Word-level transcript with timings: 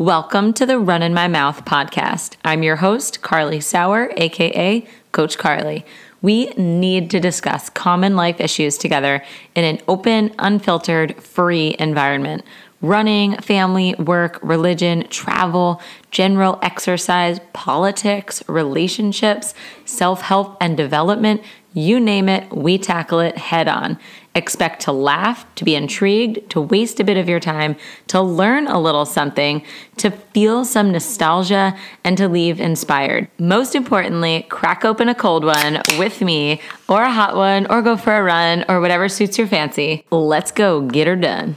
Welcome 0.00 0.54
to 0.54 0.64
the 0.64 0.78
Run 0.78 1.02
in 1.02 1.12
My 1.12 1.28
Mouth 1.28 1.66
podcast. 1.66 2.36
I'm 2.42 2.62
your 2.62 2.76
host, 2.76 3.20
Karli 3.20 3.60
Sauer, 3.60 4.10
aka 4.16 4.86
Coach 5.12 5.36
Karli. 5.36 5.84
We 6.22 6.46
need 6.56 7.10
to 7.10 7.20
discuss 7.20 7.68
common 7.68 8.16
life 8.16 8.40
issues 8.40 8.78
together 8.78 9.22
in 9.54 9.64
an 9.64 9.78
open, 9.86 10.34
unfiltered, 10.38 11.22
free 11.22 11.76
environment. 11.78 12.46
Running, 12.80 13.36
family, 13.42 13.94
work, 13.96 14.38
religion, 14.42 15.06
travel, 15.08 15.82
general 16.10 16.58
exercise, 16.62 17.38
politics, 17.52 18.42
relationships, 18.48 19.52
self 19.84 20.22
help 20.22 20.56
and 20.62 20.78
development 20.78 21.42
you 21.72 22.00
name 22.00 22.28
it, 22.28 22.50
we 22.54 22.78
tackle 22.78 23.20
it 23.20 23.38
head 23.38 23.68
on. 23.68 23.98
Expect 24.34 24.82
to 24.82 24.92
laugh, 24.92 25.44
to 25.56 25.64
be 25.64 25.74
intrigued, 25.74 26.50
to 26.50 26.60
waste 26.60 27.00
a 27.00 27.04
bit 27.04 27.16
of 27.16 27.28
your 27.28 27.40
time, 27.40 27.76
to 28.08 28.20
learn 28.20 28.66
a 28.66 28.80
little 28.80 29.04
something, 29.04 29.62
to 29.96 30.10
feel 30.10 30.64
some 30.64 30.92
nostalgia, 30.92 31.76
and 32.04 32.16
to 32.16 32.28
leave 32.28 32.60
inspired. 32.60 33.28
Most 33.38 33.74
importantly, 33.74 34.46
crack 34.48 34.84
open 34.84 35.08
a 35.08 35.14
cold 35.14 35.44
one 35.44 35.80
with 35.98 36.20
me, 36.20 36.60
or 36.88 37.02
a 37.02 37.10
hot 37.10 37.36
one, 37.36 37.66
or 37.66 37.82
go 37.82 37.96
for 37.96 38.16
a 38.16 38.22
run, 38.22 38.64
or 38.68 38.80
whatever 38.80 39.08
suits 39.08 39.38
your 39.38 39.46
fancy. 39.46 40.04
Let's 40.10 40.52
go 40.52 40.82
get 40.82 41.06
her 41.06 41.16
done. 41.16 41.56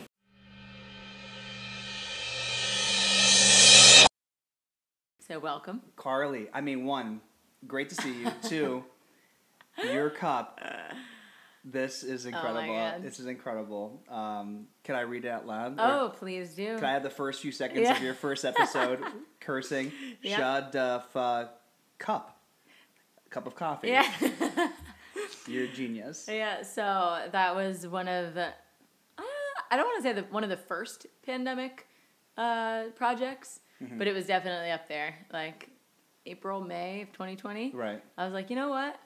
So, 5.27 5.39
welcome. 5.39 5.81
Karli, 5.95 6.47
I 6.53 6.61
mean, 6.61 6.85
one, 6.85 7.21
great 7.65 7.89
to 7.89 7.95
see 7.95 8.13
you. 8.13 8.31
Two, 8.43 8.83
your 9.77 10.09
cup. 10.23 10.59
This 11.65 12.03
is 12.03 12.25
incredible. 12.25 12.73
God. 12.73 13.01
this 13.03 13.19
is 13.21 13.25
incredible. 13.25 14.03
Um, 14.09 14.67
can 14.83 14.95
I 14.95 15.01
read 15.01 15.23
it 15.23 15.29
out 15.29 15.47
loud? 15.47 15.75
Oh, 15.79 16.07
Or 16.07 16.09
please 16.09 16.53
do. 16.55 16.75
Can 16.75 16.83
I 16.83 16.91
have 16.91 17.03
the 17.03 17.09
first 17.09 17.41
few 17.41 17.53
seconds 17.53 17.81
Yeah. 17.87 17.95
of 17.95 18.03
your 18.03 18.13
first 18.13 18.43
episode 18.45 18.99
cursing? 19.39 19.91
Yeah. 20.21 20.45
Uh, 20.73 21.47
cup. 21.99 22.37
Cup 23.29 23.47
of 23.47 23.55
coffee. 23.55 23.87
Yeah. 23.89 24.11
You're 25.47 25.65
a 25.65 25.67
genius. 25.69 26.27
Yeah, 26.29 26.63
so 26.63 27.27
that 27.31 27.55
was 27.55 27.87
one 27.87 28.07
of 28.09 28.33
the, 28.33 28.47
uh, 29.17 29.21
I 29.71 29.77
don't 29.77 29.85
want 29.85 30.03
to 30.03 30.09
say 30.09 30.13
the 30.13 30.21
one 30.31 30.43
of 30.43 30.49
the 30.49 30.57
first 30.57 31.05
pandemic 31.25 31.87
uh, 32.37 32.85
projects, 32.95 33.59
Mm-hmm. 33.81 33.97
but 33.97 34.07
it 34.07 34.13
was 34.13 34.25
definitely 34.27 34.71
up 34.71 34.87
there. 34.87 35.15
Like 35.33 35.69
April, 36.25 36.61
May 36.61 37.01
of 37.01 37.11
2020. 37.11 37.71
Right. 37.73 38.01
I 38.17 38.23
was 38.23 38.33
like, 38.33 38.49
you 38.49 38.55
know 38.55 38.69
what? 38.69 38.97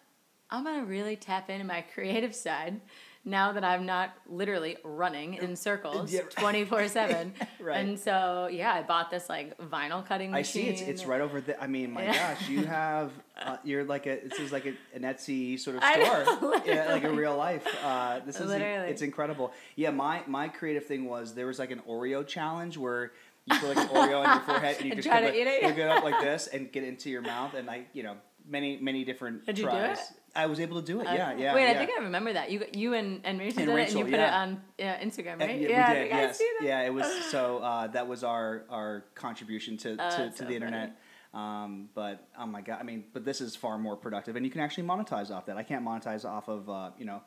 I'm 0.49 0.63
gonna 0.63 0.85
really 0.85 1.15
tap 1.15 1.49
into 1.49 1.65
my 1.65 1.81
creative 1.93 2.33
side 2.35 2.79
now 3.25 3.51
that 3.51 3.63
I'm 3.65 3.85
not 3.85 4.11
literally 4.29 4.77
running 4.85 5.33
in 5.33 5.55
circles 5.67 6.13
Yeah. 6.13 6.21
24 6.29 6.87
seven. 6.87 7.33
Right. 7.59 7.79
And 7.85 7.99
so 7.99 8.47
yeah, 8.49 8.71
I 8.73 8.81
bought 8.83 9.09
this 9.11 9.27
like 9.27 9.57
vinyl 9.57 10.05
cutting 10.05 10.31
machine. 10.31 10.67
I 10.67 10.69
machine. 10.69 10.77
see 10.77 10.83
it's 10.91 11.01
it's 11.01 11.05
right 11.05 11.19
over 11.19 11.41
there. 11.41 11.57
I 11.59 11.67
mean, 11.67 11.91
my 11.91 12.05
gosh, 12.21 12.47
you 12.47 12.63
have 12.65 13.11
uh, 13.41 13.57
you're 13.65 13.83
like 13.83 14.05
a 14.05 14.21
this 14.23 14.39
is 14.39 14.51
like 14.53 14.65
a, 14.65 14.73
an 14.95 15.01
Etsy 15.01 15.59
sort 15.59 15.75
of 15.75 15.83
store, 15.83 16.39
know, 16.41 16.61
yeah, 16.65 16.93
like 16.93 17.03
a 17.03 17.11
real 17.11 17.35
life. 17.35 17.67
Uh, 17.83 18.19
this 18.25 18.39
is 18.39 18.47
Literally. 18.47 18.89
it's 18.89 19.01
incredible. 19.01 19.51
Yeah, 19.75 19.89
my 19.89 20.21
my 20.27 20.47
creative 20.47 20.85
thing 20.85 21.05
was 21.05 21.33
there 21.33 21.47
was 21.47 21.59
like 21.59 21.71
an 21.71 21.81
Oreo 21.89 22.25
challenge 22.25 22.77
where 22.77 23.11
you 23.45 23.59
put 23.59 23.75
like 23.75 23.89
an 23.89 23.95
Oreo 23.95 24.25
on 24.25 24.37
your 24.37 24.45
forehead 24.45 24.77
and 24.79 24.85
you 24.85 24.95
just 24.95 25.07
try 25.07 25.19
kind 25.19 25.25
to 25.25 25.31
of 25.31 25.35
eat 25.35 25.47
it? 25.47 25.63
look 25.63 25.77
it 25.77 25.89
up 25.89 26.03
like 26.05 26.21
this 26.21 26.47
and 26.47 26.71
get 26.71 26.83
into 26.85 27.09
your 27.09 27.21
mouth 27.21 27.53
and 27.55 27.69
I 27.69 27.85
you 27.91 28.03
know 28.03 28.15
many 28.47 28.77
many 28.77 29.03
different 29.03 29.45
Did 29.45 29.57
you 29.57 29.65
do 29.65 29.71
tries. 29.71 30.13
I 30.37 30.45
was 30.45 30.59
able 30.59 30.79
to 30.79 30.85
do 30.85 31.01
it. 31.01 31.07
I- 31.07 31.15
Yeah, 31.15 31.33
yeah. 31.35 31.55
Wait, 31.55 31.63
yeah. 31.63 31.71
I 31.71 31.77
think 31.77 31.89
I 31.99 32.03
remember 32.03 32.31
that. 32.33 32.51
You 32.51 32.63
you 32.73 32.93
and 32.93 33.21
and 33.25 33.39
Rachel 33.39 33.59
And 33.63 33.67
did 33.67 33.67
it, 33.67 33.69
and 33.69 33.75
Rachel, 33.75 33.97
you 33.99 34.05
put 34.05 34.13
yeah. 34.13 34.27
it 34.27 34.33
on 34.33 34.61
uh, 34.79 35.05
Instagram, 35.05 35.41
Uh, 35.41 35.45
right? 35.45 35.59
yeah, 35.59 35.85
I 35.87 35.93
we 35.93 35.99
did. 35.99 36.07
Yes. 36.09 36.37
see 36.37 36.49
that. 36.59 36.65
Yeah, 36.67 36.81
it 36.85 36.93
was 36.93 37.07
so. 37.31 37.57
Uh, 37.67 37.87
that 37.87 38.07
was 38.07 38.23
our 38.23 38.63
our 38.69 39.03
contribution 39.15 39.77
to 39.77 39.97
to, 39.97 40.29
to 40.29 40.31
so 40.35 40.45
the 40.45 40.53
internet. 40.55 40.95
Um, 41.33 41.89
but 41.93 42.25
oh 42.39 42.45
my 42.45 42.61
god, 42.61 42.77
I 42.79 42.83
mean, 42.83 43.03
but 43.13 43.25
this 43.25 43.41
is 43.41 43.55
far 43.55 43.77
more 43.77 43.95
productive, 43.97 44.35
and 44.37 44.45
you 44.45 44.51
can 44.51 44.61
actually 44.61 44.87
monetize 44.87 45.29
off 45.31 45.45
that. 45.47 45.57
I 45.57 45.63
can't 45.63 45.83
monetize 45.83 46.23
off 46.23 46.47
of 46.47 46.69
uh, 46.69 46.91
you 46.97 47.05
know 47.05 47.21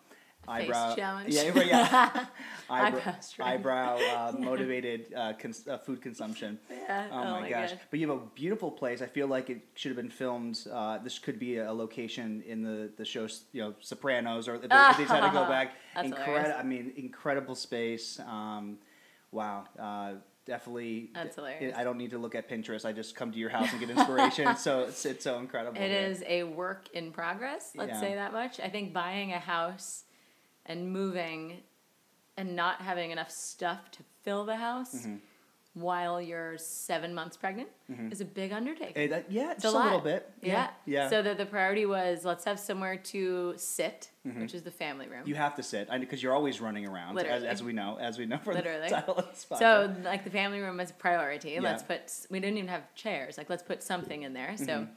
eyebrow 0.50 0.94
challenge. 0.94 1.34
Yeah, 1.34 1.48
right, 1.50 1.66
yeah. 1.66 2.26
eyebrow, 2.70 3.14
eyebrow 3.40 3.98
uh, 3.98 4.32
motivated 4.38 5.12
uh, 5.14 5.32
cons- 5.38 5.66
uh, 5.68 5.78
food 5.78 6.02
consumption. 6.02 6.58
Yeah. 6.70 7.08
Oh, 7.12 7.40
my, 7.40 7.48
gosh! 7.48 7.72
But 7.90 8.00
you 8.00 8.08
have 8.08 8.18
a 8.18 8.22
beautiful 8.34 8.70
place. 8.70 9.02
I 9.02 9.06
feel 9.06 9.26
like 9.26 9.50
it 9.50 9.60
should 9.74 9.90
have 9.90 9.96
been 9.96 10.10
filmed. 10.10 10.66
Uh, 10.70 10.98
this 10.98 11.18
could 11.18 11.38
be 11.38 11.58
a 11.58 11.72
location 11.72 12.42
in 12.46 12.62
the 12.62 12.90
the 12.96 13.04
show, 13.04 13.26
you 13.52 13.62
know, 13.62 13.74
Sopranos, 13.80 14.48
or 14.48 14.56
if 14.56 14.62
they, 14.62 14.68
if 14.70 14.96
they 14.96 15.02
decided 15.04 15.26
to 15.28 15.32
go 15.32 15.44
back. 15.48 15.72
That's 15.94 16.08
Incredible. 16.08 16.54
I 16.58 16.62
mean, 16.62 16.92
incredible 16.96 17.54
space. 17.54 18.20
Um, 18.20 18.78
wow. 19.32 19.64
Uh, 19.78 20.12
definitely. 20.46 21.10
That's 21.14 21.36
hilarious. 21.36 21.76
I 21.76 21.84
don't 21.84 21.98
need 21.98 22.10
to 22.10 22.18
look 22.18 22.34
at 22.34 22.48
Pinterest. 22.48 22.84
I 22.84 22.92
just 22.92 23.14
come 23.14 23.32
to 23.32 23.38
your 23.38 23.50
house 23.50 23.70
and 23.70 23.80
get 23.80 23.90
inspiration. 23.90 24.48
it's 24.48 24.62
so 24.62 24.80
it's, 24.84 25.04
it's 25.04 25.24
so 25.24 25.38
incredible. 25.38 25.80
It 25.80 25.88
here. 25.90 26.00
is 26.00 26.22
a 26.26 26.44
work 26.44 26.88
in 26.92 27.12
progress. 27.12 27.72
Let's 27.74 27.92
Yeah. 27.92 28.00
say 28.00 28.14
that 28.14 28.32
much. 28.32 28.60
I 28.60 28.68
think 28.68 28.92
buying 28.92 29.32
a 29.32 29.38
house 29.38 30.04
and 30.70 30.92
moving 30.92 31.62
and 32.36 32.54
not 32.56 32.80
having 32.80 33.10
enough 33.10 33.30
stuff 33.30 33.90
to 33.96 33.98
fill 34.24 34.44
the 34.44 34.56
house 34.56 34.94
Mm-hmm. 34.94 35.16
while 35.74 36.20
you're 36.20 36.58
seven 36.58 37.14
months 37.14 37.36
pregnant 37.36 37.68
is 38.12 38.20
a 38.20 38.24
big 38.24 38.50
undertaking. 38.52 38.96
Eh, 39.02 39.06
that- 39.08 39.30
yeah, 39.30 39.52
It's 39.52 39.62
just 39.62 39.74
a 39.74 39.78
a, 39.78 39.84
little 39.84 40.00
bit. 40.00 40.22
yeah. 40.42 40.70
Yeah. 40.86 41.08
So 41.10 41.22
that 41.22 41.36
the 41.38 41.46
priority 41.46 41.86
was 41.86 42.24
let's 42.24 42.44
have 42.44 42.58
somewhere 42.58 42.96
to 43.14 43.54
sit, 43.56 44.10
which 44.40 44.52
is 44.54 44.62
the 44.62 44.70
family 44.84 45.06
room. 45.06 45.20
Mm-hmm. 45.20 45.28
you 45.28 45.34
have 45.46 45.54
to 45.56 45.62
sit 45.62 45.88
because 46.00 46.22
you're 46.22 46.34
always 46.34 46.60
running 46.60 46.86
around, 46.86 47.18
as, 47.18 47.44
as 47.44 47.62
we 47.62 47.72
know, 47.72 47.98
as 48.00 48.18
we 48.18 48.26
know 48.26 48.38
from 48.38 48.54
Literally. 48.54 48.88
the 48.88 48.94
title 48.96 49.14
of 49.22 49.26
this 49.30 49.46
podcast. 49.50 49.58
So 49.58 49.94
like 50.04 50.24
the 50.24 50.30
family 50.40 50.60
room 50.60 50.76
was 50.78 50.90
a 50.90 50.94
priority. 50.94 51.58
Let's 51.60 51.82
put 51.90 52.00
we 52.30 52.38
didn't 52.40 52.58
even 52.58 52.68
have 52.76 52.84
chairs. 52.94 53.36
Like 53.38 53.48
let's 53.50 53.62
put 53.70 53.82
something 53.82 54.22
in 54.26 54.32
there. 54.40 54.54
So 54.56 54.64
Mm-hmm. 54.64 54.92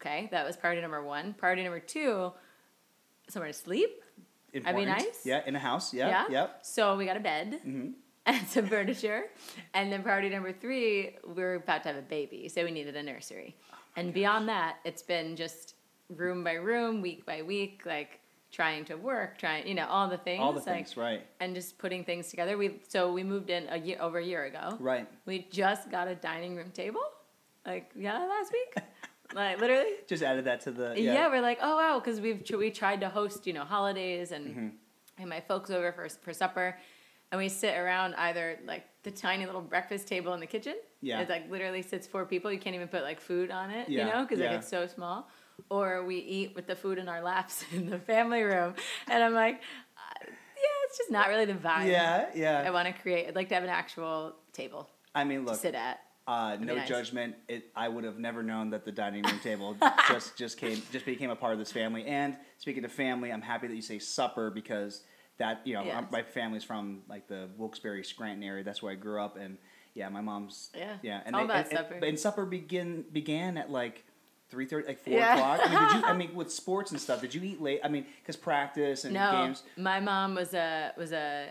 okay, 0.00 0.28
that 0.32 0.46
was 0.46 0.56
priority 0.56 0.82
number 0.82 1.02
one. 1.02 1.34
Priority 1.34 1.62
number 1.62 1.80
two, 1.80 2.32
somewhere 3.28 3.52
to 3.52 3.58
sleep. 3.66 3.92
Important. 4.56 4.88
nice. 4.88 5.20
Yeah, 5.24 5.42
in 5.46 5.56
a 5.56 5.58
house. 5.58 5.92
Yeah. 5.94 6.08
Yeah. 6.08 6.24
Yep. 6.30 6.58
So 6.62 6.96
we 6.96 7.04
got 7.06 7.16
a 7.16 7.20
bed 7.20 7.60
Mm-hmm. 7.66 7.90
and 8.26 8.46
some 8.48 8.66
furniture. 8.66 9.24
And 9.74 9.92
then 9.92 10.02
priority 10.02 10.28
number 10.30 10.52
three, 10.52 11.16
we 11.26 11.42
are 11.42 11.54
about 11.54 11.82
to 11.84 11.90
have 11.90 11.96
a 11.98 12.02
baby, 12.02 12.48
so 12.48 12.64
we 12.64 12.72
needed 12.72 12.96
a 12.96 13.02
nursery. 13.02 13.54
Oh 13.72 13.76
and 13.96 14.12
beyond 14.12 14.48
that, 14.48 14.78
it's 14.84 15.02
been 15.02 15.36
just 15.36 15.74
room 16.08 16.42
by 16.42 16.54
room, 16.54 17.00
week 17.02 17.24
by 17.24 17.42
week, 17.42 17.82
like 17.86 18.20
trying 18.50 18.84
to 18.86 18.94
work, 18.96 19.38
trying 19.38 19.66
you 19.68 19.74
know 19.74 19.86
all 19.86 20.08
the 20.08 20.16
things, 20.18 20.40
All 20.42 20.52
the 20.52 20.58
like, 20.58 20.66
things, 20.66 20.96
right? 20.96 21.24
and 21.40 21.54
just 21.54 21.78
putting 21.78 22.04
things 22.04 22.28
together. 22.28 22.56
We 22.58 22.80
so 22.88 23.12
we 23.12 23.22
moved 23.22 23.48
in 23.50 23.68
a 23.70 23.78
year 23.78 23.98
over 24.00 24.18
a 24.18 24.24
year 24.24 24.44
ago. 24.44 24.76
Right. 24.80 25.06
We 25.24 25.46
just 25.50 25.90
got 25.90 26.08
a 26.08 26.14
dining 26.16 26.56
room 26.56 26.70
table, 26.72 27.02
like 27.64 27.90
yeah, 27.94 28.18
last 28.24 28.52
week, 28.52 28.84
like 29.34 29.60
literally. 29.60 29.92
Just 30.06 30.22
added 30.22 30.44
that 30.46 30.60
to 30.62 30.70
the. 30.70 30.94
Yeah, 30.96 31.12
Yeah. 31.14 31.28
we're 31.28 31.40
like, 31.40 31.58
oh 31.62 31.76
wow, 31.76 31.98
because 32.00 32.20
we've 32.20 32.42
we 32.56 32.70
tried 32.70 33.00
to 33.00 33.08
host, 33.08 33.46
you 33.46 33.52
know, 33.52 33.64
holidays 33.64 34.32
and 34.32 34.46
Mm-hmm. 34.46 34.68
and 35.18 35.28
my 35.28 35.40
folks 35.40 35.70
over 35.70 35.92
for 35.92 36.08
for 36.08 36.32
supper, 36.32 36.78
and 37.32 37.38
we 37.40 37.48
sit 37.48 37.76
around 37.76 38.14
either 38.16 38.58
like 38.66 38.84
the 39.02 39.10
tiny 39.10 39.46
little 39.46 39.60
breakfast 39.62 40.06
table 40.08 40.34
in 40.34 40.40
the 40.40 40.46
kitchen. 40.46 40.74
Yeah. 41.00 41.20
It 41.20 41.28
like 41.28 41.50
literally 41.50 41.82
sits 41.82 42.06
four 42.06 42.24
people. 42.24 42.50
You 42.52 42.58
can't 42.58 42.74
even 42.74 42.88
put 42.88 43.02
like 43.02 43.20
food 43.20 43.50
on 43.50 43.70
it, 43.70 43.88
yeah. 43.88 44.06
you 44.06 44.12
know, 44.12 44.22
because 44.22 44.38
yeah. 44.38 44.50
like 44.50 44.58
it's 44.60 44.68
so 44.68 44.86
small. 44.86 45.28
Or 45.70 46.04
we 46.04 46.16
eat 46.18 46.54
with 46.54 46.66
the 46.66 46.76
food 46.76 46.98
in 46.98 47.08
our 47.08 47.22
laps 47.22 47.64
in 47.72 47.88
the 47.88 47.98
family 47.98 48.42
room, 48.42 48.74
and 49.08 49.22
I'm 49.24 49.32
like, 49.34 49.54
uh, 49.96 50.24
yeah, 50.24 50.86
it's 50.88 50.98
just 50.98 51.10
not 51.10 51.28
really 51.28 51.46
the 51.46 51.54
vibe. 51.54 51.86
Yeah. 51.88 52.26
Yeah 52.34 52.62
i 52.66 52.70
want 52.70 52.86
to 52.88 53.02
create. 53.02 53.26
I'd 53.28 53.34
like 53.36 53.48
to 53.48 53.54
have 53.54 53.64
an 53.64 53.70
actual 53.70 54.34
table 54.52 54.88
I 55.14 55.24
mean, 55.24 55.44
look. 55.46 55.56
sit 55.56 55.74
at. 55.74 56.00
Uh, 56.26 56.56
no 56.60 56.74
nice. 56.74 56.88
judgment. 56.88 57.36
It, 57.48 57.70
I 57.76 57.88
would 57.88 58.02
have 58.04 58.18
never 58.18 58.42
known 58.42 58.70
that 58.70 58.84
the 58.84 58.90
dining 58.92 59.22
room 59.22 59.38
table 59.40 59.76
just 60.08 60.36
just 60.36 60.58
came 60.58 60.82
just 60.92 61.06
became 61.06 61.30
a 61.30 61.36
part 61.36 61.52
of 61.52 61.58
this 61.58 61.70
family. 61.70 62.04
And 62.04 62.36
speaking 62.58 62.84
of 62.84 62.90
family, 62.92 63.32
I'm 63.32 63.42
happy 63.42 63.68
that 63.68 63.74
you 63.76 63.82
say 63.82 63.98
supper 64.00 64.50
because 64.50 65.02
that 65.38 65.60
you 65.64 65.74
know 65.74 65.84
Yes. 65.84 66.04
my 66.10 66.22
family's 66.22 66.64
from 66.64 67.02
like 67.08 67.28
the 67.28 67.48
Wilkes-Barre 67.56 68.02
Scranton 68.02 68.42
area. 68.42 68.64
That's 68.64 68.82
where 68.82 68.90
I 68.92 68.96
grew 68.96 69.20
up, 69.22 69.36
and 69.36 69.56
yeah, 69.94 70.08
my 70.08 70.20
mom's 70.20 70.70
Yeah. 70.76 70.96
yeah. 71.02 71.20
And 71.24 71.36
All 71.36 71.44
about 71.44 71.58
and, 71.58 71.66
and- 71.68 71.78
supper. 71.78 72.04
and 72.04 72.18
supper 72.18 72.44
begin 72.46 73.04
began 73.12 73.56
at 73.58 73.70
like. 73.70 74.04
Three 74.48 74.66
thirty, 74.66 74.86
like 74.86 75.00
four 75.00 75.12
Yeah. 75.12 75.34
o'clock. 75.34 75.60
I 75.60 75.68
mean, 75.68 75.88
did 75.88 75.96
you? 76.02 76.06
I 76.06 76.12
mean, 76.16 76.34
with 76.36 76.52
sports 76.52 76.92
and 76.92 77.00
stuff, 77.00 77.20
did 77.20 77.34
you 77.34 77.42
eat 77.42 77.60
late? 77.60 77.80
I 77.82 77.88
mean, 77.88 78.06
because 78.22 78.36
practice 78.36 79.04
and 79.04 79.12
No, 79.12 79.32
games. 79.44 79.64
my 79.76 79.98
mom 79.98 80.36
was 80.36 80.54
a 80.54 80.92
was 80.96 81.10
a 81.10 81.48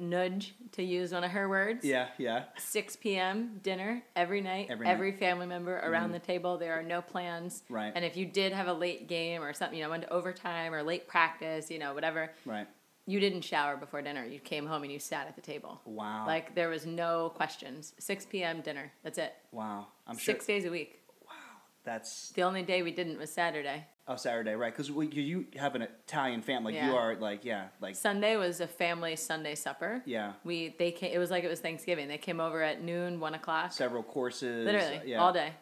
nudge 0.00 0.54
to 0.72 0.82
use 0.82 1.12
one 1.12 1.24
of 1.24 1.30
her 1.30 1.48
words. 1.48 1.84
Yeah, 1.84 2.08
yeah. 2.18 2.44
6 2.58 2.96
p.m. 2.96 3.60
dinner 3.62 4.02
every 4.16 4.40
night. 4.40 4.68
Every 4.70 4.86
Every, 4.86 5.10
night. 5.10 5.16
Mm-hmm. 5.16 5.24
family 5.24 5.46
member 5.46 5.76
around 5.78 6.12
the 6.12 6.18
table. 6.18 6.58
There 6.58 6.72
are 6.78 6.82
no 6.82 7.02
plans. 7.02 7.62
Right. 7.68 7.92
And 7.94 8.04
if 8.04 8.16
you 8.16 8.26
did 8.26 8.52
have 8.52 8.68
a 8.68 8.72
late 8.72 9.08
game 9.08 9.42
or 9.42 9.52
something, 9.52 9.78
you 9.78 9.84
know, 9.84 9.90
went 9.90 10.02
to 10.04 10.12
overtime 10.12 10.72
or 10.74 10.82
late 10.82 11.06
practice, 11.08 11.70
you 11.70 11.78
know, 11.78 11.94
whatever, 11.94 12.30
Right. 12.44 12.66
you 13.06 13.20
didn't 13.20 13.42
shower 13.42 13.76
before 13.76 14.02
dinner. 14.02 14.24
You 14.24 14.38
came 14.38 14.66
home 14.66 14.82
and 14.84 14.92
you 14.92 14.98
sat 14.98 15.26
at 15.26 15.34
the 15.36 15.42
table. 15.42 15.80
Wow. 15.84 16.26
Like 16.26 16.54
there 16.54 16.68
was 16.68 16.86
no 16.86 17.30
questions. 17.34 17.94
6 17.98 18.26
p.m. 18.26 18.60
dinner. 18.60 18.92
That's 19.02 19.18
it. 19.18 19.34
wow. 19.52 19.86
I'm 20.06 20.16
sure. 20.16 20.34
Six 20.34 20.46
days 20.46 20.64
a 20.64 20.70
week. 20.70 21.00
Wow. 21.26 21.32
that's 21.84 22.30
The 22.30 22.42
only 22.42 22.62
day 22.62 22.82
we 22.82 22.90
didn't 22.92 23.18
was 23.18 23.30
Saturday. 23.32 23.86
Oh 24.08 24.16
Saturday, 24.16 24.54
right? 24.54 24.72
Because 24.74 24.88
you, 24.88 25.02
you 25.22 25.46
have 25.56 25.74
an 25.74 25.82
Italian 25.82 26.42
family, 26.42 26.74
like 26.74 26.82
you 26.84 26.96
are 26.96 27.14
like 27.16 27.44
yeah, 27.44 27.66
like 27.80 27.96
Sunday 27.96 28.36
was 28.36 28.60
a 28.60 28.66
family 28.66 29.16
Sunday 29.16 29.54
supper. 29.54 30.02
yeah, 30.06 30.32
We 30.44 30.74
they 30.78 30.90
came. 30.92 31.12
It 31.12 31.18
was 31.18 31.30
like 31.30 31.44
it 31.44 31.48
was 31.48 31.60
Thanksgiving. 31.60 32.08
They 32.08 32.18
came 32.18 32.40
over 32.40 32.62
at 32.62 32.82
noon, 32.82 33.20
one 33.20 33.34
o'clock. 33.34 33.72
several 33.72 34.02
courses, 34.02 34.64
Literally 34.66 35.00
yeah. 35.06 35.20
all 35.22 35.32
day. 35.32 35.52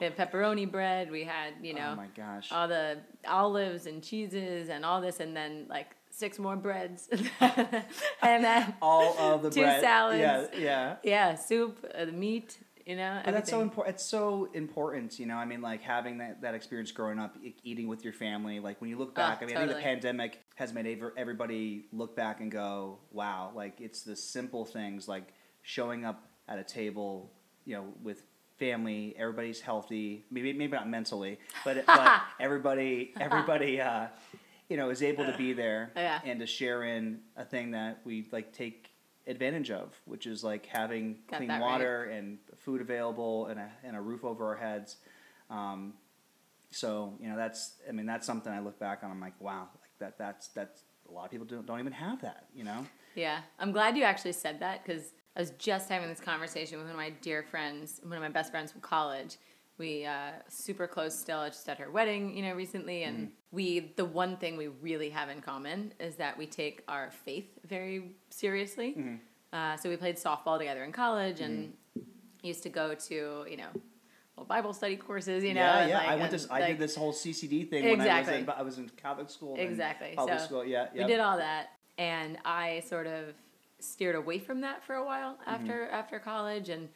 We 0.00 0.04
had 0.06 0.16
pepperoni 0.16 0.70
bread. 0.70 1.10
We 1.10 1.24
had 1.24 1.54
you 1.60 1.74
know 1.74 1.90
Oh 1.92 1.96
my 1.96 2.06
gosh. 2.16 2.52
all 2.52 2.68
the 2.68 2.98
olives 3.26 3.86
and 3.86 4.02
cheeses 4.02 4.68
and 4.68 4.84
all 4.84 5.00
this, 5.00 5.18
and 5.20 5.36
then 5.36 5.66
like 5.68 5.88
six 6.10 6.38
more 6.38 6.54
breads, 6.56 7.08
and 7.40 8.44
then 8.44 8.74
all 8.82 9.16
of 9.18 9.42
the 9.42 9.50
two 9.56 9.62
bread. 9.62 9.80
salads. 9.80 10.18
Yeah, 10.20 10.46
yeah. 10.60 10.96
yeah, 11.02 11.34
soup, 11.34 11.84
uh, 11.96 12.04
the 12.04 12.12
meat. 12.12 12.58
You 12.88 12.96
know, 12.96 13.20
But 13.22 13.32
that's 13.34 13.50
so 13.50 13.60
important. 13.60 13.96
It's 13.96 14.04
so 14.04 14.48
important, 14.54 15.18
you 15.20 15.26
know. 15.26 15.36
I 15.36 15.44
mean, 15.44 15.60
like 15.60 15.82
having 15.82 16.16
that, 16.18 16.40
that 16.40 16.54
experience 16.54 16.90
growing 16.90 17.18
up, 17.18 17.36
e- 17.44 17.54
eating 17.62 17.86
with 17.86 18.02
your 18.02 18.14
family. 18.14 18.60
Like 18.60 18.80
when 18.80 18.88
you 18.88 18.96
look 18.96 19.14
back, 19.14 19.40
Ah, 19.40 19.44
I 19.44 19.46
mean, 19.46 19.56
I 19.58 19.66
think 19.66 19.76
the 19.76 19.82
pandemic 19.82 20.40
has 20.54 20.72
made 20.72 20.98
everybody 21.18 21.84
look 21.92 22.16
back 22.16 22.40
and 22.40 22.50
go, 22.50 22.96
"Wow!" 23.12 23.52
Like 23.54 23.78
it's 23.78 24.00
the 24.04 24.16
simple 24.16 24.64
things, 24.64 25.06
like 25.06 25.34
showing 25.60 26.06
up 26.06 26.30
at 26.48 26.58
a 26.58 26.64
table, 26.64 27.30
you 27.66 27.74
know, 27.76 27.84
with 28.02 28.22
family. 28.58 29.14
Everybody's 29.18 29.60
healthy. 29.60 30.24
Maybe 30.30 30.54
maybe 30.54 30.72
not 30.72 30.88
mentally, 30.88 31.38
but 31.66 31.84
but 31.86 32.22
everybody 32.40 33.12
everybody 33.20 33.82
uh, 33.82 34.06
you 34.70 34.78
know 34.78 34.88
is 34.88 35.02
able 35.02 35.26
to 35.26 35.36
be 35.36 35.52
there 35.52 35.92
Yeah. 35.96 36.20
and 36.24 36.40
to 36.40 36.46
share 36.46 36.84
in 36.84 37.20
a 37.36 37.44
thing 37.44 37.72
that 37.72 38.00
we 38.06 38.28
like 38.32 38.54
take 38.54 38.92
advantage 39.26 39.70
of, 39.70 39.94
which 40.06 40.26
is 40.26 40.42
like 40.42 40.64
having 40.64 41.18
Got 41.30 41.36
clean 41.36 41.48
that 41.48 41.60
right. 41.60 41.70
water 41.70 42.04
and 42.04 42.38
food 42.58 42.80
available 42.80 43.46
and 43.46 43.58
a, 43.60 43.70
and 43.84 43.96
a 43.96 44.00
roof 44.00 44.24
over 44.24 44.46
our 44.46 44.56
heads. 44.56 44.96
Um, 45.50 45.94
so 46.70 47.14
you 47.20 47.28
know 47.28 47.36
that's 47.36 47.76
I 47.88 47.92
mean 47.92 48.06
that's 48.06 48.26
something 48.26 48.52
I 48.52 48.60
look 48.60 48.78
back 48.78 49.00
on. 49.02 49.10
I'm 49.10 49.20
like 49.20 49.40
wow, 49.40 49.68
like 49.80 49.90
that 49.98 50.18
that's 50.18 50.48
that's 50.48 50.82
a 51.08 51.12
lot 51.12 51.24
of 51.24 51.30
people 51.30 51.46
don't 51.46 51.66
don't 51.66 51.80
even 51.80 51.92
have 51.92 52.20
that. 52.22 52.46
You 52.54 52.64
know. 52.64 52.86
Yeah, 53.14 53.40
I'm 53.58 53.72
glad 53.72 53.96
you 53.96 54.04
actually 54.04 54.32
said 54.32 54.60
that 54.60 54.84
because 54.84 55.12
I 55.34 55.40
was 55.40 55.50
just 55.52 55.88
having 55.88 56.08
this 56.08 56.20
conversation 56.20 56.78
with 56.78 56.86
one 56.86 56.92
of 56.92 56.98
my 56.98 57.10
dear 57.22 57.42
friends, 57.42 58.00
one 58.02 58.16
of 58.16 58.22
my 58.22 58.28
best 58.28 58.50
friends 58.50 58.70
from 58.70 58.80
college. 58.80 59.36
We 59.78 60.04
uh, 60.04 60.32
super 60.48 60.88
close 60.88 61.16
still, 61.16 61.44
just 61.46 61.68
at 61.68 61.78
her 61.78 61.90
wedding, 61.90 62.36
you 62.36 62.42
know, 62.42 62.54
recently, 62.54 63.04
and 63.04 63.30
we 63.52 63.92
the 63.96 64.04
one 64.04 64.36
thing 64.36 64.56
we 64.56 64.66
really 64.66 65.08
have 65.10 65.30
in 65.30 65.40
common 65.40 65.94
is 66.00 66.16
that 66.16 66.36
we 66.36 66.46
take 66.46 66.82
our 66.88 67.10
faith 67.10 67.46
very 67.66 68.16
seriously. 68.30 68.94
Uh, 69.52 69.76
so 69.76 69.88
we 69.88 69.96
played 69.96 70.16
softball 70.16 70.58
together 70.58 70.84
in 70.84 70.92
college, 70.92 71.40
and 71.40 71.72
used 72.42 72.62
to 72.64 72.68
go 72.68 72.94
to 72.94 73.46
you 73.50 73.56
know, 73.56 74.44
Bible 74.46 74.72
study 74.72 74.96
courses, 74.96 75.42
you 75.42 75.54
know. 75.54 75.60
yeah, 75.60 75.86
yeah. 75.86 75.98
like- 75.98 76.08
I 76.08 76.16
went 76.16 76.38
to 76.38 76.52
I 76.52 76.66
did 76.68 76.78
this 76.78 76.94
whole 76.94 77.12
CCD 77.12 77.68
thing 77.68 77.84
when 77.84 77.94
Exactly. 77.94 78.34
I 78.34 78.38
was 78.38 78.42
in 78.44 78.50
I 78.50 78.62
was 78.62 78.78
in 78.78 78.88
Catholic 78.96 79.30
school. 79.30 79.56
Exactly. 79.58 80.12
Public 80.16 80.38
So, 80.38 80.44
school. 80.44 80.64
Yeah. 80.64 80.86
yeah. 80.94 81.06
we 81.06 81.12
did 81.12 81.20
all 81.20 81.36
that 81.38 81.70
and 81.98 82.38
i 82.44 82.80
sort 82.86 83.08
of 83.08 83.34
steered 83.80 84.14
away 84.14 84.38
from 84.38 84.60
that 84.60 84.82
for 84.84 84.94
a 84.94 85.04
while 85.04 85.32
Mm-hmm. 85.34 85.50
after 85.50 85.88
after 85.88 86.18
college 86.20 86.68
and 86.68 86.88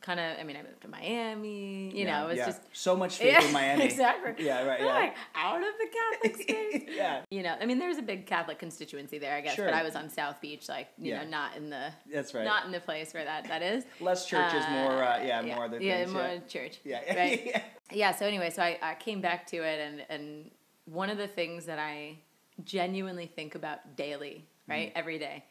kind 0.00 0.20
of 0.20 0.38
i 0.38 0.44
mean 0.44 0.56
i 0.56 0.62
moved 0.62 0.80
to 0.80 0.88
miami 0.88 1.90
you 1.94 2.04
Yeah, 2.04 2.20
know 2.20 2.26
it 2.26 2.28
was 2.30 2.38
yeah. 2.38 2.46
just 2.46 2.60
so 2.72 2.96
much 2.96 3.16
faith 3.16 3.44
in 3.46 3.52
Miami. 3.60 3.84
exactly 3.84 4.46
Yeah. 4.46 4.64
Right. 4.64 4.80
I'm 4.80 4.86
Yeah. 4.86 4.94
like 4.94 5.14
out 5.34 5.56
of 5.58 5.74
the 5.78 5.88
catholic 5.98 6.42
space 6.42 6.82
yeah. 6.96 7.20
you 7.30 7.42
know 7.42 7.56
i 7.60 7.66
mean 7.66 7.78
there's 7.78 7.98
a 7.98 8.02
big 8.02 8.26
catholic 8.26 8.58
constituency 8.58 9.18
there 9.18 9.34
i 9.36 9.40
guess 9.40 9.56
Sure. 9.56 9.64
but 9.64 9.74
i 9.74 9.82
was 9.82 9.96
on 9.96 10.08
south 10.08 10.40
beach 10.40 10.68
like 10.68 10.88
you 10.98 11.10
Yeah. 11.12 11.24
know 11.24 11.30
not 11.30 11.56
in 11.56 11.68
the 11.70 11.90
That's 12.12 12.32
right. 12.32 12.44
not 12.44 12.64
in 12.64 12.70
the 12.72 12.80
place 12.80 13.12
where 13.12 13.24
that 13.24 13.48
that 13.48 13.62
is 13.62 13.84
Less 14.00 14.26
churches, 14.26 14.64
more 14.70 15.02
uh, 15.02 15.18
yeah, 15.22 15.40
yeah, 15.42 15.54
more 15.56 15.64
other 15.64 15.80
yeah, 15.80 15.98
things. 15.98 16.12
more 16.12 16.22
yeah. 16.22 16.38
church 16.48 16.78
Yeah. 16.84 17.14
right 17.16 17.42
yeah. 17.46 17.62
yeah 17.92 18.12
so 18.12 18.24
anyway 18.26 18.50
so 18.50 18.62
I, 18.62 18.78
I 18.80 18.94
came 18.94 19.20
back 19.20 19.46
to 19.48 19.56
it 19.56 19.80
and 19.80 20.04
and 20.08 20.50
one 20.86 21.10
of 21.10 21.18
the 21.18 21.28
things 21.28 21.66
that 21.66 21.78
i 21.80 22.16
genuinely 22.64 23.26
think 23.26 23.54
about 23.56 23.96
daily 23.96 24.44
right 24.68 24.88
Mm-hmm. 24.90 24.98
every 24.98 25.18
day. 25.18 25.44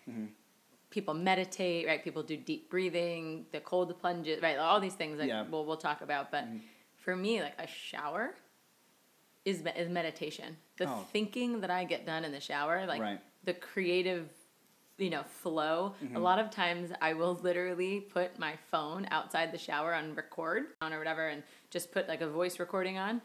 People 0.89 1.13
meditate 1.13 1.85
right 1.87 2.03
people 2.03 2.23
do 2.23 2.37
deep 2.37 2.69
breathing 2.69 3.45
the 3.51 3.59
cold 3.59 3.97
plunges 3.99 4.41
right 4.41 4.57
all 4.57 4.79
these 4.79 4.93
things 4.93 5.17
that 5.17 5.27
Yeah. 5.27 5.43
we'll, 5.49 5.65
we'll 5.65 5.77
talk 5.77 6.01
about 6.01 6.31
but 6.31 6.45
for 6.95 7.15
me 7.15 7.41
like 7.41 7.53
a 7.59 7.67
shower 7.67 8.35
is, 9.45 9.61
is 9.75 9.89
meditation 9.89 10.55
the 10.77 10.85
Oh. 10.87 11.05
thinking 11.11 11.61
that 11.61 11.69
i 11.71 11.83
get 11.83 12.05
done 12.05 12.23
in 12.25 12.31
the 12.31 12.39
shower 12.39 12.85
like 12.85 13.01
Right. 13.01 13.19
the 13.43 13.53
creative 13.53 14.29
you 14.97 15.09
know 15.09 15.23
flow 15.23 15.93
Mm-hmm. 16.03 16.15
a 16.15 16.19
lot 16.19 16.39
of 16.39 16.49
times 16.49 16.91
i 17.01 17.13
will 17.13 17.35
literally 17.43 17.99
put 18.01 18.37
my 18.39 18.55
phone 18.71 19.07
outside 19.11 19.51
the 19.51 19.57
shower 19.57 19.93
on 19.93 20.15
record 20.15 20.67
on 20.81 20.93
or 20.93 20.97
whatever 20.99 21.27
and 21.27 21.43
just 21.69 21.91
put 21.91 22.07
like 22.07 22.21
a 22.21 22.29
voice 22.29 22.59
recording 22.59 22.97
on 22.97 23.21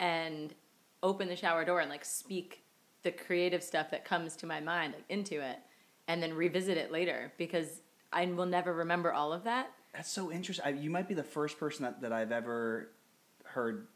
and 0.00 0.54
open 1.02 1.28
the 1.28 1.36
shower 1.36 1.64
door 1.64 1.80
and 1.80 1.90
like 1.90 2.04
speak 2.04 2.62
the 3.02 3.10
creative 3.12 3.62
stuff 3.62 3.90
that 3.90 4.04
comes 4.04 4.34
to 4.36 4.46
my 4.46 4.60
mind 4.60 4.94
like 4.94 5.04
into 5.08 5.40
it 5.40 5.58
and 6.08 6.22
then 6.22 6.34
revisit 6.34 6.76
it 6.76 6.90
later 6.92 7.32
because 7.38 7.80
i 8.12 8.24
will 8.26 8.46
never 8.46 8.72
remember 8.72 9.12
all 9.12 9.32
of 9.32 9.44
that 9.44 9.70
That's 9.94 10.10
so 10.10 10.30
interesting. 10.32 10.64
I, 10.66 10.70
you 10.70 10.90
might 10.90 11.08
be 11.08 11.14
the 11.14 11.22
first 11.36 11.58
person 11.58 11.84
that, 11.84 12.00
that 12.02 12.12
I've 12.12 12.32
ever 12.32 12.90
heard 13.44 13.86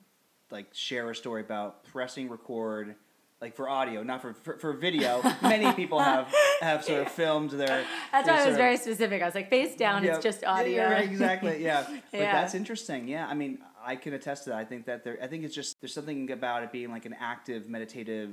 like 0.51 0.67
share 0.73 1.11
a 1.11 1.15
story 1.15 1.43
about 1.43 1.85
pressing 1.93 2.29
record, 2.31 2.95
like 3.41 3.55
for 3.57 3.69
audio, 3.69 4.03
not 4.05 4.23
for 4.23 4.33
for, 4.33 4.59
for 4.59 4.73
video. 4.73 5.21
Many 5.43 5.73
people 5.73 5.99
have 5.99 6.33
have 6.61 6.85
sort 6.85 7.01
of 7.03 7.11
filmed 7.13 7.51
their. 7.51 7.85
that's 8.13 8.27
their 8.27 8.35
why 8.35 8.35
i 8.35 8.35
was 8.35 8.43
sort 8.45 8.53
of- 8.53 8.57
very 8.57 8.77
specific 8.77 9.23
i 9.23 9.27
was 9.27 9.35
like 9.35 9.51
face 9.51 9.75
down 9.77 10.03
Yeah. 10.05 10.15
it's 10.15 10.23
just 10.25 10.45
audio 10.45 10.77
Yeah, 10.83 10.93
right, 10.93 11.05
exactly. 11.11 11.63
Yeah. 11.63 11.83
But 12.13 12.21
Yeah. 12.21 12.33
that's 12.41 12.55
interesting. 12.55 13.09
Yeah. 13.09 13.27
I 13.27 13.35
mean, 13.35 13.59
I 13.85 13.97
can 13.97 14.13
attest 14.15 14.45
to 14.45 14.51
that. 14.51 14.59
I 14.59 14.65
think 14.65 14.87
that 14.87 15.03
there. 15.05 15.19
I 15.23 15.27
think 15.27 15.45
it's 15.45 15.55
just 15.55 15.81
there's 15.81 15.95
something 15.95 16.31
about 16.31 16.63
it 16.65 16.71
being 16.73 16.91
like 16.97 17.07
an 17.07 17.17
active 17.33 17.69
meditative. 17.69 18.31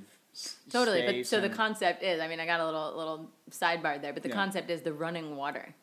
Totally, 0.70 1.04
but 1.06 1.26
so 1.28 1.40
the 1.42 1.50
concept 1.50 2.04
is, 2.04 2.20
I 2.20 2.28
mean, 2.28 2.40
I 2.40 2.46
got 2.46 2.60
a 2.60 2.66
little 2.66 2.94
little 2.98 3.32
sidebar 3.52 4.02
there, 4.02 4.14
but 4.14 4.24
the 4.24 4.30
Yeah. 4.30 4.36
concept 4.36 4.70
is 4.70 4.82
the 4.82 4.94
running 4.94 5.36
water. 5.36 5.74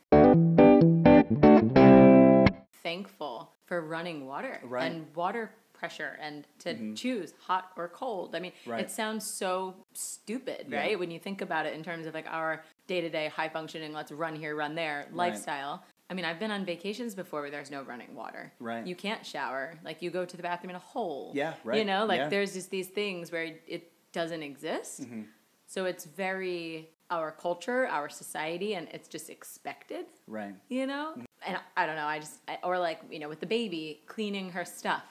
Thankful 2.82 3.52
for 3.66 3.80
running 3.80 4.26
water 4.26 4.60
Right. 4.64 4.90
Mm-hmm. 4.90 4.96
and 5.02 5.16
water 5.16 5.52
pressure 5.72 6.16
and 6.20 6.46
to 6.60 6.94
choose 6.94 7.32
hot 7.40 7.72
or 7.76 7.88
cold. 7.88 8.34
I 8.36 8.40
mean, 8.40 8.52
Right. 8.66 8.80
it 8.80 8.90
sounds 8.90 9.24
so 9.26 9.74
stupid, 9.94 10.66
Yeah. 10.68 10.78
right? 10.78 10.98
When 10.98 11.10
you 11.10 11.18
think 11.18 11.40
about 11.40 11.66
it 11.66 11.74
in 11.74 11.82
terms 11.82 12.06
of 12.06 12.14
like 12.14 12.26
our 12.28 12.62
day-to-day 12.86 13.28
high 13.28 13.48
functioning, 13.48 13.92
let's 13.92 14.12
run 14.12 14.36
here, 14.36 14.54
run 14.54 14.74
there 14.74 15.06
lifestyle. 15.12 15.82
I 16.10 16.14
mean, 16.14 16.24
I've 16.24 16.38
been 16.38 16.50
on 16.50 16.64
vacations 16.64 17.14
before 17.14 17.40
where 17.40 17.50
there's 17.50 17.70
no 17.70 17.82
running 17.82 18.14
water. 18.14 18.52
Right. 18.60 18.86
You 18.86 18.94
can't 18.94 19.24
shower. 19.24 19.78
Like 19.82 20.02
you 20.02 20.10
go 20.10 20.24
to 20.24 20.36
the 20.36 20.42
bathroom 20.42 20.70
in 20.70 20.76
a 20.76 20.80
hole. 20.80 21.32
Yeah, 21.34 21.54
right. 21.64 21.78
You 21.78 21.84
know, 21.84 22.04
like 22.04 22.18
Yeah. 22.18 22.28
there's 22.28 22.52
just 22.52 22.70
these 22.70 22.88
things 22.88 23.32
where 23.32 23.44
it 23.66 23.91
doesn't 24.12 24.42
exist. 24.42 25.02
Mm-hmm. 25.02 25.22
So 25.66 25.84
it's 25.86 26.04
very 26.04 26.90
our 27.10 27.30
culture, 27.30 27.86
our 27.88 28.08
society, 28.08 28.74
and 28.74 28.88
it's 28.92 29.06
just 29.08 29.28
expected, 29.28 30.06
Right. 30.26 30.54
you 30.68 30.86
know? 30.86 31.14
And 31.46 31.58
I 31.76 31.86
don't 31.86 31.96
know, 31.96 32.06
I 32.06 32.18
just, 32.18 32.38
I, 32.48 32.58
or 32.62 32.78
like, 32.78 33.00
you 33.10 33.18
know, 33.18 33.28
with 33.28 33.40
the 33.40 33.46
baby, 33.46 34.00
cleaning 34.06 34.50
her 34.52 34.64
stuff, 34.64 35.02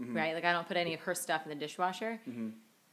Mm-hmm. 0.00 0.16
right? 0.16 0.32
Like 0.34 0.44
I 0.44 0.52
don't 0.52 0.68
put 0.68 0.76
any 0.76 0.94
of 0.94 1.00
her 1.00 1.14
stuff 1.16 1.42
in 1.44 1.48
the 1.48 1.56
dishwasher. 1.56 2.20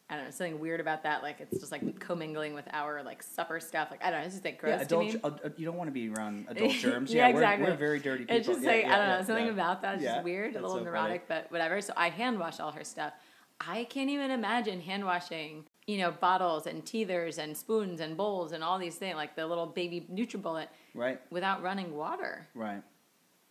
I 0.10 0.15
don't 0.15 0.25
know, 0.25 0.31
something 0.31 0.60
weird 0.60 0.79
about 0.79 1.03
that. 1.03 1.22
Like 1.22 1.39
it's 1.39 1.60
just 1.60 1.72
like 1.72 2.00
commingling 2.00 2.55
with 2.55 2.65
our 2.74 3.03
like 3.03 3.22
supper 3.22 3.60
stuff. 3.60 3.89
Like 3.91 4.03
I 4.03 4.10
don't 4.10 4.22
know, 4.22 4.25
it's 4.25 4.34
just 4.34 4.43
like 4.45 4.60
gross 4.60 4.77
Yeah, 4.79 4.81
adult. 4.86 5.12
to 5.12 5.17
me. 5.17 5.22
ad- 5.45 5.53
you 5.57 5.65
don't 5.67 5.77
want 5.77 5.88
to 5.88 5.91
be 5.91 6.10
around 6.10 6.48
adult 6.50 6.72
germs. 6.72 7.13
yeah, 7.13 7.27
yeah, 7.27 7.34
exactly. 7.34 7.65
We're, 7.65 7.72
we're 7.74 7.77
very 7.77 8.00
dirty 8.00 8.24
people. 8.24 8.38
It's 8.38 8.48
just 8.48 8.62
Yeah, 8.63 8.72
like 8.72 8.86
yeah, 8.86 8.93
I 8.95 8.98
don't 8.98 9.07
know, 9.19 9.25
something 9.27 9.50
about 9.50 9.84
that 9.84 9.98
is 9.98 10.03
Yeah, 10.03 10.13
just 10.13 10.24
weird, 10.24 10.55
a 10.55 10.62
little 10.62 10.77
so 10.77 10.84
neurotic, 10.84 11.27
but 11.27 11.51
whatever. 11.51 11.79
So 11.81 11.93
I 11.95 12.10
hand 12.10 12.39
wash 12.39 12.60
all 12.60 12.72
her 12.72 12.84
stuff. 12.84 13.13
I 13.59 13.85
can't 13.85 14.09
even 14.09 14.31
imagine 14.31 14.81
hand 14.81 15.05
washing, 15.05 15.65
you 15.88 15.97
know, 15.97 16.12
bottles 16.12 16.67
and 16.67 16.83
teethers 16.83 17.38
and 17.38 17.55
spoons 17.55 18.00
and 18.01 18.17
bowls 18.17 18.51
and 18.51 18.63
all 18.63 18.77
these 18.77 18.95
things, 18.95 19.15
like 19.15 19.35
the 19.35 19.45
little 19.47 19.65
baby 19.65 20.05
NutriBullet, 20.12 20.67
Right. 20.93 21.19
without 21.29 21.62
running 21.63 21.95
water. 21.95 22.47
Right. 22.53 22.81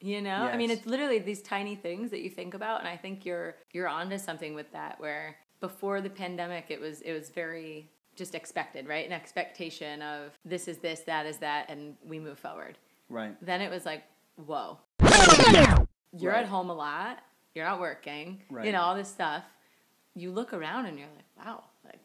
You 0.00 0.20
know, 0.20 0.34
I 0.52 0.56
mean, 0.58 0.70
it's 0.70 0.84
literally 0.84 1.18
these 1.18 1.40
tiny 1.40 1.76
things 1.76 2.11
that 2.11 2.20
you 2.20 2.28
think 2.28 2.52
about, 2.52 2.80
and 2.80 2.88
I 2.88 2.96
think 2.96 3.25
you're 3.25 3.54
you're 3.73 3.88
onto 3.88 4.18
something 4.18 4.54
with 4.54 4.70
that. 4.73 5.00
Where 5.00 5.37
before 5.61 6.02
the 6.02 6.11
pandemic, 6.11 6.66
it 6.68 6.78
was 6.78 7.00
it 7.00 7.12
was 7.12 7.30
very 7.30 7.88
just 8.14 8.34
expected, 8.34 8.87
right? 8.87 9.06
An 9.06 9.12
expectation 9.12 10.02
of 10.02 10.32
this 10.44 10.68
is 10.68 10.78
this, 10.78 11.00
that 11.00 11.25
is 11.26 11.38
that, 11.38 11.70
and 11.70 11.96
we 12.04 12.18
move 12.18 12.38
forward. 12.38 12.76
Right. 13.08 13.34
Then 13.42 13.61
it 13.62 13.70
was 13.70 13.87
like, 13.87 14.02
whoa, 14.37 14.78
you're 15.00 16.32
Right. 16.32 16.42
at 16.42 16.46
home 16.46 16.70
a 16.70 16.75
lot, 16.75 17.20
you're 17.54 17.64
not 17.64 17.80
working, 17.80 18.42
Right. 18.50 18.66
you 18.66 18.73
know, 18.73 18.82
all 18.82 18.94
this 18.94 19.08
stuff. 19.08 19.42
You 20.14 20.30
look 20.30 20.52
around 20.52 20.87
and 20.87 20.99
you're 20.99 21.09
like, 21.09 21.47
wow, 21.47 21.64
like 21.85 22.00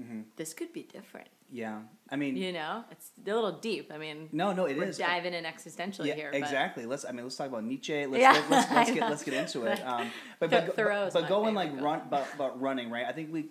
Mm-hmm. 0.00 0.20
this 0.36 0.54
could 0.54 0.72
be 0.72 0.84
different. 0.84 1.26
Yeah. 1.50 1.80
I 2.08 2.14
mean, 2.14 2.36
You 2.36 2.52
know, 2.52 2.84
it's 2.88 3.10
a 3.26 3.34
little 3.34 3.50
deep. 3.58 3.90
I 3.92 3.98
mean, 3.98 4.28
no, 4.30 4.52
no, 4.52 4.66
it 4.66 4.76
we're 4.76 4.84
is. 4.84 4.98
diving 4.98 5.34
in 5.34 5.42
existentially 5.42 6.06
yeah, 6.06 6.14
here. 6.14 6.28
but- 6.30 6.38
exactly. 6.38 6.86
Let's. 6.86 7.04
I 7.04 7.10
mean, 7.10 7.24
let's 7.24 7.34
talk 7.34 7.48
about 7.48 7.64
Nietzsche. 7.64 8.06
Let's 8.06 8.20
Yeah, 8.20 8.32
let, 8.32 8.50
let's, 8.50 8.70
let's 8.74 8.90
get 8.92 9.10
let's 9.10 9.22
get 9.24 9.34
into 9.34 9.64
it. 9.64 9.80
Um, 9.84 10.08
but 10.38 10.50
but, 10.50 10.76
Thoreau's 10.76 11.14
but, 11.14 11.26
going 11.28 11.54
like 11.54 11.70
favorite 11.70 11.82
run 11.84 12.00
about, 12.02 12.26
about 12.34 12.60
running, 12.60 12.90
right? 12.90 13.06
I 13.06 13.12
think 13.12 13.32
we. 13.32 13.48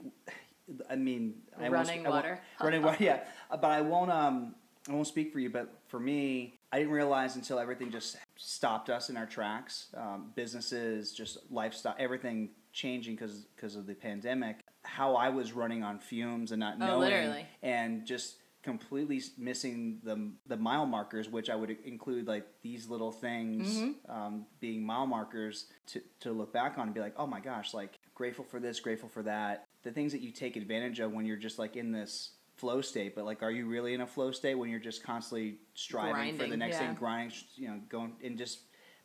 I 0.90 0.96
mean, 0.96 1.36
I 1.60 1.68
Running 1.68 2.06
I 2.08 2.10
water. 2.10 2.40
running 2.62 2.82
water. 2.82 2.98
Yeah, 3.04 3.24
but 3.50 3.66
I 3.66 3.82
won't. 3.82 4.12
Um, 4.12 4.56
I 4.88 4.94
won't 4.94 5.08
speak 5.08 5.34
for 5.34 5.40
you. 5.40 5.50
But 5.50 5.74
for 5.88 6.00
me, 6.00 6.60
I 6.72 6.78
didn't 6.80 6.94
realize 6.94 7.36
until 7.36 7.60
everything 7.60 7.92
just 7.92 8.16
stopped 8.38 8.90
us 8.90 9.10
in 9.10 9.18
our 9.18 9.26
tracks. 9.26 9.88
Um, 9.98 10.32
businesses, 10.36 11.12
just 11.12 11.40
lifestyle, 11.52 11.96
everything 12.00 12.50
changing 12.78 13.16
because 13.16 13.46
because 13.56 13.76
of 13.76 13.86
the 13.88 13.96
pandemic. 13.96 14.60
How 14.84 15.16
I 15.16 15.30
was 15.30 15.52
running 15.52 15.84
on 15.84 16.00
fumes 16.00 16.52
and 16.52 16.60
not 16.60 16.76
Oh, 16.76 16.86
knowing, 16.86 17.00
literally. 17.02 17.46
and 17.62 18.06
just 18.06 18.36
completely 18.64 19.22
missing 19.38 20.00
the 20.04 20.32
the 20.46 20.58
mile 20.58 20.86
markers, 20.86 21.28
which 21.30 21.50
I 21.50 21.56
would 21.56 21.72
include 21.86 22.28
like 22.28 22.46
these 22.62 22.88
little 22.88 23.12
things 23.12 23.78
Mm-hmm. 23.78 24.12
um, 24.12 24.46
being 24.60 24.86
mile 24.86 25.08
markers 25.08 25.66
to 25.88 26.02
to 26.22 26.32
look 26.32 26.54
back 26.54 26.78
on 26.78 26.84
and 26.88 26.94
be 26.94 27.02
like, 27.02 27.16
oh 27.18 27.28
my 27.28 27.40
gosh, 27.40 27.74
like 27.74 27.98
grateful 28.14 28.46
for 28.46 28.60
this, 28.60 28.80
grateful 28.80 29.10
for 29.10 29.24
that. 29.24 29.66
The 29.84 29.92
things 29.92 30.12
that 30.12 30.22
you 30.22 30.32
take 30.32 30.56
advantage 30.56 31.00
of 31.00 31.12
when 31.12 31.26
you're 31.26 31.38
just 31.38 31.60
like 31.60 31.76
in 31.76 31.92
this 31.92 32.32
flow 32.56 32.82
state, 32.82 33.14
but 33.16 33.24
like, 33.26 33.44
are 33.44 33.52
you 33.52 33.68
really 33.68 33.94
in 33.94 34.02
a 34.02 34.08
flow 34.08 34.32
state 34.32 34.56
when 34.56 34.70
you're 34.70 34.80
just 34.80 35.04
constantly 35.04 35.60
striving 35.76 36.36
for 36.36 36.48
the 36.48 36.58
next 36.58 36.78
yeah. 36.80 36.88
thing, 36.88 36.96
grinding, 36.96 37.38
you 37.56 37.68
know, 37.68 37.80
going 37.88 38.14
and 38.24 38.38
just 38.38 38.60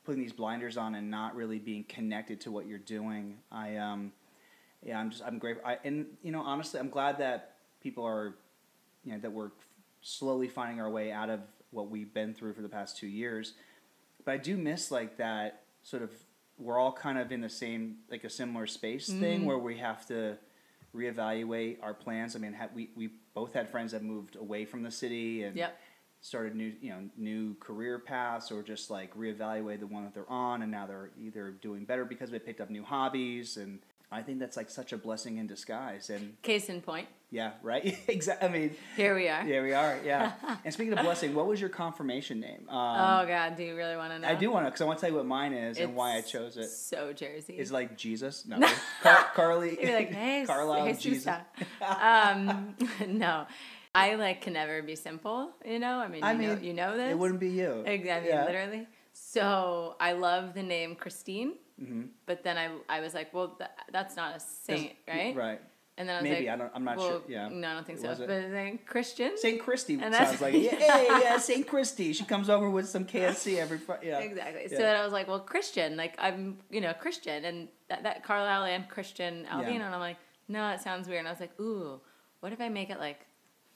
putting 0.05 0.21
these 0.21 0.33
blinders 0.33 0.77
on 0.77 0.95
and 0.95 1.11
not 1.11 1.35
really 1.37 1.59
being 1.59 1.85
connected 1.85 2.41
to 2.43 2.51
what 2.51 2.67
you're 2.67 2.79
doing. 2.79 3.39
I 3.51 3.77
um, 3.77 4.13
yeah, 4.85 4.99
I'm 4.99 5.11
just 5.11 5.23
I'm 5.25 5.39
grateful. 5.39 5.67
I, 5.67 5.79
and 5.85 6.07
you 6.23 6.33
know, 6.33 6.43
honestly, 6.43 6.81
I'm 6.81 6.89
glad 6.91 7.19
that 7.19 7.55
people 7.81 8.05
are, 8.05 8.35
you 9.05 9.13
know, 9.13 9.19
that 9.21 9.33
we're 9.33 9.51
slowly 10.01 10.49
finding 10.49 10.81
our 10.81 10.91
way 10.91 11.13
out 11.13 11.31
of 11.31 11.41
what 11.71 11.89
we've 11.89 12.13
been 12.13 12.35
through 12.35 12.53
for 12.55 12.63
the 12.63 12.69
past 12.69 12.97
two 12.99 13.07
years. 13.07 13.55
But 14.25 14.33
I 14.33 14.37
do 14.37 14.57
miss 14.57 14.91
like 14.91 15.17
that 15.19 15.63
sort 15.83 16.03
of 16.03 16.11
we're 16.59 16.79
all 16.79 16.93
kind 16.93 17.19
of 17.19 17.33
in 17.33 17.41
the 17.41 17.49
same 17.49 17.97
like 18.11 18.25
a 18.25 18.31
similar 18.31 18.67
space 18.67 19.09
Mm-hmm. 19.09 19.21
thing 19.21 19.45
where 19.47 19.59
we 19.59 19.79
have 19.79 20.07
to 20.09 20.37
reevaluate 20.95 21.79
our 21.83 21.95
plans. 21.95 22.37
I 22.37 22.39
mean, 22.39 22.53
ha- 22.53 22.69
we 22.75 22.91
we 22.97 23.11
both 23.35 23.53
had 23.55 23.71
friends 23.71 23.93
that 23.93 24.03
moved 24.03 24.37
away 24.37 24.65
from 24.65 24.83
the 24.83 24.91
city 24.91 25.45
and 25.45 25.57
Yep. 25.57 25.79
Started 26.25 26.55
new 26.55 26.73
you 26.81 26.91
know 26.91 27.01
new 27.17 27.55
career 27.59 27.99
paths 27.99 28.53
or 28.53 28.63
just 28.63 28.93
like 28.93 29.13
reevaluate 29.17 29.81
the 29.81 29.89
one 29.89 30.05
that 30.05 30.15
they're 30.15 30.31
on 30.31 30.63
and 30.63 30.71
now 30.71 30.87
they're 30.87 31.11
either 31.21 31.51
doing 31.51 31.85
better 31.85 32.05
because 32.05 32.31
they 32.31 32.39
picked 32.39 32.61
up 32.61 32.71
new 32.71 32.85
hobbies 32.85 33.57
and 33.57 33.81
I 34.13 34.23
think 34.23 34.39
that's 34.39 34.57
like 34.57 34.71
such 34.71 34.93
a 34.93 34.97
blessing 34.99 35.39
in 35.39 35.49
disguise 35.49 36.11
and 36.11 36.41
Case 36.43 36.69
in 36.69 36.81
point, 36.81 37.09
yeah 37.33 37.53
right? 37.61 37.99
Exactly 38.07 38.49
I 38.49 38.53
mean 38.53 38.71
here 38.95 39.17
we 39.17 39.27
are. 39.29 39.43
Here 39.43 39.65
we 39.65 39.73
are 39.73 39.99
yeah. 40.05 40.33
And 40.65 40.73
speaking 40.73 40.93
of 40.93 41.05
blessing 41.05 41.35
what 41.35 41.49
was 41.49 41.61
your 41.61 41.71
confirmation 41.71 42.39
name? 42.39 42.69
Um, 42.69 42.77
oh 42.79 43.27
God, 43.27 43.57
do 43.57 43.65
you 43.65 43.75
really 43.75 43.97
want 43.97 44.13
to 44.13 44.21
know? 44.21 44.29
I 44.29 44.37
do 44.37 44.49
want 44.53 44.65
to 44.65 44.71
because 44.71 44.81
I 44.81 44.85
want 44.85 45.01
to 45.01 45.01
tell 45.01 45.11
you 45.11 45.17
what 45.17 45.27
mine 45.27 45.53
is 45.53 45.77
and 45.77 45.97
why 45.97 46.17
I 46.17 46.21
chose 46.21 46.57
it. 46.57 46.69
So 46.69 47.13
Jersey. 47.13 47.59
is 47.59 47.73
like 47.73 47.97
Jesus? 47.99 48.47
No. 48.47 48.61
Car- 49.03 49.27
Karli? 49.35 49.77
You're 49.83 49.97
like, 49.97 50.13
hey, 50.13 50.45
Carlisle 50.47 50.87
hey, 50.87 50.93
Jesus. 50.93 51.35
Um, 51.81 52.77
no, 53.09 53.47
I 53.95 54.15
like 54.15 54.41
can 54.41 54.55
never 54.55 54.83
be 54.83 54.97
simple. 54.97 55.51
You 55.65 55.79
know, 55.79 55.99
I 55.99 56.09
mean, 56.09 56.23
I 56.25 56.33
you, 56.33 56.39
know, 56.39 56.55
mean, 56.57 56.65
you 56.65 56.73
know 56.75 56.97
this. 56.97 57.11
it 57.13 57.19
wouldn't 57.19 57.41
be 57.41 57.51
you 57.51 57.83
Exactly, 57.87 58.31
Yeah. 58.31 58.45
literally. 58.47 58.87
So 59.13 59.97
I 60.01 60.13
love 60.13 60.55
the 60.55 60.63
name 60.63 60.95
Christine, 60.97 61.55
Mhm. 61.81 62.09
but 62.27 62.43
then 62.43 62.57
I 62.59 62.71
I 62.89 63.01
was 63.01 63.13
like, 63.15 63.33
well, 63.35 63.49
th- 63.49 63.71
that's 63.91 64.17
not 64.17 64.37
a 64.37 64.41
saint, 64.41 64.95
right? 65.07 65.35
right 65.37 65.61
And 65.99 66.09
then 66.09 66.17
I 66.17 66.21
was 66.23 66.25
like, 66.31 66.39
Maybe, 66.39 66.47
like, 66.47 66.55
I 66.55 66.59
don't- 66.59 66.73
I'm 66.75 66.85
not 66.85 66.97
well, 66.97 67.09
sure, 67.11 67.23
yeah. 67.29 67.49
No, 67.49 67.69
I 67.69 67.75
don't 67.75 67.87
think 67.87 67.99
so. 67.99 68.09
But 68.17 68.27
then 68.29 68.79
Christian. 68.87 69.37
Saint 69.37 69.61
Christy 69.61 69.95
And 70.01 70.15
sounds 70.15 70.41
like. 70.41 70.55
Yeah, 70.69 70.79
yeah, 70.81 71.21
yeah, 71.21 71.37
Saint 71.39 71.67
Christy. 71.67 72.15
She 72.15 72.25
comes 72.25 72.49
over 72.49 72.71
with 72.71 72.89
some 72.89 73.05
KFC 73.05 73.59
every 73.59 73.77
Friday. 73.77 74.09
Yeah. 74.09 74.21
Exactly. 74.21 74.69
So 74.69 74.77
then 74.79 74.97
I 74.97 75.05
was 75.05 75.13
like, 75.13 75.29
well, 75.29 75.41
Christian, 75.41 75.97
like 75.99 76.15
I'm, 76.19 76.59
you 76.71 76.81
know, 76.81 76.95
Christian, 76.95 77.45
and 77.45 77.69
that, 77.91 78.05
that 78.05 78.25
Carlisle 78.25 78.65
and 78.65 78.89
Christian 78.89 79.45
Alvino, 79.45 79.69
Yeah. 79.69 79.85
and 79.87 79.95
I'm 79.95 80.01
like, 80.01 80.17
no, 80.49 80.71
it 80.71 80.81
sounds 80.81 81.09
weird. 81.09 81.19
And 81.21 81.29
I 81.29 81.33
was 81.33 81.41
like, 81.41 81.61
ooh, 81.61 82.01
what 82.41 82.53
if 82.55 82.61
I 82.63 82.71
make 82.71 82.89
it 82.89 82.99
like 82.99 83.27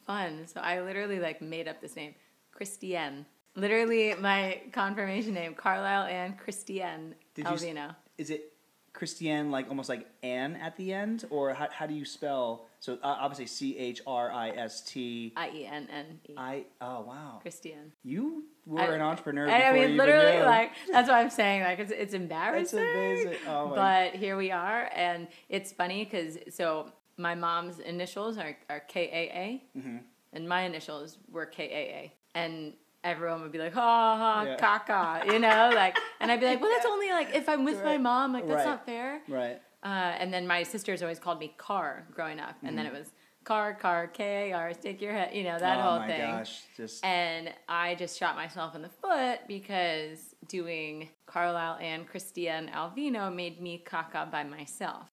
fun? 0.06 0.46
So 0.46 0.60
I 0.60 0.80
literally 0.82 1.18
like 1.20 1.40
made 1.42 1.68
up 1.68 1.80
this 1.80 1.96
name, 1.96 2.14
Christienne. 2.52 3.26
Literally 3.54 4.14
my 4.14 4.60
confirmation 4.72 5.34
name, 5.34 5.54
Carlisle 5.54 6.04
and 6.06 6.38
Christienne 6.38 7.14
Did 7.34 7.46
s- 7.46 7.62
Alvino. 7.62 7.94
Is 8.18 8.30
it 8.30 8.52
Christienne, 8.92 9.50
like 9.50 9.68
almost 9.68 9.88
like 9.90 10.06
Anne 10.22 10.56
at 10.56 10.76
the 10.76 10.92
end, 10.92 11.24
or 11.30 11.52
how, 11.52 11.68
how 11.70 11.86
do 11.86 11.92
you 11.94 12.04
spell? 12.06 12.66
So 12.80 12.94
uh, 13.02 13.16
obviously 13.20 13.46
C 13.46 13.76
H 13.76 14.00
R 14.06 14.30
I 14.32 14.50
S 14.50 14.80
T 14.82 15.32
I 15.36 15.50
E 15.50 15.66
N 15.66 15.88
N 15.92 16.18
E. 16.28 16.34
I. 16.36 16.64
Oh 16.80 17.00
wow, 17.02 17.38
Christienne. 17.42 17.92
you 18.04 18.44
were 18.64 18.80
I- 18.80 18.94
an 18.94 19.00
entrepreneur. 19.02 19.48
I, 19.50 19.64
I 19.64 19.72
mean, 19.72 19.96
literally, 19.96 20.40
like 20.42 20.72
that's 20.90 21.08
what 21.08 21.16
I'm 21.16 21.30
saying. 21.30 21.62
Like 21.62 21.78
it's 21.78 21.90
it's 21.92 22.14
embarrassing. 22.14 22.78
amazing. 22.78 23.34
Oh 23.48 23.72
but 23.74 24.14
here 24.14 24.36
we 24.36 24.50
are, 24.50 24.90
and 24.94 25.28
it's 25.50 25.72
funny 25.72 26.04
because 26.04 26.38
so 26.50 26.90
my 27.18 27.34
mom's 27.34 27.78
initials 27.78 28.38
are 28.38 28.56
are 28.68 28.80
K 28.80 29.02
A 29.12 29.38
A, 29.38 29.78
Mm-hmm. 29.78 29.96
and 30.32 30.48
my 30.48 30.62
initials 30.62 31.18
were 31.30 31.46
K 31.46 31.64
A 31.64 31.76
A, 31.76 32.12
and 32.34 32.74
everyone 33.04 33.42
would 33.42 33.52
be 33.52 33.58
like, 33.58 33.72
ha 33.74 34.16
ha, 34.16 34.46
caca, 34.58 35.32
you 35.32 35.38
know, 35.38 35.70
like, 35.74 35.96
and 36.20 36.30
I'd 36.32 36.40
be 36.40 36.46
like, 36.46 36.60
well, 36.60 36.70
that's 36.72 36.86
only 36.86 37.10
like 37.10 37.34
if 37.34 37.48
I'm 37.48 37.64
with 37.64 37.82
my 37.84 37.98
mom, 37.98 38.32
like 38.32 38.46
that's 38.46 38.64
Right. 38.64 38.70
not 38.70 38.84
fair. 38.86 39.20
right. 39.28 39.60
Uh, 39.84 39.88
and 40.18 40.34
then 40.34 40.46
my 40.48 40.64
sisters 40.64 41.00
always 41.02 41.20
called 41.20 41.38
me 41.38 41.54
Car 41.56 42.06
growing 42.12 42.40
up, 42.40 42.56
and 42.64 42.76
then 42.76 42.86
Mm-hmm. 42.86 42.96
it 42.96 42.98
was 42.98 43.12
Car, 43.44 43.74
Car, 43.74 44.08
K 44.08 44.50
A 44.50 44.56
R, 44.56 44.74
stick 44.74 45.00
your 45.00 45.12
head, 45.12 45.32
you 45.32 45.44
know, 45.44 45.56
that 45.58 45.78
oh 45.78 45.82
whole 45.82 45.98
my 46.00 46.06
thing. 46.08 46.20
gosh, 46.32 46.62
just 46.76 47.04
And 47.04 47.52
I 47.68 47.94
just 47.94 48.18
shot 48.18 48.34
myself 48.34 48.74
in 48.74 48.82
the 48.82 48.88
foot 48.88 49.40
because 49.46 50.34
doing 50.48 51.08
Carlisle 51.26 51.78
and 51.80 52.08
Christienne 52.08 52.68
Alvino 52.74 53.32
made 53.32 53.60
me 53.60 53.84
caca 53.86 54.28
by 54.32 54.42
myself. 54.42 55.06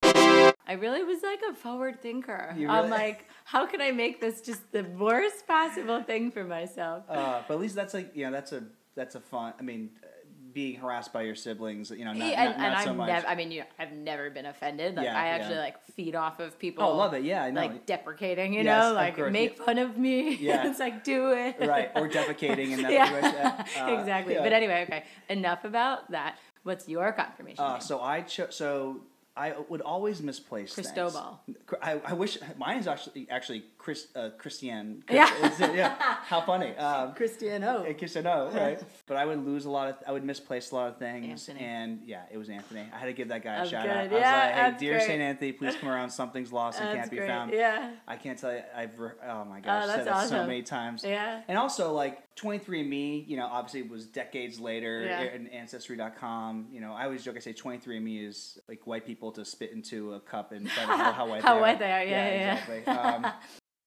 I 0.67 0.73
really 0.73 1.03
was 1.03 1.21
like 1.23 1.41
a 1.49 1.53
forward 1.53 2.01
thinker. 2.01 2.53
You 2.57 2.69
I'm 2.69 2.89
like, 2.89 3.27
how 3.45 3.65
can 3.65 3.81
I 3.81 3.91
make 3.91 4.21
this 4.21 4.41
just 4.41 4.71
the 4.71 4.83
worst 4.83 5.45
possible 5.47 6.01
thing 6.03 6.31
for 6.31 6.43
myself? 6.43 7.03
Uh, 7.09 7.41
but 7.47 7.55
at 7.55 7.59
least 7.59 7.75
that's 7.75 7.93
like 7.93 8.15
you 8.15 8.25
know 8.25 8.31
that's 8.31 8.51
a 8.53 8.63
that's 8.95 9.15
a 9.15 9.19
fun. 9.19 9.53
I 9.59 9.63
mean, 9.63 9.89
uh, 10.03 10.07
being 10.53 10.79
harassed 10.79 11.11
by 11.11 11.23
your 11.23 11.33
siblings, 11.35 11.89
you 11.89 12.05
know, 12.05 12.13
not, 12.13 12.27
Yeah, 12.29 12.43
and, 12.49 12.57
not, 12.57 12.67
and 12.67 12.83
so 12.83 12.89
I've 12.91 12.95
much. 12.95 13.07
never, 13.07 13.27
I 13.27 13.35
mean, 13.35 13.51
you 13.51 13.61
know, 13.61 13.65
I've 13.79 13.91
never 13.91 14.29
been 14.29 14.45
offended. 14.45 14.95
Like, 14.95 15.05
Yeah, 15.05 15.19
I 15.19 15.29
actually 15.29 15.55
yeah. 15.55 15.61
like 15.61 15.83
feed 15.95 16.13
off 16.15 16.39
of 16.39 16.59
people. 16.59 16.83
oh, 16.83 16.95
love 16.95 17.13
it. 17.15 17.23
Yeah, 17.23 17.43
I 17.43 17.49
know. 17.49 17.61
Like 17.61 17.87
deprecating, 17.87 18.53
you 18.53 18.61
Yes, 18.61 18.83
know, 18.83 18.93
like 18.93 19.15
course, 19.15 19.33
make 19.33 19.57
yeah. 19.57 19.63
fun 19.65 19.77
of 19.79 19.97
me. 19.97 20.35
Yeah. 20.39 20.69
it's 20.69 20.79
like 20.79 21.03
do 21.03 21.31
it. 21.31 21.55
right, 21.59 21.89
or 21.95 22.07
defecating 22.07 22.71
and 22.75 22.85
that. 22.85 22.91
yeah, 22.93 23.65
uh, 23.83 23.91
exactly. 23.99 24.35
But 24.35 24.53
anyway, 24.53 24.83
okay. 24.83 25.03
Enough 25.27 25.65
about 25.65 26.11
that. 26.11 26.37
What's 26.61 26.87
your 26.87 27.11
confirmation? 27.13 27.63
Uh, 27.63 27.79
so 27.79 27.99
I 27.99 28.21
chose. 28.21 28.55
so 28.55 29.01
I 29.35 29.55
would 29.67 29.81
always 29.81 30.21
misplace 30.21 30.75
things. 30.75 30.91
Cristobal. 30.91 31.39
Cr- 31.65 31.75
I, 31.81 32.01
I 32.05 32.13
wish 32.13 32.37
mine 32.57 32.77
is 32.77 32.87
actually 32.87 33.27
actually 33.31 33.65
Chris 33.83 34.07
uh, 34.15 34.29
Christienne. 34.37 35.03
Yeah. 35.11 35.29
Yeah. 35.59 35.95
How 35.99 36.39
funny. 36.41 36.73
Um, 36.83 37.13
Christian 37.15 37.63
O. 37.65 37.83
in 37.83 37.95
case 37.95 38.15
I 38.15 38.21
know, 38.21 38.49
right? 38.53 38.81
But 39.07 39.17
I 39.17 39.25
would 39.25 39.45
lose 39.45 39.65
a 39.65 39.69
lot 39.69 39.89
of, 39.89 39.95
I 40.07 40.11
would 40.13 40.23
misplace 40.23 40.71
a 40.71 40.75
lot 40.75 40.87
of 40.91 40.97
things, 40.97 41.47
Anthony. 41.49 41.65
and 41.65 41.99
yeah, 42.05 42.21
it 42.31 42.37
was 42.37 42.49
Anthony. 42.49 42.85
I 42.93 42.97
had 42.97 43.05
to 43.07 43.13
give 43.13 43.27
that 43.27 43.43
guy 43.43 43.55
a 43.57 43.61
Oh, 43.63 43.65
shout 43.65 43.83
good. 43.83 43.91
out. 43.91 43.97
I 43.97 44.03
was 44.03 44.11
like, 44.13 44.53
hey, 44.73 44.75
dear. 44.79 44.99
Saint 45.01 45.21
Anthony, 45.21 45.51
please 45.51 45.75
come 45.75 45.89
around. 45.89 46.09
Something's 46.11 46.51
lost 46.53 46.79
and 46.79 46.97
can't 46.97 47.11
be 47.11 47.17
great. 47.17 47.27
found. 47.29 47.51
Yeah. 47.51 47.91
I 48.07 48.15
can't 48.15 48.39
tell 48.39 48.53
you. 48.53 48.61
I've 48.73 48.91
oh 48.99 49.45
my 49.45 49.59
gosh, 49.59 49.87
that's 49.87 49.97
said 49.97 50.07
that 50.07 50.29
so 50.29 50.45
many 50.47 50.61
times. 50.63 51.03
Yeah. 51.03 51.41
And 51.49 51.57
also, 51.57 51.91
like 51.93 52.23
23andMe, 52.37 53.27
you 53.27 53.35
know, 53.37 53.47
obviously 53.51 53.81
it 53.81 53.89
was 53.89 54.05
decades 54.07 54.59
later, 54.61 55.03
Yeah. 55.03 55.21
and 55.23 55.51
Ancestry.com. 55.51 56.67
You 56.71 56.79
know, 56.81 56.93
I 56.93 57.03
always 57.03 57.23
joke, 57.23 57.35
I 57.35 57.39
say 57.39 57.53
23andMe 57.53 58.27
is 58.27 58.57
like 58.69 58.87
white 58.87 59.05
people 59.05 59.31
to 59.33 59.43
spit 59.45 59.71
into 59.73 60.13
a 60.13 60.19
cup 60.21 60.51
and 60.53 60.69
try 60.69 60.83
to 60.85 60.89
know 60.97 61.11
how 61.11 61.27
white 61.27 61.41
How 61.43 61.53
they 61.55 61.55
how 61.55 61.61
white 61.61 61.75
are. 61.75 61.79
they 61.79 61.91
are, 61.91 62.03
yeah, 62.03 62.29
yeah, 62.29 62.35
yeah. 62.39 62.53
exactly. 62.53 62.93
Um, 62.93 63.33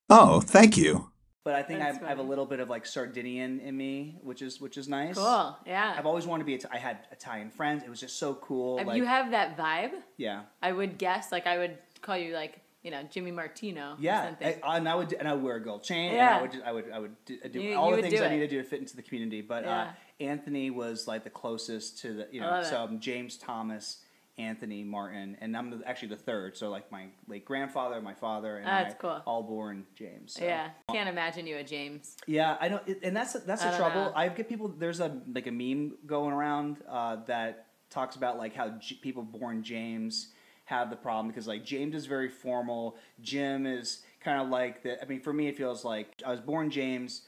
Oh, 0.09 0.41
thank 0.41 0.77
you. 0.77 1.11
but 1.45 1.55
I 1.55 1.63
think 1.63 1.81
I've, 1.81 2.03
I 2.03 2.09
have 2.09 2.19
a 2.19 2.23
little 2.23 2.47
bit 2.47 2.61
of 2.61 2.69
like 2.69 2.87
Sardinian 2.87 3.61
in 3.61 3.77
me, 3.77 4.19
which 4.23 4.43
is 4.43 4.61
which 4.61 4.77
is 4.77 4.89
nice. 4.89 5.17
Cool. 5.17 5.57
Yeah. 5.67 5.95
I've 5.97 6.07
always 6.07 6.27
wanted 6.27 6.45
to 6.47 6.59
be. 6.59 6.61
I 6.73 6.79
had 6.79 6.99
Italian 7.13 7.51
friends. 7.51 7.83
It 7.85 7.91
was 7.91 8.01
just 8.01 8.19
so 8.19 8.35
cool. 8.35 8.79
If 8.79 8.87
like, 8.87 8.97
you 8.97 9.05
have 9.05 9.31
that 9.33 9.57
vibe, 9.57 9.93
yeah, 10.17 10.43
I 10.63 10.73
would 10.73 10.99
guess, 10.99 11.31
like, 11.33 11.47
I 11.47 11.59
would 11.59 11.79
call 12.03 12.17
you, 12.17 12.35
like, 12.35 12.61
you 12.83 12.91
know, 12.93 13.03
Jimmy 13.11 13.33
Martino. 13.33 13.93
or 13.93 13.97
yeah, 13.99 14.27
something. 14.27 14.61
I, 14.65 14.77
and 14.77 14.89
I 14.89 14.95
would 14.95 15.13
and 15.13 15.27
I 15.29 15.35
would 15.35 15.43
wear 15.43 15.57
a 15.57 15.63
gold 15.63 15.83
chain. 15.83 16.09
And 16.11 16.17
Yeah. 16.17 16.39
I 16.39 16.43
would 16.43 16.51
do- 16.53 16.63
I 16.65 16.73
would 16.73 16.91
I 16.93 16.99
would 17.01 17.25
do, 17.25 17.39
do 17.53 17.61
You- 17.61 17.75
all 17.77 17.91
you 17.91 17.97
the 17.97 18.03
things 18.09 18.21
I 18.21 18.29
need 18.29 18.41
to 18.41 18.49
do 18.49 18.63
to 18.63 18.69
fit 18.69 18.79
into 18.81 18.95
the 18.97 19.03
community. 19.03 19.41
But 19.41 19.65
uh, 19.65 19.89
Anthony 20.21 20.71
was 20.71 21.09
like 21.09 21.25
the 21.25 21.31
closest 21.31 21.99
to 22.03 22.13
the 22.15 22.29
you 22.31 22.43
I 22.43 22.45
know. 22.45 22.51
love. 22.59 22.67
So 22.67 22.83
um, 22.85 23.01
James 23.01 23.37
Thomas. 23.37 23.99
Anthony 24.39 24.85
Martin, 24.85 25.37
and 25.41 25.57
I'm 25.57 25.71
the, 25.71 25.89
actually 25.89 26.09
the 26.09 26.17
third. 26.17 26.57
So 26.57 26.69
like 26.69 26.91
my 26.93 27.07
late 27.27 27.45
grandfather, 27.45 28.01
my 28.03 28.15
father, 28.15 28.59
and 28.59 28.67
That's 28.67 28.95
I, 28.95 28.99
cool. 28.99 29.23
all 29.27 29.43
born 29.43 29.87
James. 29.95 30.35
So. 30.35 30.45
yeah. 30.45 30.71
Can't 30.93 31.09
imagine 31.09 31.47
you 31.47 31.57
a 31.57 31.65
James. 31.65 32.17
Yeah, 32.27 32.57
I 32.61 32.69
know, 32.69 32.81
and 33.03 33.17
that's 33.17 33.33
that's 33.33 33.63
I 33.63 33.71
the 33.71 33.77
trouble. 33.77 34.05
know. 34.07 34.13
I 34.15 34.29
get 34.29 34.49
people. 34.49 34.69
There's 34.69 35.01
a 35.01 35.21
like 35.35 35.47
a 35.47 35.53
meme 35.53 35.95
going 36.07 36.33
around 36.33 36.79
uh, 36.89 37.17
that 37.27 37.67
talks 37.89 38.17
about 38.17 38.37
like 38.37 38.55
how 38.55 38.71
J- 38.71 38.97
people 38.97 39.23
born 39.23 39.63
James 39.63 40.29
have 40.67 40.91
the 40.91 40.97
problem 40.97 41.29
because 41.29 41.47
like 41.47 41.65
James 41.65 41.95
is 41.95 42.07
very 42.07 42.29
formal. 42.29 42.97
Jim 43.23 43.65
is 43.67 44.03
kind 44.21 44.41
of 44.41 44.49
like 44.49 44.83
the. 44.83 45.01
I 45.03 45.07
mean, 45.07 45.21
for 45.21 45.33
me, 45.33 45.49
it 45.49 45.57
feels 45.57 45.85
like 45.85 46.09
I 46.27 46.31
was 46.31 46.41
born 46.41 46.71
James 46.71 47.23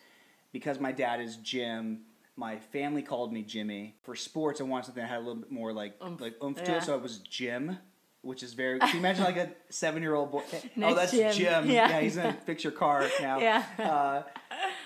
because 0.53 0.79
my 0.79 0.93
dad 0.93 1.21
is 1.21 1.37
Jim. 1.37 2.01
My 2.39 2.57
family 2.59 3.03
called 3.03 3.33
me 3.33 3.43
Jimmy. 3.43 3.97
For 4.05 4.15
sports, 4.15 4.61
I 4.61 4.65
wanted 4.65 4.87
something 4.87 5.03
that 5.03 5.09
had 5.09 5.17
a 5.19 5.27
little 5.27 5.35
bit 5.43 5.51
more 5.51 5.73
like 5.73 5.95
Oomph. 6.01 6.21
like 6.21 6.35
oomph 6.43 6.63
to 6.63 6.77
it, 6.77 6.85
so 6.85 6.95
it 6.95 7.03
was 7.03 7.19
Jim. 7.19 7.79
Which 8.23 8.43
is 8.43 8.53
very. 8.53 8.79
Can 8.79 8.91
you 8.95 8.99
imagine 8.99 9.25
like 9.25 9.37
a 9.37 9.51
seven-year-old 9.71 10.31
boy? 10.33 10.43
oh, 10.83 10.95
that's 10.95 11.13
Jim. 11.13 11.33
Jim. 11.33 11.67
Yeah. 11.71 11.89
Yeah. 11.89 12.01
he's 12.01 12.17
gonna 12.17 12.33
fix 12.47 12.63
your 12.65 12.73
car 12.73 13.07
now. 13.21 13.39
Yeah. 13.41 13.65
Uh, 13.79 14.23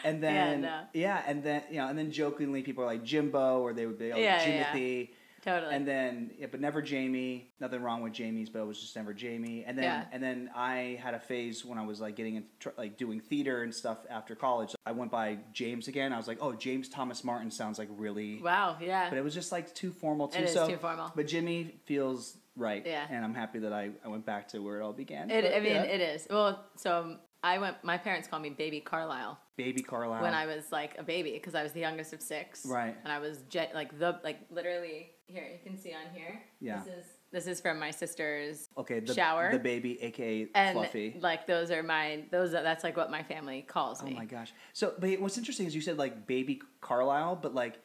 And 0.05 0.23
then 0.27 0.63
no. 0.63 0.81
yeah, 0.95 1.23
and 1.27 1.43
then 1.43 1.63
you 1.71 1.77
know, 1.79 1.89
and 1.89 1.99
then 1.99 2.11
jokingly 2.11 2.63
people 2.63 2.85
are 2.85 2.87
like 2.87 3.05
Jimbo, 3.05 3.61
or 3.61 3.73
they 3.75 3.87
would 3.87 3.99
be 3.99 4.13
oh 4.13 4.17
Yeah, 4.17 4.47
yeah, 4.47 4.49
yeah. 4.49 4.73
Jimothy. 4.73 5.11
Totally. 5.43 5.75
And 5.75 5.87
then, 5.87 6.31
yeah, 6.39 6.47
but 6.51 6.61
never 6.61 6.81
Jamie. 6.81 7.51
Nothing 7.61 7.83
wrong 7.83 8.01
with 8.01 8.13
Jamie's, 8.13 8.49
but 8.49 8.61
it 8.61 8.67
was 8.67 8.81
just 8.81 8.95
never 8.95 9.13
Jamie. 9.13 9.65
And 9.67 9.77
then, 9.77 9.85
Yeah. 9.85 10.05
and 10.13 10.23
then 10.23 10.51
I 10.55 10.99
had 11.03 11.15
a 11.15 11.19
phase 11.21 11.65
when 11.65 11.79
I 11.79 11.85
was 11.85 12.01
like 12.01 12.15
getting 12.17 12.37
into 12.37 12.49
tr- 12.61 12.69
like 12.79 12.97
doing 12.97 13.21
theater 13.21 13.63
and 13.65 13.75
stuff 13.75 13.99
after 14.09 14.35
college. 14.37 14.75
I 14.87 14.93
went 14.93 15.11
by 15.11 15.39
James 15.53 15.89
again. 15.89 16.13
I 16.13 16.17
was 16.17 16.29
like, 16.29 16.39
oh, 16.41 16.53
James 16.53 16.89
Thomas 16.89 17.25
Martin 17.25 17.51
sounds 17.51 17.79
like 17.79 17.89
really. 17.91 18.41
wow. 18.41 18.77
Yeah. 18.81 19.09
But 19.09 19.19
it 19.19 19.25
was 19.25 19.35
just 19.35 19.51
like 19.53 19.75
too 19.75 19.91
formal 19.91 20.29
too. 20.29 20.39
It 20.39 20.45
is 20.45 20.53
so, 20.55 20.69
too 20.69 20.77
formal. 20.77 21.11
But 21.17 21.27
Jimmy 21.27 21.75
feels 21.87 22.37
right. 22.57 22.85
Yeah. 22.87 23.07
And 23.11 23.25
I'm 23.25 23.35
happy 23.35 23.59
that 23.61 23.73
I, 23.73 23.91
I 24.05 24.09
went 24.09 24.25
back 24.27 24.49
to 24.49 24.61
where 24.61 24.79
it 24.81 24.83
all 24.85 24.93
began. 24.93 25.31
It, 25.31 25.43
But, 25.43 25.57
I 25.57 25.61
mean, 25.61 25.73
yeah. 25.75 25.83
it 25.83 26.01
is. 26.01 26.27
Well, 26.31 26.65
so 26.77 26.99
um, 27.01 27.19
I 27.43 27.59
went. 27.59 27.83
My 27.83 27.99
parents 27.99 28.29
called 28.29 28.43
me 28.43 28.51
Baby 28.51 28.79
Carlisle 28.81 29.39
Baby 29.57 29.83
Carlisle. 29.83 30.23
when 30.23 30.35
I 30.35 30.47
was 30.47 30.71
like 30.71 30.97
a 30.99 31.03
baby 31.03 31.33
because 31.33 31.57
I 31.57 31.63
was 31.65 31.73
the 31.73 31.81
youngest 31.81 32.13
of 32.13 32.23
six. 32.23 32.65
Right. 32.65 32.97
And 33.03 33.13
I 33.13 33.19
was 33.19 33.39
jet 33.49 33.73
like 33.75 33.99
the 33.99 34.21
like 34.23 34.39
literally 34.51 35.11
here. 35.27 35.49
You 35.51 35.59
can 35.65 35.79
see 35.79 35.93
on 35.93 36.15
here. 36.15 36.43
Yeah. 36.61 36.83
This 36.85 36.95
is 36.95 37.05
this 37.33 37.47
is 37.47 37.61
from 37.61 37.79
my 37.79 37.91
sister's 37.91 38.69
okay, 38.77 39.01
the, 39.01 39.15
shower. 39.15 39.51
The 39.53 39.59
baby, 39.59 40.01
aka 40.03 40.49
and 40.55 40.77
Fluffy. 40.77 41.17
like 41.21 41.47
those 41.47 41.71
are 41.71 41.83
my 41.83 42.25
those 42.31 42.53
are, 42.55 42.63
that's 42.63 42.85
like 42.85 42.97
what 42.97 43.11
my 43.11 43.23
family 43.23 43.63
calls 43.63 44.03
oh 44.03 44.07
me. 44.07 44.13
Oh 44.15 44.19
my 44.19 44.27
gosh. 44.27 44.53
So, 44.73 44.95
but 44.99 45.19
what's 45.21 45.39
interesting 45.39 45.67
is 45.67 45.75
you 45.75 45.81
said 45.81 45.99
like 45.99 46.27
baby 46.27 46.61
Carlisle, 46.81 47.39
but 47.41 47.55
like 47.55 47.81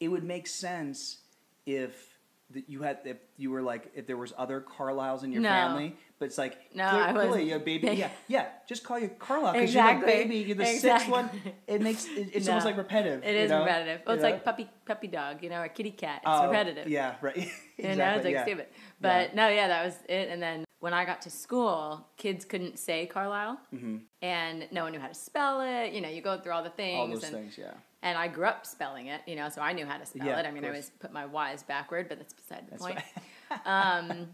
it 0.00 0.08
would 0.08 0.24
make 0.24 0.46
sense 0.46 1.18
if 1.66 2.18
that 2.50 2.68
you 2.68 2.82
had 2.82 2.98
if 3.04 3.18
you 3.36 3.50
were 3.50 3.62
like 3.62 3.90
if 3.94 4.06
there 4.06 4.16
was 4.16 4.32
other 4.36 4.60
Carlisles 4.60 5.22
in 5.22 5.32
your 5.32 5.42
No. 5.42 5.48
family, 5.48 5.96
but 6.18 6.26
it's 6.26 6.38
like 6.38 6.58
No, 6.74 6.88
clear- 6.90 7.02
I 7.02 7.12
was- 7.12 7.26
clearly 7.28 7.52
a 7.52 7.58
baby. 7.58 7.88
yeah, 7.92 8.10
yeah. 8.26 8.46
Just 8.68 8.84
call 8.84 8.98
you 8.98 9.08
Carlisle 9.18 9.52
because 9.54 9.70
Exactly. 9.70 10.12
you're 10.12 10.18
the 10.18 10.24
baby. 10.28 10.36
You're 10.48 10.56
the 10.56 10.66
sixth 10.66 11.08
one. 11.08 11.30
It 11.66 11.80
makes 11.80 12.06
it, 12.06 12.30
it's 12.34 12.46
No. 12.46 12.52
almost 12.52 12.66
like 12.66 12.76
repetitive. 12.76 13.24
It 13.24 13.34
is 13.34 13.50
you 13.50 13.56
know? 13.56 13.64
repetitive. 13.64 14.00
Well, 14.06 14.14
it's 14.16 14.22
know? 14.22 14.30
like 14.30 14.44
puppy 14.44 14.68
puppy 14.84 15.06
dog, 15.08 15.42
you 15.42 15.50
know, 15.50 15.60
or 15.62 15.68
kitty 15.68 15.90
cat. 15.92 16.16
It's 16.16 16.24
Oh, 16.26 16.46
repetitive. 16.48 16.88
Yeah, 16.88 17.14
right. 17.20 17.36
You 17.78 17.84
exactly. 17.90 17.96
know, 17.98 18.14
it's 18.16 18.24
like 18.24 18.34
yeah. 18.34 18.42
stupid. 18.44 18.66
But 19.00 19.34
no, 19.36 19.48
yeah, 19.48 19.68
that 19.68 19.84
was 19.84 19.94
it. 20.08 20.28
And 20.30 20.42
then 20.42 20.64
when 20.80 20.92
I 20.92 21.04
got 21.04 21.22
to 21.22 21.30
school, 21.30 22.04
kids 22.16 22.44
couldn't 22.44 22.76
say 22.78 23.06
Carlisle, 23.06 23.60
and 24.20 24.66
no 24.72 24.82
one 24.82 24.92
knew 24.92 24.98
how 24.98 25.06
to 25.06 25.14
spell 25.14 25.60
it. 25.60 25.92
You 25.92 26.00
know, 26.00 26.08
you 26.08 26.20
go 26.20 26.38
through 26.40 26.52
all 26.52 26.64
the 26.64 26.70
things. 26.70 26.94
Mm-hmm. 26.98 27.00
All 27.00 27.14
those 27.14 27.22
and, 27.24 27.34
things. 27.36 27.56
Yeah. 27.58 27.74
And 28.02 28.16
I 28.18 28.28
grew 28.28 28.46
up 28.46 28.64
spelling 28.66 29.06
it, 29.08 29.20
you 29.26 29.34
know, 29.36 29.48
so 29.48 29.60
I 29.60 29.72
knew 29.72 29.84
how 29.86 29.96
to 29.98 30.06
spell 30.06 30.26
Yeah, 30.26 30.38
it. 30.40 30.46
I 30.46 30.50
mean, 30.52 30.64
I 30.64 30.68
always 30.68 30.90
put 31.00 31.12
my 31.12 31.26
Y's 31.26 31.62
backward, 31.64 32.08
but 32.08 32.18
that's 32.18 32.32
beside 32.32 32.66
the 32.66 32.70
That's 32.72 32.82
point. 32.82 32.98
right. 33.50 33.60
um, 33.66 34.28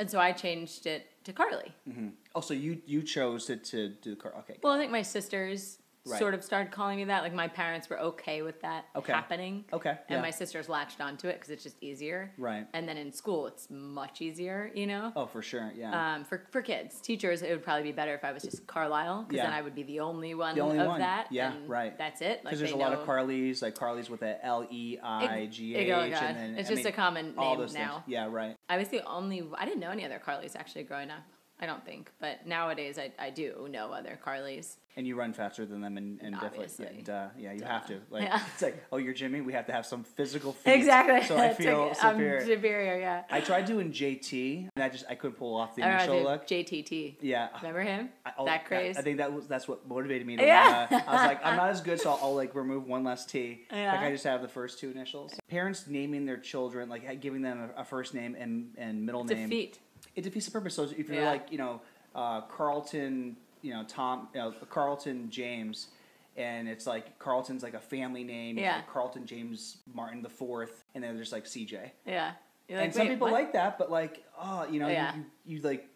and 0.00 0.10
so 0.10 0.18
I 0.18 0.32
changed 0.32 0.86
it 0.86 1.06
to 1.24 1.32
Karli. 1.32 1.72
Mm-hmm. 1.88 2.08
Oh, 2.34 2.40
so 2.40 2.54
you 2.54 2.80
you 2.86 3.02
chose 3.02 3.50
it 3.50 3.64
to 3.64 3.88
do 3.88 4.10
the 4.10 4.16
car? 4.16 4.32
Okay. 4.40 4.58
Well, 4.62 4.72
I 4.72 4.78
think 4.78 4.92
my 4.92 5.02
sisters 5.02 5.78
Right. 6.08 6.18
sort 6.18 6.34
of 6.34 6.42
started 6.42 6.72
calling 6.72 6.96
me 6.98 7.04
that. 7.04 7.22
Like 7.22 7.34
my 7.34 7.48
parents 7.48 7.88
were 7.90 7.98
okay 8.00 8.42
with 8.42 8.60
that 8.62 8.86
Okay. 8.96 9.12
happening. 9.12 9.64
Okay, 9.72 9.90
And 9.90 9.98
yeah. 10.08 10.20
my 10.20 10.30
sisters 10.30 10.68
latched 10.68 11.00
onto 11.00 11.28
it 11.28 11.34
because 11.34 11.50
it's 11.50 11.62
just 11.62 11.76
easier. 11.82 12.32
Right. 12.38 12.66
And 12.72 12.88
then 12.88 12.96
in 12.96 13.12
school, 13.12 13.46
it's 13.46 13.68
much 13.70 14.20
easier, 14.20 14.70
you 14.74 14.86
know? 14.86 15.12
Oh, 15.16 15.26
for 15.26 15.42
sure. 15.42 15.70
Yeah. 15.76 16.14
Um, 16.14 16.24
for, 16.24 16.46
for 16.50 16.62
kids, 16.62 17.00
teachers, 17.00 17.42
it 17.42 17.50
would 17.50 17.62
probably 17.62 17.82
be 17.84 17.92
better 17.92 18.14
if 18.14 18.24
I 18.24 18.32
was 18.32 18.42
just 18.42 18.66
Carlisle, 18.66 19.26
because 19.28 19.42
then 19.44 19.52
I 19.52 19.62
would 19.62 19.74
be 19.74 19.82
the 19.82 20.00
only 20.00 20.34
one 20.34 20.54
The 20.54 20.60
only 20.62 20.78
of 20.78 20.86
one. 20.86 21.00
that. 21.00 21.28
Yeah, 21.30 21.52
and 21.52 21.68
right. 21.68 21.96
That's 21.98 22.20
it. 22.20 22.38
Like 22.44 22.44
Because 22.44 22.58
there's 22.60 22.70
they 22.72 22.76
a 22.76 22.80
lot 22.80 22.92
know- 22.92 23.00
of 23.00 23.06
Carlys, 23.06 23.62
like 23.62 23.74
Carlys 23.74 24.08
with 24.08 24.22
a 24.22 24.44
L 24.44 24.66
E 24.70 24.98
I 25.02 25.46
G 25.50 25.74
H, 25.74 25.90
Oh, 25.90 26.08
God. 26.10 26.20
then 26.36 26.54
It's 26.56 26.68
I 26.70 26.72
just 26.74 26.84
mean, 26.84 26.92
a 26.92 26.96
common 26.96 27.34
all 27.36 27.50
name 27.52 27.60
those 27.60 27.72
things. 27.72 27.84
now. 27.86 28.04
Yeah, 28.06 28.28
right. 28.30 28.56
I 28.68 28.76
was 28.78 28.88
the 28.88 29.02
only. 29.04 29.46
I 29.56 29.64
didn't 29.64 29.80
know 29.80 29.90
any 29.90 30.04
other 30.04 30.20
Carlys 30.24 30.56
actually 30.56 30.84
growing 30.84 31.10
up. 31.10 31.20
I 31.60 31.66
don't 31.66 31.84
think, 31.84 32.10
but 32.20 32.46
nowadays 32.46 32.98
I, 32.98 33.10
I 33.18 33.30
do 33.30 33.66
know 33.70 33.92
other 33.92 34.18
Carlys. 34.24 34.76
And 34.96 35.06
you 35.06 35.14
run 35.16 35.32
faster 35.32 35.64
than 35.64 35.80
them, 35.80 35.96
and, 35.96 36.18
and 36.20 36.34
definitely, 36.40 36.96
yeah, 36.98 37.02
duh, 37.04 37.28
yeah, 37.38 37.52
you 37.52 37.60
Duh. 37.60 37.66
have 37.68 37.86
to. 37.86 38.00
Like, 38.10 38.24
Yeah. 38.24 38.40
it's 38.52 38.62
like, 38.62 38.82
oh, 38.90 38.96
you're 38.96 39.14
Jimmy. 39.14 39.40
We 39.40 39.52
have 39.52 39.66
to 39.66 39.72
have 39.72 39.86
some 39.86 40.02
physical 40.02 40.52
feat. 40.64 40.72
Exactly. 40.72 41.24
So 41.26 41.36
I 41.36 41.54
feel 41.54 41.88
like, 41.88 42.04
I'm 42.04 42.14
superior. 42.16 42.44
superior, 42.44 42.98
yeah. 42.98 43.22
I 43.30 43.40
tried 43.40 43.66
doing 43.66 43.92
JT, 43.92 44.68
and 44.74 44.82
I 44.84 44.88
just 44.88 45.04
I 45.08 45.14
couldn't 45.14 45.36
pull 45.36 45.54
off 45.56 45.76
the 45.76 45.84
I 45.84 45.86
don't 45.88 45.96
initial 46.00 46.16
know, 46.24 46.30
look. 46.30 46.46
dude, 46.48 46.66
JTT. 46.66 47.16
yeah. 47.20 47.48
Remember 47.58 47.82
him? 47.82 48.08
I, 48.26 48.32
oh, 48.38 48.46
that 48.46 48.64
craze. 48.64 48.96
I, 48.96 49.00
I 49.00 49.02
think 49.04 49.18
that 49.18 49.32
was 49.32 49.46
that's 49.46 49.68
what 49.68 49.86
motivated 49.88 50.26
me 50.26 50.36
to. 50.36 50.44
Yeah. 50.44 50.88
uh, 50.90 50.94
I 51.06 51.12
was 51.12 51.26
like, 51.26 51.44
I'm 51.46 51.56
not 51.56 51.70
as 51.70 51.80
good, 51.80 52.00
so 52.00 52.10
I'll, 52.10 52.18
I'll 52.22 52.34
like 52.34 52.54
remove 52.56 52.86
one 52.86 53.04
less 53.04 53.24
T. 53.24 53.66
Yeah. 53.70 53.92
Like 53.92 54.00
I 54.00 54.10
just 54.10 54.24
have 54.24 54.42
the 54.42 54.48
first 54.48 54.80
two 54.80 54.90
initials. 54.90 55.32
Parents 55.48 55.86
naming 55.86 56.24
their 56.26 56.38
children, 56.38 56.88
like 56.88 57.20
giving 57.20 57.42
them 57.42 57.70
a, 57.76 57.82
a 57.82 57.84
first 57.84 58.14
name 58.14 58.34
and 58.38 58.70
and 58.76 59.04
middle 59.06 59.22
name. 59.24 59.48
Defeat. 59.48 59.78
It 60.18 60.24
defeats 60.24 60.46
the 60.46 60.52
purpose. 60.52 60.74
So 60.74 60.82
if 60.82 61.08
you're 61.08 61.20
Yeah. 61.22 61.30
like, 61.30 61.52
you 61.52 61.58
know, 61.58 61.80
uh, 62.14 62.40
Carlton, 62.42 63.36
you 63.62 63.72
know, 63.72 63.84
Tom, 63.86 64.28
you 64.34 64.40
know, 64.40 64.52
Carlton 64.68 65.30
James, 65.30 65.88
and 66.36 66.68
it's 66.68 66.86
like 66.86 67.18
Carlton's 67.20 67.62
like 67.62 67.74
a 67.74 67.80
family 67.80 68.24
name. 68.24 68.58
Yeah. 68.58 68.82
Carlton 68.92 69.26
James 69.26 69.78
Martin 69.94 70.20
the 70.22 70.28
fourth, 70.28 70.84
and 70.94 71.02
then 71.04 71.14
there's 71.14 71.30
like 71.32 71.44
CJ. 71.44 71.92
Yeah. 72.04 72.32
You're 72.68 72.80
and 72.80 72.92
some 72.92 73.02
"Wait, 73.06 73.10
people 73.14 73.28
what?" 73.28 73.32
like 73.32 73.52
that, 73.52 73.78
but 73.78 73.90
like, 73.90 74.24
oh, 74.38 74.66
you 74.68 74.80
know, 74.80 74.88
Yeah. 74.88 75.14
you, 75.16 75.24
you, 75.46 75.56
you 75.58 75.62
like 75.62 75.88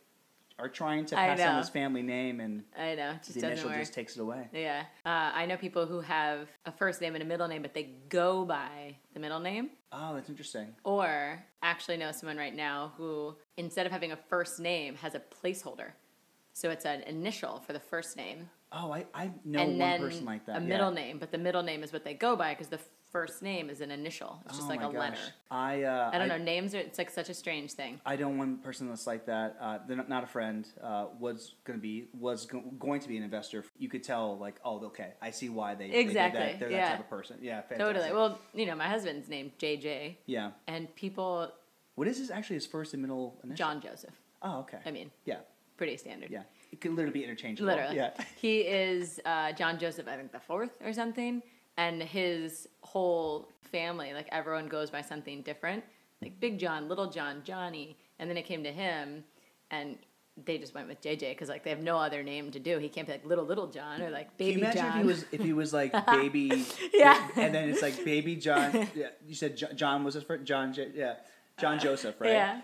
are 0.63 0.69
trying 0.69 1.05
to 1.07 1.17
pass 1.17 1.41
on 1.41 1.59
this 1.59 1.69
family 1.69 2.03
name, 2.03 2.39
and 2.41 2.63
I 2.79 2.95
know, 2.95 3.15
just 3.25 3.39
the 3.41 3.47
initial 3.47 3.69
work. 3.71 3.79
just 3.81 3.93
takes 3.93 4.17
it 4.17 4.21
away. 4.21 4.49
Yeah. 4.53 4.85
Uh, 5.05 5.09
I 5.35 5.47
know 5.47 5.57
people 5.57 5.87
who 5.87 6.01
have 6.01 6.49
a 6.65 6.73
first 6.73 7.01
name 7.01 7.15
and 7.15 7.23
a 7.23 7.27
middle 7.27 7.49
name, 7.49 7.63
but 7.63 7.75
they 7.75 7.91
go 8.09 8.45
by 8.45 8.97
the 9.13 9.21
middle 9.21 9.41
name. 9.41 9.71
Oh, 9.91 10.15
that's 10.15 10.29
interesting. 10.29 10.69
Or 10.85 11.43
actually 11.63 11.97
know 11.97 12.13
someone 12.13 12.37
right 12.37 12.55
now 12.55 12.93
who, 12.97 13.35
instead 13.57 13.87
of 13.87 13.93
having 13.93 14.13
a 14.13 14.17
first 14.17 14.61
name, 14.61 14.95
has 14.97 15.15
a 15.17 15.21
placeholder. 15.21 15.91
So 16.53 16.71
it's 16.71 16.85
an 16.85 17.03
initial 17.03 17.61
for 17.67 17.73
the 17.73 17.81
first 17.81 18.17
name, 18.17 18.49
Oh, 18.75 18.91
I, 18.91 19.05
I 19.13 19.31
know 19.45 19.61
and 19.61 19.79
one 19.79 20.01
person 20.01 20.25
like 20.25 20.47
that. 20.47 20.57
a 20.59 20.61
yeah. 20.61 20.67
middle 20.67 20.91
name. 20.93 21.19
But 21.19 21.31
the 21.31 21.39
middle 21.39 21.63
name 21.63 21.83
is 21.83 21.93
what 21.93 22.05
they 22.05 22.15
go 22.15 22.37
by 22.37 22.55
because 22.55 22.69
the 22.69 22.79
first 23.13 23.43
name 23.43 23.69
is 23.71 23.81
an 23.81 23.91
initial. 23.91 24.41
It's 24.47 24.57
just 24.57 24.67
Oh 24.67 24.71
like 24.71 24.83
a 24.83 24.89
letter. 24.89 25.19
I 25.51 25.83
uh, 25.83 26.11
I 26.13 26.19
don't 26.19 26.29
know. 26.29 26.39
Names 26.39 26.75
are. 26.75 26.79
It's 26.79 26.99
like 26.99 27.11
such 27.11 27.29
a 27.29 27.35
strange 27.35 27.73
thing. 27.73 28.01
I 28.07 28.17
know 28.17 28.29
one 28.29 28.57
person 28.59 28.89
that's 28.89 29.07
like 29.07 29.27
that. 29.27 29.57
Uh, 29.61 29.79
they're 29.87 29.97
not, 29.97 30.09
not 30.09 30.25
a 30.25 30.27
friend. 30.27 30.67
Uh, 30.83 31.07
was 31.21 31.55
going 31.65 31.79
to 31.79 31.83
be 31.83 32.09
was 32.19 32.47
go- 32.47 32.65
going 32.79 33.01
to 33.01 33.09
be 33.09 33.17
an 33.17 33.23
investor. 33.23 33.65
You 33.79 33.89
could 33.89 34.03
tell, 34.03 34.39
like, 34.39 34.57
oh, 34.65 34.83
okay, 34.87 35.13
I 35.21 35.31
see 35.31 35.49
why 35.49 35.75
they 35.75 35.89
they 35.89 35.93
did 35.93 36.07
Exactly, 36.07 36.41
that. 36.41 36.61
They're 36.61 36.71
yeah. 36.71 36.81
that 36.81 36.91
type 36.93 37.01
of 37.01 37.11
person. 37.11 37.37
Yeah, 37.43 37.61
fantastic. 37.63 37.79
Totally. 37.79 38.13
Well, 38.13 38.39
you 38.55 38.67
know, 38.67 38.75
my 38.75 38.89
husband's 38.89 39.29
named 39.29 39.53
JJ, 39.59 40.17
yeah. 40.27 40.51
and 40.67 40.93
people 40.97 41.53
What 41.95 42.09
is 42.09 42.19
his 42.19 42.31
actually 42.31 42.55
his 42.57 42.67
first 42.67 42.95
and 42.95 43.03
middle 43.03 43.39
initial? 43.45 43.57
John 43.57 43.81
Joseph. 43.81 44.15
Oh, 44.43 44.61
okay. 44.61 44.79
I 44.87 44.91
mean, 44.91 45.11
yeah, 45.25 45.39
pretty 45.77 45.97
standard. 45.97 46.31
yeah. 46.31 46.43
It 46.73 46.81
could 46.81 46.93
literally 46.93 47.13
be 47.13 47.25
interchangeable. 47.25 47.69
Literally. 47.69 47.97
Yeah. 47.97 48.11
He 48.37 48.61
is 48.61 49.21
uh, 49.27 49.53
John 49.53 49.79
Joseph, 49.79 50.09
I 50.09 50.17
think 50.17 50.33
the 50.33 50.41
fourth 50.41 50.79
or 50.83 50.93
something, 50.95 51.43
and 51.77 52.03
his 52.03 52.69
whole 52.83 53.49
family, 53.63 54.13
like 54.13 54.29
everyone 54.33 54.69
goes 54.69 54.91
by 54.91 55.01
something 55.03 55.43
different, 55.43 55.83
like 56.21 56.39
Big 56.41 56.59
John, 56.59 56.89
Little 56.89 57.11
John, 57.11 57.43
Johnny, 57.45 57.97
and 58.19 58.29
then 58.29 58.37
it 58.37 58.45
came 58.45 58.63
to 58.65 58.73
him, 58.73 59.25
and 59.71 59.97
they 60.47 60.57
just 60.57 60.75
went 60.75 60.89
with 60.89 61.01
JJ 61.03 61.31
because 61.31 61.49
like 61.51 61.63
they 61.63 61.71
have 61.71 61.83
no 61.83 61.99
other 61.99 62.23
name 62.23 62.51
to 62.53 62.59
do. 62.59 62.79
He 62.79 62.89
can't 62.89 63.07
be 63.07 63.13
like 63.13 63.25
Little 63.27 63.45
Little 63.45 63.67
John 63.67 64.01
or 64.01 64.09
like 64.11 64.37
Can 64.39 64.47
you 64.47 64.53
Baby 64.55 64.61
imagine 64.63 64.83
John. 64.83 64.91
if 64.91 64.97
he 65.03 65.07
was 65.07 65.25
if 65.33 65.41
he 65.43 65.53
was 65.53 65.73
like 65.75 66.07
baby? 66.07 66.65
Yeah. 66.95 67.29
And 67.37 67.55
then 67.55 67.69
it's 67.69 67.83
like 67.83 68.03
baby 68.05 68.37
John. 68.37 68.89
Yeah, 68.95 69.09
you 69.27 69.35
said 69.35 69.57
Jo- 69.59 69.73
John 69.75 70.05
was 70.05 70.15
his 70.15 70.25
first. 70.25 70.45
John. 70.45 70.73
J- 70.73 70.91
Yeah. 70.95 71.15
John 71.61 71.79
Joseph, 71.79 72.19
right? 72.19 72.31
Yeah. 72.31 72.61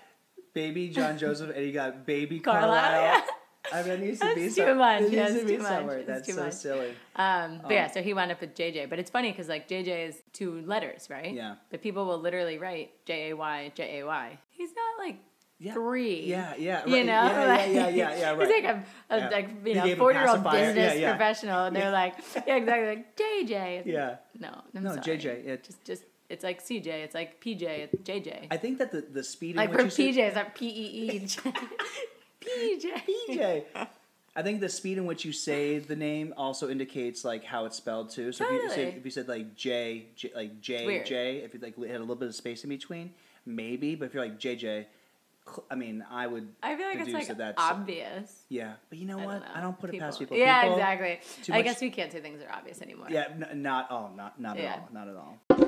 Baby 0.54 0.88
John 0.88 1.18
Joseph, 1.18 1.50
and 1.54 1.64
he 1.64 1.72
got 1.72 2.06
baby 2.06 2.40
Carlisle, 2.40 2.70
Carlisle. 2.90 3.22
Yeah. 3.72 3.78
I 3.78 3.82
mean, 3.82 3.92
it 3.92 4.00
needs 4.00 4.18
to 4.20 4.26
That's 4.26 4.34
be 4.38 4.46
too 4.48 4.50
some- 4.50 4.78
much, 4.78 5.02
It 5.02 5.10
needs 5.12 5.40
to 5.40 5.44
be 5.46 5.56
too 5.56 5.62
much, 5.62 5.68
somewhere. 5.68 6.02
That's 6.04 6.34
so 6.34 6.42
much. 6.44 6.52
silly. 6.52 6.90
Um, 7.16 7.60
but 7.62 7.72
yeah, 7.72 7.90
so 7.90 8.02
he 8.02 8.14
wound 8.14 8.30
up 8.32 8.40
with 8.40 8.54
JJ. 8.54 8.88
But 8.90 8.98
it's 8.98 9.10
funny 9.10 9.30
because 9.32 9.48
like 9.48 9.68
JJ 9.68 10.08
is 10.08 10.22
two 10.32 10.62
letters, 10.62 11.08
right? 11.10 11.32
Yeah. 11.34 11.56
But 11.70 11.82
people 11.82 12.06
will 12.06 12.18
literally 12.20 12.58
write 12.58 12.90
J 13.06 13.30
A 13.30 13.36
Y 13.36 13.72
J 13.74 14.00
A 14.00 14.06
Y. 14.06 14.38
He's 14.50 14.70
not 14.70 15.04
like 15.06 15.16
Yeah. 15.60 15.72
three. 15.74 16.22
Yeah, 16.24 16.54
yeah, 16.56 16.86
You 16.86 17.02
know, 17.04 17.12
Yeah, 17.12 17.30
yeah, 17.40 17.46
like, 17.46 17.72
yeah, 17.72 17.88
yeah, 17.88 18.16
yeah, 18.20 18.30
right. 18.30 18.46
He's 18.48 18.62
like 18.62 18.64
a, 18.74 18.84
a 19.10 19.18
Yeah. 19.18 19.28
like 19.30 19.64
He 19.64 19.70
you 19.70 19.74
know 19.76 19.96
forty 19.96 20.18
year 20.18 20.28
old 20.28 20.44
business 20.44 20.94
Yeah, 20.94 21.00
yeah. 21.00 21.10
professional, 21.16 21.64
and 21.64 21.74
they're 21.76 21.90
like, 21.90 22.14
yeah, 22.46 22.56
exactly, 22.56 22.86
like 22.88 23.16
JJ. 23.16 23.82
Yeah. 23.86 24.16
No, 24.38 24.62
I'm 24.74 24.82
No, 24.84 24.90
sorry. 24.94 25.18
JJ, 25.18 25.26
it- 25.46 25.64
just 25.64 25.84
just 25.84 26.04
it's 26.30 26.44
like 26.44 26.62
CJ, 26.62 26.86
it's 26.88 27.14
like 27.14 27.40
PJ, 27.42 27.62
it's 27.62 27.94
JJ. 28.08 28.48
I 28.50 28.58
think 28.58 28.76
that 28.78 28.92
the, 28.92 29.00
the 29.00 29.24
speed 29.24 29.52
in 29.52 29.56
like 29.56 29.70
which 29.72 29.94
for 29.94 30.02
you 30.02 30.12
PJ, 30.12 30.18
it's 30.18 30.36
like 30.36 30.54
P 30.54 30.66
E 30.68 31.10
E. 31.16 31.26
PJ. 32.40 33.02
PJ. 33.28 33.64
I 34.36 34.42
think 34.42 34.60
the 34.60 34.68
speed 34.68 34.98
in 34.98 35.06
which 35.06 35.24
you 35.24 35.32
say 35.32 35.78
the 35.78 35.96
name 35.96 36.32
also 36.36 36.68
indicates 36.70 37.24
like 37.24 37.42
how 37.44 37.64
it's 37.64 37.76
spelled 37.76 38.10
too. 38.10 38.30
So 38.30 38.44
if 38.44 38.50
you, 38.52 38.68
say, 38.70 38.76
Totally. 38.76 38.96
if 38.98 39.04
you 39.04 39.10
said 39.10 39.26
like 39.28 39.56
J, 39.56 40.06
J 40.14 40.30
like 40.34 40.60
J 40.60 40.86
weird. 40.86 41.06
J, 41.06 41.36
if 41.38 41.54
you 41.54 41.60
like 41.60 41.76
had 41.76 41.96
a 41.96 42.00
little 42.00 42.14
bit 42.14 42.28
of 42.28 42.34
space 42.36 42.62
in 42.62 42.68
between, 42.70 43.12
maybe. 43.44 43.96
But 43.96 44.06
if 44.06 44.14
you're 44.14 44.22
like 44.22 44.38
JJ, 44.38 44.84
cl- 45.44 45.64
I 45.70 45.74
mean, 45.74 46.04
I 46.08 46.28
would. 46.28 46.48
I 46.62 46.76
feel 46.76 46.86
like 46.86 46.96
it's 46.98 47.06
deduce 47.06 47.14
like 47.28 47.28
that 47.28 47.38
that's 47.38 47.60
obvious. 47.60 48.42
yeah. 48.48 48.74
But 48.90 48.98
you 48.98 49.06
know 49.06 49.18
I 49.18 49.24
what? 49.26 49.32
don't 49.32 49.40
know. 49.42 49.48
I 49.56 49.60
don't 49.60 49.80
put 49.80 49.92
it 49.92 49.98
past 49.98 50.20
people. 50.20 50.36
Yeah, 50.36 50.62
People- 50.62 50.76
exactly. 50.76 51.20
too 51.42 51.52
I 51.52 51.56
much- 51.56 51.64
guess 51.64 51.80
we 51.80 51.90
can't 51.90 52.12
say 52.12 52.20
things 52.20 52.40
are 52.40 52.52
obvious 52.52 52.80
anymore. 52.80 53.08
Yeah, 53.10 53.24
n- 53.30 53.60
not 53.62 53.88
oh, 53.90 54.10
not 54.16 54.40
not 54.40 54.56
Yeah. 54.56 54.74
at 54.74 54.78
all, 54.78 54.88
not 54.92 55.08
at 55.08 55.16
all. 55.16 55.67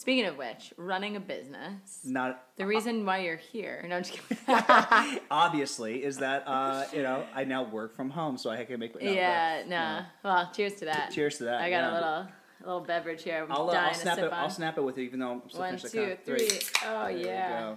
Speaking 0.00 0.24
of 0.24 0.38
which, 0.38 0.72
running 0.78 1.16
a 1.16 1.20
business. 1.20 2.00
Not 2.06 2.42
The 2.56 2.64
reason 2.64 3.04
why 3.04 3.18
you're 3.18 3.36
here, 3.36 3.84
no, 3.86 3.96
I'm 3.96 4.02
just 4.02 4.18
kidding. 4.18 5.20
obviously 5.30 6.02
is 6.02 6.16
that 6.16 6.44
uh, 6.46 6.86
you 6.90 7.02
know 7.02 7.26
I 7.34 7.44
now 7.44 7.64
work 7.64 7.94
from 7.94 8.08
home, 8.08 8.38
so 8.38 8.48
I 8.48 8.64
can 8.64 8.80
make. 8.80 8.98
No, 8.98 9.10
yeah, 9.10 9.58
but, 9.58 9.68
no. 9.68 10.02
Well, 10.24 10.50
cheers 10.54 10.72
to 10.76 10.86
that. 10.86 11.10
Cheers 11.10 11.36
to 11.38 11.44
that, 11.44 11.60
I 11.60 11.68
got 11.68 11.80
yeah. 11.80 11.92
a 11.92 11.92
little, 11.92 12.08
a 12.08 12.28
little 12.64 12.80
beverage 12.80 13.22
here. 13.24 13.44
I'm 13.44 13.52
I'll, 13.52 13.68
uh, 13.68 13.74
dying 13.74 13.88
I'll 13.88 13.92
to 13.92 14.00
snap 14.00 14.14
sip 14.14 14.24
it. 14.24 14.32
on. 14.32 14.38
I'll 14.38 14.48
snap 14.48 14.78
it 14.78 14.80
with 14.80 14.96
you, 14.96 15.04
even 15.04 15.20
though 15.20 15.32
I'm 15.32 15.42
still 15.50 15.60
One, 15.60 15.76
two, 15.76 16.16
three. 16.24 16.48
Oh 16.86 17.04
There 17.04 17.10
yeah. 17.10 17.74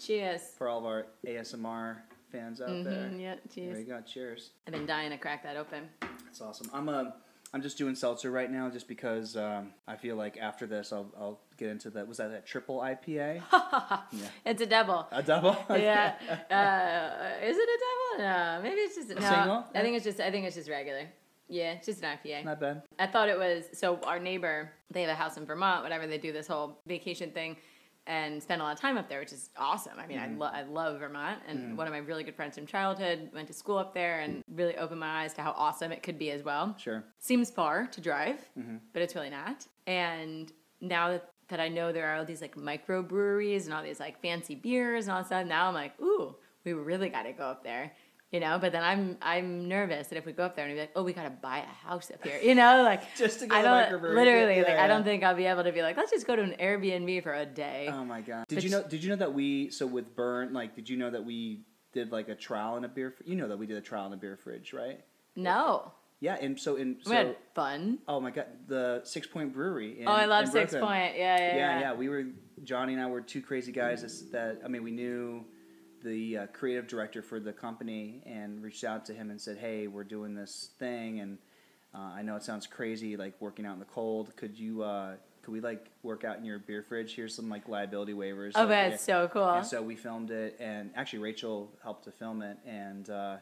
Cheers. 0.00 0.40
For 0.58 0.66
all 0.68 0.80
of 0.80 0.86
our 0.86 1.06
ASMR 1.24 1.98
fans 2.32 2.60
out 2.60 2.66
there. 2.66 3.10
Mhm, 3.10 3.20
yeah, 3.20 3.34
There 3.34 3.38
cheers. 3.54 3.78
you 3.78 3.84
go. 3.84 4.00
Cheers. 4.00 4.50
I've 4.66 4.72
been 4.72 4.86
dying 4.86 5.10
to 5.10 5.18
crack 5.18 5.44
that 5.44 5.56
open. 5.56 5.88
That's 6.00 6.40
awesome. 6.40 6.68
I'm 6.74 6.88
uh, 6.88 7.04
I'm 7.52 7.62
just 7.62 7.76
doing 7.76 7.96
seltzer 7.96 8.30
right 8.30 8.50
now, 8.50 8.70
just 8.70 8.86
because 8.86 9.36
um, 9.36 9.72
I 9.86 9.96
feel 9.96 10.14
like 10.14 10.38
after 10.38 10.66
this, 10.66 10.92
I'll 10.92 11.12
I'll 11.18 11.40
get 11.56 11.68
into 11.68 11.90
that. 11.90 12.06
Was 12.06 12.18
that 12.18 12.30
that 12.30 12.46
triple 12.46 12.78
IPA? 12.78 13.42
yeah. 13.52 14.28
It's 14.46 14.62
a 14.62 14.66
double. 14.66 15.08
a 15.10 15.22
double? 15.22 15.56
yeah. 15.70 16.14
Uh, 16.50 17.44
is 17.44 17.56
it 17.56 17.68
a 17.68 17.78
double? 18.18 18.28
No, 18.28 18.60
maybe 18.62 18.80
it's 18.80 18.96
just 18.96 19.08
no. 19.08 19.20
single? 19.20 19.64
I 19.74 19.82
think 19.82 19.96
it's 19.96 20.04
just. 20.04 20.20
I 20.20 20.30
think 20.30 20.46
it's 20.46 20.56
just 20.56 20.68
regular. 20.68 21.08
Yeah, 21.48 21.72
it's 21.72 21.86
just 21.86 22.02
an 22.04 22.16
IPA. 22.16 22.44
Not 22.44 22.60
bad. 22.60 22.82
I 22.98 23.08
thought 23.08 23.28
it 23.28 23.38
was 23.38 23.64
so. 23.72 23.98
Our 24.04 24.20
neighbor, 24.20 24.70
they 24.90 25.02
have 25.02 25.10
a 25.10 25.14
house 25.14 25.36
in 25.36 25.44
Vermont. 25.44 25.82
Whatever 25.82 26.06
they 26.06 26.18
do, 26.18 26.32
this 26.32 26.46
whole 26.46 26.78
vacation 26.86 27.32
thing, 27.32 27.56
and 28.06 28.42
spend 28.42 28.60
a 28.60 28.64
lot 28.64 28.72
of 28.72 28.80
time 28.80 28.96
up 28.96 29.08
there, 29.08 29.20
which 29.20 29.32
is 29.32 29.50
awesome. 29.56 29.92
I 29.98 30.06
mean, 30.06 30.18
I, 30.18 30.26
mm. 30.26 30.38
lo- 30.38 30.50
I 30.52 30.62
love 30.62 31.00
Vermont, 31.00 31.40
and 31.46 31.72
mm. 31.72 31.76
one 31.76 31.86
of 31.86 31.92
my 31.92 31.98
really 31.98 32.24
good 32.24 32.34
friends 32.34 32.56
from 32.56 32.66
childhood 32.66 33.30
went 33.34 33.46
to 33.48 33.54
school 33.54 33.78
up 33.78 33.94
there, 33.94 34.20
and 34.20 34.42
really 34.52 34.76
opened 34.76 35.00
my 35.00 35.22
eyes 35.22 35.34
to 35.34 35.42
how 35.42 35.52
awesome 35.56 35.92
it 35.92 36.02
could 36.02 36.18
be 36.18 36.30
as 36.30 36.42
well. 36.42 36.74
Sure. 36.78 37.04
Seems 37.18 37.50
far 37.50 37.86
to 37.86 38.00
drive, 38.00 38.38
mm-hmm. 38.58 38.76
but 38.92 39.02
it's 39.02 39.14
really 39.14 39.30
not. 39.30 39.66
And 39.86 40.52
now 40.80 41.10
that 41.10 41.30
that 41.48 41.60
I 41.60 41.68
know 41.68 41.92
there 41.92 42.08
are 42.08 42.18
all 42.18 42.24
these 42.24 42.40
like 42.40 42.54
microbreweries 42.54 43.64
and 43.64 43.74
all 43.74 43.82
these 43.82 43.98
like 44.00 44.22
fancy 44.22 44.54
beers 44.54 45.06
and 45.06 45.12
all 45.12 45.18
that 45.18 45.26
stuff, 45.26 45.46
now 45.46 45.66
I'm 45.66 45.74
like, 45.74 46.00
ooh, 46.00 46.36
we 46.64 46.72
really 46.72 47.08
got 47.08 47.24
to 47.24 47.32
go 47.32 47.44
up 47.44 47.64
there. 47.64 47.92
You 48.32 48.38
know, 48.38 48.58
but 48.60 48.70
then 48.70 48.84
I'm 48.84 49.16
I'm 49.20 49.66
nervous 49.66 50.06
that 50.06 50.16
if 50.16 50.24
we 50.24 50.30
go 50.32 50.44
up 50.44 50.54
there 50.54 50.64
and 50.64 50.74
be 50.74 50.80
like, 50.80 50.92
oh, 50.94 51.02
we 51.02 51.12
gotta 51.12 51.30
buy 51.30 51.58
a 51.58 51.88
house 51.88 52.12
up 52.12 52.24
here. 52.24 52.38
You 52.40 52.54
know, 52.54 52.82
like 52.84 53.02
Just 53.16 53.40
to 53.40 53.46
go 53.48 53.56
I 53.56 53.62
to 53.62 53.64
don't 53.68 54.00
microbrewery. 54.02 54.14
literally 54.14 54.54
Yeah, 54.56 54.62
like 54.62 54.68
yeah. 54.74 54.84
I 54.84 54.86
don't 54.86 55.02
think 55.02 55.24
I'll 55.24 55.34
be 55.34 55.46
able 55.46 55.64
to 55.64 55.72
be 55.72 55.82
like, 55.82 55.96
let's 55.96 56.12
just 56.12 56.28
go 56.28 56.36
to 56.36 56.42
an 56.42 56.54
Airbnb 56.60 57.24
for 57.24 57.34
a 57.34 57.44
day. 57.44 57.88
Oh 57.92 58.04
my 58.04 58.20
god! 58.20 58.46
Did 58.46 58.54
But 58.56 58.64
you 58.64 58.70
know? 58.70 58.82
Did 58.84 59.02
you 59.02 59.10
know 59.10 59.16
that 59.16 59.34
we? 59.34 59.70
So 59.70 59.84
with 59.84 60.14
Brrrn, 60.14 60.52
like, 60.52 60.76
did 60.76 60.88
you 60.88 60.96
know 60.96 61.10
that 61.10 61.24
we 61.24 61.62
did 61.92 62.12
like 62.12 62.28
a 62.28 62.36
trial 62.36 62.76
in 62.76 62.84
a 62.84 62.88
beer? 62.88 63.10
Fr- 63.10 63.24
you 63.26 63.34
know 63.34 63.48
that 63.48 63.58
we 63.58 63.66
did 63.66 63.76
a 63.76 63.80
trial 63.80 64.06
in 64.06 64.12
a 64.12 64.16
beer 64.16 64.36
fridge, 64.36 64.72
right? 64.72 65.00
no, 65.34 65.90
Yeah, 66.20 66.36
and 66.40 66.56
so 66.58 66.76
in 66.76 66.98
so 67.02 67.10
we 67.10 67.16
had 67.16 67.36
fun. 67.56 67.98
oh 68.06 68.20
my 68.20 68.30
god, 68.30 68.46
the 68.68 69.02
Sixpoint 69.04 69.52
Brewery. 69.52 70.02
In, 70.02 70.06
oh, 70.08 70.12
I 70.12 70.26
love 70.26 70.46
Six 70.46 70.72
Point. 70.72 71.16
Yeah, 71.16 71.36
yeah, 71.36 71.38
Yeah, 71.38 71.56
yeah. 71.56 71.80
yeah, 71.80 71.92
We 71.94 72.08
were 72.08 72.26
Johnny 72.62 72.92
and 72.92 73.02
I 73.02 73.06
were 73.06 73.22
two 73.22 73.42
crazy 73.42 73.72
guys 73.72 74.02
that's- 74.02 74.22
that 74.30 74.60
I 74.64 74.68
mean 74.68 74.84
we 74.84 74.92
knew 74.92 75.44
the 76.02 76.38
uh, 76.38 76.46
creative 76.48 76.86
director 76.86 77.22
for 77.22 77.40
the 77.40 77.52
company 77.52 78.22
and 78.26 78.62
reached 78.62 78.84
out 78.84 79.04
to 79.06 79.14
him 79.14 79.30
and 79.30 79.40
said, 79.40 79.58
"Hey, 79.58 79.86
we're 79.86 80.04
doing 80.04 80.34
this 80.34 80.70
thing, 80.78 81.20
and 81.20 81.38
uh, 81.94 81.98
I 81.98 82.22
know 82.22 82.36
it 82.36 82.42
sounds 82.42 82.66
crazy, 82.66 83.16
like 83.16 83.34
working 83.40 83.66
out 83.66 83.74
in 83.74 83.78
the 83.78 83.84
cold. 83.86 84.34
Could 84.36 84.58
you, 84.58 84.82
uh, 84.82 85.14
could 85.42 85.52
we 85.52 85.60
like 85.60 85.86
work 86.02 86.24
out 86.24 86.38
in 86.38 86.44
your 86.44 86.58
beer 86.58 86.82
fridge? 86.82 87.14
Here's 87.14 87.34
some 87.34 87.48
like 87.48 87.68
liability 87.68 88.12
waivers." 88.12 88.52
Oh, 88.54 88.66
that's 88.66 89.02
so 89.02 89.28
cool. 89.32 89.48
And 89.48 89.66
so 89.66 89.82
we 89.82 89.96
filmed 89.96 90.30
it, 90.30 90.56
and 90.60 90.90
actually 90.96 91.20
Rachel 91.20 91.70
helped 91.82 92.04
to 92.04 92.12
film 92.12 92.42
it, 92.42 92.58
and 92.66 93.08
uh, 93.10 93.36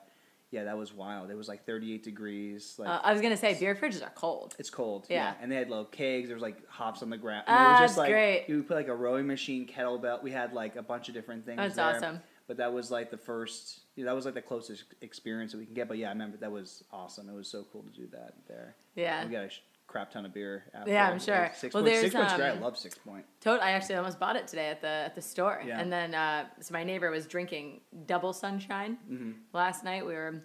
yeah, 0.50 0.64
that 0.64 0.78
was 0.78 0.94
wild. 0.94 1.30
It 1.30 1.36
was 1.36 1.46
like 1.46 1.66
38 1.66 2.02
degrees, 2.02 2.74
like. 2.78 2.88
Uh, 2.88 3.00
I 3.04 3.12
was 3.12 3.20
gonna 3.20 3.36
say 3.36 3.52
beer 3.58 3.74
fridges 3.74 4.02
are 4.02 4.12
cold. 4.14 4.56
it's 4.58 4.70
cold, 4.70 5.06
Yeah. 5.10 5.16
yeah. 5.16 5.34
And 5.42 5.52
they 5.52 5.56
had 5.56 5.68
little 5.68 5.84
kegs. 5.84 6.28
There 6.28 6.36
was 6.36 6.42
like 6.42 6.66
hops 6.68 7.02
on 7.02 7.10
the 7.10 7.18
ground. 7.18 7.44
Ah, 7.46 7.52
it 7.52 7.56
was 7.72 7.80
that's 7.80 7.90
just 7.90 7.98
like 7.98 8.10
great. 8.10 8.46
we 8.48 8.62
put 8.62 8.76
like 8.76 8.88
a 8.88 8.94
rowing 8.94 9.26
machine, 9.26 9.66
kettlebell. 9.66 10.22
We 10.22 10.30
had 10.30 10.54
like 10.54 10.76
a 10.76 10.82
bunch 10.82 11.08
of 11.08 11.14
different 11.14 11.44
things. 11.44 11.58
That's 11.58 11.76
there. 11.76 11.84
awesome. 11.84 12.20
But 12.48 12.56
that 12.56 12.72
was 12.72 12.90
like 12.90 13.10
the 13.10 13.16
first. 13.18 13.80
You 13.94 14.04
know, 14.04 14.10
that 14.10 14.16
was 14.16 14.24
like 14.24 14.34
the 14.34 14.42
closest 14.42 14.84
experience 15.02 15.52
that 15.52 15.58
we 15.58 15.66
can 15.66 15.74
get. 15.74 15.86
But 15.86 15.98
yeah, 15.98 16.06
I 16.08 16.12
remember 16.12 16.36
that 16.38 16.50
was 16.50 16.82
awesome. 16.92 17.28
It 17.28 17.34
was 17.34 17.46
so 17.48 17.64
cool 17.72 17.82
to 17.82 17.90
do 17.90 18.06
that 18.12 18.32
there. 18.48 18.74
Yeah. 18.96 19.24
We 19.24 19.30
got 19.30 19.44
a 19.44 19.50
crap 19.86 20.10
ton 20.10 20.24
of 20.24 20.32
beer. 20.34 20.64
After. 20.74 20.90
Yeah, 20.90 21.08
I'm 21.10 21.18
sure. 21.20 21.50
Six 21.54 21.74
Well, 21.74 21.82
point, 21.82 21.94
there's, 21.94 22.12
Sixpoint's 22.12 22.34
great. 22.34 22.46
I 22.46 22.50
um, 22.50 22.60
love 22.62 22.76
six 22.78 22.96
point. 22.96 23.24
Total. 23.40 23.62
I 23.62 23.72
actually 23.72 23.96
almost 23.96 24.18
bought 24.18 24.36
it 24.36 24.48
today 24.48 24.68
at 24.68 24.80
the 24.80 24.88
at 24.88 25.14
the 25.14 25.20
store. 25.22 25.62
Yeah. 25.64 25.78
And 25.78 25.92
then 25.92 26.14
uh, 26.14 26.46
so 26.60 26.72
my 26.72 26.84
neighbor 26.84 27.10
was 27.10 27.26
drinking 27.26 27.80
double 28.06 28.32
sunshine 28.32 28.96
Mm-hmm. 29.10 29.30
last 29.52 29.84
night. 29.84 30.06
We 30.06 30.14
were 30.14 30.42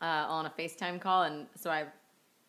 uh, 0.00 0.04
on 0.04 0.46
a 0.46 0.50
FaceTime 0.50 1.00
call, 1.00 1.24
and 1.24 1.46
so 1.54 1.70
I 1.70 1.84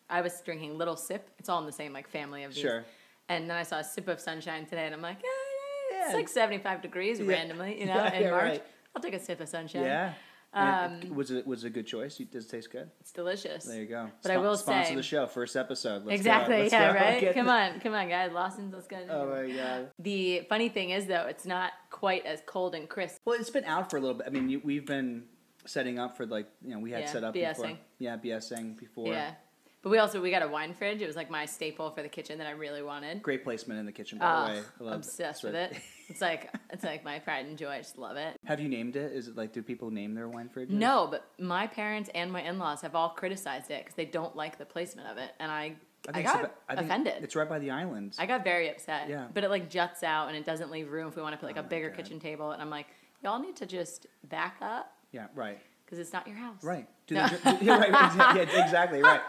I 0.10 0.22
was 0.22 0.40
drinking 0.46 0.78
little 0.78 0.96
sip. 0.96 1.30
It's 1.40 1.50
all 1.50 1.60
in 1.60 1.66
the 1.66 1.72
same 1.74 1.92
like 1.92 2.08
family 2.08 2.44
of 2.46 2.54
these. 2.54 2.62
Sure. 2.62 2.86
And 3.28 3.50
then 3.50 3.58
I 3.58 3.64
saw 3.64 3.80
a 3.80 3.84
sip 3.84 4.08
of 4.08 4.22
sunshine 4.22 4.64
today, 4.66 4.86
and 4.86 4.96
I'm 4.96 5.02
like, 5.02 5.18
yeah, 5.22 5.92
yeah, 5.92 5.98
yeah. 6.00 6.06
it's 6.06 6.16
like 6.16 6.30
75 6.30 6.82
degrees 6.82 7.20
Yeah. 7.20 7.28
randomly, 7.28 7.78
you 7.78 7.86
know, 7.92 7.96
Yeah, 7.96 8.14
in 8.14 8.32
March. 8.32 8.44
right. 8.44 8.64
I'll 8.96 9.02
take 9.02 9.14
a 9.14 9.20
sip 9.20 9.40
of 9.42 9.50
sunshine. 9.50 9.84
Yeah. 9.84 10.14
And 10.54 11.04
it- 11.04 11.08
Um, 11.10 11.16
was 11.16 11.30
it 11.30 11.46
was 11.46 11.64
it 11.64 11.68
a 11.68 11.70
good 11.70 11.86
choice? 11.86 12.18
Does 12.18 12.46
it 12.46 12.50
taste 12.50 12.72
good? 12.72 12.90
It's 13.02 13.12
delicious. 13.12 13.66
There 13.66 13.80
you 13.82 13.86
go. 13.86 14.10
But 14.24 14.32
I 14.32 14.38
will 14.38 14.56
sponsor 14.56 14.90
say- 14.90 14.96
the 14.96 15.04
show. 15.04 15.28
First 15.28 15.56
episode. 15.58 16.06
Let's 16.06 16.08
go. 16.08 16.14
exactly. 16.14 16.68
Yeah. 16.72 16.94
Right. 16.94 17.34
Come 17.34 17.50
on. 17.50 17.80
Come 17.82 17.94
on, 17.94 18.08
guys. 18.08 18.32
Lawson's. 18.32 18.74
Let's 18.74 18.88
go. 18.88 18.98
Oh 19.10 19.28
my 19.30 19.52
god. 19.54 19.92
The 20.00 20.46
funny 20.50 20.70
thing 20.70 20.92
is, 20.92 21.06
though, 21.06 21.28
it's 21.28 21.46
not 21.46 21.74
quite 21.92 22.26
as 22.26 22.42
cold 22.46 22.76
and 22.76 22.88
crisp. 22.88 23.20
Well, 23.26 23.38
it's 23.40 23.50
been 23.50 23.66
out 23.66 23.90
for 23.90 23.98
a 23.98 24.00
little 24.00 24.16
bit. 24.16 24.26
I 24.26 24.30
mean, 24.30 24.50
you, 24.50 24.62
we've 24.64 24.86
been 24.86 25.26
setting 25.66 26.00
up 26.00 26.16
for 26.16 26.26
like 26.26 26.48
you 26.64 26.72
know 26.72 26.80
we 26.80 26.92
had 26.92 27.02
Yeah, 27.02 27.12
set 27.12 27.24
up 27.26 27.34
before. 27.34 27.78
Yeah, 28.00 28.16
BSing 28.18 28.78
before. 28.80 29.10
Yeah. 29.14 29.34
But 29.84 29.90
we 29.92 30.00
also 30.00 30.20
we 30.22 30.32
got 30.32 30.42
a 30.42 30.48
wine 30.48 30.74
fridge. 30.74 31.02
It 31.02 31.08
was 31.08 31.16
like 31.16 31.30
my 31.30 31.46
staple 31.46 31.92
for 31.92 32.02
the 32.02 32.10
kitchen 32.10 32.40
that 32.40 32.48
I 32.48 32.52
really 32.52 32.82
wanted. 32.82 33.22
Great 33.22 33.44
placement 33.44 33.80
in 33.80 33.86
the 33.86 33.92
kitchen, 33.92 34.18
by 34.20 34.26
Oh, 34.26 34.46
the 34.46 34.52
way. 34.52 34.66
I 34.80 34.84
love- 34.84 34.94
obsessed 34.96 35.44
that's 35.44 35.44
with 35.44 35.56
it. 35.56 35.78
It's 36.10 36.22
like 36.22 36.50
it's 36.72 36.84
like 36.84 37.04
my 37.04 37.20
pride 37.20 37.46
and 37.46 37.58
joy. 37.58 37.70
I 37.70 37.78
just 37.80 37.98
love 37.98 38.18
it. 38.18 38.36
Have 38.46 38.60
you 38.60 38.70
named 38.70 38.96
it? 38.96 39.12
Is 39.12 39.28
it 39.28 39.36
like 39.38 39.52
do 39.54 39.62
people 39.62 39.92
name 39.92 40.14
their 40.16 40.28
wine 40.30 40.50
fridges? 40.54 40.70
No, 40.70 41.08
but 41.12 41.30
my 41.40 41.68
parents 41.68 42.10
and 42.16 42.32
my 42.32 42.42
in-laws 42.42 42.82
have 42.82 42.96
all 42.96 43.10
criticized 43.10 43.70
it 43.72 43.84
because 43.84 43.96
they 43.96 44.06
don't 44.06 44.36
like 44.36 44.58
the 44.58 44.66
placement 44.66 45.10
of 45.10 45.18
it, 45.18 45.32
and 45.40 45.52
I 45.52 45.76
I, 46.10 46.12
think 46.14 46.26
got 46.26 46.56
I 46.70 46.76
think 46.76 46.86
offended. 46.88 47.24
It's 47.24 47.36
right 47.36 47.50
by 47.50 47.60
the 47.60 47.72
island. 47.72 48.16
I 48.18 48.26
got 48.26 48.44
very 48.46 48.70
upset. 48.70 49.10
Yeah. 49.10 49.28
But 49.34 49.44
it 49.44 49.50
like 49.50 49.70
juts 49.70 50.02
out 50.04 50.30
and 50.30 50.38
it 50.38 50.46
doesn't 50.46 50.72
leave 50.72 50.90
room 50.90 51.10
if 51.10 51.16
we 51.18 51.22
want 51.22 51.34
to 51.34 51.38
put 51.38 51.48
like 51.48 51.58
Oh 51.58 51.66
a 51.66 51.70
bigger 51.70 51.90
God. 51.90 51.98
kitchen 51.98 52.20
table, 52.20 52.52
and 52.52 52.62
I'm 52.62 52.70
like, 52.70 52.88
y'all 53.22 53.40
need 53.40 53.58
to 53.58 53.66
just 53.66 54.08
back 54.30 54.58
up 54.62 54.94
yeah, 55.12 55.28
right, 55.36 55.60
because 55.86 56.00
it's 56.00 56.14
not 56.14 56.26
your 56.28 56.38
house. 56.38 56.64
right. 56.64 56.88
Do 57.08 57.16
they, 57.16 57.28
do- 57.28 57.66
yeah, 57.66 57.78
right, 57.80 57.92
right, 57.92 58.06
exactly, 58.06 58.42
yeah, 58.58 58.64
exactly, 58.66 59.02
right. 59.02 59.22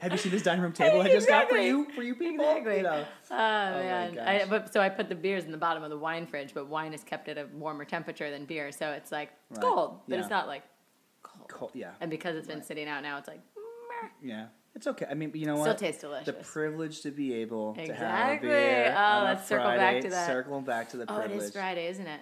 Have 0.00 0.12
you 0.12 0.18
seen 0.18 0.32
this 0.32 0.42
dining 0.42 0.62
room 0.62 0.72
table 0.72 1.02
I 1.02 1.08
just 1.08 1.28
got 1.28 1.48
for 1.50 1.56
you, 1.58 1.86
for 1.94 2.02
you 2.02 2.14
people? 2.14 2.48
Exactly. 2.48 2.76
You 2.78 2.82
know. 2.84 3.04
Oh, 3.30 3.34
oh 3.34 3.36
my 3.36 3.82
man. 3.82 4.18
I, 4.20 4.44
but 4.48 4.72
so 4.72 4.80
I 4.80 4.88
put 4.88 5.08
the 5.08 5.14
beers 5.16 5.44
in 5.44 5.50
the 5.50 5.58
bottom 5.58 5.82
of 5.82 5.90
the 5.90 5.98
wine 5.98 6.26
fridge, 6.26 6.54
but 6.54 6.68
wine 6.68 6.94
is 6.94 7.02
kept 7.02 7.28
at 7.28 7.36
a 7.36 7.46
warmer 7.52 7.84
temperature 7.84 8.30
than 8.30 8.46
beer, 8.46 8.70
so 8.72 8.90
it's 8.92 9.12
like 9.12 9.32
it's 9.50 9.58
Right. 9.58 9.66
cold, 9.68 10.00
but 10.08 10.18
it's 10.18 10.30
not 10.30 10.46
like 10.46 10.62
cold. 11.22 11.48
Cold, 11.48 11.70
yeah, 11.74 11.90
And 12.00 12.10
because 12.10 12.36
it's 12.36 12.46
been 12.46 12.58
Right. 12.58 12.66
sitting 12.66 12.88
out 12.88 13.02
now, 13.02 13.18
it's 13.18 13.28
like 13.28 13.40
meh. 13.56 14.08
yeah. 14.22 14.46
It's 14.76 14.86
okay. 14.86 15.06
I 15.10 15.14
mean, 15.14 15.32
you 15.34 15.46
know 15.46 15.54
still 15.56 15.66
what? 15.68 15.78
tastes 15.78 16.02
The 16.26 16.32
privilege 16.34 17.00
to 17.02 17.10
be 17.10 17.32
able 17.34 17.72
to 17.74 17.80
have 17.80 17.88
a 17.88 17.92
Exactly. 17.92 18.48
beer 18.50 18.94
Oh, 18.96 19.00
on 19.00 19.22
a 19.22 19.24
let's 19.24 19.48
circle 19.48 19.66
back 19.68 19.78
Friday, 19.78 20.00
to 20.02 20.10
that. 20.10 20.26
Circling 20.26 20.64
back 20.64 20.90
to 20.90 20.96
the 20.98 21.06
oh, 21.08 21.16
it 21.16 21.20
privilege. 21.28 21.42
is 21.44 21.52
Friday, 21.52 21.86
isn't 21.88 22.06
it? 22.06 22.20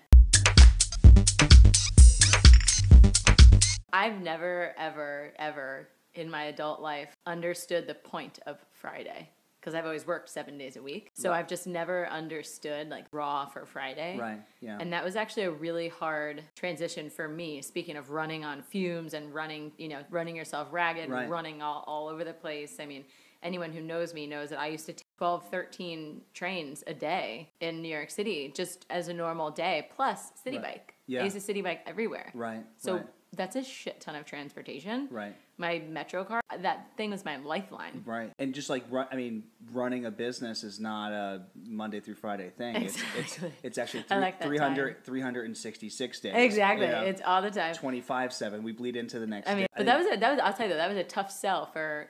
I've 3.95 4.21
never, 4.21 4.75
ever, 4.77 5.33
ever 5.39 5.89
in 6.15 6.29
my 6.29 6.45
adult 6.45 6.81
life 6.81 7.15
understood 7.27 7.87
the 7.87 7.95
point 7.95 8.41
of 8.47 8.59
Friday 8.73 9.31
because 9.61 9.75
I've 9.75 9.85
always 9.87 10.05
worked 10.07 10.29
seven 10.29 10.59
days 10.59 10.77
a 10.77 10.83
week. 10.83 11.11
So 11.15 11.31
Right. 11.31 11.39
I've 11.39 11.49
just 11.49 11.67
never 11.67 12.07
understood 12.09 12.89
like 12.91 13.07
raw 13.13 13.47
for 13.47 13.65
Friday. 13.65 14.19
Right. 14.19 14.41
Yeah. 14.61 14.77
And 14.81 14.93
that 14.93 15.03
was 15.05 15.15
actually 15.17 15.45
a 15.45 15.51
really 15.53 15.89
hard 15.89 16.43
transition 16.57 17.09
for 17.09 17.29
me. 17.29 17.63
Speaking 17.63 17.97
of 17.97 18.11
running 18.11 18.45
on 18.45 18.63
fumes 18.63 19.15
and 19.15 19.33
running, 19.33 19.73
you 19.79 19.89
know, 19.89 20.01
running 20.11 20.35
yourself 20.37 20.69
ragged, 20.73 21.09
Right. 21.09 21.29
running 21.31 21.63
all, 21.63 21.85
all 21.87 22.09
over 22.09 22.25
the 22.25 22.35
place. 22.35 22.79
I 22.81 22.85
mean, 22.87 23.05
anyone 23.43 23.73
who 23.73 23.81
knows 23.81 24.13
me 24.13 24.27
knows 24.27 24.51
that 24.51 24.59
I 24.59 24.67
used 24.67 24.87
to 24.87 24.93
take 24.93 25.07
12, 25.19 25.49
13 25.51 26.21
trains 26.35 26.83
a 26.87 26.93
day 26.95 27.49
in 27.61 27.81
New 27.81 27.89
York 27.89 28.11
City 28.11 28.53
just 28.55 28.85
as 28.91 29.09
a 29.09 29.15
normal 29.15 29.51
day, 29.51 29.89
plus 29.97 30.33
city 30.43 30.57
Right. 30.59 30.65
bike. 30.75 30.95
Yeah. 31.07 31.21
I 31.21 31.25
used 31.25 31.37
to 31.43 31.53
Citi 31.53 31.63
Bike 31.63 31.83
everywhere. 31.87 32.31
right. 32.35 32.65
So 32.79 32.97
right. 32.97 33.07
That's 33.37 33.57
a 33.57 33.65
shit 33.65 34.01
ton 34.01 34.15
of 34.17 34.25
transportation. 34.25 35.09
Right. 35.11 35.35
My 35.57 35.81
MetroCard, 35.91 36.41
that 36.63 36.89
thing 36.97 37.11
was 37.11 37.25
my 37.25 37.37
lifeline. 37.37 38.03
Right, 38.05 38.33
and 38.41 38.53
just 38.55 38.69
like 38.69 38.85
I 38.93 39.15
mean, 39.15 39.45
running 39.73 40.05
a 40.07 40.11
business 40.11 40.65
is 40.65 40.81
not 40.81 41.13
a 41.13 41.43
Monday 41.55 42.01
through 42.01 42.17
Friday 42.17 42.51
thing. 42.51 42.77
It's 42.77 42.97
it's, 43.17 43.35
Exactly. 43.37 43.53
it's 43.63 43.79
actually 43.79 44.03
three, 44.03 44.19
like 44.19 44.43
300, 44.43 45.05
366 45.05 46.21
days. 46.21 46.33
Exactly. 46.35 46.87
you 46.87 46.93
know, 46.93 47.03
It's 47.03 47.23
all 47.25 47.41
the 47.43 47.51
time. 47.51 47.75
25 47.75 48.33
7. 48.33 48.63
We 48.63 48.73
bleed 48.73 48.97
into 48.97 49.19
the 49.19 49.27
next 49.27 49.49
I 49.49 49.55
mean, 49.55 49.63
day. 49.63 49.69
but 49.77 49.87
that 49.87 49.99
was 49.99 50.07
a, 50.13 50.17
that 50.19 50.31
was 50.33 50.41
I'll 50.43 50.53
tell 50.53 50.67
you 50.67 50.73
though 50.73 50.79
that 50.79 50.89
was 50.89 50.99
a 50.99 51.05
tough 51.05 51.31
sell 51.31 51.67
for 51.67 52.09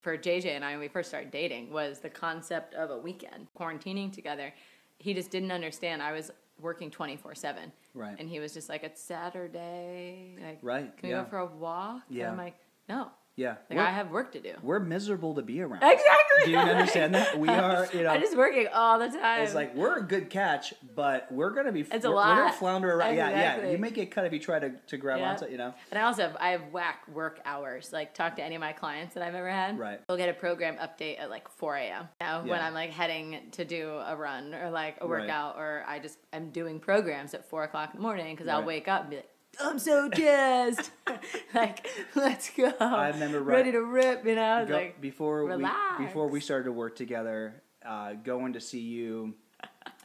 for 0.00 0.18
JJ 0.18 0.46
and 0.46 0.64
I 0.64 0.72
when 0.72 0.80
we 0.80 0.88
first 0.88 1.08
started 1.08 1.30
dating 1.30 1.70
was 1.70 2.00
the 2.00 2.10
concept 2.10 2.74
of 2.74 2.90
a 2.90 2.98
weekend 2.98 3.46
quarantining 3.58 4.12
together. 4.12 4.52
He 4.98 5.14
just 5.14 5.30
didn't 5.30 5.52
understand. 5.52 6.02
I 6.02 6.12
was 6.12 6.30
working 6.62 6.90
twenty 6.90 7.16
four 7.16 7.34
seven, 7.34 7.72
Right. 7.94 8.16
And 8.18 8.28
he 8.28 8.38
was 8.40 8.54
just 8.54 8.68
like, 8.68 8.82
"It's 8.84 9.02
Saturday. 9.02 10.36
Like, 10.40 10.58
Right, 10.62 10.96
Can 10.96 11.08
we 11.08 11.14
yeah. 11.14 11.22
go 11.24 11.28
for 11.28 11.38
a 11.38 11.46
walk?" 11.46 12.02
Yeah. 12.08 12.24
And 12.24 12.32
I'm 12.32 12.38
like, 12.38 12.56
"No." 12.88 13.10
Yeah. 13.42 13.56
Like 13.68 13.78
We're- 13.78 13.86
I 13.88 13.90
have 13.90 14.10
work 14.10 14.32
to 14.32 14.40
do. 14.40 14.52
We're 14.62 14.78
miserable 14.80 15.34
to 15.34 15.42
be 15.42 15.60
around. 15.60 15.82
Exactly. 15.82 16.44
Do 16.46 16.50
you 16.52 16.58
understand 16.58 17.14
that? 17.14 17.38
We 17.38 17.48
are, 17.66 17.88
you 17.92 18.02
know, 18.04 18.10
I'm 18.10 18.20
just 18.20 18.36
working 18.36 18.66
all 18.72 18.98
the 18.98 19.08
time. 19.08 19.42
it's 19.42 19.54
like 19.54 19.74
we're 19.74 19.98
a 19.98 20.02
good 20.02 20.30
catch, 20.30 20.72
but 20.94 21.30
we're 21.30 21.50
gonna 21.50 21.72
be 21.72 21.80
It's 21.82 22.04
a 22.04 22.08
we're, 22.10 22.16
we're 22.16 22.22
gonna 22.22 22.52
flounder 22.52 22.92
around. 22.94 23.16
Yeah, 23.16 23.30
yeah. 23.30 23.70
You 23.70 23.78
may 23.78 23.90
get 23.90 24.10
cut 24.10 24.24
if 24.24 24.32
you 24.32 24.38
try 24.38 24.58
to, 24.58 24.70
to 24.70 24.96
grab 24.96 25.18
Yeah. 25.18 25.30
onto, 25.32 25.46
you 25.50 25.58
know. 25.58 25.74
And 25.90 25.98
I 25.98 26.02
also 26.02 26.22
have 26.22 26.36
I 26.40 26.50
have 26.50 26.62
whack 26.72 27.06
work 27.12 27.40
hours. 27.44 27.92
Like 27.92 28.14
talk 28.14 28.36
to 28.36 28.42
any 28.42 28.54
of 28.54 28.60
my 28.60 28.72
clients 28.72 29.14
that 29.14 29.22
I've 29.22 29.34
ever 29.34 29.50
had. 29.50 29.78
Right. 29.78 30.00
They'll 30.08 30.16
get 30.16 30.28
a 30.28 30.34
program 30.34 30.76
update 30.76 31.20
at 31.20 31.28
like 31.30 31.48
4 31.48 31.76
a.m. 31.76 32.08
Now 32.20 32.40
when 32.40 32.48
Yeah. 32.48 32.66
I'm 32.66 32.74
like 32.74 32.90
heading 32.90 33.40
to 33.52 33.64
do 33.64 33.90
a 34.06 34.16
run 34.16 34.54
or 34.54 34.70
like 34.70 34.96
a 35.00 35.06
Right. 35.06 35.22
workout 35.22 35.56
or 35.56 35.84
I 35.86 35.98
just 35.98 36.18
I'm 36.32 36.50
doing 36.50 36.80
programs 36.80 37.34
at 37.34 37.48
four 37.48 37.64
o'clock 37.64 37.90
in 37.92 37.96
the 37.98 38.02
morning 38.02 38.34
because 38.34 38.48
I'll 38.48 38.62
wake 38.64 38.88
up 38.88 39.02
and 39.02 39.10
be 39.10 39.16
like. 39.16 39.28
I'm 39.60 39.78
so 39.78 40.08
jazzed. 40.08 40.90
like, 41.54 41.86
let's 42.14 42.50
go. 42.50 42.72
I 42.80 43.08
remember 43.08 43.40
right- 43.40 43.56
ready 43.58 43.72
to 43.72 43.82
rip, 43.84 44.24
you 44.24 44.34
know? 44.34 44.64
Go- 44.66 44.74
like 44.74 45.00
before 45.00 45.44
relax. 45.44 45.98
we 45.98 46.06
before 46.06 46.28
we 46.28 46.40
started 46.40 46.64
to 46.64 46.72
work 46.72 46.96
together, 46.96 47.62
uh, 47.84 48.14
going 48.14 48.54
to 48.54 48.60
see 48.60 48.80
you 48.80 49.34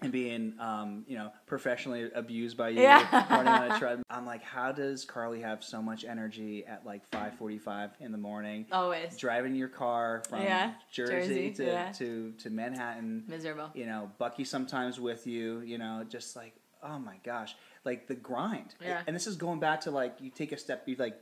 and 0.02 0.12
being 0.12 0.54
um, 0.60 1.04
you 1.08 1.18
know 1.18 1.32
professionally 1.48 2.10
abused 2.14 2.56
by 2.58 2.70
you, 2.70 2.82
Yeah. 2.82 3.26
running 3.34 3.48
on 3.48 3.72
a 3.72 3.80
treadmill. 3.80 4.04
I'm 4.12 4.26
like, 4.28 4.44
how 4.44 4.72
does 4.72 5.06
Karli 5.06 5.42
have 5.42 5.64
so 5.64 5.82
much 5.82 6.04
energy 6.06 6.66
at 6.68 6.86
like 6.86 7.10
5:45 7.12 7.92
in 8.00 8.12
the 8.12 8.18
morning? 8.18 8.66
always 8.72 9.18
Driving 9.18 9.56
your 9.56 9.70
car 9.70 10.22
from 10.30 10.44
Yeah, 10.44 10.74
Jersey, 10.92 11.14
Jersey, 11.14 11.52
to, 11.54 11.66
yeah. 11.66 11.92
to 11.94 12.32
to 12.40 12.50
Manhattan. 12.50 13.24
miserable. 13.28 13.72
You 13.74 13.86
know, 13.88 14.12
Bucky 14.20 14.44
sometimes 14.44 15.00
with 15.00 15.26
you. 15.26 15.62
You 15.62 15.78
know, 15.80 16.06
just 16.08 16.36
like 16.36 16.54
oh 16.84 17.00
my 17.00 17.16
gosh, 17.24 17.56
like 17.86 18.08
the 18.08 18.16
grind. 18.16 18.76
Yeah. 18.82 19.02
And 19.08 19.16
this 19.16 19.28
is 19.28 19.36
going 19.36 19.60
back 19.60 19.82
to 19.82 19.92
like 19.92 20.18
you 20.20 20.30
take 20.30 20.52
a 20.52 20.58
step, 20.58 20.84
you 20.88 20.96
like 20.98 21.18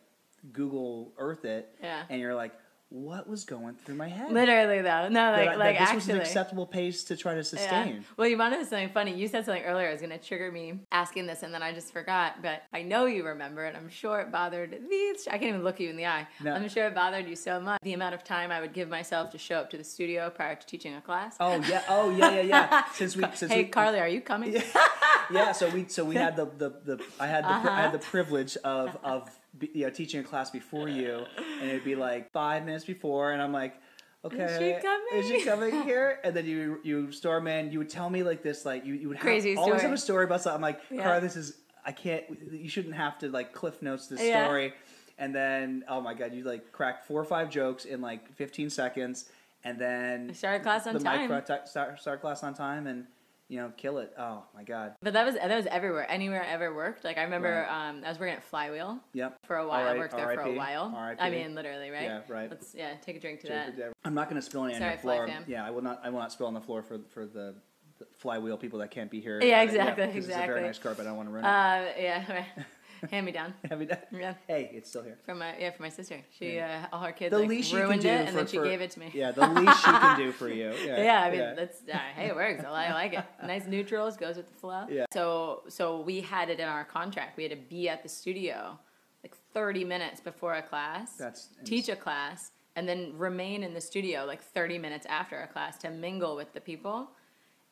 Google 0.54 1.12
Earth 1.18 1.46
it, 1.46 1.74
Yeah. 1.82 2.04
and 2.10 2.20
you're 2.22 2.36
like, 2.36 2.54
what 2.89 3.28
was 3.28 3.43
going 3.45 3.76
through 3.84 3.95
my 3.95 4.08
head? 4.08 4.32
Literally 4.32 4.82
though, 4.82 5.10
no, 5.10 5.32
like 5.32 5.39
I- 5.41 5.45
that 5.45 5.58
like 5.60 5.74
this 5.78 5.82
actually. 5.82 5.95
was 5.98 6.10
an 6.10 6.19
acceptable 6.21 6.65
pace 6.67 7.04
to 7.06 7.17
try 7.17 7.32
to 7.34 7.38
Yeah. 7.39 7.43
sustain. 7.43 8.06
Well, 8.15 8.28
you 8.28 8.38
wanted 8.38 8.60
something 8.67 8.89
funny. 8.89 9.13
You 9.15 9.28
said 9.28 9.43
something 9.45 9.63
earlier. 9.63 9.89
It 9.89 9.93
was 9.93 10.02
going 10.02 10.17
to 10.17 10.17
trigger 10.19 10.52
me 10.52 10.80
asking 10.91 11.26
this, 11.26 11.43
and 11.43 11.54
then 11.54 11.62
I 11.63 11.74
just 11.74 11.91
forgot. 11.91 12.41
But 12.41 12.63
I 12.74 12.84
know 12.84 13.06
you 13.06 13.26
remember, 13.26 13.65
and 13.65 13.76
I'm 13.76 13.89
sure 13.89 14.19
it 14.21 14.32
bothered 14.32 14.78
these. 14.89 15.28
I 15.28 15.32
can't 15.32 15.43
even 15.50 15.63
look 15.63 15.80
you 15.80 15.89
in 15.89 15.98
the 15.98 16.06
eye. 16.06 16.28
No. 16.43 16.54
I'm 16.54 16.69
sure 16.69 16.86
it 16.88 16.95
bothered 16.95 17.28
you 17.28 17.36
so 17.36 17.60
much. 17.60 17.82
The 17.82 17.93
amount 17.93 18.15
of 18.15 18.24
time 18.24 18.52
I 18.52 18.62
would 18.62 18.71
give 18.74 18.88
myself 18.88 19.32
to 19.32 19.38
show 19.38 19.58
up 19.58 19.69
to 19.71 19.78
the 19.78 19.84
studio 19.84 20.30
prior 20.30 20.56
to 20.56 20.65
teaching 20.65 20.95
a 20.95 21.02
class. 21.02 21.36
Oh 21.39 21.56
yeah, 21.67 21.84
oh 21.89 22.12
yeah, 22.12 22.36
yeah, 22.36 22.41
yeah. 22.41 22.84
Since 22.93 23.15
we, 23.17 23.24
since 23.34 23.52
hey, 23.52 23.63
we, 23.63 23.69
Karli, 23.69 24.00
are 24.00 24.08
you 24.08 24.21
coming? 24.21 24.54
Yeah. 24.54 24.62
yeah. 25.32 25.52
So 25.52 25.69
we, 25.69 25.86
so 25.88 26.06
we 26.06 26.15
had 26.15 26.36
the, 26.36 26.45
the, 26.45 26.69
the 26.86 27.04
I 27.19 27.28
had 27.28 27.43
the, 27.43 27.50
I 27.50 27.52
Uh-huh. 27.58 27.76
had 27.76 27.91
the 27.91 28.00
privilege 28.00 28.56
of, 28.58 28.98
of, 29.04 29.30
be- 29.58 29.72
you 29.74 29.86
know, 29.86 29.89
teaching 29.89 30.20
a 30.20 30.24
class 30.24 30.50
before 30.52 30.89
you, 30.89 31.26
and 31.62 31.70
it'd 31.70 31.84
be 31.84 31.96
like 31.96 32.32
five 32.32 32.65
minutes 32.65 32.86
before, 32.86 33.32
and 33.32 33.41
I'm 33.41 33.52
like, 33.54 33.76
okay, 34.24 34.80
coming? 34.82 35.08
Is 35.13 35.28
she 35.28 35.46
coming 35.46 35.84
here? 35.84 36.20
And 36.24 36.36
then 36.36 36.46
you, 36.46 36.80
you 36.84 37.12
storm 37.12 37.48
in. 37.48 37.72
You 37.72 37.80
would 37.80 37.89
tell 37.89 38.10
me 38.10 38.24
like 38.24 38.41
this, 38.44 38.65
like 38.65 38.86
you, 38.86 38.94
you 38.96 39.08
would 39.10 39.18
have, 39.18 39.24
Crazy 39.24 39.56
always 39.56 39.82
have 39.82 39.91
a 39.91 39.98
story 39.98 40.26
about 40.26 40.41
something. 40.41 40.56
I'm 40.58 40.62
like, 40.62 40.82
Yeah. 40.89 41.04
Cara, 41.04 41.22
this 41.22 41.36
is, 41.36 41.58
I 41.86 41.91
can't. 41.91 42.24
You 42.52 42.68
shouldn't 42.70 42.96
have 42.96 43.18
to 43.20 43.30
like 43.30 43.54
cliff 43.54 43.82
notes 43.82 44.08
this 44.08 44.22
Yeah. 44.22 44.46
story. 44.46 44.74
And 45.18 45.34
then, 45.34 45.86
oh 45.88 46.02
my 46.02 46.13
god, 46.13 46.34
you 46.34 46.44
like 46.44 46.72
cracked 46.72 47.06
four 47.08 47.22
or 47.22 47.26
five 47.26 47.50
jokes 47.50 47.86
in 47.86 48.02
like 48.02 48.34
15 48.34 48.70
seconds, 48.70 49.30
and 49.63 49.80
then 49.80 50.34
Started 50.34 50.63
class 50.63 50.86
on 50.88 50.94
the 50.96 51.00
time. 51.00 51.30
mic 51.30 51.46
start 51.68 52.00
start 52.00 52.20
class 52.22 52.44
on 52.44 52.54
time, 52.54 52.86
and 52.88 53.06
you 53.47 53.58
know, 53.58 53.71
kill 53.77 53.99
it. 53.99 54.12
Oh 54.17 54.43
my 54.55 54.63
god. 54.63 54.95
But 55.01 55.13
that 55.13 55.25
was 55.25 55.36
that 55.36 55.49
was 55.55 55.67
everywhere. 55.67 56.05
Anywhere 56.10 56.43
I 56.43 56.47
ever 56.47 56.73
worked. 56.73 57.03
Like 57.03 57.17
I 57.17 57.23
remember, 57.23 57.65
Right. 57.69 57.89
um, 57.89 58.01
I 58.05 58.10
was 58.10 58.19
working 58.19 58.36
at 58.36 58.43
Flywheel 58.43 58.99
Yep. 59.13 59.38
for 59.45 59.58
a 59.58 59.67
while. 59.67 59.88
I 59.88 59.97
worked 59.97 60.15
there 60.15 60.34
for 60.34 60.41
a 60.41 60.53
while. 60.53 60.91
R.I.P. 60.95 61.21
I 61.21 61.29
mean, 61.29 61.53
literally, 61.55 61.89
right? 61.91 62.03
Yeah, 62.03 62.21
right. 62.27 62.49
Let's 62.49 62.73
yeah, 62.73 62.93
take 63.05 63.17
a 63.17 63.19
drink 63.19 63.41
to 63.41 63.47
that. 63.47 63.73
I'm 64.03 64.13
not 64.13 64.29
going 64.29 64.41
to 64.41 64.45
spill 64.45 64.65
any 64.65 64.73
on 64.73 64.79
Sorry, 64.79 64.91
your 64.93 64.99
Fly 64.99 65.15
floor. 65.17 65.43
Yeah, 65.47 65.65
I 65.65 65.69
will 65.71 65.84
not. 65.84 66.01
I 66.03 66.10
will 66.10 66.19
not 66.19 66.31
spill 66.31 66.47
on 66.47 66.53
the 66.53 66.62
floor 66.62 66.81
for 66.81 66.99
for 67.10 67.25
the, 67.25 67.55
the 67.99 68.05
flywheel 68.17 68.58
people 68.58 68.79
that 68.79 68.91
can't 68.91 69.12
be 69.12 69.21
here. 69.21 69.39
Yeah, 69.43 69.60
Uh, 69.60 69.63
exactly, 69.63 70.05
'cause 70.05 70.15
It's 70.15 70.25
a 70.25 70.29
exactly. 70.29 70.53
very 70.55 70.65
nice 70.65 70.79
carpet. 70.79 71.01
I 71.05 71.10
don't 71.10 71.17
want 71.17 71.29
to 71.29 71.34
ruin 71.34 71.45
it. 71.45 71.47
Uh, 71.47 71.86
yeah, 71.99 72.45
hand 73.12 73.26
me 73.26 73.32
down. 73.32 73.54
Hand 73.68 73.80
me 73.80 73.86
down. 73.86 74.00
Yeah. 74.12 74.34
Hey, 74.48 74.72
it's 74.74 74.89
still 74.89 75.04
here. 75.04 75.18
From 75.26 75.39
my 75.39 75.58
yeah, 75.58 75.72
from 75.72 75.84
my 75.84 75.89
sister. 75.89 76.20
She 76.38 76.60
uh, 76.60 76.86
all 76.91 77.02
her 77.04 77.12
kids 77.12 77.32
The 77.32 77.39
like, 77.39 77.50
least 77.50 77.74
ruined 77.74 78.02
do 78.02 78.08
it, 78.10 78.22
for, 78.22 78.28
and 78.28 78.38
then 78.38 78.48
she 78.48 78.58
for- 78.58 78.63
gave 78.63 78.82
it 78.82 78.91
to 78.91 79.00
me. 79.00 79.12
Yeah, 79.13 79.32
the 79.32 79.48
least 79.48 79.80
she 79.80 79.91
can 79.91 80.18
do 80.18 80.32
for 80.32 80.50
you. 80.50 80.74
Yeah, 80.86 81.04
Yeah, 81.04 81.22
I 81.24 81.32
mean 81.32 81.56
that's 81.56 81.78
uh, 81.91 81.98
hey, 82.15 82.28
it 82.28 82.36
works. 82.36 82.63
I 82.63 82.70
like 82.94 83.13
it. 83.13 83.24
Nice 83.46 83.65
neutrals 83.68 84.18
goes 84.18 84.38
with 84.38 84.48
the 84.52 84.58
flow. 84.60 84.86
Yeah. 84.89 85.06
So 85.13 85.63
so 85.68 86.02
we 86.02 86.22
had 86.22 86.50
it 86.50 86.60
in 86.60 86.68
our 86.68 86.86
contract. 86.86 87.38
We 87.38 87.44
had 87.44 87.52
to 87.52 87.58
be 87.70 87.89
at 87.89 88.04
the 88.04 88.10
studio 88.10 88.78
like 89.24 89.36
30 89.54 89.84
minutes 89.86 90.22
before 90.22 90.54
a 90.54 90.62
class. 90.62 91.13
That's 91.13 91.50
teach 91.63 91.89
a 91.89 91.96
class 91.96 92.52
and 92.76 92.88
then 92.88 93.13
remain 93.18 93.63
in 93.63 93.74
the 93.74 93.82
studio 93.82 94.26
like 94.26 94.41
30 94.41 94.78
minutes 94.78 95.06
after 95.08 95.39
a 95.41 95.48
class 95.48 95.78
to 95.80 95.89
mingle 95.89 96.36
with 96.36 96.54
the 96.54 96.62
people. 96.62 97.10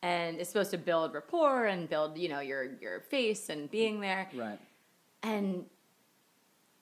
And 0.02 0.38
it's 0.38 0.50
supposed 0.50 0.70
to 0.72 0.78
build 0.78 1.14
rapport 1.14 1.66
and 1.66 1.88
build, 1.88 2.18
you 2.18 2.28
know, 2.28 2.40
your 2.40 2.64
your 2.80 3.00
face 3.00 3.48
and 3.48 3.70
being 3.70 4.00
there 4.00 4.28
right. 4.34 4.58
And 5.24 5.64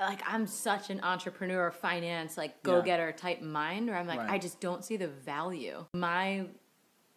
like 0.01 0.21
I'm 0.27 0.47
such 0.47 0.91
an 0.91 1.01
entrepreneur, 1.03 1.71
finance, 1.71 2.37
like 2.37 2.63
go 2.63 2.83
getter 2.83 3.13
type 3.13 3.41
mind 3.41 3.87
where 3.89 3.97
I'm 3.97 4.07
like, 4.07 4.19
Right. 4.19 4.31
I 4.31 4.39
just 4.39 4.61
don't 4.61 4.85
see 4.85 4.97
the 4.97 5.07
value. 5.09 5.85
My 5.95 6.47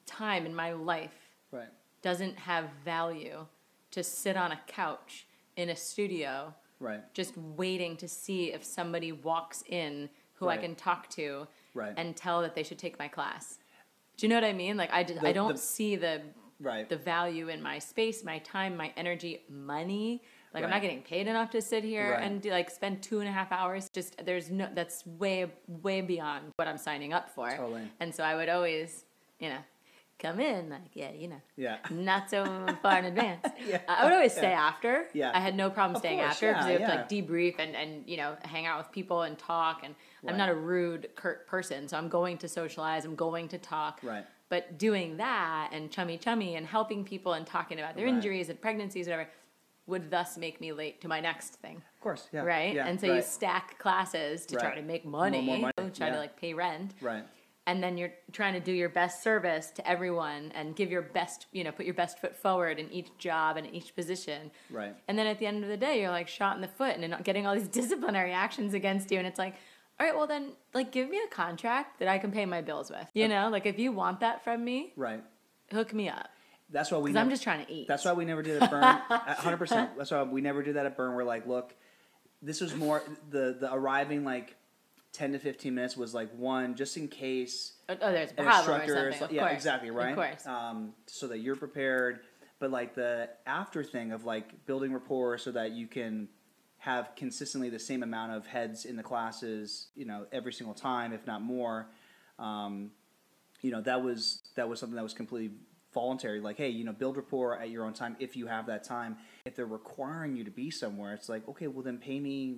time 0.06 0.46
in 0.46 0.54
my 0.54 0.74
life 0.74 1.16
Right. 1.52 1.70
doesn't 2.04 2.38
have 2.38 2.70
value 2.84 3.48
to 3.92 4.04
sit 4.04 4.38
on 4.38 4.52
a 4.52 4.60
couch 4.68 5.26
in 5.56 5.70
a 5.70 5.76
studio 5.76 6.54
Right. 6.80 7.02
just 7.14 7.36
waiting 7.38 7.98
to 7.98 8.08
see 8.08 8.54
if 8.54 8.64
somebody 8.64 9.12
walks 9.12 9.64
in 9.68 10.10
who 10.34 10.48
I 10.50 10.58
can 10.58 10.76
talk 10.76 11.10
to 11.12 11.48
Right. 11.74 11.94
and 11.98 12.16
tell 12.16 12.42
that 12.42 12.54
they 12.54 12.62
should 12.64 12.78
take 12.78 13.00
my 13.00 13.08
class. 13.08 13.58
Do 14.18 14.28
you 14.28 14.30
know 14.30 14.36
what 14.36 14.44
I 14.44 14.54
mean? 14.54 14.78
Like 14.78 14.92
I 14.94 15.04
just 15.04 15.24
I 15.24 15.32
don't 15.32 15.54
the- 15.54 15.58
see 15.58 15.96
the 15.96 16.22
Right. 16.60 16.88
the 16.88 16.98
value 16.98 17.50
in 17.50 17.62
my 17.64 17.80
space, 17.80 18.24
my 18.24 18.38
time, 18.40 18.78
my 18.78 18.94
energy, 18.96 19.44
money. 19.50 20.22
Like 20.56 20.64
I'm 20.64 20.70
not 20.72 20.82
getting 20.82 21.02
paid 21.04 21.28
enough 21.28 21.52
to 21.52 21.62
sit 21.62 21.84
here 21.84 22.12
Right. 22.14 22.24
and 22.24 22.42
do, 22.42 22.50
like 22.50 22.70
spend 22.72 23.04
two 23.04 23.20
and 23.20 23.28
a 23.28 23.32
half 23.32 23.52
hours. 23.52 23.90
Just 23.94 24.26
there's 24.26 24.50
no 24.50 24.68
that's 24.74 25.06
way 25.06 25.52
way 25.68 26.02
beyond 26.02 26.54
what 26.56 26.68
I'm 26.68 26.78
signing 26.78 27.14
up 27.14 27.30
for. 27.30 27.50
Totally. 27.52 27.84
And 28.00 28.16
so 28.16 28.24
I 28.24 28.36
would 28.36 28.50
always, 28.50 29.04
you 29.40 29.50
know, 29.50 29.58
come 30.18 30.40
in 30.40 30.70
like 30.70 30.82
yeah, 30.94 31.12
you 31.12 31.28
know, 31.28 31.42
yeah. 31.58 31.78
not 31.92 32.30
so 32.30 32.46
far 32.82 33.00
in 33.00 33.06
advance. 33.06 33.46
Yeah. 33.68 33.82
I 33.88 34.04
would 34.06 34.14
always 34.14 34.32
stay 34.32 34.52
Yeah. 34.52 34.68
after. 34.68 35.06
Yeah. 35.14 35.32
I 35.34 35.40
had 35.42 35.56
no 35.56 35.70
problem 35.70 36.00
staying 36.00 36.20
course, 36.20 36.32
after 36.32 36.54
because 36.54 36.66
yeah, 36.68 36.76
we 36.78 36.82
have 36.84 36.92
to 36.92 36.98
like 36.98 37.10
debrief 37.10 37.60
and, 37.60 37.76
and 37.76 38.08
you 38.08 38.16
know 38.18 38.38
hang 38.44 38.66
out 38.66 38.78
with 38.78 38.92
people 38.94 39.24
and 39.24 39.38
talk. 39.38 39.82
And 39.84 39.94
I'm 40.28 40.38
not 40.38 40.50
a 40.50 40.56
rude, 40.56 41.10
curt 41.16 41.46
person, 41.48 41.88
so 41.90 41.98
I'm 41.98 42.08
going 42.10 42.38
to 42.40 42.48
socialize. 42.48 43.04
I'm 43.06 43.16
going 43.16 43.48
to 43.50 43.58
talk. 43.58 44.00
Right. 44.02 44.26
But 44.48 44.78
doing 44.78 45.18
that 45.18 45.70
and 45.74 45.92
chummy 45.92 46.18
chummy 46.18 46.56
and 46.56 46.66
helping 46.66 47.04
people 47.04 47.34
and 47.34 47.46
talking 47.46 47.78
about 47.80 47.96
their 47.96 48.06
Right. 48.06 48.14
injuries 48.16 48.48
and 48.50 48.60
pregnancies, 48.62 49.08
whatever, 49.08 49.28
would 49.88 50.10
thus 50.10 50.38
make 50.38 50.60
me 50.60 50.72
late 50.74 51.02
to 51.02 51.08
my 51.08 51.20
next 51.20 51.56
thing. 51.56 51.78
Of 51.78 52.02
course. 52.02 52.28
Yeah. 52.32 52.42
Right? 52.42 52.74
Yeah. 52.76 52.88
and 52.88 53.00
so 53.00 53.14
you 53.14 53.22
stack 53.22 53.78
classes 53.80 54.46
to 54.48 54.56
try 54.58 54.76
to 54.76 54.82
make 54.82 55.06
money, 55.06 55.42
more 55.42 55.58
money, 55.58 55.92
try 55.94 56.08
yeah. 56.08 56.14
to 56.14 56.20
like 56.20 56.40
pay 56.40 56.54
rent 56.54 56.94
Right. 57.02 57.24
and 57.68 57.84
then 57.84 57.98
you're 57.98 58.14
trying 58.32 58.54
to 58.54 58.60
do 58.60 58.72
your 58.72 58.90
best 58.90 59.22
service 59.24 59.72
to 59.72 59.88
everyone 59.88 60.52
and 60.56 60.76
give 60.76 60.90
your 60.92 61.02
best, 61.04 61.48
you 61.52 61.64
know, 61.64 61.72
put 61.72 61.86
your 61.86 61.94
best 61.96 62.20
foot 62.20 62.36
forward 62.36 62.80
in 62.80 62.92
each 62.92 63.10
job 63.20 63.58
and 63.58 63.68
each 63.74 63.96
position. 63.96 64.52
Right. 64.72 64.96
And 65.08 65.18
then 65.18 65.28
at 65.28 65.40
the 65.40 65.46
end 65.46 65.64
of 65.64 65.70
the 65.70 65.78
day, 65.78 66.02
you're 66.02 66.12
like 66.12 66.28
shot 66.28 66.56
in 66.56 66.62
the 66.62 66.68
foot 66.68 66.96
and 66.98 67.10
not 67.10 67.24
getting 67.24 67.46
all 67.46 67.54
these 67.56 67.68
disciplinary 67.82 68.32
actions 68.34 68.74
against 68.74 69.12
you. 69.12 69.18
And 69.20 69.28
it's 69.28 69.40
like, 69.40 69.56
all 70.00 70.06
right, 70.06 70.16
well 70.16 70.28
then, 70.28 70.52
like, 70.74 70.92
give 70.92 71.10
me 71.10 71.22
a 71.24 71.28
contract 71.34 72.00
that 72.00 72.10
I 72.10 72.18
can 72.18 72.30
pay 72.32 72.46
my 72.46 72.62
bills 72.62 72.90
with. 72.90 73.08
You 73.14 73.28
know, 73.30 73.48
like 73.50 73.66
if 73.66 73.80
you 73.80 73.92
want 73.94 74.20
that 74.20 74.44
from 74.44 74.64
me, 74.66 74.92
Right. 74.98 75.24
hook 75.72 75.94
me 75.94 76.10
up 76.10 76.30
That's 76.76 76.92
why 76.92 76.98
we. 76.98 77.12
because 77.12 77.22
I'm 77.22 77.30
just 77.30 77.42
trying 77.42 77.66
to 77.66 77.72
eat. 77.72 77.88
That's 77.88 78.04
why 78.04 78.12
we 78.12 78.26
never 78.26 78.44
did 78.44 78.62
at 78.62 78.70
Brrrn. 78.70 79.00
hundred 79.38 79.58
percent. 79.58 79.92
That's 79.98 80.12
why 80.12 80.24
we 80.24 80.42
never 80.42 80.62
did 80.62 80.76
that 80.76 80.86
at 80.86 80.98
Brrrn. 80.98 81.16
We're 81.16 81.24
like, 81.24 81.48
look, 81.48 81.74
this 82.42 82.60
was 82.60 82.76
more 82.76 83.02
the 83.30 83.56
the 83.58 83.74
arriving 83.74 84.26
like 84.26 84.58
ten 85.14 85.32
to 85.32 85.40
fifteen 85.40 85.74
minutes 85.74 85.96
was 85.96 86.14
like 86.14 86.30
one 86.36 86.76
just 86.76 86.98
in 86.98 87.08
case 87.08 87.72
oh, 87.88 87.96
oh, 88.02 88.12
there's 88.12 88.32
a 88.32 88.40
an 88.42 88.46
problem 88.46 88.82
or 88.82 89.12
something. 89.14 89.30
or 89.30 89.32
yeah, 89.32 89.42
course. 89.44 89.54
exactly 89.54 89.90
right. 89.90 90.10
Of 90.10 90.16
course. 90.16 90.46
Um, 90.46 90.94
so 91.06 91.28
that 91.30 91.40
you're 91.40 91.56
prepared, 91.56 92.20
but 92.60 92.72
like 92.72 92.94
the 92.94 93.30
after 93.46 93.82
thing 93.82 94.12
of 94.12 94.26
like 94.26 94.66
building 94.66 94.92
rapport 94.92 95.38
so 95.38 95.54
that 95.54 95.72
you 95.72 95.88
can 95.88 96.28
have 96.80 97.12
consistently 97.16 97.70
the 97.70 97.80
same 97.80 98.04
amount 98.04 98.34
of 98.34 98.48
heads 98.48 98.84
in 98.84 98.98
the 98.98 99.04
classes, 99.04 99.88
you 99.96 100.04
know, 100.04 100.26
every 100.34 100.52
single 100.52 100.76
time, 100.76 101.14
if 101.14 101.26
not 101.26 101.42
more. 101.42 101.88
Um, 102.38 102.92
you 103.62 103.72
know 103.72 103.82
that 103.82 104.04
was 104.04 104.42
that 104.56 104.68
was 104.68 104.82
something 104.82 104.98
that 104.98 105.04
was 105.04 105.14
completely 105.14 105.56
voluntary 106.00 106.42
like 106.42 106.58
hey 106.58 106.68
you 106.70 106.84
know 106.84 106.92
build 106.92 107.16
rapport 107.18 107.58
at 107.58 107.70
your 107.70 107.86
own 107.86 107.94
time 107.94 108.16
if 108.20 108.36
you 108.36 108.46
have 108.48 108.68
that 108.68 108.84
time 108.84 109.16
if 109.46 109.56
they're 109.56 109.66
requiring 109.66 110.36
you 110.36 110.44
to 110.44 110.52
be 110.52 110.70
somewhere 110.70 111.14
it's 111.14 111.30
like 111.30 111.48
okay 111.48 111.68
well 111.68 111.82
then 111.82 111.98
pay 111.98 112.20
me 112.20 112.58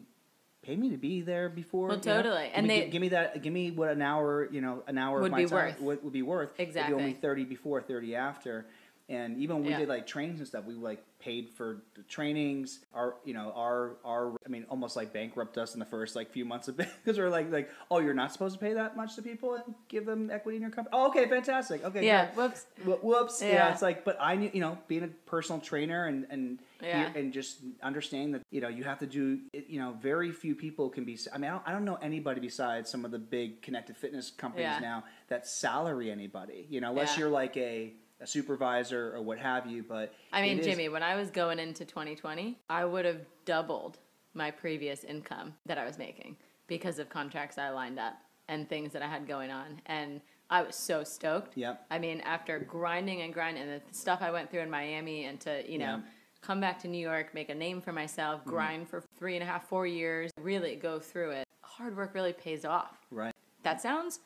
pay 0.63 0.76
me 0.76 0.89
to 0.89 0.97
be 0.97 1.21
there 1.21 1.47
before 1.47 1.88
Well, 1.89 1.97
you 2.00 2.04
know? 2.06 2.15
totally. 2.23 2.45
Give 2.45 2.52
And 2.56 2.67
me, 2.67 2.80
they- 2.82 2.89
give 2.89 3.00
me 3.02 3.10
that 3.10 3.41
give 3.43 3.54
me 3.54 3.69
what 3.71 3.89
an 3.89 4.02
hour 4.02 4.50
you 4.52 4.60
know 4.60 4.84
an 4.88 4.97
hour 4.97 5.19
Would 5.21 5.28
of 5.28 5.32
my 5.32 5.38
be 5.43 5.45
time 5.45 5.54
worth. 5.67 5.80
would, 5.82 6.04
would 6.04 6.13
be 6.13 6.23
worth 6.23 6.52
owe 6.60 6.97
me 6.97 7.13
30 7.13 7.45
before 7.45 7.80
30 7.80 8.15
after 8.15 8.65
And 9.10 9.38
even 9.38 9.58
when 9.58 9.65
we 9.65 9.72
Yeah. 9.72 9.78
did 9.80 9.89
like 9.89 10.06
trainings 10.06 10.39
and 10.39 10.48
stuff, 10.48 10.65
we 10.65 10.74
like 10.74 11.02
paid 11.20 11.50
for 11.50 11.78
the 11.96 12.04
trainings. 12.04 12.80
Our, 12.93 13.15
you 13.24 13.34
know, 13.34 13.54
our, 13.56 13.96
our, 14.04 14.34
I 14.46 14.50
mean, 14.50 14.65
almost 14.70 14.98
like 14.98 15.13
bankrupt 15.13 15.58
us 15.58 15.74
in 15.76 15.80
the 15.80 15.86
first 15.86 16.13
like 16.15 16.30
few 16.30 16.43
months 16.43 16.67
of 16.67 16.78
it 16.82 16.89
because 17.04 17.17
we're 17.17 17.30
like, 17.30 17.50
like, 17.50 17.70
oh, 17.89 18.00
you're 18.00 18.13
not 18.13 18.34
supposed 18.34 18.56
to 18.56 18.60
pay 18.60 18.74
that 18.74 18.98
much 18.98 19.15
to 19.15 19.22
people 19.22 19.56
and 19.56 19.63
give 19.88 20.06
them 20.06 20.30
equity 20.30 20.58
in 20.58 20.62
your 20.62 20.72
company. 20.72 20.93
Oh, 20.98 21.08
okay, 21.08 21.26
fantastic. 21.28 21.86
Okay, 21.86 22.06
Yeah, 22.06 22.26
great. 22.26 22.38
whoops. 22.38 22.65
Wh- 22.84 23.04
Whoops. 23.04 23.41
Yeah. 23.41 23.54
Yeah. 23.54 23.72
it's 23.72 23.82
like, 23.82 24.04
but 24.04 24.17
I 24.20 24.36
knew, 24.36 24.52
you 24.54 24.60
know, 24.60 24.78
being 24.89 25.04
a 25.04 25.08
personal 25.26 25.62
trainer 25.62 26.06
and 26.08 26.28
and 26.30 26.60
Yeah. 26.84 27.10
and 27.15 27.32
just 27.32 27.60
understanding 27.82 28.34
that 28.34 28.41
you 28.52 28.60
know 28.62 28.67
you 28.67 28.84
have 28.84 29.00
to 29.00 29.08
do, 29.08 29.39
you 29.54 29.80
know, 29.80 29.96
very 30.02 30.32
few 30.34 30.54
people 30.54 30.89
can 30.89 31.06
be. 31.06 31.17
I 31.34 31.38
mean, 31.38 31.50
I 31.50 31.54
don't, 31.54 31.63
I 31.67 31.72
don't 31.72 31.86
know 31.86 31.96
anybody 32.02 32.41
besides 32.41 32.89
some 32.91 33.06
of 33.06 33.12
the 33.12 33.20
big 33.20 33.62
connected 33.62 33.96
fitness 33.98 34.32
companies 34.32 34.82
now 34.82 35.06
that 35.30 35.48
salary 35.48 36.12
anybody. 36.12 36.67
You 36.70 36.82
know, 36.82 36.89
unless 36.89 37.17
you're 37.17 37.30
like 37.30 37.56
a 37.58 37.93
a 38.19 38.27
supervisor 38.27 39.15
or 39.15 39.21
what 39.21 39.38
have 39.39 39.65
you. 39.67 39.84
But 39.88 40.13
I 40.34 40.41
mean, 40.41 40.62
Jimmy, 40.62 40.89
when 40.89 41.03
I 41.03 41.15
was 41.15 41.30
going 41.30 41.60
into 41.60 41.86
2020, 41.86 42.58
I 42.69 42.86
would 42.86 43.06
have 43.06 43.21
doubled 43.45 43.99
my 44.34 44.51
previous 44.51 45.03
income 45.03 45.53
that 45.65 45.77
I 45.77 45.86
was 45.86 45.97
making 45.97 46.38
because 46.67 46.99
of 46.99 47.10
contracts 47.10 47.58
I 47.58 47.69
lined 47.69 47.99
up 47.99 48.13
and 48.47 48.67
things 48.67 48.93
that 48.93 49.01
I 49.01 49.08
had 49.08 49.27
going 49.27 49.51
on. 49.51 49.82
And 49.86 50.21
I 50.49 50.62
was 50.62 50.75
so 50.75 51.03
stoked. 51.03 51.58
Yep. 51.58 51.86
I 51.91 51.99
mean, 51.99 52.21
after 52.21 52.60
grinding 52.60 53.21
and 53.21 53.34
grinding 53.34 53.63
and 53.63 53.82
the 53.82 53.93
stuff 53.97 54.21
I 54.21 54.32
went 54.32 54.49
through 54.49 54.62
in 54.62 54.69
Miami 54.69 55.25
and 55.25 55.39
to, 55.41 55.69
you 55.69 55.77
know, 55.77 55.86
Yeah. 55.97 56.01
come 56.41 56.60
back 56.62 56.80
to 56.84 56.88
New 56.88 56.99
York, 56.99 57.34
make 57.34 57.49
a 57.49 57.56
name 57.56 57.82
for 57.82 57.91
myself, 57.91 58.41
Mm-hmm. 58.41 58.49
grind 58.49 58.89
for 58.89 59.01
three 59.17 59.36
and 59.36 59.43
a 59.43 59.45
half, 59.45 59.67
four 59.67 59.86
years, 59.86 60.32
really 60.39 60.75
go 60.75 60.99
through 60.99 61.32
it. 61.32 61.43
Hard 61.63 61.95
work 61.97 62.13
really 62.13 62.34
pays 62.34 62.63
off. 62.65 62.97
right. 63.12 63.34
That 63.63 63.82
sounds 63.82 64.19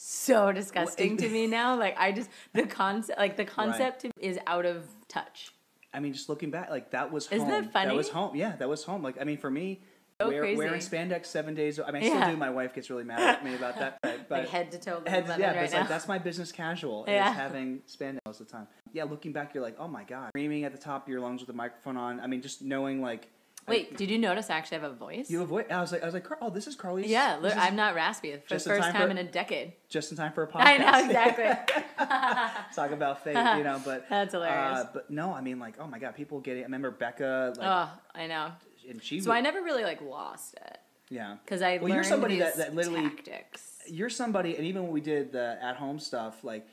so 0.00 0.52
disgusting 0.52 1.16
to 1.16 1.28
me 1.28 1.46
now. 1.48 1.76
Like 1.76 1.96
I 1.98 2.12
just 2.12 2.30
the 2.52 2.66
concept, 2.66 3.18
like 3.18 3.36
the 3.36 3.44
concept 3.44 4.02
to- 4.02 4.10
is 4.20 4.38
out 4.46 4.64
of 4.64 4.84
touch. 5.08 5.52
I 5.92 5.98
mean, 6.00 6.12
just 6.12 6.28
looking 6.28 6.50
back, 6.50 6.70
like 6.70 6.92
that 6.92 7.10
was 7.10 7.26
Isn't 7.32 7.40
home. 7.40 7.62
that 7.64 7.72
funny? 7.72 7.88
That 7.88 7.96
was 7.96 8.08
home. 8.10 8.36
Yeah, 8.36 8.54
that 8.56 8.68
was 8.68 8.84
home. 8.84 9.02
Like, 9.02 9.16
I 9.20 9.24
mean, 9.24 9.38
for 9.38 9.50
me, 9.50 9.80
So 10.20 10.28
wear, 10.28 10.42
wearing 10.56 10.80
spandex 10.80 11.26
seven 11.26 11.54
days. 11.54 11.80
I 11.80 11.90
mean, 11.90 12.02
I 12.02 12.06
Yeah. 12.06 12.20
still 12.22 12.30
do. 12.32 12.36
My 12.36 12.50
wife 12.50 12.74
gets 12.74 12.90
really 12.90 13.04
mad 13.04 13.20
at 13.20 13.44
me 13.44 13.54
about 13.56 13.76
that. 13.78 13.98
But, 14.02 14.20
but 14.28 14.40
like 14.40 14.48
head 14.50 14.70
to 14.72 14.78
toe 14.78 15.02
Head, 15.06 15.24
yeah, 15.26 15.36
but 15.38 15.40
right 15.56 15.72
like 15.72 15.88
that's 15.88 16.06
my 16.06 16.18
business 16.18 16.52
casual. 16.52 17.04
Yeah. 17.08 17.30
Is 17.30 17.36
having 17.36 17.80
spandex 17.88 18.18
most 18.26 18.40
of 18.40 18.46
the 18.46 18.52
time. 18.52 18.68
Yeah, 18.92 19.04
looking 19.04 19.32
back, 19.32 19.52
you're 19.54 19.62
like, 19.64 19.76
oh 19.80 19.88
my 19.88 20.04
god, 20.04 20.28
screaming 20.30 20.62
at 20.64 20.72
the 20.72 20.78
top 20.78 21.04
of 21.04 21.08
your 21.08 21.20
lungs 21.20 21.40
with 21.40 21.50
a 21.50 21.54
microphone 21.54 21.96
on. 21.96 22.20
I 22.20 22.26
mean, 22.28 22.42
just 22.42 22.62
knowing 22.62 23.00
like, 23.00 23.30
Wait, 23.68 23.96
did 23.96 24.10
you 24.10 24.18
notice 24.18 24.50
I 24.50 24.54
actually 24.56 24.78
have 24.80 24.90
a 24.90 24.94
voice? 24.94 25.30
you 25.30 25.42
avoid. 25.42 25.70
I 25.70 25.80
was 25.80 25.92
like, 25.92 26.02
I 26.02 26.04
was 26.06 26.14
like, 26.14 26.26
oh, 26.40 26.50
this 26.50 26.66
is 26.66 26.76
Karli's. 26.76 27.06
yeah, 27.08 27.38
look, 27.40 27.52
is 27.52 27.58
I'm 27.58 27.76
not 27.76 27.94
raspy 27.94 28.32
for 28.32 28.54
the 28.54 28.60
first 28.60 28.66
time 28.82 28.92
time 28.92 29.02
for- 29.02 29.10
in 29.10 29.18
a 29.18 29.24
decade. 29.24 29.72
just 29.88 30.10
in 30.10 30.16
time 30.16 30.32
for 30.32 30.42
a 30.44 30.46
podcast. 30.48 30.60
I 30.64 30.76
know 30.78 31.04
exactly. 31.06 31.74
Talk 32.74 32.90
about 32.92 33.24
fate, 33.24 33.36
you 33.58 33.64
know. 33.64 33.80
But 33.84 34.06
That's 34.08 34.32
hilarious. 34.32 34.78
Uh, 34.78 34.88
but 34.92 35.10
no, 35.10 35.32
I 35.32 35.40
mean, 35.40 35.58
like, 35.58 35.74
oh 35.78 35.86
my 35.86 35.98
god, 35.98 36.14
people 36.16 36.40
getting. 36.40 36.60
It. 36.60 36.64
I 36.64 36.66
remember 36.66 36.90
Becca, 36.90 37.54
like, 37.56 37.66
oh, 37.66 37.90
I 38.14 38.26
know. 38.26 38.52
and 38.88 39.02
she. 39.02 39.20
So 39.20 39.32
I 39.32 39.40
never 39.40 39.62
really 39.62 39.84
like 39.84 40.00
lost 40.00 40.54
it 40.54 40.78
yeah. 41.10 41.36
because 41.44 41.62
I 41.62 41.78
Well, 41.78 41.92
you're 41.92 42.04
somebody 42.04 42.38
that- 42.40 42.56
that 42.56 42.74
literally- 42.74 43.08
tactics. 43.10 43.78
you're 43.88 44.10
somebody, 44.10 44.56
and 44.56 44.64
even 44.66 44.82
when 44.84 44.92
we 44.92 45.00
did 45.00 45.32
the 45.32 45.58
at 45.62 45.76
home 45.76 45.98
stuff, 45.98 46.44
like 46.44 46.66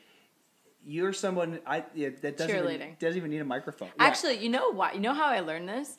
you're 0.84 1.12
someone 1.12 1.58
I 1.66 1.84
yeah, 1.94 2.10
that 2.22 2.36
doesn't 2.36 2.56
even, 2.70 2.96
doesn't 3.00 3.16
even 3.16 3.30
need 3.30 3.40
a 3.40 3.44
microphone. 3.44 3.88
Yeah. 3.96 4.04
Actually, 4.04 4.38
you 4.38 4.48
know 4.48 4.70
what? 4.72 4.94
You 4.94 5.00
know 5.00 5.14
how 5.14 5.26
I 5.26 5.40
learned 5.40 5.68
this? 5.68 5.98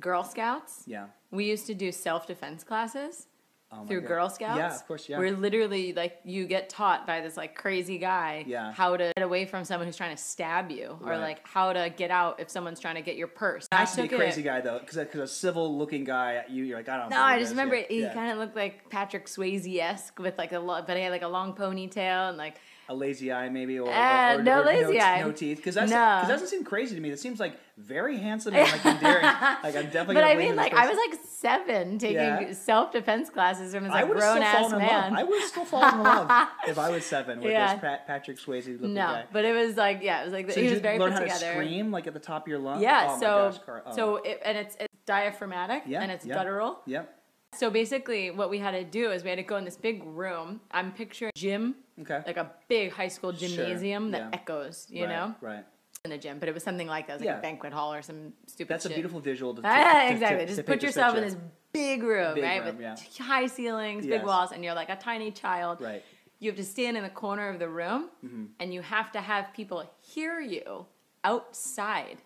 Girl 0.00 0.24
Scouts. 0.24 0.84
yeah. 0.86 1.06
We 1.30 1.44
used 1.46 1.66
to 1.66 1.74
do 1.74 1.90
self 1.92 2.26
defense 2.26 2.62
classes. 2.64 3.26
Oh 3.72 3.84
through 3.84 4.02
God. 4.02 4.08
Girl 4.08 4.28
Scouts. 4.30 4.58
Yeah, 4.58 4.72
of 4.74 4.86
course. 4.86 5.08
Yeah. 5.08 5.18
Where 5.18 5.32
literally, 5.32 5.92
like, 5.92 6.20
you 6.24 6.46
get 6.46 6.68
taught 6.68 7.04
by 7.04 7.20
this 7.20 7.36
like 7.36 7.56
crazy 7.56 7.98
guy 7.98 8.44
Yeah. 8.46 8.72
how 8.72 8.96
to 8.96 9.12
get 9.16 9.24
away 9.24 9.44
from 9.44 9.64
someone 9.64 9.88
who's 9.88 9.96
trying 9.96 10.14
to 10.14 10.22
stab 10.22 10.70
you, 10.70 10.96
or 11.02 11.08
Right. 11.10 11.20
like 11.20 11.46
how 11.48 11.72
to 11.72 11.90
get 11.90 12.12
out 12.12 12.38
if 12.38 12.48
someone's 12.48 12.78
trying 12.78 12.94
to 12.94 13.00
get 13.02 13.16
your 13.16 13.26
purse. 13.26 13.66
It 13.72 13.74
has 13.74 13.96
to 13.96 14.02
be 14.02 14.14
a 14.14 14.16
crazy 14.18 14.42
it- 14.42 14.44
guy 14.44 14.60
though, 14.60 14.78
because 14.78 14.96
a 14.96 15.26
civil 15.26 15.76
looking 15.76 16.04
guy, 16.04 16.44
you 16.48 16.62
you're 16.62 16.76
like 16.78 16.88
I 16.88 16.96
don't. 16.96 17.10
No, 17.10 17.20
I 17.20 17.40
just 17.40 17.50
remember 17.50 17.74
yeah. 17.74 17.86
he 17.88 18.00
yeah. 18.02 18.14
kind 18.14 18.30
of 18.30 18.38
looked 18.38 18.54
like 18.54 18.88
Patrick 18.88 19.26
Swayze 19.26 19.76
esque 19.80 20.16
with 20.20 20.38
like 20.38 20.52
a 20.52 20.60
lot, 20.60 20.86
but 20.86 20.96
he 20.96 21.02
had 21.02 21.10
like 21.10 21.22
a 21.22 21.28
long 21.28 21.52
ponytail 21.52 22.28
and 22.28 22.38
like 22.38 22.54
a 22.88 22.94
lazy 22.94 23.32
eye 23.32 23.48
maybe 23.48 23.80
or, 23.80 23.90
Uh, 23.92 24.36
or, 24.36 24.38
or 24.38 24.42
no 24.44 24.60
or 24.62 24.64
lazy 24.66 24.96
no, 24.98 25.04
eye. 25.04 25.20
no 25.22 25.32
teeth 25.32 25.56
because 25.56 25.74
that's 25.74 25.90
No. 25.90 25.96
that 25.96 26.28
doesn't 26.28 26.46
seem 26.46 26.62
crazy 26.62 26.94
to 26.94 27.00
me. 27.00 27.10
That 27.10 27.18
seems 27.18 27.40
like 27.40 27.58
very 27.78 28.16
handsome 28.16 28.54
and 28.54 28.70
like 28.70 28.84
endearing. 28.86 29.22
like 29.22 29.64
I'm 29.76 29.84
definitely. 29.90 30.14
But 30.16 30.24
I 30.24 30.34
mean, 30.36 30.56
like, 30.56 30.72
I 30.72 30.88
was 30.88 30.96
like 30.96 31.20
seven 31.28 31.98
taking 31.98 32.16
Yeah. 32.16 32.52
self 32.52 32.92
defense 32.92 33.28
classes 33.30 33.74
from 33.74 33.84
this 33.84 33.92
like 33.92 34.06
grown 34.10 34.42
ass 34.42 34.70
man. 34.72 35.14
I 35.16 35.22
would 35.22 35.42
still 35.44 35.64
fallen 35.64 35.94
in 35.94 36.02
love 36.02 36.48
if 36.68 36.78
I 36.78 36.90
was 36.90 37.04
seven 37.04 37.40
with 37.40 37.50
Yeah. 37.52 37.74
this 37.74 37.80
Pat, 37.82 38.06
Patrick 38.06 38.38
Swayze 38.38 38.66
looking 38.66 38.94
no, 38.94 39.02
guy. 39.06 39.24
but 39.32 39.44
it 39.44 39.52
was 39.54 39.76
like, 39.76 40.00
yeah, 40.02 40.22
it 40.22 40.24
was 40.24 40.32
like 40.32 40.50
So 40.50 40.60
he 40.60 40.66
was 40.68 40.74
you 40.76 40.80
very 40.80 40.98
learn 40.98 41.10
put 41.12 41.18
how 41.18 41.24
together. 41.24 41.46
to 41.52 41.52
scream 41.52 41.90
like 41.90 42.06
at 42.06 42.14
the 42.14 42.20
top 42.20 42.42
of 42.44 42.48
your 42.48 42.58
lungs? 42.58 42.82
Yeah, 42.82 43.08
Oh 43.10 43.20
so 43.20 43.26
gosh, 43.50 43.58
Car- 43.64 43.82
oh. 43.86 43.94
so 43.96 44.16
it, 44.16 44.40
and 44.44 44.56
it's 44.56 44.76
it's 44.80 44.94
diaphragmatic 45.06 45.82
Yeah, 45.86 46.02
and 46.02 46.10
it's 46.10 46.24
yeah. 46.24 46.34
guttural. 46.34 46.80
Yep. 46.86 47.12
So 47.54 47.70
basically, 47.70 48.30
what 48.30 48.50
we 48.50 48.58
had 48.58 48.72
to 48.72 48.84
do 48.84 49.12
is 49.12 49.22
we 49.22 49.30
had 49.30 49.36
to 49.36 49.42
go 49.42 49.56
in 49.56 49.64
this 49.64 49.76
big 49.76 50.02
room. 50.04 50.60
I'm 50.72 50.92
picturing 50.92 51.32
gym, 51.34 51.76
Okay. 52.00 52.22
like 52.26 52.36
a 52.36 52.50
big 52.68 52.92
high 52.92 53.08
school 53.08 53.32
Sure, 53.32 53.48
gymnasium 53.48 54.10
that 54.10 54.18
yeah. 54.22 54.28
echoes, 54.32 54.86
you 54.90 55.04
right, 55.06 55.10
know, 55.10 55.34
Right. 55.40 55.64
In 56.06 56.10
the 56.10 56.18
gym. 56.18 56.38
But 56.40 56.48
it 56.48 56.54
was 56.54 56.62
something 56.68 56.86
like 56.86 57.06
that, 57.08 57.14
it 57.14 57.16
was 57.16 57.26
like 57.26 57.34
Yeah. 57.34 57.38
a 57.38 57.48
banquet 57.48 57.72
hall 57.72 57.92
or 57.92 58.00
some 58.02 58.32
stupid. 58.46 58.72
That's 58.72 58.86
a 58.86 58.88
shit. 58.88 58.96
beautiful 58.96 59.20
visual. 59.20 59.54
To, 59.56 59.62
to, 59.62 59.68
Ah, 59.70 60.04
to- 60.06 60.12
exactly. 60.14 60.38
to- 60.40 60.46
Just 60.46 60.56
to 60.58 60.62
put 60.62 60.72
paint 60.72 60.80
this 60.80 60.88
yourself 60.96 61.16
in 61.16 61.22
picture. 61.24 61.36
this 61.38 61.44
big 61.72 62.02
room, 62.02 62.34
Big 62.34 62.44
right, 62.44 62.64
room, 62.64 62.76
with 62.78 62.80
yeah. 62.80 63.24
high 63.32 63.46
ceilings, 63.46 64.06
big 64.06 64.24
walls, 64.24 64.50
and 64.52 64.64
you're 64.64 64.74
like 64.82 64.88
a 64.88 64.96
tiny 64.96 65.30
child. 65.30 65.80
Right. 65.80 66.02
You 66.38 66.50
have 66.50 66.56
to 66.58 66.64
stand 66.64 66.96
in 66.96 67.02
the 67.02 67.10
corner 67.24 67.48
of 67.48 67.58
the 67.58 67.68
room, 67.68 68.10
Mm-hmm. 68.24 68.44
and 68.60 68.72
you 68.74 68.80
have 68.82 69.10
to 69.12 69.20
have 69.20 69.44
people 69.54 69.78
hear 70.00 70.40
you 70.40 70.86
outside. 71.24 72.18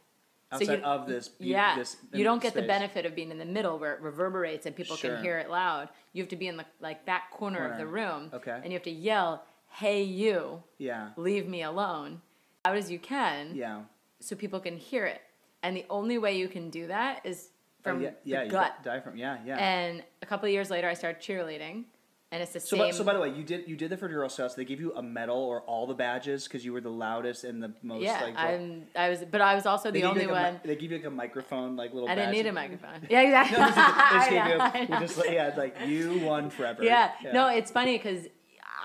outside 0.52 0.82
of 0.82 1.06
this. 1.06 1.28
be- 1.28 1.46
Yeah, 1.46 1.76
This 1.76 1.96
you 2.12 2.24
don't 2.24 2.42
get 2.42 2.54
the 2.54 2.60
space. 2.60 2.66
benefit 2.76 3.06
of 3.06 3.14
being 3.14 3.30
in 3.30 3.38
the 3.38 3.44
middle 3.44 3.78
where 3.78 3.94
it 3.94 4.00
reverberates 4.00 4.66
and 4.66 4.74
people 4.74 4.96
Sure. 4.96 5.14
can 5.14 5.22
hear 5.22 5.38
it 5.38 5.48
loud. 5.48 5.88
You 6.12 6.22
have 6.24 6.28
to 6.30 6.36
be 6.36 6.48
in 6.48 6.56
the 6.56 6.64
like 6.80 7.06
that 7.06 7.30
corner, 7.30 7.64
of 7.70 7.78
the 7.78 7.84
Corner. 7.84 7.90
room, 8.18 8.30
Okay. 8.34 8.50
and 8.62 8.66
you 8.66 8.72
have 8.72 8.82
to 8.82 8.90
yell, 8.90 9.44
"Hey, 9.68 10.02
you, 10.02 10.62
Yeah. 10.78 11.10
leave 11.16 11.46
me 11.48 11.62
alone," 11.62 12.20
loud 12.66 12.76
as 12.76 12.90
you 12.90 12.98
can, 12.98 13.54
Yeah. 13.54 13.82
so 14.20 14.36
people 14.36 14.60
can 14.60 14.76
hear 14.76 15.06
it. 15.06 15.20
And 15.62 15.76
the 15.76 15.84
only 15.90 16.18
way 16.18 16.36
you 16.38 16.48
can 16.48 16.70
do 16.70 16.86
that 16.88 17.20
is 17.24 17.50
Oh, 17.80 17.82
from 17.82 18.02
yeah. 18.02 18.10
Yeah. 18.24 18.40
the 18.40 18.44
you 18.46 18.50
gut. 18.50 18.74
got 18.76 18.82
diaphragm. 18.84 19.16
Yeah. 19.16 19.38
Yeah. 19.44 19.56
And 19.58 20.02
a 20.22 20.26
couple 20.26 20.46
of 20.46 20.52
years 20.52 20.70
later, 20.70 20.88
I 20.88 20.94
started 20.94 21.22
cheerleading, 21.22 21.84
and 22.30 22.42
it's 22.42 22.52
the 22.52 22.60
So, 22.60 22.76
same. 22.76 22.86
by, 22.86 22.90
so 22.90 23.04
by 23.04 23.14
the 23.14 23.20
way, 23.20 23.30
you 23.30 23.42
did 23.42 23.66
you 23.68 23.74
did 23.76 23.90
that 23.90 23.98
for 23.98 24.08
Girl 24.08 24.28
Scouts. 24.28 24.54
They 24.54 24.64
give 24.66 24.80
you 24.80 24.92
a 24.94 25.02
medal 25.02 25.36
or 25.38 25.62
all 25.62 25.86
the 25.86 25.94
badges 25.94 26.44
because 26.44 26.62
you 26.64 26.72
were 26.74 26.80
the 26.82 26.90
loudest 26.90 27.44
and 27.44 27.62
the 27.62 27.72
most. 27.82 28.02
yeah, 28.02 28.20
like, 28.22 28.36
I'm. 28.36 28.86
I 28.94 29.08
was, 29.08 29.24
but 29.24 29.40
I 29.40 29.54
was 29.54 29.64
also 29.66 29.90
the 29.90 30.04
only 30.04 30.26
like 30.26 30.30
one. 30.30 30.52
mi- 30.54 30.60
They 30.64 30.76
give 30.76 30.90
you 30.92 30.98
like 30.98 31.06
a 31.06 31.10
microphone, 31.10 31.76
like 31.76 31.92
little. 31.94 32.08
I 32.08 32.14
didn't 32.14 32.32
need 32.32 32.46
a 32.46 32.52
microphone. 32.52 33.06
Yeah, 33.08 33.22
exactly. 33.22 33.58
No, 33.58 33.66
they 33.70 34.18
just, 34.18 34.70
gave 34.74 34.90
you. 34.90 35.00
just 35.06 35.18
like- 35.18 35.30
yeah, 35.30 35.54
like 35.56 35.76
you 35.88 36.18
won 36.20 36.50
forever. 36.50 36.84
yeah. 36.84 37.12
No, 37.32 37.48
it's 37.48 37.70
funny 37.70 37.96
because 37.96 38.26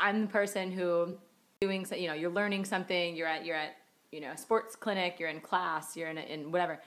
I'm 0.01 0.21
the 0.21 0.27
person 0.27 0.71
who 0.71 1.17
doing 1.61 1.85
so- 1.85 1.95
you 1.95 2.07
know 2.07 2.13
you're 2.13 2.31
learning 2.31 2.65
something. 2.65 3.15
You're 3.15 3.27
at 3.27 3.45
you're 3.45 3.55
at 3.55 3.77
you 4.11 4.21
know 4.21 4.31
a 4.31 4.37
sports 4.37 4.75
clinic. 4.75 5.19
You're 5.19 5.29
in 5.29 5.41
class. 5.41 5.95
You're 5.95 6.09
in 6.09 6.17
a, 6.17 6.21
in 6.21 6.51
whatever. 6.51 6.79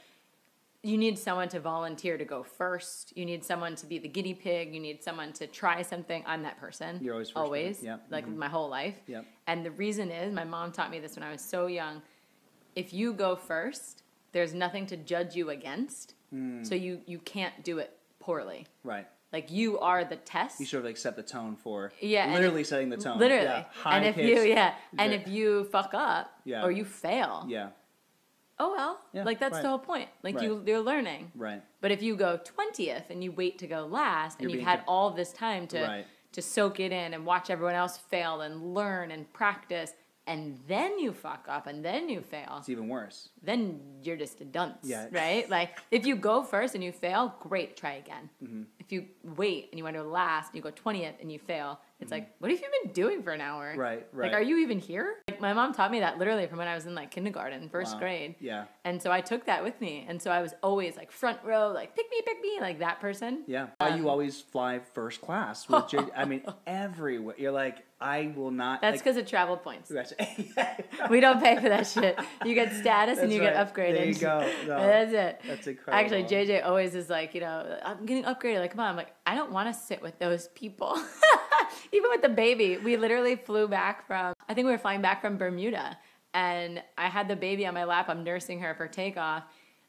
You 0.85 0.97
need 0.97 1.19
someone 1.19 1.49
to 1.49 1.59
volunteer 1.61 2.17
to 2.17 2.25
go 2.25 2.45
first. 2.45 3.13
You 3.17 3.25
need 3.25 3.45
someone 3.45 3.75
to 3.77 3.87
be 3.87 3.99
the 3.99 4.07
guinea 4.09 4.35
pig. 4.35 4.73
You 4.73 4.81
need 4.81 5.03
someone 5.03 5.33
to 5.35 5.49
try 5.49 5.83
something. 5.83 6.23
I'm 6.25 6.45
that 6.45 6.59
person. 6.59 7.01
You're 7.03 7.15
always 7.15 7.31
first, 7.31 7.37
always. 7.37 7.83
Yep. 7.83 8.07
Like 8.11 8.29
my 8.29 8.49
whole 8.49 8.69
life. 8.69 8.95
Yep. 9.09 9.27
And 9.49 9.67
the 9.67 9.73
reason 9.73 10.13
is 10.13 10.33
my 10.33 10.45
mom 10.45 10.71
taught 10.71 10.91
me 10.91 11.01
this 11.01 11.17
when 11.17 11.25
I 11.25 11.33
was 11.33 11.41
so 11.41 11.67
young. 11.67 12.01
If 12.77 12.93
you 12.93 13.13
go 13.13 13.35
first, 13.35 14.05
there's 14.31 14.55
nothing 14.55 14.87
to 14.87 14.97
judge 14.97 15.35
you 15.35 15.51
against. 15.51 16.15
Hmm. 16.31 16.63
So 16.63 16.77
you 16.77 17.01
you 17.07 17.19
can't 17.19 17.65
do 17.65 17.79
it 17.79 17.99
poorly. 18.21 18.67
Right. 18.85 19.09
Like 19.33 19.51
you 19.51 19.79
are 19.79 20.05
the 20.05 20.17
test. 20.17 20.59
You 20.61 20.67
sort 20.67 20.81
of 20.81 20.87
like 20.87 20.97
set 20.97 21.15
the 21.17 21.23
tone 21.23 21.57
for. 21.57 21.93
Yeah, 22.01 22.33
Literally 22.33 22.63
if- 22.63 22.67
setting 22.69 22.89
the 22.89 22.97
tone. 22.97 23.19
Literally. 23.19 23.45
Yeah. 23.45 23.65
and 23.85 24.05
if 24.07 24.17
you 24.17 24.41
yeah, 24.43 24.75
and 24.97 25.13
if 25.13 25.29
you 25.29 25.65
fuck 25.65 25.93
up 25.95 26.31
Yeah. 26.45 26.65
or 26.65 26.71
you 26.71 26.85
fail, 26.85 27.45
Yeah. 27.49 27.69
oh 28.59 28.73
well. 28.75 29.01
Yeah, 29.13 29.25
like 29.25 29.39
that's 29.39 29.55
right. 29.55 29.63
the 29.63 29.69
whole 29.69 29.79
point. 29.79 30.09
Like 30.23 30.37
Right. 30.37 30.45
you 30.45 30.63
you're 30.67 30.81
learning. 30.81 31.33
Right. 31.35 31.63
But 31.83 31.91
if 31.91 32.03
you 32.03 32.17
go 32.17 32.39
20th 32.39 33.11
and 33.11 33.23
you 33.23 33.31
wait 33.33 33.59
to 33.59 33.67
go 33.67 33.85
last 33.87 34.41
and 34.41 34.49
You're 34.51 34.61
you've 34.61 34.67
had 34.69 34.79
con- 34.79 34.85
all 34.89 35.11
this 35.11 35.33
time 35.33 35.67
to 35.69 35.81
Right. 35.83 36.07
to 36.33 36.41
soak 36.43 36.81
it 36.81 36.91
in 36.93 37.13
and 37.15 37.27
watch 37.27 37.51
everyone 37.51 37.75
else 37.75 37.99
fail 37.99 38.41
and 38.41 38.75
learn 38.75 39.11
and 39.11 39.31
practice 39.33 39.93
and 40.29 40.59
then 40.69 40.99
you 40.99 41.13
fuck 41.13 41.47
up 41.49 41.67
and 41.67 41.85
then 41.85 42.09
you 42.09 42.21
fail, 42.21 42.57
It's 42.59 42.69
even 42.69 42.89
worse. 42.89 43.31
then 43.43 43.81
you're 44.03 44.17
just 44.17 44.41
a 44.41 44.45
dunce, 44.45 44.79
Yeah. 44.85 45.07
right? 45.11 45.49
Like 45.51 45.71
if 45.91 46.07
you 46.07 46.15
go 46.17 46.43
first 46.43 46.75
and 46.77 46.85
you 46.85 46.93
fail, 46.93 47.35
great, 47.41 47.77
try 47.77 47.95
again. 47.95 48.29
Mm-hmm. 48.45 48.63
If 48.79 48.93
you 48.93 49.07
wait 49.37 49.69
and 49.71 49.79
you 49.79 49.85
want 49.85 49.97
to 49.97 50.03
last 50.05 50.49
and 50.49 50.57
you 50.57 50.63
go 50.63 50.71
20th 50.71 51.21
and 51.21 51.31
you 51.33 51.39
fail, 51.39 51.81
it's 52.01 52.13
like, 52.13 52.33
what 52.39 52.49
have 52.53 52.61
you 52.61 52.69
been 52.85 52.93
doing 52.93 53.23
for 53.25 53.33
an 53.33 53.41
hour? 53.41 53.71
Mm-hmm. 53.73 53.81
Right, 53.81 54.07
right. 54.13 54.31
Like, 54.33 54.41
are 54.41 54.43
you 54.43 54.59
even 54.59 54.79
here? 54.79 55.17
Like, 55.29 55.41
my 55.41 55.53
mom 55.53 55.73
taught 55.75 55.91
me 55.91 55.99
that 56.01 56.17
literally 56.19 56.47
from 56.47 56.59
when 56.59 56.69
I 56.69 56.75
was 56.77 56.87
in 56.87 56.95
like 56.95 57.11
kindergarten, 57.11 57.69
first 57.69 57.95
Wow. 57.95 57.99
grade. 58.01 58.35
Yeah. 58.41 58.67
And 58.85 59.03
so 59.03 59.11
I 59.11 59.21
took 59.21 59.47
that 59.47 59.65
with 59.65 59.81
me. 59.81 60.07
And 60.09 60.23
so 60.23 60.31
I 60.31 60.41
was 60.41 60.55
always 60.63 60.97
like 60.97 61.11
front 61.11 61.39
row, 61.45 61.73
like, 61.73 61.97
pick 61.97 62.07
me, 62.11 62.23
pick 62.25 62.41
me, 62.41 62.59
like 62.61 62.79
that 62.79 63.01
person. 63.01 63.43
Yeah. 63.49 63.67
Why 63.79 63.89
Um, 63.91 63.99
you 64.01 64.09
always 64.09 64.41
fly 64.41 64.79
first 64.79 65.21
class 65.21 65.69
with 65.69 65.89
J- 65.89 65.99
I 66.17 66.25
mean, 66.25 66.43
everywhere. 66.67 67.35
You're 67.37 67.53
like, 67.53 67.85
I 68.01 68.33
will 68.37 68.53
not. 68.53 68.81
That's 68.81 68.97
like, 68.97 69.05
because 69.05 69.17
of 69.17 69.27
travel 69.27 69.57
points. 69.57 69.93
We 71.11 71.21
don't 71.21 71.41
pay 71.41 71.57
for 71.57 71.69
that 71.69 71.87
shit. 71.87 72.19
You 72.45 72.55
get 72.55 72.73
status 72.75 73.19
and 73.19 73.31
That's 73.31 73.35
you 73.35 73.41
get 73.41 73.55
upgraded. 73.55 73.95
There 73.95 74.07
you 74.07 74.15
go. 74.15 74.53
No. 74.69 74.77
That's 74.77 75.13
it. 75.13 75.41
That's 75.47 75.67
incredible. 75.67 75.95
Actually, 75.95 76.25
JJ 76.25 76.65
always 76.65 76.95
is 76.95 77.09
like, 77.09 77.35
you 77.35 77.41
know, 77.41 77.79
I'm 77.83 78.05
getting 78.05 78.25
upgraded. 78.25 78.61
Like, 78.61 78.73
come 78.73 78.81
on. 78.81 78.91
I'm 78.91 78.97
like, 78.97 79.15
I 79.27 79.35
don't 79.35 79.51
want 79.51 79.73
to 79.73 79.81
sit 79.81 80.03
with 80.03 80.19
those 80.19 80.49
people. 80.49 80.97
Even 81.93 82.11
with 82.11 82.23
the 82.23 82.29
baby, 82.29 82.77
we 82.77 82.97
literally 82.97 83.37
flew 83.37 83.67
back 83.67 84.07
from, 84.07 84.35
I 84.49 84.55
think 84.55 84.67
we 84.67 84.73
were 84.73 84.79
flying 84.79 85.01
back 85.01 85.21
from 85.21 85.39
Bermuda. 85.39 85.99
And 86.35 86.83
I 86.97 87.09
had 87.09 87.29
the 87.29 87.37
baby 87.37 87.67
on 87.67 87.75
my 87.75 87.85
lap. 87.85 88.09
I'm 88.09 88.23
nursing 88.25 88.61
her 88.61 88.75
for 88.75 88.87
takeoff. 88.87 89.45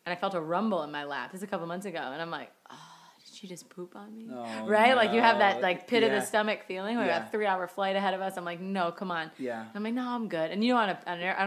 And 0.06 0.14
I 0.14 0.16
felt 0.20 0.34
a 0.34 0.42
rumble 0.42 0.84
in 0.84 0.92
my 0.92 1.04
lap. 1.04 1.32
This 1.32 1.40
is 1.40 1.44
a 1.44 1.48
couple 1.48 1.68
months 1.68 1.86
ago. 1.86 2.00
And 2.00 2.22
I'm 2.22 2.32
like, 2.32 2.52
she 3.40 3.48
just 3.48 3.70
poop 3.70 3.96
on 3.96 4.16
me? 4.16 4.28
Oh, 4.34 4.68
right? 4.68 4.96
Like 4.96 5.12
you 5.14 5.22
have 5.22 5.40
that 5.40 5.62
like 5.62 5.88
pit 5.88 6.04
of 6.04 6.12
the 6.12 6.22
stomach 6.22 6.64
feeling. 6.68 6.98
We 6.98 7.06
Yeah. 7.06 7.20
have 7.20 7.28
a 7.28 7.32
three 7.32 7.46
hour 7.46 7.68
flight 7.68 7.96
ahead 7.96 8.14
of 8.14 8.22
us. 8.22 8.36
I'm 8.38 8.44
like, 8.46 8.60
no, 8.60 8.92
come 8.92 9.12
on. 9.12 9.32
Yeah. 9.40 9.66
I'm 9.74 9.84
like, 9.84 9.94
no, 9.94 10.08
I'm 10.08 10.28
good. 10.28 10.52
And 10.52 10.64
you 10.64 10.74
know, 10.74 10.80
on, 10.80 10.90
a, 10.90 11.00
on 11.08 11.18
an 11.18 11.24
air, 11.24 11.36
I 11.40 11.46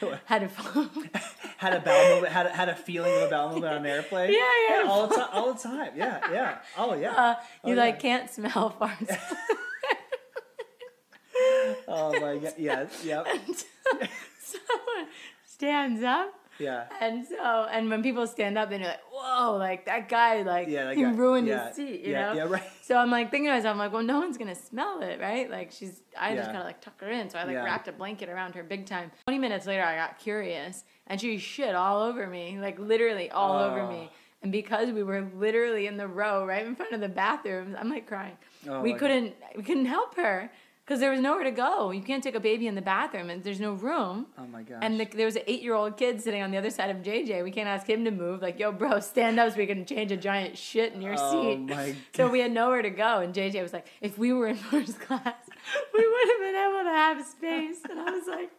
don't 0.00 0.10
know, 0.10 0.18
had 0.26 0.42
a 0.42 0.48
had 1.56 1.72
a 1.74 1.80
bowel 1.80 2.08
movement, 2.14 2.32
had 2.32 2.46
a, 2.46 2.50
had 2.50 2.68
a 2.68 2.74
feeling 2.74 3.14
of 3.16 3.22
a 3.22 3.30
bowel 3.30 3.48
movement 3.52 3.74
on 3.74 3.80
an 3.80 3.86
airplane. 3.86 4.30
Yeah, 4.32 4.38
yeah. 4.82 4.88
all 4.88 5.06
the 5.06 5.14
time, 5.16 5.28
all 5.32 5.52
the 5.54 5.58
time. 5.60 5.92
Yeah, 5.96 6.20
yeah. 6.30 6.58
Oh 6.76 6.94
yeah. 6.94 7.12
Uh, 7.12 7.34
you 7.64 7.74
Oh, 7.74 7.76
like 7.76 7.94
yeah. 7.94 8.00
can't 8.00 8.30
smell 8.30 8.76
farts. 8.80 9.18
Oh 11.88 12.12
my 12.20 12.36
god. 12.38 12.54
Yeah, 12.58 12.86
yeah, 13.04 13.24
Someone 14.38 15.08
stands 15.46 16.02
up, 16.02 16.32
yeah. 16.58 16.84
and 17.00 17.26
so 17.26 17.66
and 17.70 17.88
when 17.90 18.02
people 18.02 18.26
stand 18.26 18.56
up, 18.58 18.70
then 18.70 18.80
you're 18.80 18.88
like, 18.90 19.00
whoa, 19.12 19.56
like 19.56 19.86
that 19.86 20.08
guy, 20.08 20.42
like 20.42 20.68
Yeah, 20.68 20.84
that 20.84 20.96
he 20.96 21.02
guy- 21.02 21.10
ruined 21.12 21.46
yeah, 21.48 21.66
his 21.68 21.76
seat, 21.76 22.00
you 22.04 22.12
yeah, 22.12 22.28
know? 22.32 22.34
yeah, 22.38 22.42
right. 22.48 22.70
So 22.82 22.96
I'm 22.96 23.10
like 23.10 23.30
thinking 23.30 23.48
to 23.50 23.54
myself, 23.56 23.72
I'm 23.72 23.78
like, 23.78 23.92
well, 23.92 24.02
no 24.02 24.18
one's 24.18 24.38
gonna 24.38 24.54
smell 24.54 25.00
it, 25.02 25.20
right? 25.20 25.50
Like 25.50 25.72
she's, 25.72 26.02
I 26.18 26.34
just 26.34 26.46
kind 26.46 26.58
of 26.58 26.64
like 26.64 26.80
tuck 26.80 27.00
her 27.00 27.10
in, 27.10 27.30
so 27.30 27.38
I 27.38 27.44
like 27.44 27.56
wrapped 27.56 27.88
a 27.88 27.92
blanket 27.92 28.28
around 28.28 28.54
her 28.54 28.62
big 28.62 28.86
time. 28.86 29.10
Twenty 29.24 29.38
minutes 29.38 29.66
later, 29.66 29.82
I 29.82 29.96
got 29.96 30.18
curious, 30.18 30.84
and 31.06 31.20
she 31.20 31.38
shit 31.38 31.74
all 31.74 32.02
over 32.02 32.26
me, 32.26 32.58
like 32.60 32.78
literally 32.78 33.30
all 33.30 33.58
over 33.58 33.80
Oh. 33.80 33.88
me. 33.90 34.10
And 34.44 34.50
because 34.50 34.90
we 34.90 35.04
were 35.04 35.28
literally 35.36 35.86
in 35.86 35.96
the 35.96 36.08
row 36.08 36.44
right 36.44 36.66
in 36.66 36.74
front 36.74 36.92
of 36.92 37.00
the 37.00 37.08
bathrooms, 37.08 37.76
I'm 37.78 37.88
like 37.88 38.08
crying. 38.08 38.36
Oh 38.68 38.80
we 38.80 38.92
couldn't 38.94 39.34
we 39.56 39.62
couldn't 39.62 39.84
help 39.86 40.16
her 40.16 40.50
because 40.84 40.98
there 41.00 41.10
was 41.10 41.20
nowhere 41.20 41.44
to 41.44 41.50
go. 41.52 41.90
You 41.92 42.02
can't 42.02 42.22
take 42.24 42.34
a 42.34 42.40
baby 42.40 42.66
in 42.66 42.74
the 42.74 42.82
bathroom, 42.82 43.30
and 43.30 43.42
there's 43.44 43.60
no 43.60 43.72
room. 43.74 44.26
Oh 44.36 44.46
my 44.46 44.62
gosh. 44.62 44.80
And 44.82 44.98
the, 44.98 45.04
there 45.04 45.26
was 45.26 45.36
an 45.36 45.42
eight-year-old 45.46 45.96
kid 45.96 46.20
sitting 46.20 46.42
on 46.42 46.50
the 46.50 46.58
other 46.58 46.70
side 46.70 46.90
of 46.90 46.98
JJ. 46.98 47.44
We 47.44 47.50
can't 47.52 47.68
ask 47.68 47.88
him 47.88 48.04
to 48.04 48.10
move. 48.10 48.42
Like, 48.42 48.58
yo, 48.58 48.72
bro, 48.72 48.98
stand 49.00 49.38
up 49.38 49.52
so 49.52 49.58
we 49.58 49.66
can 49.66 49.84
change 49.86 50.10
a 50.12 50.16
giant 50.16 50.58
shit 50.58 50.92
in 50.92 51.00
your 51.00 51.14
Oh 51.18 51.30
seat. 51.54 51.58
my 51.60 51.94
So 52.16 52.28
we 52.28 52.40
had 52.40 52.50
nowhere 52.52 52.82
to 52.82 52.90
go. 52.90 53.20
And 53.20 53.32
JJ 53.34 53.62
was 53.62 53.72
like, 53.72 53.86
if 54.00 54.18
we 54.18 54.32
were 54.32 54.48
in 54.48 54.56
first 54.72 54.98
class, 55.00 55.22
we 55.94 56.08
would 56.08 56.28
have 56.28 56.40
been 56.40 56.56
able 56.56 56.82
to 56.84 56.96
have 56.96 57.26
space. 57.26 57.78
And 57.88 58.00
I 58.00 58.10
was 58.10 58.26
like, 58.26 58.50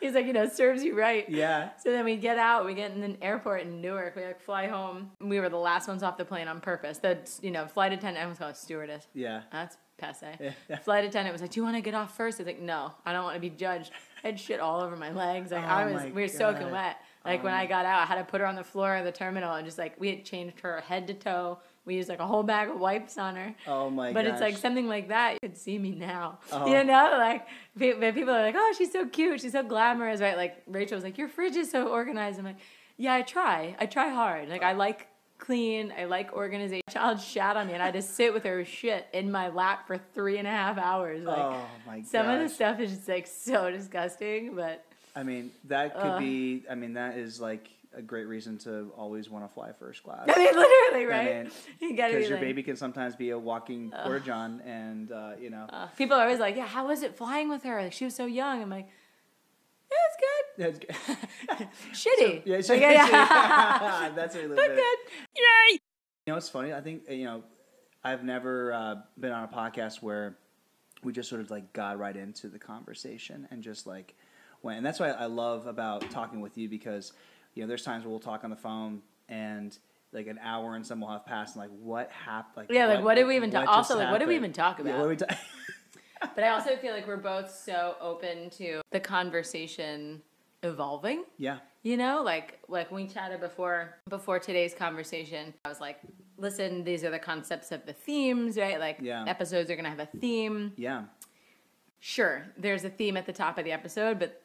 he's 0.00 0.14
like, 0.14 0.26
you 0.26 0.32
know, 0.32 0.48
serves 0.48 0.82
you 0.82 0.98
right. 0.98 1.28
yeah. 1.28 1.70
So 1.82 1.90
then 1.90 2.04
we 2.04 2.16
get 2.16 2.38
out, 2.38 2.66
we 2.66 2.74
get 2.74 2.90
in 2.92 3.02
an 3.02 3.18
airport 3.22 3.62
in 3.62 3.80
Newark, 3.80 4.16
we 4.16 4.24
like 4.24 4.40
fly 4.40 4.66
home. 4.66 5.10
We 5.20 5.38
were 5.40 5.48
the 5.48 5.56
last 5.58 5.86
ones 5.88 6.02
off 6.02 6.16
the 6.16 6.24
plane 6.24 6.48
on 6.48 6.60
purpose. 6.60 6.98
The 6.98 7.18
you 7.40 7.50
know, 7.50 7.66
flight 7.66 7.92
attendant, 7.92 8.18
I 8.18 8.22
almost 8.22 8.40
called 8.40 8.50
it 8.52 8.56
stewardess. 8.56 9.06
Yeah. 9.14 9.42
That's 9.52 9.76
passe. 9.98 10.26
Yeah. 10.68 10.78
Flight 10.78 11.04
attendant 11.04 11.32
was 11.32 11.42
like, 11.42 11.50
"Do 11.50 11.60
you 11.60 11.64
want 11.64 11.76
to 11.76 11.82
get 11.82 11.94
off 11.94 12.16
first? 12.16 12.40
I 12.40 12.44
was 12.44 12.46
like, 12.46 12.60
"No, 12.60 12.92
I 13.04 13.12
don't 13.12 13.24
want 13.24 13.34
to 13.34 13.40
be 13.40 13.50
judged." 13.50 13.90
I 14.24 14.28
had 14.28 14.40
shit 14.40 14.60
all 14.60 14.80
over 14.80 14.96
my 14.96 15.10
legs. 15.12 15.50
Like 15.52 15.64
Oh 15.64 15.66
I 15.66 15.92
was, 15.92 16.02
we 16.12 16.22
were 16.22 16.28
soaking 16.28 16.70
wet. 16.70 16.96
Like 17.24 17.42
when 17.44 17.52
Oh 17.52 17.56
I 17.56 17.66
got 17.66 17.84
out, 17.84 18.00
I 18.02 18.06
had 18.06 18.16
to 18.16 18.24
put 18.24 18.40
her 18.40 18.46
on 18.46 18.54
the 18.56 18.64
floor 18.64 18.96
of 18.96 19.04
the 19.04 19.12
terminal 19.12 19.54
and 19.54 19.64
just 19.66 19.78
like 19.78 20.00
we 20.00 20.08
had 20.08 20.24
changed 20.24 20.60
her 20.60 20.80
head 20.80 21.06
to 21.08 21.14
toe. 21.14 21.58
We 21.84 21.94
used 21.96 22.08
like 22.08 22.18
a 22.18 22.26
whole 22.26 22.42
bag 22.42 22.68
of 22.68 22.78
wipes 22.80 23.16
on 23.16 23.36
her. 23.36 23.54
Oh 23.66 23.88
my 23.90 24.12
But 24.12 24.26
it's 24.26 24.40
like 24.40 24.56
something 24.56 24.88
like 24.88 25.08
that. 25.08 25.34
You 25.34 25.38
could 25.48 25.56
see 25.56 25.78
me 25.78 25.92
now. 25.92 26.38
Oh. 26.52 26.66
You 26.66 26.84
know, 26.84 27.14
like 27.18 27.46
people 27.78 28.34
are 28.34 28.42
like, 28.42 28.54
"Oh, 28.56 28.74
she's 28.76 28.92
so 28.92 29.06
cute. 29.06 29.40
She's 29.40 29.52
so 29.52 29.62
glamorous." 29.62 30.20
Right? 30.20 30.36
Like 30.36 30.62
Rachel 30.66 30.96
was 30.96 31.04
like, 31.04 31.16
"Your 31.18 31.28
fridge 31.28 31.56
is 31.56 31.70
so 31.70 31.88
organized." 31.88 32.38
I'm 32.38 32.44
like, 32.44 32.58
"Yeah, 32.96 33.14
I 33.14 33.22
try. 33.22 33.76
I 33.78 33.86
try 33.86 34.08
hard. 34.08 34.48
Like 34.48 34.62
I 34.62 34.72
like." 34.72 35.06
Clean. 35.38 35.92
I 35.96 36.04
like 36.04 36.32
organization. 36.32 36.82
Child 36.90 37.20
shat 37.20 37.56
on 37.56 37.66
me, 37.68 37.74
and 37.74 37.82
I 37.82 37.86
had 37.86 37.94
to 37.94 38.02
sit 38.02 38.32
with 38.34 38.44
her 38.44 38.64
shit 38.64 39.06
in 39.12 39.30
my 39.30 39.48
lap 39.48 39.86
for 39.86 39.98
three 40.14 40.38
and 40.38 40.46
a 40.46 40.50
half 40.50 40.78
hours. 40.78 41.24
Like, 41.24 41.38
oh 41.38 41.66
my 41.86 42.02
some 42.02 42.28
of 42.28 42.40
the 42.40 42.48
stuff 42.48 42.80
is 42.80 42.90
just 42.90 43.08
like 43.08 43.26
so 43.26 43.70
disgusting, 43.70 44.54
but 44.54 44.84
I 45.14 45.22
mean, 45.22 45.50
that 45.64 45.94
could 45.94 46.02
Ugh. 46.02 46.20
be. 46.20 46.64
I 46.70 46.74
mean, 46.74 46.94
that 46.94 47.16
is 47.16 47.40
like 47.40 47.68
a 47.96 48.02
great 48.02 48.26
reason 48.26 48.58
to 48.58 48.90
always 48.96 49.30
want 49.30 49.48
to 49.48 49.52
fly 49.52 49.72
first 49.72 50.02
class. 50.02 50.24
I 50.28 50.38
mean, 50.38 50.54
literally, 50.54 51.06
right? 51.06 51.42
mean, 51.44 51.50
you 51.80 51.96
gotta 51.96 52.12
be 52.12 52.16
Because 52.18 52.28
your 52.30 52.38
like, 52.38 52.46
baby 52.46 52.62
can 52.62 52.76
sometimes 52.76 53.16
be 53.16 53.30
a 53.30 53.38
walking 53.38 53.90
porta 54.04 54.24
john, 54.24 54.60
and 54.66 55.10
uh, 55.10 55.32
you 55.40 55.50
know, 55.50 55.66
uh, 55.70 55.86
people 55.96 56.16
are 56.16 56.22
always 56.24 56.38
like, 56.38 56.56
"Yeah, 56.56 56.66
how 56.66 56.86
was 56.88 57.02
it 57.02 57.16
flying 57.16 57.48
with 57.48 57.62
her? 57.64 57.82
Like 57.82 57.92
she 57.92 58.04
was 58.04 58.14
so 58.14 58.26
young." 58.26 58.62
I'm 58.62 58.70
like, 58.70 58.88
"Yeah, 59.90 59.96
it's 60.08 60.16
good. 60.20 60.28
That's 60.58 60.78
good. 60.78 61.68
Shitty. 61.92 62.42
yeah, 62.44 62.56
Like, 62.56 62.68
yeah, 62.80 62.92
yeah. 62.92 64.10
that's 64.14 64.34
a 64.34 64.38
little 64.40 64.56
but 64.56 64.68
bit. 64.68 64.76
good. 64.76 64.98
You 66.28 66.32
know, 66.34 66.36
it's 66.36 66.50
funny. 66.50 66.74
I 66.74 66.82
think 66.82 67.08
you 67.08 67.24
know, 67.24 67.42
I've 68.04 68.22
never 68.22 68.70
uh, 68.70 68.94
been 69.18 69.32
on 69.32 69.44
a 69.44 69.48
podcast 69.48 70.02
where 70.02 70.36
we 71.02 71.10
just 71.10 71.26
sort 71.30 71.40
of 71.40 71.50
like 71.50 71.72
got 71.72 71.98
right 71.98 72.14
into 72.14 72.48
the 72.48 72.58
conversation 72.58 73.48
and 73.50 73.62
just 73.62 73.86
like 73.86 74.14
went. 74.60 74.76
And 74.76 74.84
that's 74.84 75.00
why 75.00 75.08
I 75.08 75.24
love 75.24 75.66
about 75.66 76.10
talking 76.10 76.42
with 76.42 76.58
you 76.58 76.68
because 76.68 77.14
you 77.54 77.62
know, 77.62 77.66
there's 77.66 77.82
times 77.82 78.04
where 78.04 78.10
we'll 78.10 78.20
talk 78.20 78.44
on 78.44 78.50
the 78.50 78.56
phone 78.56 79.00
and 79.30 79.78
like 80.12 80.26
an 80.26 80.38
hour 80.42 80.74
and 80.74 80.86
some 80.86 81.00
will 81.00 81.08
have 81.08 81.24
passed 81.24 81.56
and 81.56 81.62
like 81.62 81.70
what 81.80 82.10
happened? 82.10 82.56
Like 82.68 82.76
Yeah, 82.76 82.88
like, 82.88 83.02
what 83.02 83.14
did 83.14 83.26
we 83.26 83.34
even 83.36 83.50
talk- 83.50 83.66
also, 83.66 83.96
like, 83.96 84.10
what 84.10 84.18
did 84.18 84.28
we 84.28 84.36
even 84.36 84.52
talk 84.52 84.80
Yeah, 84.80 84.84
about? 84.84 84.98
what 85.08 85.18
did 85.18 85.26
we 85.30 85.34
ta- 85.34 86.28
But 86.34 86.44
I 86.44 86.48
also 86.50 86.76
feel 86.76 86.92
like 86.92 87.06
we're 87.06 87.16
both 87.16 87.50
so 87.50 87.96
open 88.02 88.50
to 88.50 88.82
the 88.90 89.00
conversation 89.00 90.20
evolving. 90.62 91.24
yeah, 91.38 91.60
You 91.88 91.96
know, 91.96 92.20
like 92.22 92.58
like 92.68 92.90
we 92.92 93.06
chatted 93.06 93.40
before 93.40 93.94
before 94.10 94.38
today's 94.38 94.74
conversation. 94.74 95.54
I 95.64 95.70
was 95.70 95.80
like, 95.80 95.98
listen, 96.36 96.84
these 96.84 97.02
are 97.02 97.08
the 97.08 97.18
concepts 97.18 97.72
of 97.72 97.86
the 97.86 97.94
themes, 97.94 98.58
right? 98.58 98.78
Like 98.78 98.98
Yeah. 99.00 99.24
episodes 99.26 99.70
are 99.70 99.76
gonna 99.76 99.88
have 99.88 99.98
a 99.98 100.18
theme. 100.20 100.74
yeah, 100.76 101.04
Sure, 101.98 102.44
there's 102.58 102.84
a 102.84 102.90
theme 102.90 103.16
at 103.16 103.24
the 103.24 103.32
top 103.32 103.56
of 103.56 103.64
the 103.64 103.72
episode, 103.72 104.18
but 104.18 104.42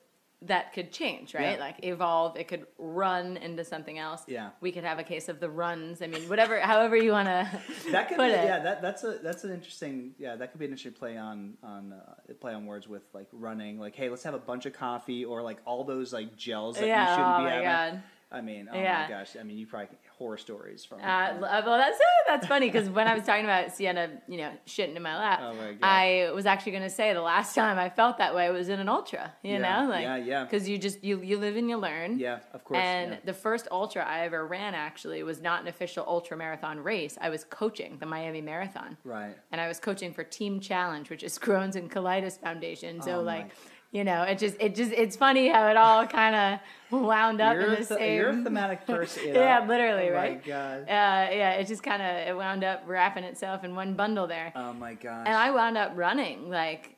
that 0.47 0.73
could 0.73 0.91
change, 0.91 1.33
right? 1.33 1.57
Yeah. 1.57 1.59
Like 1.59 1.83
evolve. 1.85 2.37
It 2.37 2.47
could 2.47 2.65
run 2.77 3.37
into 3.37 3.63
something 3.63 3.97
else. 3.97 4.23
Yeah. 4.27 4.49
We 4.61 4.71
could 4.71 4.83
have 4.83 4.99
a 4.99 5.03
case 5.03 5.29
of 5.29 5.39
the 5.39 5.49
runs. 5.49 6.01
I 6.01 6.07
mean, 6.07 6.27
whatever, 6.29 6.59
however 6.59 6.95
you 6.95 7.11
want 7.11 7.27
to 7.27 7.61
that 7.91 8.09
could 8.09 8.17
put 8.17 8.27
be, 8.27 8.33
it. 8.33 8.45
yeah 8.45 8.59
that 8.59 8.81
that's 8.81 9.03
a 9.03 9.19
that's 9.23 9.43
an 9.43 9.51
interesting 9.53 10.13
yeah 10.17 10.35
that 10.35 10.51
could 10.51 10.59
be 10.59 10.65
an 10.65 10.71
interesting 10.71 10.93
play 10.93 11.17
on 11.17 11.53
on 11.63 11.93
uh, 11.93 12.33
play 12.39 12.53
on 12.53 12.65
words 12.65 12.87
with 12.87 13.03
like 13.13 13.27
running 13.31 13.79
like 13.79 13.95
hey 13.95 14.09
let's 14.09 14.23
have 14.23 14.33
a 14.33 14.39
bunch 14.39 14.65
of 14.65 14.73
coffee 14.73 15.23
or 15.25 15.41
like 15.41 15.57
all 15.65 15.83
those 15.83 16.11
like 16.13 16.35
gels 16.35 16.77
that 16.77 16.87
Yeah, 16.87 17.03
you 17.09 17.15
shouldn't 17.15 17.35
oh 17.35 17.37
be 17.39 17.43
my 17.43 17.49
having. 17.51 17.65
God. 17.95 18.03
I 18.31 18.41
mean, 18.41 18.67
oh 18.71 18.75
Yeah. 18.75 19.05
my 19.07 19.15
gosh! 19.15 19.35
I 19.39 19.43
mean, 19.43 19.57
you 19.59 19.67
probably 19.67 19.89
horror 20.17 20.37
stories 20.37 20.85
from. 20.85 20.99
Uh, 20.99 21.33
well, 21.41 21.77
that's 21.77 21.97
that's 22.27 22.47
funny 22.47 22.67
because 22.69 22.89
when 22.89 23.07
I 23.07 23.15
was 23.15 23.23
talking 23.25 23.45
about 23.45 23.75
Sienna, 23.75 24.09
you 24.27 24.37
know, 24.37 24.51
shitting 24.67 24.95
in 24.95 25.01
my 25.01 25.17
lap, 25.17 25.39
Oh 25.43 25.53
my 25.53 25.71
God. 25.73 25.77
I 25.81 26.31
was 26.33 26.45
actually 26.45 26.71
going 26.73 26.83
to 26.83 26.89
say 26.89 27.13
the 27.13 27.21
last 27.21 27.53
time 27.55 27.77
I 27.77 27.89
felt 27.89 28.17
that 28.19 28.33
way 28.35 28.49
was 28.51 28.69
in 28.69 28.79
an 28.79 28.89
ultra. 28.89 29.33
You 29.43 29.53
Yeah, 29.53 29.81
know, 29.83 29.89
like 29.89 30.03
yeah, 30.03 30.15
yeah. 30.17 30.43
because 30.43 30.67
you 30.69 30.77
just 30.77 31.03
you 31.03 31.21
you 31.21 31.37
live 31.37 31.55
and 31.55 31.69
you 31.69 31.77
learn. 31.77 32.19
yeah, 32.19 32.39
of 32.53 32.63
course. 32.63 32.79
And 32.81 33.11
yeah. 33.11 33.17
the 33.25 33.33
first 33.33 33.67
ultra 33.71 34.03
I 34.05 34.21
ever 34.25 34.45
ran 34.47 34.73
actually 34.75 35.23
was 35.23 35.41
not 35.41 35.61
an 35.61 35.67
official 35.67 36.05
ultra 36.07 36.37
marathon 36.37 36.79
race. 36.79 37.17
I 37.19 37.29
was 37.29 37.43
coaching 37.43 37.97
the 37.99 38.05
Miami 38.05 38.41
Marathon. 38.41 38.97
right. 39.03 39.35
And 39.51 39.59
I 39.59 39.67
was 39.67 39.79
coaching 39.79 40.13
for 40.13 40.23
Team 40.23 40.59
Challenge, 40.59 41.09
which 41.09 41.23
is 41.23 41.37
Crohn's 41.45 41.75
and 41.75 41.89
Colitis 41.91 42.39
Foundation. 42.39 43.01
So 43.01 43.19
Oh 43.19 43.21
like, 43.21 43.51
you 43.93 44.03
know, 44.03 44.23
it 44.23 44.39
just 44.39 44.57
it 44.59 44.73
just 44.75 44.91
it's 44.91 45.15
funny 45.15 45.47
how 45.49 45.67
it 45.69 45.77
all 45.77 46.05
kind 46.07 46.35
of 46.35 46.59
wound 47.01 47.39
up 47.39 47.53
You're, 47.53 47.63
in 47.63 47.69
the 47.69 47.75
th- 47.77 47.87
same. 47.87 48.15
you're 48.17 48.29
a 48.29 48.43
thematic 48.43 48.85
person. 48.85 49.27
know? 49.33 49.39
yeah, 49.39 49.65
literally, 49.65 50.09
oh 50.09 50.13
right? 50.13 50.41
My 50.45 50.47
God. 50.47 50.81
Uh, 50.81 50.85
yeah, 51.31 51.51
it 51.53 51.67
just 51.67 51.83
kind 51.83 52.01
of 52.01 52.27
it 52.27 52.35
wound 52.35 52.63
up 52.63 52.83
wrapping 52.87 53.23
itself 53.23 53.63
in 53.63 53.75
one 53.75 53.93
bundle 53.93 54.25
there, 54.27 54.51
Oh 54.55 54.73
my 54.73 54.95
gosh. 54.95 55.25
and 55.27 55.35
I 55.35 55.51
wound 55.51 55.77
up 55.77 55.93
running 55.95 56.49
like. 56.49 56.97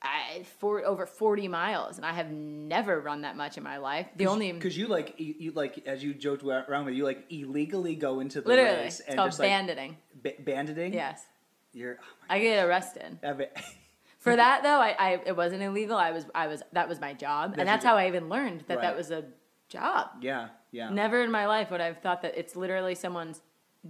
I 0.00 0.44
for 0.60 0.84
over 0.84 1.06
forty 1.06 1.48
miles, 1.48 1.96
and 1.96 2.06
I 2.06 2.12
have 2.12 2.30
never 2.30 3.00
run 3.00 3.22
that 3.22 3.36
much 3.36 3.56
in 3.58 3.64
my 3.64 3.78
life. 3.78 4.06
The 4.14 4.28
only 4.28 4.52
because 4.52 4.76
you 4.78 4.86
like 4.86 5.14
you, 5.18 5.34
you 5.36 5.50
like 5.50 5.88
as 5.88 6.04
you 6.04 6.14
joked 6.14 6.44
around 6.44 6.84
with 6.84 6.94
you 6.94 7.02
like 7.02 7.24
illegally 7.30 7.96
go 7.96 8.20
into 8.20 8.40
the 8.40 8.46
literally, 8.46 8.76
race 8.76 9.00
it's 9.00 9.08
and 9.08 9.16
called 9.16 9.30
just 9.30 9.40
like 9.40 9.48
banditing. 9.48 9.96
ba- 10.22 10.34
banditing. 10.38 10.92
Yes, 10.92 11.24
You're. 11.72 11.98
Oh 12.00 12.04
my 12.28 12.36
I 12.36 12.38
get 12.38 12.64
arrested. 12.64 13.18
For 14.18 14.34
that 14.34 14.62
though, 14.62 14.80
I, 14.80 14.96
I 14.98 15.20
it 15.26 15.36
wasn't 15.36 15.62
illegal. 15.62 15.96
I 15.96 16.10
was 16.10 16.26
I 16.34 16.46
was 16.48 16.62
that 16.72 16.88
was 16.88 17.00
my 17.00 17.14
job, 17.14 17.54
and 17.56 17.68
that's 17.68 17.84
how 17.84 17.96
I 17.96 18.08
even 18.08 18.28
learned 18.28 18.64
that 18.68 18.76
Right. 18.78 18.82
that 18.82 18.96
was 18.96 19.10
a 19.10 19.24
job. 19.68 20.08
yeah. 20.20 20.48
Yeah. 20.70 20.90
Never 20.90 21.22
in 21.22 21.30
my 21.30 21.46
life 21.46 21.70
would 21.70 21.80
I 21.80 21.86
have 21.86 21.98
thought 22.02 22.20
that 22.22 22.36
it's 22.36 22.54
literally 22.56 22.94
someone's 22.94 23.40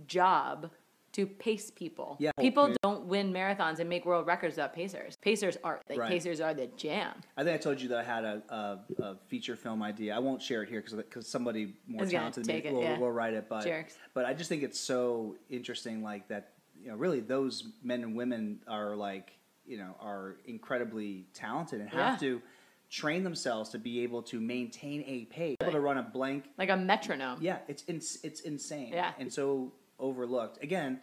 job 0.06 0.70
to 1.12 1.26
pace 1.26 1.70
people. 1.70 2.16
Yeah. 2.20 2.30
People 2.38 2.74
don't 2.82 3.06
win 3.06 3.32
marathons 3.32 3.80
and 3.80 3.88
make 3.88 4.04
world 4.04 4.26
records 4.26 4.52
without 4.56 4.74
pacers. 4.74 5.16
Pacers 5.16 5.56
are 5.64 5.80
like 5.88 5.98
Right. 5.98 6.08
pacers 6.10 6.40
are 6.40 6.54
the 6.54 6.66
jam. 6.76 7.14
I 7.36 7.42
think 7.42 7.54
I 7.54 7.58
told 7.58 7.80
you 7.80 7.88
that 7.88 7.98
I 7.98 8.04
had 8.04 8.24
a, 8.24 8.42
a, 8.48 9.02
a 9.02 9.16
feature 9.26 9.56
film 9.56 9.82
idea. 9.82 10.14
I 10.14 10.18
won't 10.20 10.42
share 10.42 10.62
it 10.62 10.68
here 10.68 10.82
because 10.82 11.26
somebody 11.26 11.74
more 11.88 12.04
talented 12.06 12.44
than 12.44 12.62
me 12.62 12.70
will, 12.70 12.82
yeah. 12.82 12.98
will 12.98 13.10
write 13.10 13.34
it. 13.34 13.48
But 13.48 13.64
Jerks. 13.64 13.96
but 14.14 14.26
I 14.26 14.34
just 14.34 14.48
think 14.48 14.62
it's 14.62 14.78
so 14.78 15.34
interesting, 15.48 16.02
like 16.02 16.28
that. 16.28 16.52
You 16.80 16.90
know, 16.90 16.96
really, 16.96 17.18
those 17.18 17.64
men 17.82 18.04
and 18.04 18.14
women 18.14 18.60
are 18.68 18.94
like 18.94 19.32
you 19.68 19.76
know 19.78 19.94
are 20.00 20.36
incredibly 20.46 21.26
talented 21.34 21.80
and 21.80 21.90
have 21.90 22.14
Yeah. 22.14 22.28
to 22.28 22.42
train 22.90 23.22
themselves 23.22 23.68
to 23.70 23.78
be 23.78 24.00
able 24.00 24.22
to 24.22 24.40
maintain 24.40 25.04
a 25.06 25.26
pace, 25.26 25.56
able 25.60 25.72
to 25.72 25.80
run 25.80 25.98
a 25.98 26.02
blank 26.02 26.46
Like 26.56 26.70
a 26.70 26.76
metronome. 26.76 27.38
Yeah, 27.42 27.58
it's 27.68 27.84
ins- 27.86 28.18
it's 28.22 28.40
insane. 28.40 28.92
Yeah. 28.92 29.12
and 29.18 29.30
so 29.32 29.72
overlooked. 29.98 30.62
Again, 30.62 31.00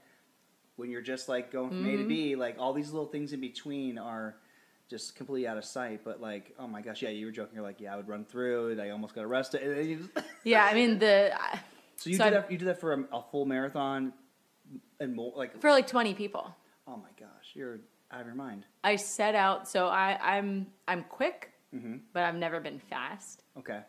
when 0.78 0.89
you're 0.89 1.01
just 1.03 1.30
like 1.30 1.51
going 1.51 1.70
from 1.70 1.86
A 1.88 1.97
to 1.97 2.07
B, 2.07 2.32
Mm-hmm. 2.32 2.39
like 2.41 2.55
all 2.59 2.74
these 2.74 2.91
little 2.91 3.07
things 3.07 3.34
in 3.34 3.39
between 3.39 3.97
are 3.99 4.36
just 4.89 5.16
completely 5.16 5.47
out 5.47 5.57
of 5.57 5.66
sight. 5.66 6.01
But 6.03 6.20
like, 6.22 6.53
oh 6.57 6.68
my 6.68 6.82
gosh, 6.82 7.01
yeah, 7.03 7.09
you 7.09 7.28
were 7.28 7.32
joking. 7.32 7.55
You're 7.55 7.63
like, 7.63 7.80
yeah, 7.80 7.93
I 7.93 7.97
would 7.97 8.07
run 8.07 8.26
through. 8.26 8.80
I 8.82 8.89
almost 8.89 9.13
got 9.13 9.24
arrested. 9.24 9.61
And 9.61 9.78
then 9.78 9.88
you 9.88 9.95
just- 9.97 10.28
Yeah, 10.43 10.66
I 10.66 10.74
mean 10.74 10.97
the 10.97 11.32
I- 11.39 11.59
so 11.97 12.09
you 12.09 12.18
So 12.18 12.24
did 12.26 12.34
I- 12.34 12.39
that. 12.41 12.51
You 12.51 12.57
did 12.57 12.68
that 12.68 12.80
for 12.80 12.93
a, 12.93 13.03
a 13.18 13.22
full 13.32 13.45
marathon 13.45 14.11
and 14.99 15.16
more. 15.16 15.32
Like, 15.36 15.61
for 15.61 15.70
like 15.70 15.86
20 15.88 16.16
people. 16.16 16.55
oh 16.88 16.97
my 16.97 17.09
gosh, 17.20 17.51
you're 17.53 17.80
out 18.12 18.22
of 18.22 18.26
your 18.28 18.36
mind. 18.36 18.66
I 18.84 18.95
set 18.95 19.36
out 19.36 19.68
so 19.68 19.88
I 19.88 20.18
I'm 20.22 20.68
I'm 20.88 21.03
quick, 21.03 21.51
Mm-hmm. 21.74 21.97
but 22.14 22.24
I've 22.24 22.36
never 22.36 22.60
been 22.62 22.80
fast. 22.80 23.43
Okay. 23.58 23.82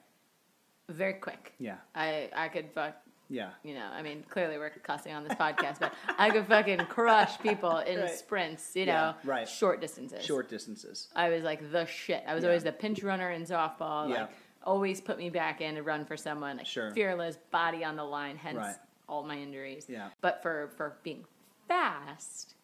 Very 0.89 1.15
quick. 1.15 1.53
Yeah. 1.59 1.77
I 1.95 2.31
I 2.35 2.49
could 2.49 2.71
fuck 2.73 2.95
Yeah. 3.29 3.51
you 3.63 3.75
know, 3.75 3.87
I 3.93 4.03
mean, 4.03 4.25
clearly 4.29 4.57
we're 4.59 4.71
cussing 4.71 5.13
on 5.13 5.25
this 5.25 5.35
podcast, 5.37 5.79
but 5.81 5.93
I 6.19 6.31
could 6.31 6.47
fucking 6.47 6.79
crush 6.87 7.39
people 7.41 7.79
in 7.79 8.01
Right. 8.01 8.11
sprints, 8.11 8.75
you 8.75 8.85
Yeah, 8.85 8.95
know, 8.95 9.15
right. 9.25 9.49
short 9.49 9.81
distances. 9.81 10.25
Short 10.25 10.49
distances. 10.49 11.09
I 11.15 11.29
was 11.29 11.43
like 11.45 11.71
the 11.73 11.85
shit. 11.87 12.25
I 12.27 12.35
was 12.35 12.43
Yeah. 12.43 12.49
always 12.51 12.65
the 12.65 12.73
pinch 12.73 13.03
runner 13.03 13.31
in 13.31 13.43
softball. 13.43 14.09
Yeah. 14.11 14.23
Like 14.23 14.31
always 14.65 15.01
put 15.01 15.17
me 15.19 15.31
back 15.31 15.61
in 15.61 15.77
to 15.77 15.83
run 15.85 16.05
for 16.05 16.17
someone. 16.17 16.57
Like 16.57 16.67
Sure. 16.67 16.91
fearless, 16.93 17.37
body 17.53 17.85
on 17.85 17.95
the 17.95 18.05
line. 18.05 18.37
Hence 18.37 18.57
Right. 18.59 18.77
all 19.09 19.23
my 19.23 19.37
injuries. 19.39 19.87
Yeah. 19.89 20.11
But 20.21 20.43
for 20.43 20.73
for 20.77 20.99
being 21.05 21.25
fast, 21.69 22.56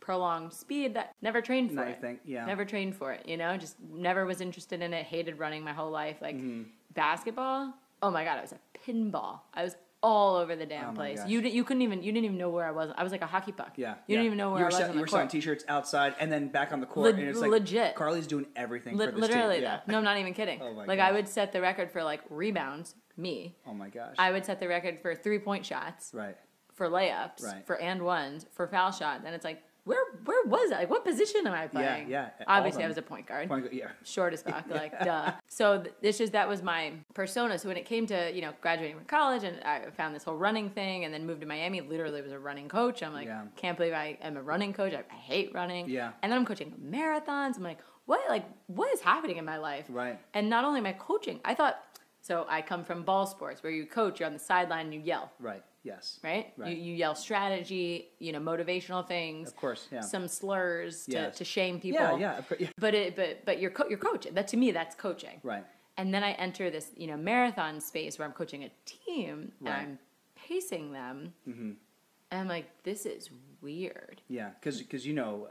prolonged 0.00 0.52
speed, 0.52 0.94
that 0.94 1.14
never 1.22 1.40
trained 1.40 1.72
for 1.72 1.84
it. 1.84 2.00
think- 2.00 2.20
yeah. 2.24 2.44
Never 2.46 2.64
trained 2.64 2.96
for 2.96 3.12
it. 3.12 3.26
You 3.28 3.36
know, 3.36 3.56
just 3.56 3.76
never 3.92 4.24
was 4.26 4.40
interested 4.40 4.80
in 4.82 4.92
it. 4.94 5.04
Hated 5.06 5.38
running 5.38 5.62
my 5.64 5.72
whole 5.72 5.90
life. 5.90 6.16
Like 6.20 6.36
Mm-hmm. 6.36 6.62
basketball. 6.94 7.74
Oh 8.02 8.10
my 8.10 8.24
god, 8.24 8.38
I 8.38 8.42
was 8.42 8.52
a 8.52 8.58
pinball. 8.90 9.40
I 9.54 9.64
was 9.64 9.76
all 10.00 10.36
over 10.36 10.54
the 10.54 10.64
damn 10.66 10.90
Oh 10.90 10.92
place. 10.92 11.18
gosh. 11.18 11.28
You 11.28 11.40
you 11.40 11.64
couldn't 11.64 11.82
even 11.82 12.02
you 12.04 12.12
didn't 12.12 12.26
even 12.26 12.38
know 12.38 12.50
where 12.50 12.64
I 12.66 12.70
was. 12.70 12.92
I 12.96 13.02
was 13.02 13.10
like 13.10 13.22
a 13.22 13.26
hockey 13.26 13.50
puck. 13.50 13.72
Yeah. 13.76 13.88
You 13.88 13.94
yeah. 14.06 14.14
didn't 14.18 14.26
even 14.26 14.38
know 14.38 14.50
where 14.52 14.60
you 14.60 14.64
I 14.64 14.66
were 14.66 14.68
was 14.68 14.76
sell- 14.76 14.88
on 14.90 14.94
You 14.94 15.00
were 15.00 15.06
selling 15.08 15.28
T-shirts 15.28 15.64
outside 15.68 16.14
and 16.20 16.30
then 16.30 16.48
back 16.48 16.72
on 16.72 16.80
the 16.80 16.86
court, 16.86 17.14
Le- 17.14 17.20
and 17.20 17.28
it's 17.28 17.40
like 17.40 17.50
legit. 17.50 17.96
Karli's 17.96 18.28
doing 18.28 18.46
everything 18.54 18.96
this 18.96 19.12
literally 19.14 19.56
team. 19.56 19.64
Yeah. 19.64 19.80
No, 19.88 19.98
I'm 19.98 20.04
not 20.04 20.16
even 20.18 20.34
kidding. 20.34 20.60
Oh 20.62 20.72
my 20.74 20.84
like 20.84 21.00
I 21.00 21.10
would 21.10 21.28
set 21.28 21.50
the 21.52 21.60
record 21.60 21.90
for 21.90 22.04
like 22.04 22.20
rebounds, 22.30 22.94
me. 23.16 23.56
Oh 23.66 23.74
my 23.74 23.88
gosh. 23.88 24.14
I 24.18 24.30
would 24.30 24.44
set 24.46 24.60
the 24.60 24.68
record 24.68 25.00
for 25.02 25.14
three 25.16 25.40
point 25.40 25.66
shots, 25.66 26.12
right. 26.14 26.36
for 26.74 26.88
layups, 26.88 27.42
Right. 27.44 27.66
for 27.66 27.76
and 27.80 28.02
ones, 28.04 28.46
for 28.52 28.68
foul 28.68 28.92
shots, 28.92 29.24
and 29.26 29.34
it's 29.34 29.44
like 29.44 29.60
where 29.88 30.04
where 30.24 30.44
was 30.46 30.70
I? 30.72 30.80
Like 30.80 30.90
what 30.90 31.04
position 31.04 31.46
am 31.46 31.52
I 31.54 31.66
playing? 31.66 32.08
yeah, 32.08 32.26
of 32.26 32.44
Obviously, 32.46 32.84
I 32.84 32.88
was 32.88 32.98
a 32.98 33.02
point 33.02 33.26
guard. 33.26 33.48
Point 33.48 33.64
go- 33.64 33.70
yeah. 33.72 33.88
Short 34.04 34.32
as 34.32 34.42
fuck, 34.42 34.64
like 34.82 34.92
duh. 35.02 35.32
So 35.48 35.82
th- 35.82 35.94
this 36.02 36.20
is 36.20 36.30
that 36.32 36.48
was 36.48 36.62
my 36.62 36.92
persona. 37.14 37.58
So 37.58 37.68
when 37.68 37.76
it 37.76 37.86
came 37.86 38.06
to 38.06 38.30
you 38.32 38.42
know 38.42 38.52
graduating 38.60 38.96
from 38.96 39.06
college, 39.06 39.44
and 39.44 39.56
I 39.64 39.90
found 39.96 40.14
this 40.14 40.24
whole 40.24 40.36
running 40.36 40.70
thing, 40.70 41.04
and 41.04 41.12
then 41.12 41.26
moved 41.26 41.40
to 41.40 41.46
Miami. 41.46 41.80
Literally 41.80 42.20
was 42.22 42.32
a 42.32 42.38
running 42.38 42.68
coach. 42.68 43.02
I'm 43.02 43.12
like, 43.12 43.26
Yeah. 43.26 43.42
can't 43.56 43.76
believe 43.76 43.94
I 43.94 44.18
am 44.22 44.36
a 44.36 44.42
running 44.42 44.72
coach. 44.72 44.92
I, 44.92 45.02
I 45.10 45.16
hate 45.16 45.52
running. 45.54 45.88
Yeah. 45.88 46.12
And 46.22 46.30
then 46.30 46.38
I'm 46.38 46.44
coaching 46.46 46.72
marathons. 46.84 47.56
I'm 47.56 47.62
like, 47.62 47.78
what? 48.06 48.20
Like 48.28 48.44
what 48.66 48.92
is 48.92 49.00
happening 49.00 49.38
in 49.38 49.44
my 49.44 49.56
life? 49.58 49.86
Right. 49.88 50.18
And 50.34 50.48
not 50.50 50.64
only 50.64 50.80
am 50.80 50.86
I 50.86 50.92
coaching, 50.92 51.40
I 51.44 51.54
thought. 51.54 51.82
So 52.20 52.44
I 52.48 52.60
come 52.62 52.84
from 52.84 53.04
ball 53.04 53.26
sports 53.26 53.62
where 53.62 53.72
you 53.72 53.86
coach, 53.86 54.20
you're 54.20 54.26
on 54.26 54.32
the 54.34 54.38
sideline, 54.40 54.86
and 54.86 54.94
you 54.94 55.00
yell 55.00 55.32
Right. 55.40 55.62
Yes. 55.88 56.20
right? 56.22 56.52
Right. 56.56 56.76
You, 56.76 56.82
you 56.86 56.94
yell 56.94 57.14
strategy, 57.14 58.08
you 58.18 58.32
know, 58.32 58.40
motivational 58.40 59.06
things. 59.06 59.48
Of 59.48 59.56
course, 59.56 59.88
yeah. 59.90 60.00
Some 60.02 60.28
slurs 60.28 61.04
to, 61.06 61.12
Yes. 61.12 61.38
to 61.38 61.44
shame 61.44 61.80
people. 61.80 62.00
Yeah. 62.18 62.40
Yeah. 62.40 62.40
Yeah. 62.60 62.68
But 62.78 62.94
it, 62.94 63.16
but 63.16 63.44
but 63.44 63.58
you're 63.60 63.70
co- 63.72 63.88
you're 63.88 63.98
coaching. 64.10 64.34
That 64.34 64.48
to 64.48 64.56
me, 64.56 64.70
that's 64.70 64.94
coaching. 64.94 65.40
Right. 65.42 65.64
And 65.96 66.14
then 66.14 66.22
I 66.22 66.32
enter 66.32 66.70
this, 66.70 66.90
you 66.96 67.08
know, 67.08 67.16
marathon 67.16 67.80
space 67.80 68.18
where 68.18 68.26
I'm 68.28 68.34
coaching 68.34 68.62
a 68.64 68.70
team 68.86 69.50
Right. 69.60 69.70
and 69.72 69.80
I'm 69.92 69.98
pacing 70.36 70.92
them, 70.92 71.32
Mm-hmm. 71.48 71.70
and 72.30 72.40
I'm 72.40 72.48
like, 72.48 72.66
this 72.84 73.04
is 73.06 73.30
weird. 73.60 74.22
Yeah, 74.28 74.50
because 74.60 74.78
because 74.80 75.04
you 75.06 75.14
know, 75.14 75.48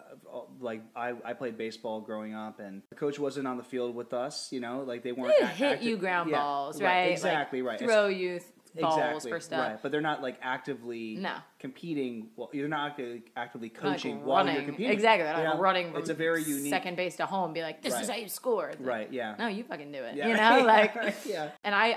like 0.61 0.81
I, 0.95 1.13
I 1.25 1.33
played 1.33 1.57
baseball 1.57 1.99
growing 2.01 2.33
up, 2.33 2.59
and 2.59 2.81
the 2.89 2.95
coach 2.95 3.19
wasn't 3.19 3.47
on 3.47 3.57
the 3.57 3.63
field 3.63 3.93
with 3.95 4.13
us. 4.13 4.51
You 4.51 4.61
know, 4.61 4.83
like 4.88 5.03
they 5.03 5.11
weren't 5.11 5.33
They 5.39 5.45
hit 5.47 5.71
active- 5.73 5.88
you 5.88 5.97
ground 5.97 6.29
yeah, 6.29 6.38
balls, 6.38 6.81
right? 6.81 7.11
Exactly 7.11 7.61
Like, 7.61 7.69
right. 7.81 7.89
Throw 7.89 8.07
you 8.07 8.39
balls 8.82 8.97
exactly, 8.97 9.32
for 9.32 9.39
stuff. 9.39 9.59
Right, 9.59 9.80
but 9.82 9.91
they're 9.91 10.01
not 10.01 10.21
like 10.21 10.38
actively 10.41 11.15
No. 11.17 11.36
competing. 11.59 12.30
Well, 12.36 12.49
you're 12.53 12.67
not 12.67 12.91
actively, 12.91 13.23
actively 13.36 13.71
Not 13.73 13.84
like 13.84 13.93
coaching 13.93 14.25
while 14.25 14.43
you're 14.45 14.53
running. 14.53 14.65
competing. 14.67 14.91
Exactly. 14.93 15.25
They're 15.25 15.43
not 15.43 15.59
running 15.59 15.93
It's 15.95 16.09
a 16.09 16.13
very 16.13 16.43
unique. 16.43 16.69
second 16.69 16.95
base 16.97 17.15
to 17.17 17.25
home. 17.25 17.53
Be 17.53 17.61
like, 17.61 17.82
this 17.82 17.99
is 17.99 18.09
how 18.09 18.15
you 18.15 18.28
score. 18.28 18.69
Like, 18.80 18.80
Right. 18.88 19.11
Yeah. 19.13 19.36
No, 19.38 19.47
you 19.47 19.63
fucking 19.63 19.91
do 19.91 20.03
it. 20.03 20.15
Yeah. 20.15 20.28
You 20.28 20.36
know, 20.38 20.65
like 20.75 20.95
yeah. 21.25 21.51
And 21.63 21.73
I, 21.75 21.89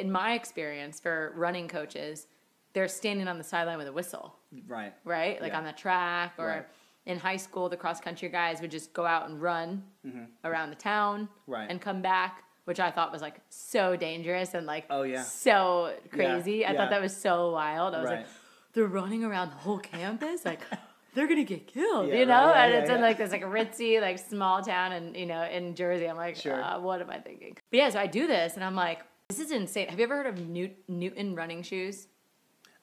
in 0.00 0.10
my 0.10 0.34
experience 0.34 1.00
for 1.00 1.32
running 1.36 1.68
coaches, 1.68 2.26
they're 2.72 2.88
standing 2.88 3.26
on 3.28 3.38
the 3.38 3.44
sideline 3.44 3.78
with 3.78 3.86
a 3.88 3.92
whistle, 3.92 4.36
Right. 4.66 4.92
right? 5.04 5.40
Like 5.40 5.52
Yeah. 5.52 5.58
on 5.58 5.64
the 5.64 5.72
track 5.72 6.34
or 6.38 6.46
Right. 6.46 6.66
in 7.06 7.18
high 7.18 7.36
school, 7.38 7.68
the 7.68 7.76
cross 7.76 8.00
country 8.00 8.28
guys 8.28 8.60
would 8.60 8.70
just 8.70 8.92
go 8.92 9.06
out 9.06 9.28
and 9.28 9.40
run 9.40 9.84
around 10.44 10.70
the 10.70 10.76
town 10.76 11.22
Mm-hmm. 11.22 11.52
Right. 11.52 11.70
and 11.70 11.80
come 11.80 12.02
back, 12.02 12.42
which 12.66 12.78
I 12.78 12.90
thought 12.90 13.10
was 13.12 13.22
like 13.22 13.40
so 13.48 13.96
dangerous 13.96 14.52
and 14.54 14.66
like 14.66 14.84
Oh, 14.90 15.02
yeah. 15.02 15.22
so 15.22 15.94
crazy. 16.12 16.64
I 16.66 16.72
yeah. 16.72 16.76
thought 16.78 16.90
that 16.90 17.00
was 17.00 17.16
so 17.16 17.50
wild. 17.52 17.94
I 17.94 17.98
was 18.02 18.06
Right. 18.10 18.16
like, 18.18 18.26
they're 18.74 18.86
running 18.86 19.24
around 19.24 19.50
the 19.50 19.56
whole 19.56 19.78
campus, 19.78 20.44
like. 20.44 20.60
They're 21.14 21.26
gonna 21.28 21.44
get 21.44 21.66
killed, 21.66 22.08
Yeah, 22.10 22.16
you 22.16 22.26
know, 22.26 22.48
right, 22.48 22.64
and 22.66 22.72
yeah, 22.74 22.80
it's 22.80 22.90
in 22.90 23.00
like 23.00 23.16
this 23.16 23.30
like 23.32 23.42
ritzy 23.42 23.98
like 24.02 24.18
small 24.18 24.60
town, 24.60 24.92
and 24.92 25.16
you 25.16 25.24
know 25.24 25.44
in 25.44 25.74
Jersey. 25.74 26.04
I'm 26.04 26.16
like, 26.18 26.36
Sure. 26.36 26.62
uh, 26.62 26.78
what 26.78 27.00
am 27.00 27.08
I 27.08 27.16
thinking? 27.20 27.56
But 27.70 27.76
yeah, 27.78 27.88
so 27.88 27.98
I 27.98 28.06
do 28.06 28.26
this, 28.26 28.54
and 28.54 28.62
I'm 28.62 28.74
like, 28.74 29.00
this 29.30 29.40
is 29.40 29.50
insane. 29.50 29.88
Have 29.88 29.98
you 29.98 30.04
ever 30.04 30.14
heard 30.18 30.26
of 30.26 30.46
Newt- 30.46 30.76
Newton 30.88 31.34
running 31.34 31.62
shoes? 31.62 32.06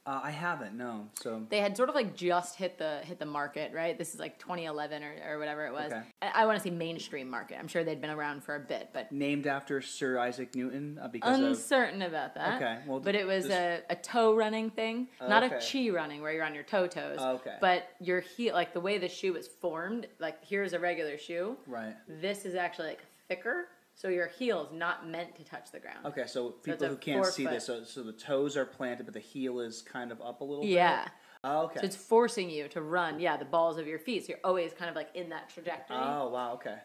Uh, 0.06 0.20
I 0.22 0.32
haven't. 0.32 0.78
No. 0.78 1.08
So. 1.22 1.44
They 1.50 1.60
had 1.60 1.78
sort 1.78 1.88
of 1.88 1.96
like 1.96 2.14
just 2.14 2.58
hit 2.58 2.78
the 2.78 3.00
hit 3.04 3.20
the 3.20 3.26
market, 3.26 3.74
right? 3.74 3.98
This 3.98 4.14
is 4.14 4.20
like 4.20 4.38
2011 4.38 5.02
or, 5.02 5.14
or 5.30 5.40
whatever 5.40 5.66
it 5.66 5.72
was. 5.72 5.94
Okay. 5.94 6.02
I, 6.22 6.44
I 6.44 6.46
want 6.46 6.58
to 6.58 6.64
say 6.64 6.72
mainstream 6.72 7.30
market. 7.30 7.58
I'm 7.58 7.70
sure 7.70 7.86
they'd 7.86 8.02
been 8.02 8.10
around 8.10 8.44
for 8.44 8.56
a 8.56 8.60
bit, 8.60 8.90
but 8.92 9.12
Named 9.14 9.48
after 9.48 9.82
Sir 9.82 10.20
Isaac 10.20 10.56
Newton 10.56 11.00
uh, 11.02 11.08
because 11.08 11.40
of. 11.40 11.46
uncertain 11.46 12.02
about 12.02 12.36
that. 12.36 12.62
Okay, 12.62 12.80
well, 12.86 13.00
but 13.00 13.16
it 13.16 13.26
was 13.26 13.46
this- 13.48 13.82
a, 13.90 13.94
a 13.94 13.96
toe 13.96 14.36
running 14.36 14.70
thing, 14.70 15.08
not 15.22 15.44
a 15.44 15.50
chi 15.50 15.90
running 15.90 16.22
where 16.22 16.34
you're 16.34 16.44
on 16.44 16.54
your 16.54 16.64
toe 16.64 16.88
toes. 16.88 17.20
Okay. 17.20 17.56
But 17.62 17.88
your 18.02 18.20
heel, 18.20 18.54
like 18.54 18.74
the 18.74 18.82
way 18.82 18.98
the 18.98 19.10
shoe 19.10 19.36
is 19.38 19.48
formed, 19.48 20.08
like 20.20 20.44
here's 20.44 20.74
a 20.74 20.80
regular 20.80 21.18
shoe. 21.18 21.56
Right. 21.66 21.96
This 22.10 22.46
is 22.46 22.56
actually 22.56 22.90
like 22.90 23.06
thicker, 23.30 23.68
so 23.96 24.08
your 24.08 24.28
heel 24.28 24.64
is 24.66 24.72
not 24.78 25.08
meant 25.08 25.36
to 25.36 25.44
touch 25.44 25.72
the 25.72 25.80
ground. 25.80 26.06
Okay, 26.06 26.26
so 26.28 26.50
people 26.50 26.88
who 26.88 26.98
can't 26.98 27.26
see 27.26 27.44
forefoot. 27.44 27.56
this, 27.56 27.66
so, 27.66 27.84
so 27.84 28.04
the 28.04 28.12
toes 28.14 28.58
are 28.58 28.66
planted, 28.66 29.06
but 29.06 29.14
the 29.14 29.20
heel 29.20 29.60
is 29.60 29.82
kind 29.82 30.12
of 30.12 30.22
up 30.22 30.42
a 30.42 30.44
little 30.44 30.66
Yeah. 30.66 31.04
bit. 31.04 31.12
Oh, 31.46 31.64
okay. 31.66 31.80
So 31.82 31.86
it's 31.86 31.96
forcing 31.96 32.50
you 32.50 32.68
to 32.70 32.82
run, 32.82 33.20
yeah, 33.20 33.36
the 33.38 33.46
balls 33.46 33.78
of 33.78 33.86
your 33.86 34.00
feet. 34.00 34.24
So 34.26 34.30
you're 34.30 34.40
always 34.44 34.72
kind 34.74 34.90
of 34.90 34.96
like 34.96 35.10
in 35.14 35.30
that 35.30 35.50
trajectory. 35.50 35.98
oh, 35.98 36.30
wow. 36.30 36.54
Okay. 36.54 36.78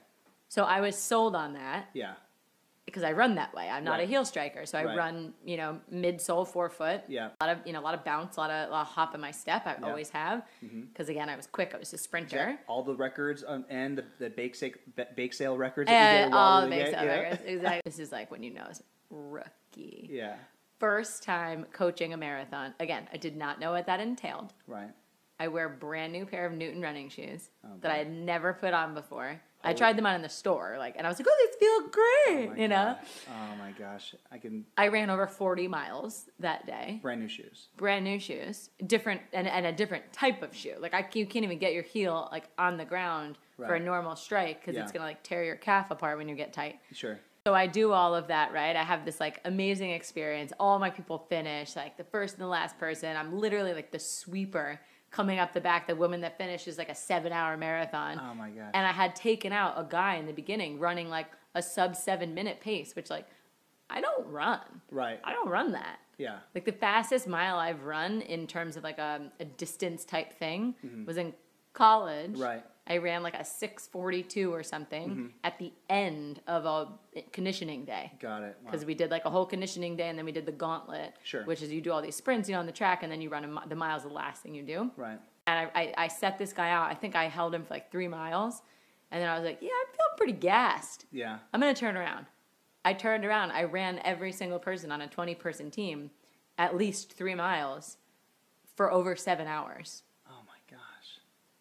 So 0.49 0.65
I 0.65 0.81
was 0.81 0.97
sold 0.97 1.37
on 1.37 1.53
that 1.55 1.91
Yeah. 1.95 2.15
Because 2.89 3.03
I 3.03 3.13
run 3.13 3.35
that 3.35 3.53
way. 3.55 3.69
I'm 3.69 3.85
not 3.85 4.01
a 4.01 4.05
heel 4.05 4.25
striker, 4.25 4.65
so 4.65 4.79
I 4.79 4.85
Right. 4.85 4.97
run, 4.97 5.35
you 5.45 5.59
know, 5.59 5.79
midsole 5.93 6.49
forefoot. 6.49 7.03
Yeah. 7.07 7.29
A 7.41 7.45
lot 7.47 7.55
of 7.57 7.67
you 7.67 7.75
know, 7.75 7.81
a 7.81 7.87
lot 7.89 7.93
of 7.95 8.03
bounce, 8.03 8.37
a 8.37 8.41
lot 8.41 8.51
of, 8.51 8.69
a 8.69 8.73
lot 8.73 8.81
of 8.83 8.87
hop 8.89 9.15
in 9.15 9.21
my 9.21 9.31
step. 9.31 9.67
I 9.67 9.71
Yeah. 9.71 9.75
Mm-hmm. 9.77 9.85
always 9.85 10.11
have 10.11 10.43
because 10.63 11.09
again, 11.11 11.29
I 11.29 11.37
was 11.37 11.47
quick. 11.47 11.75
I 11.75 11.79
was 11.79 11.93
a 11.93 11.99
sprinter. 11.99 12.59
All 12.67 12.83
the 12.83 12.95
records 12.97 13.45
um, 13.47 13.67
and 13.69 13.99
the, 13.99 14.05
the 14.19 14.31
bake, 14.31 14.55
sale, 14.55 14.73
bake 15.15 15.35
sale 15.35 15.57
records 15.59 15.91
And 15.91 16.31
you 16.33 16.37
all 16.37 16.63
the 16.63 16.69
get- 16.71 16.89
stuff. 16.89 17.05
yeah. 17.05 17.21
records. 17.21 17.43
Exactly. 17.47 17.83
This 17.85 17.99
is 17.99 18.11
like 18.11 18.31
when 18.31 18.43
you 18.43 18.55
know 18.55 18.67
it's 18.71 18.83
rookie. 19.11 20.09
Yeah. 20.11 20.37
First 20.79 21.23
time 21.25 21.67
coaching 21.73 22.13
a 22.15 22.17
marathon. 22.17 22.73
Again, 22.81 23.09
I 23.13 23.17
did 23.17 23.37
not 23.37 23.61
know 23.61 23.73
what 23.73 23.87
that 23.87 24.01
entailed. 24.01 24.53
Right. 24.67 24.91
I 25.41 25.49
wear 25.49 25.67
a 25.67 25.71
brand 25.71 26.13
new 26.13 26.25
pair 26.27 26.47
of 26.47 26.53
Newton 26.53 26.81
running 26.83 27.09
shoes 27.11 27.51
Oh, 27.65 27.69
that 27.81 27.91
I 27.93 27.97
had 27.99 28.11
never 28.11 28.53
put 28.53 28.73
on 28.75 28.95
before. 28.95 29.41
I 29.65 29.73
tried 29.75 29.97
them 29.99 30.07
out 30.07 30.15
in 30.15 30.23
the 30.23 30.29
store, 30.29 30.77
like, 30.79 30.95
and 30.97 31.07
I 31.07 31.11
was 31.11 31.19
like, 31.19 31.27
"Oh, 31.29 31.47
these 31.47 31.57
feel 31.57 31.89
great," 31.89 32.51
Oh 32.51 32.61
you 32.63 32.69
know. 32.69 32.97
Oh 33.29 33.57
my 33.59 33.73
gosh. 33.73 34.15
I 34.31 34.39
can. 34.39 34.65
I 34.77 34.89
ran 34.89 35.11
over 35.11 35.27
forty 35.27 35.67
miles 35.69 36.27
that 36.39 36.65
day. 36.67 37.01
Brand 37.03 37.21
new 37.21 37.29
shoes. 37.29 37.69
Brand 37.77 38.05
new 38.05 38.19
shoes, 38.21 38.71
different 38.87 39.21
and, 39.33 39.49
and 39.49 39.67
a 39.67 39.73
different 39.73 40.13
type 40.13 40.43
of 40.43 40.55
shoe. 40.55 40.75
Like 40.79 40.95
I, 40.95 41.07
you 41.13 41.27
can't 41.27 41.45
even 41.45 41.59
get 41.59 41.73
your 41.75 41.83
heel 41.83 42.29
like 42.31 42.45
on 42.59 42.77
the 42.77 42.85
ground 42.85 43.39
for 43.57 43.65
a 43.65 43.69
Right. 43.73 43.83
normal 43.85 44.15
strike 44.15 44.61
because 44.65 44.77
it's 44.77 44.93
gonna 44.93 45.05
like 45.05 45.23
tear 45.25 45.43
your 45.45 45.57
calf 45.57 45.91
apart 45.91 46.19
when 46.19 46.29
you 46.29 46.37
get 46.37 46.53
tight. 46.53 46.79
Sure. 46.93 47.19
So 47.47 47.55
I 47.55 47.67
do 47.67 47.93
all 47.93 48.15
of 48.15 48.29
that, 48.29 48.53
right? 48.53 48.77
I 48.77 48.83
have 48.85 49.05
this 49.05 49.21
like 49.21 49.41
amazing 49.45 49.91
experience. 49.91 50.53
All 50.61 50.79
my 50.79 50.91
people 50.91 51.27
finish, 51.31 51.75
like 51.77 51.97
the 51.97 52.05
first 52.05 52.35
and 52.35 52.43
the 52.43 52.49
last 52.49 52.79
person. 52.79 53.17
I'm 53.17 53.39
literally 53.39 53.73
like 53.75 53.91
the 53.91 53.99
sweeper 53.99 54.81
coming 55.11 55.39
up 55.39 55.55
the 55.55 55.61
back, 55.61 55.87
the 55.87 55.97
woman 55.97 56.21
that 56.21 56.39
finishes 56.39 56.79
like 56.79 56.89
a 56.89 56.95
seven 56.95 57.33
hour 57.33 57.57
marathon. 57.57 58.21
Oh 58.21 58.35
my 58.35 58.51
god! 58.51 58.71
And 58.75 58.87
I 58.87 58.93
had 58.93 59.17
taken 59.17 59.53
out 59.53 59.75
a 59.77 59.87
guy 59.89 60.17
in 60.17 60.27
the 60.27 60.33
beginning 60.33 60.79
running 60.79 61.09
like 61.09 61.27
a 61.55 61.63
sub 61.63 61.97
seven 61.97 62.35
minute 62.35 62.61
pace, 62.61 62.95
which 62.95 63.11
like 63.11 63.27
I 63.91 64.01
don't 64.01 64.27
run. 64.27 64.61
Right. 64.91 65.21
I 65.25 65.33
don't 65.33 65.49
run 65.49 65.73
that. 65.73 65.99
Yeah. 66.19 66.39
Like 66.55 66.65
the 66.65 66.73
fastest 66.73 67.27
mile 67.27 67.59
I've 67.59 67.85
run 67.85 68.21
in 68.23 68.47
terms 68.47 68.77
of 68.77 68.85
like 68.85 68.99
a, 68.99 69.31
a 69.41 69.45
distance 69.45 70.05
type 70.05 70.39
thing 70.39 70.75
mm-hmm. 70.85 71.05
was 71.05 71.17
in 71.17 71.33
college. 71.73 72.37
Right. 72.39 72.65
I 72.91 72.97
ran 72.97 73.23
like 73.23 73.35
a 73.35 73.45
642 73.45 74.53
or 74.53 74.63
something 74.63 75.11
Mm-hmm. 75.11 75.27
at 75.45 75.59
the 75.59 75.73
end 75.91 76.41
of 76.47 76.65
a 76.65 76.89
conditioning 77.33 77.85
day. 77.85 78.13
Got 78.19 78.43
it. 78.45 78.57
Wow. 78.63 78.71
Because 78.71 78.87
we 78.87 78.95
did 78.95 79.11
like 79.11 79.27
a 79.27 79.31
whole 79.31 79.45
conditioning 79.45 79.95
day 79.97 80.09
and 80.09 80.19
then 80.19 80.25
we 80.25 80.33
did 80.33 80.47
the 80.47 80.53
gauntlet. 80.53 81.13
Sure. 81.23 81.45
Which 81.45 81.61
is 81.63 81.71
you 81.71 81.81
do 81.83 81.93
all 81.93 82.01
these 82.01 82.17
sprints, 82.17 82.49
you 82.49 82.55
know, 82.55 82.61
on 82.61 82.67
the 82.67 82.73
track 82.73 83.03
and 83.03 83.13
then 83.13 83.21
you 83.21 83.29
run 83.29 83.45
a, 83.45 83.69
the 83.69 83.77
miles 83.77 84.05
the 84.05 84.09
last 84.09 84.43
thing 84.43 84.55
you 84.55 84.63
do. 84.63 84.91
Right. 84.97 85.19
And 85.47 85.71
I, 85.75 85.81
I, 85.81 85.95
I 86.05 86.09
set 86.09 86.39
this 86.39 86.53
guy 86.55 86.71
out. 86.71 86.91
I 86.91 86.95
think 86.95 87.15
I 87.15 87.25
held 87.29 87.55
him 87.55 87.65
for 87.65 87.75
like 87.75 87.91
three 87.93 88.09
miles. 88.09 88.63
And 89.11 89.23
then 89.23 89.29
I 89.29 89.39
was 89.39 89.45
like, 89.47 89.59
yeah, 89.61 89.69
I'm 89.69 89.87
feeling 89.93 90.17
pretty 90.17 90.33
gassed. 90.33 91.05
Yeah. 91.13 91.39
I'm 91.53 91.61
going 91.61 91.75
to 91.75 91.79
turn 91.79 91.97
around. 91.97 92.27
I 92.85 92.95
turned 92.95 93.25
around. 93.27 93.51
I 93.51 93.65
ran 93.65 94.01
every 94.05 94.33
single 94.33 94.59
person 94.59 94.91
on 94.93 95.03
a 95.03 95.09
20 95.09 95.35
person 95.35 95.71
team 95.71 96.11
at 96.57 96.75
least 96.77 97.13
three 97.13 97.35
miles 97.35 97.99
for 98.77 98.91
over 98.93 99.15
seven 99.15 99.47
hours. 99.47 100.05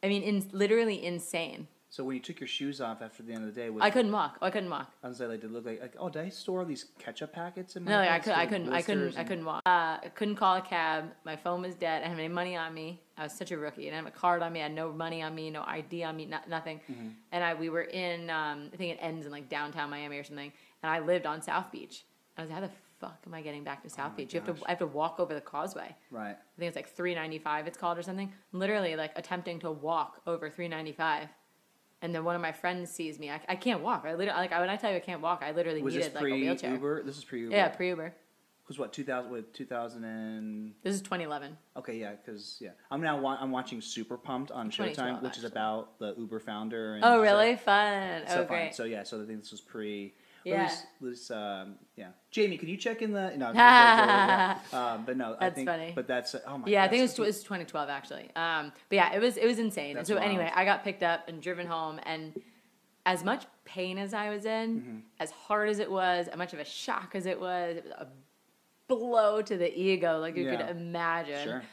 I 0.04 0.08
mean, 0.08 0.24
in, 0.24 0.50
literally 0.52 1.04
insane. 1.04 1.68
So 1.90 2.04
when 2.04 2.16
you 2.16 2.22
took 2.22 2.42
your 2.42 2.48
shoes 2.48 2.82
off 2.82 3.02
after 3.02 3.24
the 3.24 3.32
end 3.32 3.48
of 3.48 3.56
the 3.56 3.62
day, 3.62 3.70
was, 3.70 3.82
I 3.82 3.90
couldn't 3.90 4.12
walk. 4.12 4.38
I 4.42 4.50
couldn't 4.50 4.70
walk. 4.70 4.92
I 5.02 5.08
was 5.08 5.22
like, 5.22 5.30
did 5.30 5.46
it 5.46 5.52
look 5.52 5.66
like, 5.66 5.82
like, 5.82 5.96
oh, 5.98 6.10
did 6.10 6.26
I 6.26 6.30
store 6.30 6.66
these 6.66 6.86
ketchup 7.00 7.32
packets 7.32 7.78
in 7.78 7.86
my? 7.86 7.92
No, 7.92 7.98
like, 8.00 8.10
I 8.10 8.20
could. 8.20 8.34
I 8.34 8.46
couldn't. 8.46 8.74
I 8.74 8.82
couldn't. 8.82 9.04
blisters 9.04 9.20
I 9.20 9.24
couldn't 9.24 9.46
walk. 9.46 9.62
Uh, 9.66 9.98
I 10.04 10.12
couldn't 10.14 10.36
call 10.36 10.58
a 10.58 10.62
cab. 10.62 11.06
My 11.24 11.38
phone 11.38 11.62
was 11.62 11.76
dead. 11.76 12.00
I 12.04 12.08
didn't 12.08 12.10
have 12.12 12.20
any 12.20 12.28
money 12.28 12.58
on 12.58 12.74
me. 12.74 13.02
I 13.18 13.24
was 13.24 13.32
such 13.32 13.52
a 13.52 13.58
rookie. 13.58 13.84
I 13.84 13.86
didn't 13.86 14.06
have 14.06 14.14
a 14.14 14.18
card 14.18 14.44
on 14.44 14.52
me. 14.52 14.60
I 14.60 14.64
had 14.64 14.74
no 14.74 14.92
money 14.92 15.22
on 15.22 15.34
me. 15.34 15.50
No 15.50 15.64
ID 15.66 16.04
on 16.04 16.18
me. 16.18 16.26
No, 16.26 16.40
nothing. 16.50 16.82
Mm-hmm. 16.92 17.08
And 17.32 17.44
I 17.44 17.54
we 17.54 17.70
were 17.70 17.84
in. 17.84 18.30
Um, 18.30 18.70
I 18.74 18.76
think 18.76 18.94
it 18.94 19.00
ends 19.02 19.26
in 19.26 19.32
like 19.32 19.48
downtown 19.48 19.90
Miami 19.90 20.18
or 20.18 20.24
something. 20.26 20.52
And 20.84 20.92
I 20.92 21.00
lived 21.00 21.26
on 21.26 21.42
South 21.42 21.72
Beach. 21.72 22.04
I 22.38 22.42
was 22.42 22.52
like, 22.52 22.60
how 22.60 22.68
the 22.68 22.74
fuck 23.00 23.22
am 23.26 23.34
I 23.34 23.42
getting 23.42 23.64
back 23.64 23.82
to 23.84 23.88
oh 23.88 23.96
South 23.96 24.08
Oh 24.08 24.10
my 24.12 24.16
Beach? 24.18 24.34
You 24.34 24.40
have 24.42 24.48
gosh. 24.48 24.60
to. 24.60 24.66
I 24.68 24.70
have 24.72 24.80
to 24.80 24.88
walk 24.88 25.20
over 25.20 25.34
the 25.34 25.42
causeway. 25.42 25.96
Right. 26.12 26.32
I 26.32 26.60
think 26.60 26.68
it's 26.70 26.76
like 26.76 26.90
395 26.90 27.68
it's 27.68 27.78
called 27.78 27.98
or 27.98 28.02
something. 28.04 28.32
Literally 28.52 28.96
like 28.96 29.12
attempting 29.16 29.60
to 29.60 29.72
walk 29.72 30.22
over 30.28 30.50
395. 30.50 31.30
And 32.02 32.14
then 32.14 32.24
one 32.24 32.36
of 32.36 32.42
my 32.42 32.52
friends 32.52 32.92
sees 32.92 33.18
me. 33.18 33.32
I, 33.32 33.40
I 33.50 33.56
can't 33.56 33.82
walk. 33.82 34.04
I 34.06 34.14
literally 34.14 34.40
like 34.40 34.52
when 34.52 34.70
I 34.70 34.76
tell 34.76 34.92
you 34.92 34.98
I 34.98 35.02
can't 35.02 35.22
walk, 35.22 35.42
I 35.44 35.52
literally 35.52 35.82
Was 35.82 35.94
this 35.96 36.06
needed 36.06 36.16
like 36.16 36.22
a 36.22 36.26
pre 36.26 36.42
wheelchair. 36.42 36.74
Uber? 36.74 37.04
This 37.04 37.18
is 37.18 37.24
pre 37.26 37.42
Uber. 37.42 37.56
Yeah, 37.56 37.70
pre 37.70 37.90
Uber. 37.90 38.14
Was 38.68 38.78
what 38.78 38.92
2000 38.92 39.32
with 39.32 39.54
2000 39.54 40.04
and 40.04 40.74
This 40.84 40.94
is 40.94 41.02
2011. 41.02 41.58
okay 41.78 41.96
yeah 41.96 42.12
because 42.12 42.58
yeah 42.60 42.72
I'm 42.92 43.00
now 43.00 43.18
wa- 43.18 43.38
I'm 43.40 43.50
watching 43.50 43.80
Super 43.80 44.18
Pumped 44.18 44.52
on 44.52 44.70
Showtime 44.70 45.22
which 45.24 45.38
is 45.38 45.46
about 45.46 45.98
the 46.00 46.14
Uber 46.18 46.42
founder. 46.42 46.96
And 46.96 47.04
Oh 47.06 47.22
really? 47.22 47.56
Fun. 47.56 48.24
So 48.28 48.34
oh 48.34 48.38
fun. 48.40 48.48
great. 48.48 48.76
So 48.76 48.84
yeah, 48.84 49.04
so 49.04 49.24
I 49.24 49.26
think 49.26 49.40
this 49.40 49.52
was 49.52 49.62
pre. 49.62 50.14
Yeah. 50.48 50.68
This, 50.68 50.84
this, 51.02 51.32
um, 51.32 51.76
yeah. 51.96 52.08
Jamie, 52.32 52.58
can 52.58 52.70
you 52.70 52.78
check 52.78 53.02
in 53.02 53.12
the? 53.12 53.36
No. 53.38 53.48
um, 54.78 55.04
but 55.06 55.18
no, 55.18 55.36
I 55.40 55.46
That's 55.46 55.56
think. 55.56 55.68
funny. 55.70 55.92
But 55.96 56.08
that's 56.08 56.36
oh 56.46 56.58
my. 56.60 56.68
yeah, 56.68 56.84
I 56.84 56.88
think 56.88 57.00
it 57.00 57.04
was, 57.04 57.20
it 57.20 57.22
was 57.22 57.44
2012 57.44 57.90
actually. 57.90 58.30
Um, 58.36 58.72
but 58.90 58.96
yeah, 58.96 59.14
it 59.14 59.20
was 59.20 59.38
it 59.38 59.46
was 59.46 59.60
insane. 59.60 59.96
That's 59.96 60.08
so 60.10 60.16
wild. 60.16 60.28
anyway, 60.28 60.52
I 60.56 60.66
got 60.66 60.84
picked 60.84 61.04
up 61.04 61.28
and 61.28 61.42
driven 61.42 61.68
home, 61.68 62.00
and 62.06 62.40
as 63.06 63.24
much 63.24 63.46
pain 63.66 63.98
as 63.98 64.14
I 64.14 64.30
was 64.30 64.46
in, 64.46 64.80
Mm-hmm. 64.82 64.98
as 65.20 65.32
hard 65.32 65.70
as 65.70 65.80
it 65.80 65.90
was, 65.92 66.28
as 66.28 66.38
much 66.38 66.54
of 66.54 66.60
a 66.60 66.66
shock 66.66 67.12
as 67.16 67.26
it 67.26 67.40
was, 67.40 67.78
it 67.78 67.84
was 67.86 67.94
a 68.00 68.08
blow 68.88 69.42
to 69.42 69.58
the 69.58 69.78
ego, 69.80 70.20
like 70.20 70.36
you 70.38 70.46
Yeah. 70.46 70.58
could 70.58 70.70
imagine. 70.78 71.44
Sure. 71.44 71.64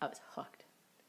I 0.00 0.06
was 0.06 0.20
hooked. 0.34 0.64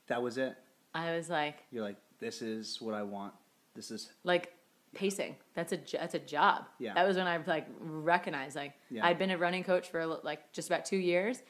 That 0.07 0.21
was 0.21 0.37
it. 0.37 0.55
I 0.93 1.15
was 1.15 1.29
like, 1.29 1.63
You're 1.71 1.83
like, 1.83 1.97
this 2.19 2.41
is 2.41 2.79
what 2.81 2.93
I 2.95 3.03
want. 3.03 3.33
This 3.75 3.91
is 3.91 4.11
like 4.23 4.53
pacing. 4.95 5.35
That's 5.53 5.71
a 5.73 5.79
that's 5.91 6.15
a 6.15 6.19
job. 6.19 6.65
Yeah. 6.79 6.93
That 6.95 7.05
was 7.07 7.17
when 7.17 7.27
I 7.27 7.37
like 7.45 7.67
recognized 7.79 8.55
like 8.55 8.73
Yeah. 8.89 9.05
I'd 9.05 9.19
been 9.19 9.29
a 9.31 9.37
running 9.37 9.63
coach 9.63 9.89
for 9.91 10.05
like 10.05 10.51
just 10.53 10.67
about 10.69 10.85
two 10.85 10.97
years. 10.97 11.43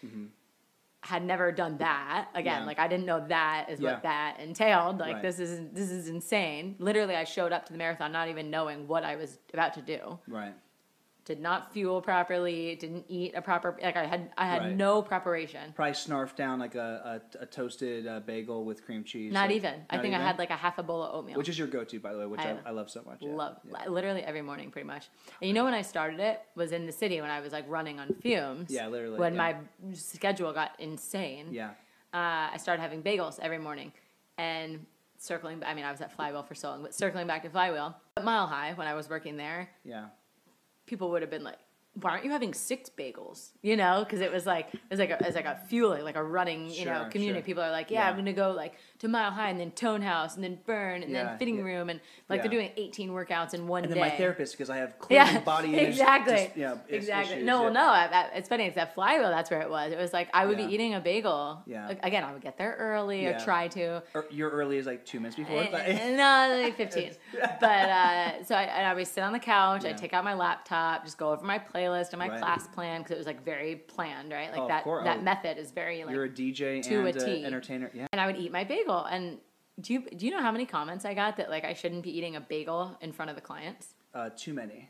Had 1.01 1.23
never 1.23 1.51
done 1.51 1.77
that 1.77 2.29
again. 2.33 2.53
Mm-hmm. 2.53 2.61
Yeah. 2.61 2.65
Like 2.65 2.79
I 2.79 2.87
didn't 2.87 3.05
know 3.05 3.25
that 3.27 3.67
is 3.69 3.79
Yeah. 3.79 3.93
what 3.93 4.03
that 4.03 4.39
entailed. 4.39 4.97
Like 4.97 5.13
Right. 5.15 5.21
this 5.21 5.39
is 5.39 5.61
this 5.71 5.91
is 5.91 6.09
insane. 6.09 6.75
Literally, 6.79 7.15
I 7.15 7.23
showed 7.25 7.53
up 7.53 7.65
to 7.67 7.71
the 7.73 7.77
marathon 7.77 8.11
not 8.11 8.27
even 8.27 8.49
knowing 8.49 8.87
what 8.87 9.03
I 9.03 9.15
was 9.15 9.37
about 9.53 9.73
to 9.75 9.81
do. 9.81 10.19
right. 10.27 10.53
Did 11.25 11.39
not 11.39 11.73
fuel 11.73 12.01
properly. 12.03 12.75
Didn't 12.75 13.05
eat 13.09 13.33
a 13.35 13.41
proper. 13.41 13.75
Like 13.81 13.97
I 13.97 14.05
had 14.05 14.29
I 14.37 14.45
had 14.45 14.61
Right. 14.61 14.75
no 14.75 15.01
preparation. 15.01 15.73
Probably 15.75 15.93
snarf 15.93 16.35
down 16.35 16.59
like 16.59 16.75
a, 16.75 17.21
a, 17.39 17.43
a 17.43 17.45
toasted 17.47 18.05
uh, 18.05 18.19
bagel 18.19 18.63
with 18.63 18.85
cream 18.85 19.03
cheese. 19.03 19.33
Not 19.33 19.47
like- 19.47 19.55
even. 19.55 19.73
I 19.89 19.95
not 19.95 20.01
think 20.03 20.13
I 20.13 20.19
had 20.19 20.37
like 20.37 20.51
a 20.51 20.55
half 20.55 20.77
a 20.77 20.83
bowl 20.83 21.01
of 21.01 21.15
oatmeal. 21.15 21.35
Which 21.37 21.49
is 21.49 21.57
your 21.57 21.67
go-to, 21.67 21.99
by 21.99 22.13
the 22.13 22.19
way, 22.19 22.25
which 22.27 22.41
I, 22.41 22.51
I- 22.51 22.67
I, 22.67 22.69
love 22.69 22.91
so 22.91 23.01
much. 23.07 23.17
yeah. 23.21 23.29
Love 23.33 23.57
Yeah. 23.67 23.89
literally 23.89 24.21
every 24.21 24.43
morning, 24.43 24.69
pretty 24.69 24.85
much. 24.87 25.09
And 25.41 25.47
you 25.47 25.53
know 25.55 25.63
when 25.63 25.73
I 25.73 25.81
started 25.81 26.19
it 26.19 26.41
was 26.55 26.71
in 26.71 26.85
the 26.85 26.91
city 26.91 27.19
when 27.21 27.31
I 27.31 27.39
was 27.39 27.51
like 27.51 27.65
running 27.67 27.99
on 27.99 28.13
fumes. 28.21 28.69
Yeah, 28.69 28.87
literally, 28.87 29.17
When 29.17 29.33
yeah. 29.33 29.57
my 29.89 29.93
schedule 29.95 30.53
got 30.53 30.71
insane. 30.79 31.47
Yeah. 31.51 31.69
Uh, 32.13 32.53
I 32.53 32.57
started 32.57 32.83
having 32.83 33.01
bagels 33.01 33.39
every 33.39 33.57
morning, 33.57 33.91
and 34.37 34.85
circling. 35.17 35.63
I 35.65 35.73
mean, 35.73 35.85
I 35.85 35.91
was 35.91 36.01
at 36.01 36.13
Flywheel 36.15 36.43
for 36.43 36.53
so 36.53 36.69
long, 36.69 36.83
but 36.83 36.93
circling 36.93 37.25
back 37.25 37.41
to 37.43 37.49
Flywheel, 37.49 37.95
at 38.15 38.23
Mile 38.23 38.45
High 38.45 38.73
when 38.73 38.85
I 38.87 38.93
was 38.93 39.09
working 39.09 39.37
there, 39.37 39.69
Yeah. 39.83 40.05
People 40.85 41.09
would 41.11 41.21
have 41.21 41.31
been 41.31 41.43
like. 41.43 41.57
Why 42.01 42.11
aren't 42.11 42.25
you 42.25 42.31
having 42.31 42.53
six 42.53 42.89
bagels? 42.89 43.51
You 43.61 43.77
know, 43.77 44.03
because 44.03 44.19
it 44.19 44.29
was 44.29 44.45
like 44.45 44.67
it 44.73 44.81
was 44.89 44.99
like 44.99 45.11
a, 45.11 45.13
it 45.13 45.25
was 45.27 45.35
like 45.35 45.45
a 45.45 45.55
fueling, 45.69 46.03
like 46.03 46.17
a 46.17 46.23
running, 46.23 46.69
you 46.69 46.83
know, 46.83 47.03
Sure, 47.03 47.09
community. 47.09 47.39
sure. 47.39 47.45
People 47.45 47.63
are 47.63 47.71
like, 47.71 47.89
yeah, 47.89 48.01
Yeah. 48.03 48.09
I'm 48.09 48.17
gonna 48.17 48.33
go 48.33 48.51
like 48.51 48.73
to 48.99 49.07
Mile 49.07 49.31
High 49.31 49.49
and 49.49 49.59
then 49.59 49.71
Tone 49.71 50.01
House 50.01 50.35
and 50.35 50.43
then 50.43 50.57
Brrrn 50.67 51.03
and 51.03 51.11
Yeah, 51.11 51.23
then 51.25 51.37
Fitting 51.37 51.57
yeah. 51.57 51.63
Room 51.63 51.89
and 51.89 51.99
like 52.29 52.37
Yeah. 52.37 52.41
they're 52.43 52.51
doing 52.51 52.71
18 52.77 53.09
workouts 53.11 53.53
in 53.53 53.67
one 53.67 53.83
And 53.83 53.93
day. 53.93 53.99
then 53.99 54.09
my 54.09 54.15
therapist, 54.15 54.53
because 54.53 54.69
I 54.69 54.77
have 54.77 54.97
clearly 54.99 55.31
Yeah, 55.33 55.39
body 55.41 55.67
image. 55.73 55.89
exactly. 55.89 56.35
Just, 56.45 56.57
yeah, 56.57 56.73
is- 56.87 57.03
exactly. 57.03 57.35
issues, 57.35 57.45
no, 57.45 57.57
yeah. 57.57 57.61
well, 57.65 57.73
no. 57.73 57.81
I, 57.87 58.05
I, 58.11 58.29
it's 58.37 58.47
funny. 58.49 58.65
It's 58.65 58.75
that 58.75 58.93
flywheel. 58.95 59.29
That's 59.29 59.51
where 59.51 59.61
it 59.61 59.69
was. 59.69 59.91
It 59.91 59.97
was 59.97 60.13
like 60.13 60.29
I 60.33 60.45
would 60.45 60.57
Yeah. 60.59 60.67
be 60.67 60.73
eating 60.73 60.93
a 60.95 61.01
bagel. 61.01 61.61
Yeah. 61.65 61.87
Like, 61.87 61.99
Again, 62.05 62.23
I 62.23 62.31
would 62.33 62.41
get 62.41 62.57
there 62.57 62.75
early 62.79 63.23
Yeah. 63.23 63.35
or 63.35 63.39
try 63.43 63.67
to. 63.69 64.01
Or 64.13 64.25
your 64.31 64.49
early 64.49 64.77
is 64.77 64.85
like 64.85 65.05
two 65.05 65.19
minutes 65.19 65.35
before. 65.35 65.61
Eh, 65.63 65.67
but- 65.71 65.81
eh, 65.87 66.15
no, 66.15 66.61
like 66.63 66.77
15. 66.77 67.11
but 67.59 67.63
uh, 67.69 68.43
so 68.43 68.55
I, 68.55 68.63
and 68.63 68.87
I 68.87 68.93
would 68.93 69.07
sit 69.07 69.23
on 69.23 69.33
the 69.33 69.39
couch. 69.39 69.83
Yeah. 69.83 69.89
I'd 69.91 69.97
take 69.97 70.13
out 70.13 70.23
my 70.23 70.33
laptop, 70.33 71.03
just 71.03 71.17
go 71.17 71.31
over 71.31 71.43
my 71.45 71.59
playlist 71.59 72.09
and 72.11 72.19
my 72.19 72.29
Right. 72.29 72.39
class 72.39 72.67
plan 72.69 73.01
because 73.01 73.11
it 73.15 73.17
was 73.17 73.27
like 73.27 73.43
very 73.43 73.75
planned, 73.75 74.31
right? 74.31 74.49
Like 74.51 74.59
Oh, 74.59 74.63
of 74.63 74.69
that 74.69 74.83
course. 74.83 75.03
that 75.03 75.17
Oh. 75.19 75.21
method 75.21 75.57
is 75.57 75.71
very 75.71 76.03
like. 76.03 76.13
You're 76.15 76.23
a 76.25 76.29
DJ 76.29 76.81
to 76.83 76.95
a 76.95 77.05
and 77.05 77.15
a 77.17 77.25
T. 77.25 77.45
entertainer. 77.45 77.91
Yeah. 77.93 78.07
and 78.11 78.21
I 78.21 78.25
would 78.25 78.37
eat 78.37 78.51
my 78.51 78.63
bagel. 78.63 78.94
And 79.03 79.39
do 79.81 79.93
you 79.93 80.01
do 80.09 80.25
you 80.25 80.31
know 80.31 80.41
how 80.41 80.51
many 80.51 80.65
comments 80.65 81.03
I 81.05 81.13
got 81.13 81.37
that 81.37 81.49
like 81.49 81.65
I 81.65 81.73
shouldn't 81.73 82.03
be 82.03 82.17
eating 82.17 82.35
a 82.35 82.41
bagel 82.41 82.97
in 83.01 83.11
front 83.11 83.29
of 83.29 83.35
the 83.35 83.41
clients? 83.41 83.93
Uh, 84.13 84.29
too 84.35 84.53
many. 84.53 84.89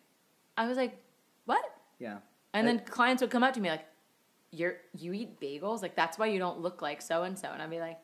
I 0.58 0.68
was 0.68 0.78
like, 0.78 0.98
what? 1.46 1.64
Yeah. 2.00 2.18
And 2.54 2.68
I- 2.70 2.72
then 2.74 2.86
clients 2.86 3.22
would 3.22 3.32
come 3.32 3.44
up 3.44 3.54
to 3.56 3.60
me 3.60 3.70
like, 3.70 3.86
"You're 4.52 4.78
you 4.94 5.14
eat 5.14 5.40
bagels? 5.40 5.82
Like 5.82 5.96
that's 5.96 6.18
why 6.20 6.28
you 6.28 6.40
don't 6.40 6.60
look 6.62 6.82
like 6.82 7.02
so 7.02 7.24
and 7.24 7.38
so." 7.38 7.50
And 7.52 7.62
I'd 7.62 7.70
be 7.70 7.80
like, 7.80 8.00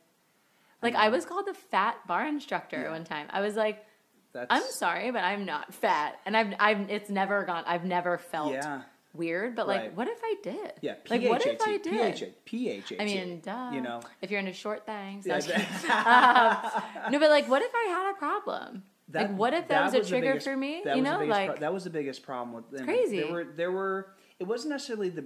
like 0.82 0.96
I, 0.96 1.06
know. 1.06 1.12
was 1.12 1.26
called 1.26 1.46
the 1.46 1.54
fat 1.54 2.06
bar 2.08 2.26
instructor 2.28 2.82
Yeah. 2.82 2.92
one 2.92 3.04
time. 3.04 3.28
I 3.30 3.42
was 3.42 3.56
like, 3.56 3.86
That's, 4.34 4.48
"I'm 4.50 4.64
sorry, 4.64 5.12
but 5.12 5.24
I'm 5.24 5.46
not 5.46 5.74
fat." 5.74 6.20
And 6.26 6.36
I've 6.36 6.54
I've 6.60 6.90
it's 6.90 7.10
never 7.10 7.44
gone. 7.44 7.64
I've 7.68 7.86
never 7.86 8.18
felt 8.18 8.54
Yeah. 8.54 8.82
Weird. 9.14 9.56
But 9.56 9.68
like, 9.68 9.82
Right. 9.82 9.96
what 9.96 10.08
if 10.08 10.20
I 10.24 10.36
did? 10.44 10.74
Yeah. 10.82 10.96
Like 11.10 11.24
what 11.24 11.46
if 11.46 11.62
I 11.62 11.78
PHAT, 11.78 11.84
did? 11.84 12.18
PHAT, 12.46 12.88
PHAT. 12.90 13.02
I 13.02 13.06
mean, 13.06 13.40
duh. 13.42 13.72
You 13.74 13.82
know. 13.82 14.02
if 14.22 14.32
you're 14.32 14.40
into 14.40 14.54
short 14.54 14.86
things. 14.86 15.26
Yeah, 15.28 15.40
No, 15.40 15.90
I'm 15.90 17.06
um, 17.06 17.12
no, 17.12 17.20
but 17.20 17.30
like, 17.30 17.48
what 17.50 17.62
if 17.62 17.72
I 17.76 17.86
had 17.90 18.12
a 18.12 18.14
problem? 18.18 18.84
like, 19.14 19.36
what 19.36 19.54
if 19.54 19.68
that, 19.68 19.84
was 19.86 19.94
a 19.94 20.04
trigger 20.08 20.28
biggest- 20.34 20.48
for 20.48 20.56
me? 20.56 20.82
that 20.86 20.96
you 20.96 21.04
know, 21.04 21.24
like 21.26 21.50
pro- 21.50 21.58
that 21.60 21.74
was 21.74 21.84
the 21.84 21.90
biggest 21.90 22.24
problem 22.24 22.56
with 22.56 22.70
them. 22.72 22.86
crazy. 22.86 23.20
There 23.22 23.32
were 23.32 23.44
there 23.44 23.72
were. 23.72 24.14
It 24.40 24.46
wasn't 24.46 24.72
necessarily 24.72 25.10
the. 25.10 25.26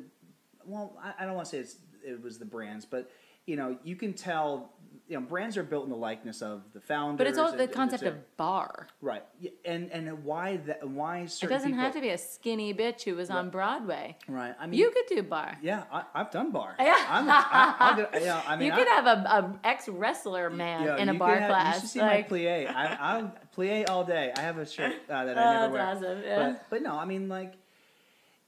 Well, 0.65 0.97
I, 1.01 1.13
I 1.19 1.25
don't 1.25 1.35
want 1.35 1.45
to 1.45 1.51
say 1.51 1.59
it's 1.59 1.77
it 2.03 2.21
was 2.21 2.39
the 2.39 2.45
brands, 2.45 2.85
but 2.85 3.11
you 3.45 3.55
know, 3.55 3.77
you 3.83 3.95
can 3.95 4.13
tell. 4.13 4.73
You 5.07 5.19
know, 5.19 5.25
brands 5.27 5.55
are 5.55 5.61
built 5.63 5.83
in 5.83 5.91
the 5.91 5.95
likeness 5.95 6.41
of 6.41 6.63
the 6.73 6.81
founder. 6.81 7.17
but 7.17 7.27
it's 7.27 7.37
all 7.37 7.51
the 7.55 7.67
concept 7.67 8.01
of 8.03 8.15
bar. 8.37 8.87
right, 9.01 9.23
and 9.63 9.91
and 9.91 10.23
why 10.23 10.57
that 10.65 10.87
why 10.89 11.19
It 11.19 11.39
doesn't 11.47 11.69
people, 11.69 11.73
have 11.83 11.93
to 11.93 12.01
be 12.01 12.09
a 12.09 12.17
skinny 12.17 12.73
bitch 12.73 13.03
who 13.03 13.13
was 13.15 13.29
on 13.29 13.51
Broadway. 13.51 14.17
right. 14.27 14.55
I 14.59 14.65
mean, 14.65 14.79
You 14.79 14.89
could 14.89 15.05
do 15.07 15.21
bar. 15.21 15.57
yeah, 15.61 15.83
I, 15.91 16.03
I've 16.15 16.31
done 16.31 16.51
bar. 16.51 16.75
Yeah. 16.79 16.95
I'm, 17.07 17.25
I, 17.29 17.93
get, 18.11 18.23
yeah, 18.23 18.41
I 18.47 18.55
mean, 18.55 18.67
you 18.67 18.73
I, 18.73 18.77
could 18.77 18.87
have 18.87 19.05
a, 19.05 19.09
a 19.29 19.59
ex 19.63 19.87
wrestler 19.87 20.49
man 20.49 20.83
Yo, 20.83 20.95
in 20.95 21.09
a 21.09 21.13
bar 21.13 21.35
have- 21.37 21.49
class. 21.49 21.75
You 21.75 21.79
should 21.81 21.89
see 21.89 21.99
like, 21.99 22.31
my 22.31 22.37
plie. 22.37 22.67
I, 22.67 22.97
I'm 23.17 23.31
plie 23.55 23.87
all 23.89 24.03
day. 24.05 24.33
I 24.35 24.39
have 24.41 24.57
a 24.57 24.65
shirt 24.65 24.93
uh, 25.07 25.25
that 25.25 25.37
I 25.37 25.41
Oh, 25.57 25.61
never 25.61 25.73
wear. 25.73 25.85
awesome, 25.85 26.21
yeah. 26.23 26.49
But, 26.53 26.65
but 26.71 26.81
no, 26.81 26.97
I 26.97 27.05
mean 27.05 27.29
like 27.29 27.53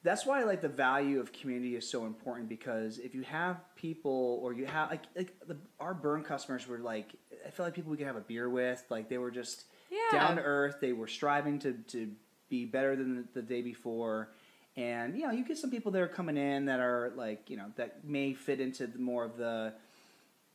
that's 0.04 0.26
why 0.26 0.44
like 0.44 0.62
the 0.62 0.70
value 0.70 1.20
of 1.20 1.34
community 1.34 1.76
is 1.76 1.90
so 1.90 2.06
important 2.06 2.48
because 2.50 2.98
if 3.00 3.14
you 3.16 3.24
have 3.24 3.58
people 3.76 4.40
or 4.42 4.54
you 4.54 4.66
have 4.66 4.90
like 4.92 5.04
like 5.16 5.34
the, 5.48 5.58
our 5.80 5.94
Brrrn 5.94 6.24
customers 6.24 6.68
were 6.68 6.80
like 6.80 7.08
I 7.46 7.50
feel 7.50 7.66
like 7.66 7.74
people 7.74 7.92
we 7.92 7.98
could 7.98 8.08
have 8.08 8.16
a 8.16 8.22
beer 8.22 8.50
with 8.50 8.84
like 8.90 9.10
they 9.10 9.18
were 9.18 9.32
just 9.32 9.66
Yeah. 9.90 9.98
down 10.20 10.36
to 10.38 10.42
earth. 10.44 10.78
They 10.82 10.94
were 10.94 11.08
striving 11.08 11.60
to 11.60 11.74
to 11.90 12.12
be 12.50 12.66
better 12.66 12.96
than 12.96 13.16
the, 13.18 13.24
the 13.34 13.42
day 13.42 13.62
before. 13.62 14.30
And 14.78 15.18
you 15.18 15.26
know, 15.26 15.32
you 15.34 15.44
get 15.44 15.58
some 15.58 15.72
people 15.72 15.92
that 15.94 16.02
are 16.02 16.08
coming 16.08 16.38
in 16.38 16.66
that 16.66 16.80
are 16.80 17.12
like, 17.16 17.50
you 17.50 17.58
know, 17.58 17.72
that 17.78 18.06
may 18.06 18.34
fit 18.34 18.62
into 18.62 18.86
the, 18.88 19.00
more 19.00 19.24
of 19.26 19.36
the 19.38 19.74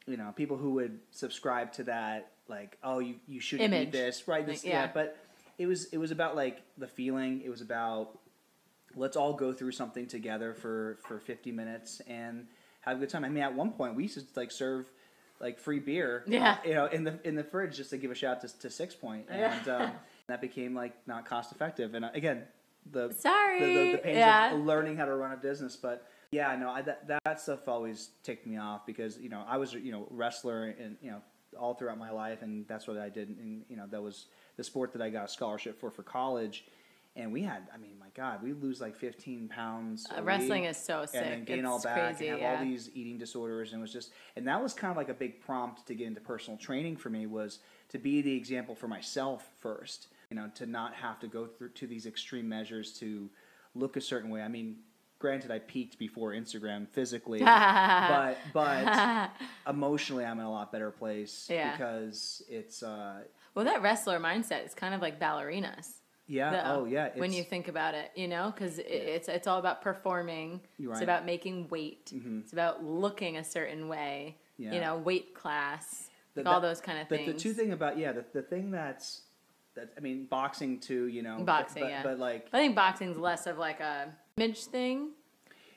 you 0.07 0.17
know, 0.17 0.33
people 0.35 0.57
who 0.57 0.71
would 0.75 0.99
subscribe 1.13 1.73
to 1.75 1.85
that, 1.85 2.31
like, 2.49 2.77
oh, 2.83 2.99
you 3.01 3.17
you 3.29 3.41
shouldn't 3.41 3.73
Image. 3.73 3.89
eat 3.89 3.93
this, 3.93 4.27
right? 4.29 4.47
This, 4.47 4.65
Like, 4.65 4.73
yeah. 4.73 4.83
yeah. 4.85 4.91
But 4.95 5.17
it 5.59 5.67
was 5.67 5.87
it 5.87 5.99
was 5.99 6.11
about 6.13 6.35
like 6.37 6.63
the 6.79 6.87
feeling. 6.89 7.43
It 7.45 7.51
was 7.51 7.61
about 7.61 8.19
let's 8.97 9.17
all 9.17 9.33
go 9.35 9.53
through 9.53 9.73
something 9.73 10.07
together 10.07 10.55
for 10.55 10.99
for 11.03 11.19
50 11.19 11.53
minutes 11.53 12.01
and 12.07 12.47
have 12.81 12.97
a 12.97 13.01
good 13.01 13.09
time. 13.09 13.25
I 13.25 13.29
mean, 13.29 13.43
at 13.43 13.55
one 13.55 13.73
point 13.73 13.95
we 13.95 14.05
used 14.05 14.19
to 14.19 14.25
like 14.41 14.51
serve 14.51 14.87
like 15.41 15.59
free 15.59 15.81
beer, 15.81 16.23
Yeah. 16.27 16.53
uh, 16.65 16.69
you 16.69 16.75
know, 16.75 16.87
in 16.87 17.05
the 17.05 17.19
in 17.25 17.35
the 17.35 17.45
fridge 17.45 17.77
just 17.77 17.91
to 17.91 17.97
give 17.97 18.11
a 18.11 18.15
shout 18.15 18.41
to, 18.43 18.59
to 18.61 18.69
Sixpoint, 18.69 19.25
Yeah. 19.29 19.59
and 19.59 19.69
um, 19.69 19.93
that 20.29 20.41
became 20.41 20.75
like 20.75 20.95
not 21.07 21.27
cost 21.27 21.53
effective. 21.53 21.95
And 21.95 22.05
uh, 22.05 22.11
again, 22.15 22.45
the 22.91 23.13
Sorry. 23.13 23.59
the, 23.61 23.67
the, 23.67 23.93
the 23.93 23.99
pains 23.99 24.19
yeah. 24.19 24.55
of 24.55 24.61
learning 24.65 24.97
how 24.97 25.05
to 25.05 25.15
run 25.15 25.33
a 25.33 25.37
business. 25.37 25.77
But 25.77 26.07
yeah, 26.31 26.55
no, 26.57 26.71
I, 26.71 26.83
that 26.83 27.09
that 27.25 27.41
stuff 27.41 27.69
always 27.69 28.11
ticked 28.23 28.47
me 28.47 28.57
off 28.57 28.87
because 28.87 29.19
you 29.19 29.29
know 29.29 29.45
I 29.49 29.57
was 29.57 29.75
you 29.75 29.93
know 29.93 30.07
wrestler 30.11 30.75
and 30.81 30.97
you 31.03 31.11
know 31.11 31.21
all 31.59 31.75
throughout 31.75 31.99
my 31.99 32.11
life, 32.11 32.43
and 32.43 32.67
that's 32.69 32.87
what 32.87 32.97
I 32.99 33.09
did. 33.09 33.29
And 33.29 33.65
you 33.69 33.77
know 33.77 33.87
that 33.91 34.01
was 34.03 34.27
the 34.57 34.65
sport 34.65 34.93
that 34.93 35.03
I 35.03 35.11
got 35.11 35.25
a 35.25 35.29
scholarship 35.29 35.79
for 35.81 35.91
for 35.91 36.03
college. 36.03 36.65
And 37.15 37.31
we 37.31 37.43
had, 37.43 37.69
I 37.75 37.77
mean, 37.77 37.97
God, 38.15 38.43
we 38.43 38.53
lose 38.53 38.81
like 38.81 38.97
15 38.97 39.49
pounds. 39.49 40.07
Uh, 40.17 40.23
wrestling 40.23 40.65
is 40.65 40.77
so 40.77 41.07
sick. 41.07 41.21
and 41.23 41.33
then 41.33 41.45
gain 41.45 41.59
it's 41.61 41.69
all 41.69 41.81
back 41.83 42.17
crazy, 42.17 42.29
and 42.29 42.41
have 42.41 42.41
yeah. 42.41 42.59
all 42.59 42.65
these 42.65 42.91
eating 42.95 43.19
disorders 43.19 43.73
and 43.73 43.81
it 43.81 43.83
was 43.83 43.93
just 43.93 44.13
and 44.37 44.47
that 44.47 44.63
was 44.63 44.75
kind 44.75 44.91
of 44.91 44.97
like 44.97 45.09
a 45.09 45.15
big 45.15 45.41
prompt 45.41 45.87
to 45.87 45.95
get 45.95 46.07
into 46.07 46.21
personal 46.21 46.59
training 46.59 46.97
for 46.97 47.11
me 47.11 47.27
was 47.27 47.61
to 47.89 47.99
be 47.99 48.21
the 48.23 48.35
example 48.35 48.75
for 48.75 48.89
myself 48.89 49.49
first 49.61 50.09
you 50.31 50.37
know 50.37 50.51
to 50.55 50.67
not 50.67 50.95
have 50.95 51.19
to 51.21 51.27
go 51.27 51.47
through 51.47 51.71
to 51.71 51.87
these 51.87 52.07
extreme 52.07 52.49
measures 52.49 52.93
to 52.93 53.29
look 53.75 53.97
a 53.97 54.01
certain 54.01 54.31
way 54.31 54.43
i 54.43 54.49
mean 54.49 54.77
granted 55.19 55.51
i 55.51 55.59
peaked 55.59 55.99
before 55.99 56.33
instagram 56.33 56.89
physically 56.89 57.39
but 57.45 58.37
but 58.53 59.31
emotionally 59.69 60.25
i'm 60.25 60.39
in 60.39 60.45
a 60.45 60.51
lot 60.51 60.71
better 60.73 60.91
place 60.91 61.47
Yeah. 61.51 61.73
because 61.73 62.43
it's 62.49 62.83
uh 62.83 63.21
well, 63.55 63.67
that 63.67 63.83
wrestler 63.83 64.19
mindset 64.19 64.65
is 64.65 64.73
kind 64.73 64.95
of 64.95 65.03
like 65.03 65.21
ballerinas. 65.21 65.89
Yeah 66.33 66.51
though, 66.51 66.81
oh 66.81 66.85
yeah 66.87 67.11
when 67.17 67.33
you 67.33 67.45
think 67.45 67.69
about 67.69 67.95
it, 67.95 68.11
you 68.15 68.27
know, 68.29 68.53
because 68.55 68.79
it's 68.79 69.29
it's 69.29 69.47
all 69.47 69.59
about 69.59 69.83
performing. 69.83 70.61
You're 70.79 70.93
It's 70.93 71.03
about 71.03 71.27
making 71.27 71.69
weight. 71.69 72.07
Mhm. 72.15 72.41
It's 72.43 72.53
about 72.53 72.83
looking 72.85 73.37
a 73.37 73.45
certain 73.45 73.89
way. 73.89 74.39
Yeah. 74.57 74.73
You 74.75 74.81
know, 74.81 74.97
weight 74.97 75.35
class, 75.35 76.09
The- 76.35 76.43
like 76.43 76.55
all 76.55 76.61
those 76.61 76.81
kind 76.81 76.99
of 77.01 77.09
the, 77.09 77.17
things. 77.19 77.33
the 77.35 77.39
two 77.39 77.53
thing 77.53 77.73
about 77.73 77.99
yeah 77.99 78.13
the, 78.13 78.25
the 78.33 78.43
thing 78.43 78.71
that's 78.71 79.23
that 79.75 79.89
i 79.97 80.01
mean 80.01 80.27
boxing 80.27 80.79
too 80.81 81.07
you 81.07 81.23
know 81.23 81.37
but- 81.39 81.47
Boxing, 81.47 81.83
but, 81.83 81.91
yeah. 81.91 82.03
but 82.03 82.19
like 82.19 82.47
I 82.53 82.59
think 82.59 82.75
boxing's 82.77 83.17
less 83.19 83.47
of 83.47 83.57
like 83.59 83.81
a 83.81 84.13
image 84.37 84.65
thing 84.67 85.11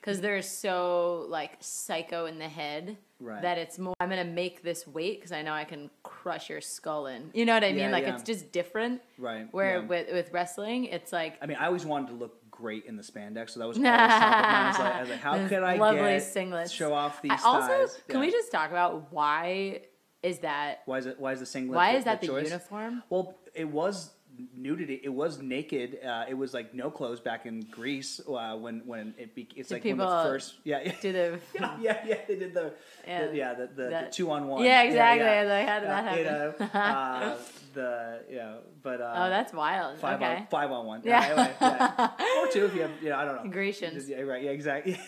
because 0.00 0.20
they're 0.20 0.42
so 0.42 1.26
like 1.28 1.52
psycho 1.60 2.26
in 2.26 2.38
the 2.38 2.48
head 2.48 2.96
Right. 3.18 3.40
that 3.40 3.56
it's 3.56 3.78
more. 3.78 3.94
I'm 3.98 4.10
gonna 4.10 4.24
make 4.44 4.62
this 4.62 4.86
weight 4.86 5.18
because 5.18 5.32
I 5.32 5.40
know 5.40 5.54
I 5.54 5.64
can 5.64 5.88
crush 6.26 6.50
your 6.50 6.60
skull 6.60 7.06
in. 7.06 7.30
You 7.34 7.44
know 7.44 7.54
what 7.54 7.62
I 7.62 7.68
mean? 7.68 7.78
Yeah, 7.78 7.90
like 7.90 8.04
yeah. 8.04 8.14
it's 8.14 8.24
just 8.24 8.50
different. 8.50 9.00
right 9.16 9.46
Where 9.52 9.78
yeah. 9.78 9.86
with 9.86 10.12
with 10.12 10.32
wrestling, 10.32 10.86
it's 10.86 11.12
like 11.12 11.38
I 11.40 11.46
mean, 11.46 11.56
I 11.60 11.66
always 11.66 11.86
wanted 11.86 12.08
to 12.08 12.14
look 12.14 12.50
great 12.50 12.84
in 12.86 12.96
the 12.96 13.02
spandex, 13.04 13.50
so 13.50 13.60
that 13.60 13.68
was 13.68 13.76
always 13.76 13.86
top 13.86 13.94
of 13.94 14.76
mind. 14.76 14.76
I 14.76 14.90
I 14.96 15.00
was 15.02 15.10
like, 15.10 15.20
how 15.20 15.46
could 15.46 15.62
I 15.62 15.76
lovely 15.76 16.00
get 16.00 16.22
singlets. 16.22 16.72
show 16.72 16.92
off 16.92 17.22
these 17.22 17.30
I 17.30 17.38
also 17.44 17.68
thighs? 17.68 18.02
can 18.08 18.18
we 18.18 18.32
just 18.32 18.50
talk 18.50 18.70
about 18.70 19.12
why 19.12 19.82
is 20.24 20.40
that? 20.40 20.82
Why 20.86 20.98
is 20.98 21.06
it? 21.06 21.20
Why 21.20 21.32
is 21.32 21.38
the 21.38 21.46
singlet? 21.46 21.76
Why 21.76 21.92
the, 21.92 21.98
is 21.98 22.04
that 22.04 22.20
the, 22.20 22.26
choice? 22.26 22.46
uniform? 22.46 23.04
Well, 23.08 23.38
it 23.54 23.68
was 23.68 24.10
nudity. 24.56 25.00
It 25.02 25.08
was 25.08 25.40
naked. 25.40 25.98
Uh, 26.04 26.24
it 26.28 26.34
was 26.34 26.52
like 26.54 26.74
no 26.74 26.90
clothes 26.90 27.20
back 27.20 27.46
in 27.46 27.60
Greece 27.70 28.20
uh, 28.28 28.56
when 28.56 28.82
when 28.86 29.14
it 29.18 29.34
be, 29.34 29.48
it's 29.56 29.68
Do 29.68 29.74
like 29.76 29.84
when 29.84 29.96
the 29.98 30.06
first 30.06 30.54
yeah 30.64 30.80
yeah 30.84 30.92
Do 31.00 31.12
the 31.12 31.40
yeah 31.60 31.76
yeah, 31.80 32.04
yeah 32.06 32.18
they 32.28 32.36
did 32.36 32.54
the 32.54 32.72
Yeah. 33.06 33.26
the, 33.26 33.36
yeah 33.36 33.54
the, 33.54 33.66
the, 33.66 33.82
the 33.88 34.08
two 34.10 34.30
on 34.30 34.46
one 34.48 34.64
Yeah, 34.64 34.82
exactly. 34.82 35.24
yeah, 35.26 35.42
like, 35.42 35.66
how 35.68 35.80
did 35.80 35.88
that 35.88 36.12
Uh, 36.12 36.16
you 36.16 36.24
happen? 36.24 36.66
know, 36.72 36.80
uh, 36.80 37.36
the 37.74 38.20
yeah 38.30 38.54
but 38.82 39.00
uh, 39.00 39.14
oh, 39.16 39.28
that's 39.30 39.52
wild. 39.52 39.98
five 39.98 40.20
okay. 40.22 40.36
on 40.36 40.46
five 40.48 40.70
on 40.70 40.86
one 40.86 41.02
Yeah. 41.04 41.22
anyway, 41.24 41.52
yeah. 41.60 42.10
or 42.40 42.46
two 42.52 42.64
if 42.66 42.74
you 42.74 42.82
have 42.82 42.90
you 43.02 43.08
know 43.10 43.16
I 43.16 43.24
don't 43.24 43.44
know 43.44 43.50
Grecians. 43.50 44.08
Yeah, 44.08 44.20
right. 44.22 44.42
Yeah, 44.42 44.50
exactly. 44.50 44.98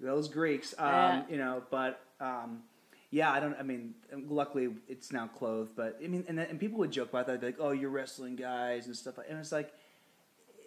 Those 0.00 0.28
Greeks. 0.28 0.74
Um, 0.78 0.86
Yeah. 0.88 1.22
You 1.28 1.36
know, 1.38 1.62
but 1.70 2.00
um, 2.20 2.62
yeah, 3.10 3.30
I 3.32 3.40
don't. 3.40 3.56
I 3.58 3.62
mean, 3.62 3.94
luckily 4.28 4.68
it's 4.88 5.12
now 5.12 5.26
clothed. 5.26 5.74
But 5.76 5.98
I 6.02 6.06
mean, 6.06 6.24
and 6.28 6.38
then- 6.38 6.46
and 6.50 6.60
people 6.60 6.78
would 6.78 6.92
joke 6.92 7.08
about 7.10 7.26
that, 7.26 7.42
like, 7.42 7.56
"Oh, 7.58 7.70
you're 7.72 7.90
wrestling 7.90 8.36
guys 8.36 8.86
and 8.86 8.96
stuff." 8.96 9.18
And 9.28 9.38
it's 9.38 9.52
like, 9.52 9.72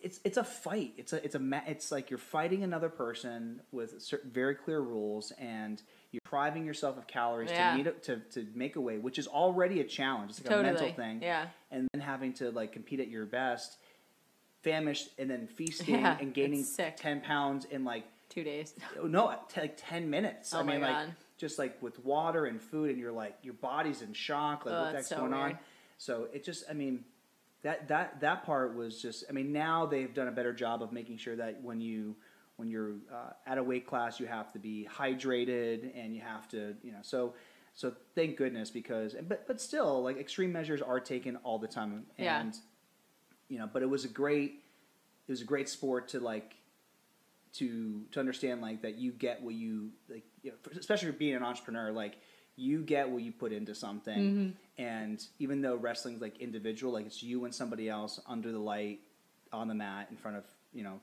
it's 0.02 0.20
it's 0.26 0.38
a 0.38 0.44
fight. 0.44 0.94
It's 0.98 1.14
a 1.14 1.24
it's 1.24 1.36
a 1.36 1.40
ma- 1.40 1.62
it's 1.68 1.92
like 1.92 2.10
you're 2.10 2.18
fighting 2.20 2.64
another 2.64 2.90
person 2.90 3.62
with 3.72 4.02
certain 4.02 4.30
very 4.32 4.56
clear 4.56 4.82
rules, 4.82 5.32
and 5.40 5.82
you're 6.12 6.20
depriving 6.26 6.66
yourself 6.66 6.98
of 6.98 7.08
calories 7.08 7.50
Yeah. 7.50 7.72
to 7.72 7.78
meet 7.78 7.88
a, 7.88 7.92
to 7.92 8.18
to 8.34 8.48
make 8.54 8.76
a 8.76 8.82
weight, 8.82 9.02
which 9.02 9.18
is 9.18 9.28
already 9.28 9.80
a 9.80 9.86
challenge. 9.86 10.32
It's 10.32 10.40
like 10.42 10.50
Totally. 10.50 10.70
a 10.70 10.74
mental 10.74 10.94
thing 10.94 11.22
Yeah. 11.22 11.48
and 11.72 11.88
then 11.94 12.02
having 12.02 12.34
to 12.34 12.52
like 12.52 12.74
compete 12.74 13.00
at 13.00 13.08
your 13.08 13.26
best, 13.26 13.78
famished 14.62 15.10
and 15.18 15.30
then 15.30 15.48
feasting 15.48 15.96
Yeah, 15.96 16.18
and 16.20 16.34
gaining 16.34 16.66
ten 16.98 17.22
pounds 17.22 17.66
in 17.66 17.86
like 17.86 18.04
Two 18.30 18.44
days. 18.44 18.74
no 19.04 19.34
t- 19.48 19.62
like 19.62 19.76
ten 19.78 20.10
minutes. 20.10 20.54
Oh 20.54 20.60
I 20.60 20.64
my 20.64 20.72
mean 20.74 20.82
like 20.82 20.92
God. 21.08 21.16
Just 21.44 21.60
like 21.60 21.82
with 21.82 22.00
water 22.06 22.46
and 22.46 22.62
food, 22.62 22.90
and 22.90 22.98
you're 22.98 23.12
like 23.12 23.36
your 23.44 23.56
body's 23.56 24.02
in 24.02 24.14
shock. 24.14 24.66
Like 24.66 24.74
Oh, 24.74 24.84
what 24.84 24.94
that's 24.94 25.10
so 25.10 25.18
going 25.18 25.34
on. 25.34 25.60
So 25.98 26.30
it 26.32 26.42
just 26.46 26.64
I 26.70 26.74
mean 26.74 27.04
that 27.64 27.90
that 27.90 28.22
that 28.22 28.46
part 28.46 28.76
was 28.76 29.02
just 29.02 29.26
I 29.30 29.34
mean 29.34 29.52
now 29.52 29.86
they've 29.86 30.14
done 30.14 30.30
a 30.30 30.32
better 30.32 30.54
job 30.54 30.82
of 30.82 30.94
making 30.94 31.18
sure 31.18 31.36
that 31.36 31.62
when 31.62 31.82
you 31.82 32.16
when 32.56 32.70
you're 32.70 32.94
uh, 33.12 33.32
at 33.46 33.58
a 33.58 33.64
weight 33.64 33.86
class 33.86 34.22
you 34.22 34.26
have 34.26 34.54
to 34.54 34.60
be 34.60 34.88
hydrated 34.90 35.92
and 36.02 36.16
you 36.16 36.22
have 36.22 36.48
to 36.48 36.76
you 36.82 36.92
know 36.94 37.00
so 37.02 37.34
so 37.74 37.92
thank 38.16 38.38
goodness 38.38 38.70
because 38.70 39.16
but 39.28 39.46
but 39.48 39.60
still 39.60 40.02
like 40.04 40.18
extreme 40.18 40.52
measures 40.54 40.82
are 40.82 41.00
taken 41.00 41.36
all 41.44 41.58
the 41.60 41.68
time 41.68 42.06
and 42.18 42.54
Yeah. 42.54 42.60
you 43.50 43.60
know 43.60 43.70
but 43.72 43.82
it 43.82 43.90
was 43.90 44.06
a 44.06 44.08
great 44.08 44.64
it 45.28 45.32
was 45.32 45.42
a 45.42 45.46
great 45.46 45.68
sport 45.68 46.08
to 46.10 46.20
like 46.20 46.56
to 47.54 48.04
to 48.12 48.20
understand 48.20 48.62
like 48.62 48.82
that 48.82 48.96
you 48.98 49.12
get 49.12 49.42
what 49.42 49.54
you 49.56 49.90
like 50.10 50.24
you 50.42 50.52
know, 50.52 50.58
especially 50.78 51.12
being 51.12 51.36
an 51.36 51.44
entrepreneur 51.44 51.92
like 51.92 52.18
you 52.56 52.84
get 52.84 53.10
what 53.10 53.22
you 53.24 53.32
put 53.32 53.52
into 53.52 53.74
something 53.76 54.18
Mm-hmm. 54.78 54.84
and 54.84 55.26
even 55.40 55.62
though 55.62 55.76
wrestling's 55.76 56.22
like 56.22 56.38
individual 56.40 56.94
like 56.94 57.06
it's 57.06 57.22
you 57.24 57.46
and 57.46 57.54
somebody 57.54 57.90
else 57.90 58.20
under 58.28 58.52
the 58.52 58.60
light 58.60 59.00
on 59.52 59.68
the 59.68 59.76
mat 59.76 60.08
in 60.12 60.18
front 60.18 60.38
of 60.38 60.44
you 60.74 60.84
know 60.84 61.00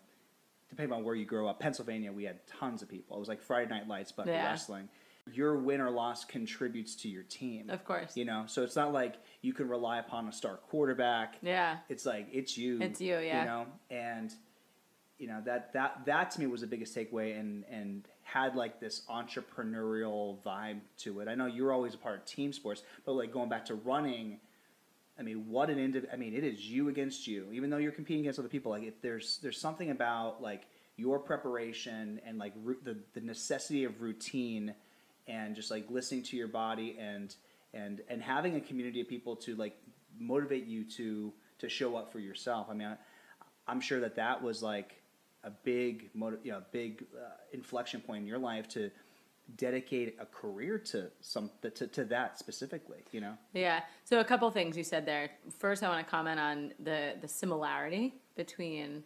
depending 0.69 0.93
on 0.93 1.05
where 1.05 1.15
you 1.15 1.25
grow 1.25 1.49
up 1.49 1.59
pennsylvania 1.61 2.13
we 2.13 2.25
had 2.25 2.45
tons 2.47 2.83
of 2.83 2.89
people 2.89 3.17
it 3.17 3.21
was 3.21 3.29
like 3.29 3.41
friday 3.43 3.69
night 3.71 3.87
lights 3.89 4.13
but 4.13 4.27
Yeah. 4.27 4.45
wrestling 4.47 4.89
your 5.33 5.57
win 5.59 5.81
or 5.81 5.91
loss 5.91 6.25
contributes 6.25 6.97
to 6.97 7.09
your 7.09 7.23
team 7.25 7.71
Of 7.71 7.85
course. 7.85 8.17
you 8.17 8.25
know 8.25 8.45
so 8.47 8.63
it's 8.65 8.75
not 8.75 8.93
like 8.93 9.15
you 9.43 9.53
can 9.53 9.69
rely 9.69 9.99
upon 9.99 10.27
a 10.29 10.33
star 10.33 10.57
quarterback 10.57 11.37
Yeah. 11.43 11.77
it's 11.89 12.05
like 12.07 12.27
it's 12.33 12.57
you 12.59 12.81
It's 12.81 13.01
you, 13.01 13.19
yeah. 13.19 13.41
you 13.41 13.47
know 13.47 13.67
and 13.91 14.33
you 15.21 15.27
know 15.27 15.43
that 15.45 15.73
that 15.75 16.07
that 16.07 16.31
to 16.31 16.41
me 16.41 16.47
was 16.47 16.63
the 16.63 16.67
biggest 16.67 16.97
takeaway 16.97 17.39
and 17.39 17.65
and 17.71 18.09
had 18.23 18.57
like 18.57 18.81
this 18.81 19.03
entrepreneurial 19.11 20.39
vibe 20.43 20.81
to 20.97 21.21
it. 21.21 21.29
I 21.29 21.35
know 21.35 21.47
you're 21.47 21.73
always 21.73 21.95
a 21.95 21.99
part 21.99 22.19
of 22.19 22.25
team 22.25 22.53
sports 22.53 22.83
but 23.05 23.13
like 23.13 23.31
going 23.31 23.51
back 23.51 23.67
to 23.67 23.75
running 23.75 24.39
i 25.19 25.23
mean 25.23 25.47
what 25.49 25.69
an 25.69 25.77
indiv- 25.77 26.07
i 26.13 26.17
mean 26.17 26.33
it 26.33 26.43
is 26.43 26.67
you 26.67 26.89
against 26.89 27.27
you. 27.27 27.49
Even 27.53 27.69
though 27.69 27.77
you're 27.77 27.93
competing 27.93 28.23
against 28.23 28.39
other 28.39 28.49
people 28.49 28.73
like 28.73 28.83
if 28.83 29.01
there's 29.03 29.39
there's 29.43 29.61
something 29.61 29.91
about 29.91 30.43
like 30.43 30.63
your 30.97 31.19
preparation 31.19 32.21
and 32.27 32.39
like 32.39 32.55
ru- 32.65 32.81
the 32.83 32.97
the 33.13 33.21
necessity 33.21 33.85
of 33.85 34.01
routine 34.01 34.75
and 35.29 35.55
just 35.55 35.71
like 35.71 35.85
listening 35.91 36.23
to 36.23 36.37
your 36.37 36.49
body 36.49 36.97
and 36.99 37.37
and 37.75 38.01
and 38.09 38.23
having 38.23 38.57
a 38.57 38.61
community 38.61 39.03
of 39.03 39.09
people 39.09 39.37
to 39.37 39.55
like 39.57 39.77
motivate 40.19 40.65
you 40.65 40.83
to 40.83 41.31
to 41.59 41.69
show 41.69 41.95
up 41.95 42.11
for 42.11 42.21
yourself. 42.21 42.69
I 42.71 42.75
mean 42.75 42.89
I, 42.89 42.97
i'm 43.69 43.81
sure 43.81 44.01
that 44.01 44.17
that 44.17 44.43
was 44.43 44.63
like 44.63 45.00
a 45.45 45.51
big 45.51 46.11
you 46.15 46.53
know 46.53 46.63
big 46.71 47.05
uh, 47.17 47.31
inflection 47.53 48.01
point 48.01 48.23
in 48.23 48.27
your 48.27 48.39
life 48.39 48.69
to 48.69 48.91
dedicate 49.57 50.17
a 50.21 50.27
career 50.27 50.79
to 50.79 51.11
some 51.21 51.51
to, 51.63 51.87
to 51.87 52.05
that 52.05 52.39
specifically 52.39 52.99
you 53.11 53.21
know 53.21 53.35
Yeah. 53.53 53.81
So 54.05 54.21
a 54.21 54.25
couple 54.25 54.51
things 54.51 54.77
you 54.77 54.85
said 54.85 55.07
there. 55.07 55.31
First, 55.59 55.83
I 55.83 55.89
want 55.89 56.07
to 56.07 56.11
comment 56.11 56.39
on 56.39 56.73
the 56.83 57.15
the 57.21 57.29
similarity 57.29 58.15
between 58.37 59.05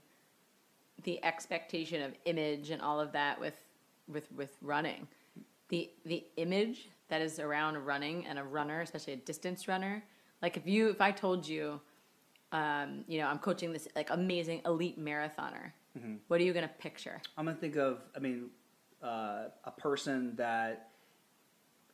the 1.02 1.24
expectation 1.24 2.02
of 2.02 2.14
image 2.24 2.70
and 2.70 2.80
all 2.80 3.00
of 3.00 3.12
that 3.12 3.40
with 3.40 3.56
with 4.08 4.30
with 4.32 4.56
running. 4.60 5.08
The 5.68 5.90
the 6.04 6.24
image 6.36 6.88
that 7.08 7.20
is 7.20 7.38
around 7.38 7.78
running 7.78 8.26
and 8.26 8.38
a 8.38 8.44
runner, 8.44 8.80
especially 8.80 9.14
a 9.14 9.16
distance 9.16 9.68
runner. 9.68 10.02
Like 10.42 10.56
if 10.56 10.66
you 10.66 10.90
if 10.90 11.00
I 11.00 11.10
told 11.10 11.46
you 11.46 11.80
um, 12.54 13.04
you 13.08 13.18
know, 13.18 13.26
I'm 13.26 13.40
coaching 13.40 13.72
this 13.72 13.88
like 13.96 14.10
amazing 14.10 14.62
elite 14.64 14.98
marathoner. 14.98 15.72
Mm-hmm. 15.98 16.14
What 16.28 16.40
are 16.40 16.44
you 16.44 16.52
going 16.52 16.66
to 16.68 16.74
picture? 16.74 17.20
I'm 17.38 17.44
gonna 17.44 17.56
think 17.56 17.76
of, 17.76 18.00
I 18.16 18.18
mean, 18.18 18.50
uh, 19.02 19.44
a 19.64 19.70
person 19.70 20.34
that 20.36 20.90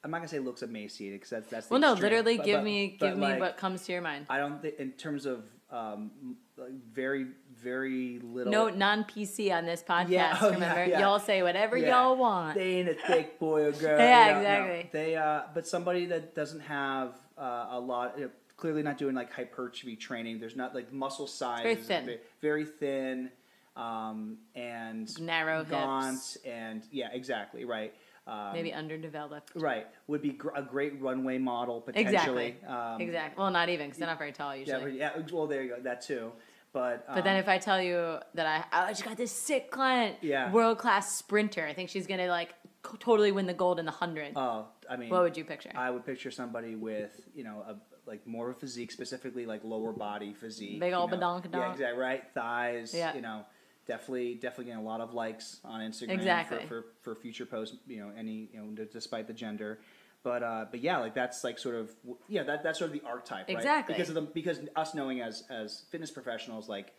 I'm 0.03 0.11
not 0.11 0.19
gonna 0.19 0.29
say 0.29 0.39
looks 0.39 0.63
emaciated 0.63 1.21
because 1.21 1.31
that's 1.31 1.49
that's. 1.51 1.71
Well, 1.71 1.81
no, 1.81 1.93
extreme, 1.93 2.11
literally 2.11 2.37
but- 2.39 2.47
give 2.47 2.59
but- 2.61 2.65
me 2.65 2.97
but, 2.99 3.07
give 3.11 3.19
me 3.19 3.39
what 3.39 3.57
comes 3.59 3.85
to 3.87 3.93
your 3.93 4.01
mind. 4.01 4.27
I 4.31 4.39
don't 4.39 4.63
think 4.63 4.77
in 4.79 4.93
terms 4.93 5.27
of 5.27 5.45
um, 5.71 6.37
like 6.57 6.71
very 6.93 7.27
very 7.55 8.19
little. 8.23 8.51
No 8.51 8.71
non 8.71 9.05
PC 9.05 9.53
on 9.55 9.67
this 9.67 9.83
podcast. 9.87 10.09
Yeah, 10.09 10.39
oh, 10.41 10.51
remember, 10.53 10.87
yeah. 10.87 11.01
y'all 11.01 11.19
say 11.19 11.43
whatever 11.43 11.77
Yeah. 11.77 11.91
y'all 12.03 12.17
want. 12.17 12.55
They 12.55 12.77
ain't 12.77 12.89
a 12.89 12.95
thick 12.95 13.39
boy 13.39 13.65
or 13.67 13.73
girl. 13.85 13.99
Yeah, 13.99 14.27
know, 14.27 14.33
no. 14.33 14.39
exactly. 14.41 14.91
They 14.93 15.17
uh, 15.17 15.43
but 15.53 15.67
somebody 15.69 16.07
that 16.07 16.35
doesn't 16.35 16.61
have 16.61 17.15
uh, 17.37 17.67
a 17.73 17.79
lot, 17.81 18.15
you 18.19 18.25
know, 18.25 18.31
clearly 18.57 18.83
not 18.83 18.97
doing 18.97 19.15
like 19.15 19.31
hypertrophy 19.33 19.97
training. 19.97 20.41
There's 20.41 20.57
not 20.57 20.75
like 20.75 20.91
muscle 20.93 21.27
size. 21.27 21.63
very 21.63 21.75
is 21.75 21.87
thin. 21.87 22.07
ve- 22.07 22.19
Very 22.41 22.65
thin, 22.65 23.31
um, 23.77 24.39
and 24.55 25.09
Narrow 25.21 25.65
gaunt, 25.65 26.15
hips. 26.17 26.39
and 26.45 26.83
yeah, 26.91 27.09
exactly 27.13 27.65
right. 27.65 27.95
Um, 28.27 28.53
Maybe 28.53 28.73
underdeveloped. 28.73 29.53
Right, 29.55 29.87
would 30.07 30.23
be 30.23 30.31
gr- 30.31 30.51
a 30.55 30.63
great 30.63 31.01
runway 31.01 31.39
model 31.39 31.81
potentially. 31.81 32.15
Exactly. 32.17 32.57
Um, 32.67 33.01
exactly. 33.01 33.41
Well, 33.43 33.51
not 33.51 33.69
even 33.69 33.87
because 33.87 33.99
they're 33.99 34.09
not 34.09 34.19
very 34.19 34.33
tall 34.33 34.55
usually. 34.55 34.81
but- 34.83 34.93
yeah. 34.93 35.11
Well, 35.33 35.47
there 35.47 35.63
you 35.63 35.71
go. 35.71 35.81
That 35.83 36.03
too. 36.03 36.33
But 36.73 37.05
But 37.13 37.25
then 37.25 37.35
um, 37.35 37.41
if 37.41 37.49
I 37.49 37.59
tell 37.59 37.83
you 37.83 38.19
that 38.35 38.47
I, 38.47 38.59
oh, 38.73 38.85
I 38.87 38.91
just 38.91 39.05
got 39.05 39.17
this 39.17 39.33
sick 39.33 39.73
client, 39.73 40.17
Yeah. 40.21 40.53
world 40.53 40.79
class 40.79 41.17
sprinter, 41.17 41.67
I 41.67 41.75
think 41.75 41.89
she's 41.91 42.07
gonna 42.07 42.29
like 42.29 42.55
totally 43.01 43.33
win 43.33 43.47
the 43.47 43.55
gold 43.55 43.81
in 43.81 43.87
the 43.87 43.91
hundred. 43.91 44.35
oh, 44.37 44.67
I 44.89 44.97
mean, 44.97 45.09
what 45.11 45.23
would 45.23 45.37
you 45.37 45.45
picture? 45.45 45.71
I 45.75 45.91
would 45.91 46.07
picture 46.07 46.31
somebody 46.31 46.77
with 46.77 47.29
you 47.35 47.43
know 47.43 47.65
a 47.67 47.75
like 48.07 48.25
more 48.27 48.51
of 48.51 48.57
a 48.57 48.61
physique, 48.61 48.93
specifically 48.93 49.47
like 49.47 49.65
lower 49.65 49.93
body 49.93 50.33
physique. 50.33 50.79
Big 50.79 50.91
you 50.91 50.97
ol' 50.97 51.09
know. 51.09 51.17
badonkadonk. 51.17 51.55
Yeah, 51.55 51.73
exactly. 51.73 51.99
Right, 52.01 52.23
thighs. 52.35 52.95
Yeah. 52.95 53.15
You 53.15 53.23
know, 53.23 53.45
definitely, 53.91 54.35
definitely 54.35 54.67
getting 54.67 54.81
a 54.81 54.85
lot 54.87 55.01
of 55.01 55.15
likes 55.15 55.59
on 55.65 55.81
Instagram. 55.81 56.11
Exactly. 56.11 56.59
For, 56.67 56.67
for, 56.67 56.85
for 57.03 57.15
future 57.17 57.45
posts, 57.45 57.77
you 57.89 57.99
know, 57.99 58.11
any 58.17 58.49
you 58.53 58.61
know, 58.61 58.85
despite 58.93 59.27
the 59.27 59.33
gender. 59.33 59.81
But 60.23 60.43
uh, 60.43 60.67
but 60.71 60.81
yeah, 60.81 60.99
like 60.99 61.15
that's 61.15 61.43
like 61.43 61.59
sort 61.59 61.75
of 61.75 61.91
yeah, 62.29 62.43
that 62.45 62.63
that's 62.63 62.79
sort 62.79 62.91
of 62.91 63.01
the 63.01 63.07
archetype, 63.07 63.49
right? 63.49 63.57
Exactly. 63.57 63.95
Because 63.95 64.09
of 64.11 64.15
the 64.15 64.21
because 64.23 64.61
us 64.77 64.95
knowing 64.95 65.21
as 65.23 65.45
as 65.51 65.83
fitness 65.91 66.11
professionals, 66.11 66.69
like 66.69 66.93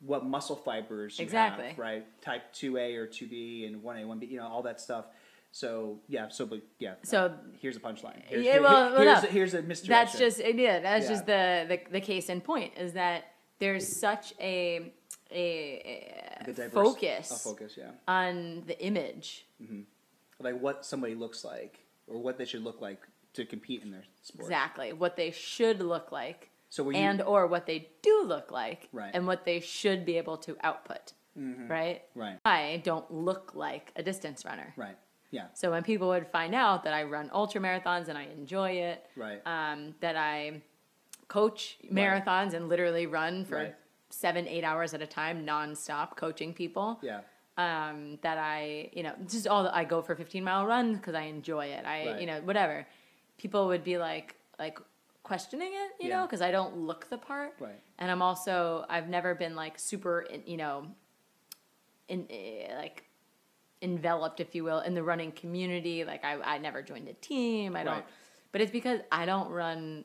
what 0.00 0.24
muscle 0.24 0.54
fibers 0.54 1.18
you 1.18 1.24
Exactly. 1.24 1.68
have, 1.68 1.78
right? 1.78 2.06
Type 2.22 2.52
two 2.52 2.76
A 2.76 2.94
or 2.94 3.06
two 3.06 3.26
B 3.26 3.64
and 3.66 3.82
one 3.82 3.96
A, 3.98 4.06
one 4.06 4.18
B, 4.20 4.26
you 4.26 4.36
know, 4.36 4.46
all 4.46 4.62
that 4.62 4.80
stuff. 4.80 5.06
So 5.50 5.98
yeah, 6.08 6.28
so 6.28 6.46
but 6.46 6.60
yeah. 6.78 6.94
So- 7.02 7.24
uh, 7.26 7.32
here's 7.60 7.76
a 7.76 7.80
punchline. 7.80 8.20
Here's, 8.26 8.44
Yeah, 8.44 8.52
here- 8.52 8.62
well, 8.62 8.92
well, 8.92 9.00
here's, 9.02 9.24
a, 9.24 9.26
here's 9.26 9.54
a 9.54 9.62
misdirection. 9.62 10.20
that's 10.20 10.36
just 10.36 10.54
yeah. 10.54 10.78
That's 10.80 11.04
Yeah. 11.04 11.10
just 11.10 11.26
the, 11.26 11.66
the 11.68 11.78
the 11.90 12.00
case 12.00 12.28
in 12.28 12.40
point 12.42 12.74
is 12.76 12.92
that 12.92 13.24
there's 13.58 13.88
mm. 13.88 13.94
such 13.94 14.34
a 14.40 14.92
a, 15.30 16.40
a 16.40 16.52
diverse- 16.52 16.72
focus 16.72 17.30
A 17.30 17.34
focus, 17.48 17.74
yeah. 17.76 17.90
on 18.06 18.62
the 18.66 18.80
image. 18.82 19.46
Mm-hmm. 19.62 19.80
Like 20.40 20.60
what 20.60 20.84
somebody 20.86 21.14
looks 21.14 21.44
like 21.44 21.80
or 22.06 22.18
what 22.18 22.38
they 22.38 22.44
should 22.44 22.64
look 22.64 22.80
like 22.80 23.00
to 23.34 23.44
compete 23.44 23.82
in 23.82 23.90
their 23.90 24.04
sport. 24.22 24.44
Exactly 24.46 24.92
what 24.92 25.16
they 25.16 25.30
should 25.30 25.80
look 25.80 26.10
like, 26.12 26.50
So 26.70 26.88
you 26.90 26.96
and 26.96 27.20
or 27.20 27.46
what 27.46 27.66
they 27.66 27.90
do 28.02 28.24
look 28.24 28.50
like, 28.50 28.88
Right. 28.92 29.10
and 29.12 29.26
what 29.26 29.44
they 29.44 29.60
should 29.60 30.04
be 30.06 30.16
able 30.16 30.38
to 30.38 30.56
output. 30.62 31.12
Mm-hmm. 31.38 31.68
Right. 31.70 32.02
right, 32.16 32.38
I 32.44 32.80
don't 32.84 33.08
look 33.12 33.52
like 33.54 33.92
a 33.94 34.02
distance 34.02 34.44
runner. 34.44 34.72
right, 34.76 34.96
yeah, 35.30 35.46
So 35.54 35.70
when 35.70 35.84
people 35.84 36.08
would 36.08 36.26
find 36.28 36.52
out 36.52 36.82
that 36.84 36.94
I 36.94 37.04
run 37.04 37.30
ultra 37.32 37.60
marathons 37.60 38.08
and 38.08 38.18
I 38.18 38.24
enjoy 38.24 38.70
it, 38.70 39.06
right, 39.14 39.40
um, 39.46 39.94
that 40.00 40.16
I 40.16 40.62
coach 41.28 41.78
marathons 41.92 42.54
and 42.54 42.68
literally 42.68 43.06
run 43.06 43.44
for 43.44 43.56
Right. 43.56 43.74
seven, 44.10 44.48
eight 44.48 44.64
hours 44.64 44.94
at 44.94 45.02
a 45.02 45.06
time, 45.06 45.44
nonstop, 45.46 46.16
coaching 46.16 46.52
people. 46.54 46.98
yeah, 47.02 47.20
Um, 47.58 48.18
that 48.22 48.38
I, 48.38 48.88
you 48.92 49.02
know, 49.02 49.14
just 49.28 49.46
all 49.46 49.62
the, 49.64 49.74
I 49.74 49.84
go 49.84 50.00
for 50.00 50.14
15 50.14 50.42
mile 50.44 50.64
runs 50.64 50.96
because 50.98 51.14
I 51.14 51.22
enjoy 51.22 51.66
it. 51.66 51.84
I, 51.84 52.06
Right. 52.12 52.20
you 52.20 52.26
know, 52.26 52.40
whatever. 52.42 52.86
People 53.36 53.66
would 53.68 53.84
be 53.84 53.98
like, 53.98 54.36
like 54.58 54.78
questioning 55.22 55.72
it, 55.72 56.02
you 56.02 56.08
know, 56.08 56.22
because 56.22 56.40
I 56.40 56.50
don't 56.50 56.76
look 56.78 57.08
the 57.10 57.18
part. 57.18 57.54
Right. 57.60 57.78
And 57.98 58.10
I'm 58.10 58.22
also, 58.22 58.86
I've 58.88 59.08
never 59.08 59.34
been 59.34 59.54
like 59.54 59.78
super, 59.78 60.26
you 60.46 60.56
know, 60.56 60.86
in 62.08 62.26
eh, 62.30 62.74
like 62.76 63.04
enveloped, 63.82 64.40
if 64.40 64.54
you 64.54 64.64
will, 64.64 64.80
in 64.80 64.94
the 64.94 65.02
running 65.02 65.32
community. 65.32 66.04
Like 66.04 66.24
I, 66.24 66.40
I 66.40 66.58
never 66.58 66.80
joined 66.80 67.08
a 67.08 67.12
team. 67.14 67.76
I 67.76 67.84
don't, 67.84 67.94
Right. 67.96 68.04
but 68.52 68.60
it's 68.60 68.72
because 68.72 69.00
I 69.12 69.26
don't 69.26 69.50
run 69.50 70.04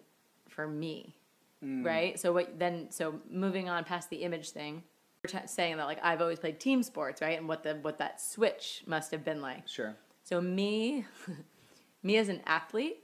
for 0.54 0.68
me, 0.68 1.16
Mm. 1.64 1.86
right? 1.86 2.20
So 2.20 2.32
what 2.34 2.58
then? 2.60 2.92
So 2.92 3.20
moving 3.30 3.70
on 3.70 3.84
past 3.84 4.10
the 4.10 4.18
image 4.18 4.52
thing, 4.52 4.84
we're 5.24 5.40
t- 5.40 5.48
saying 5.48 5.78
that 5.78 5.86
like 5.86 6.00
I've 6.04 6.22
always 6.22 6.40
played 6.40 6.60
team 6.60 6.84
sports, 6.84 7.22
right? 7.22 7.38
And 7.38 7.48
what 7.48 7.64
the 7.64 7.76
what 7.82 7.98
that 8.00 8.22
switch 8.22 8.84
must 8.86 9.12
have 9.12 9.24
been 9.26 9.42
like. 9.42 9.68
sure, 9.68 9.96
So 10.24 10.40
me, 10.42 11.06
me 12.04 12.18
as 12.18 12.30
an 12.30 12.42
athlete, 12.46 13.04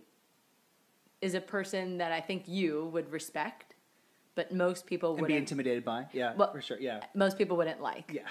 is 1.21 1.33
a 1.33 1.41
person 1.41 1.97
that 1.97 2.11
I 2.11 2.21
think 2.21 2.43
you 2.47 2.85
would 2.93 3.11
respect, 3.11 3.75
but 4.35 4.53
most 4.53 4.85
people 4.85 5.15
would 5.17 5.27
be 5.27 5.35
intimidated 5.35 5.83
by, 5.83 6.05
yeah, 6.13 6.33
Well, 6.35 6.51
for 6.51 6.61
sure, 6.61 6.79
yeah, 6.79 7.01
most 7.13 7.37
people 7.37 7.57
wouldn't 7.57 7.81
like. 7.81 8.11
yeah, 8.13 8.21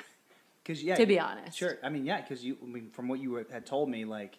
because 0.63 0.83
yeah, 0.83 0.95
To 0.97 1.07
be 1.07 1.19
honest. 1.19 1.57
sure. 1.59 1.77
I 1.83 1.89
mean, 1.91 2.05
yeah, 2.07 2.21
because 2.21 2.45
you, 2.45 2.57
I 2.63 2.67
mean, 2.67 2.91
from 2.91 3.09
what 3.09 3.21
you 3.21 3.35
had 3.51 3.67
told 3.67 3.89
me, 3.91 4.05
like 4.05 4.39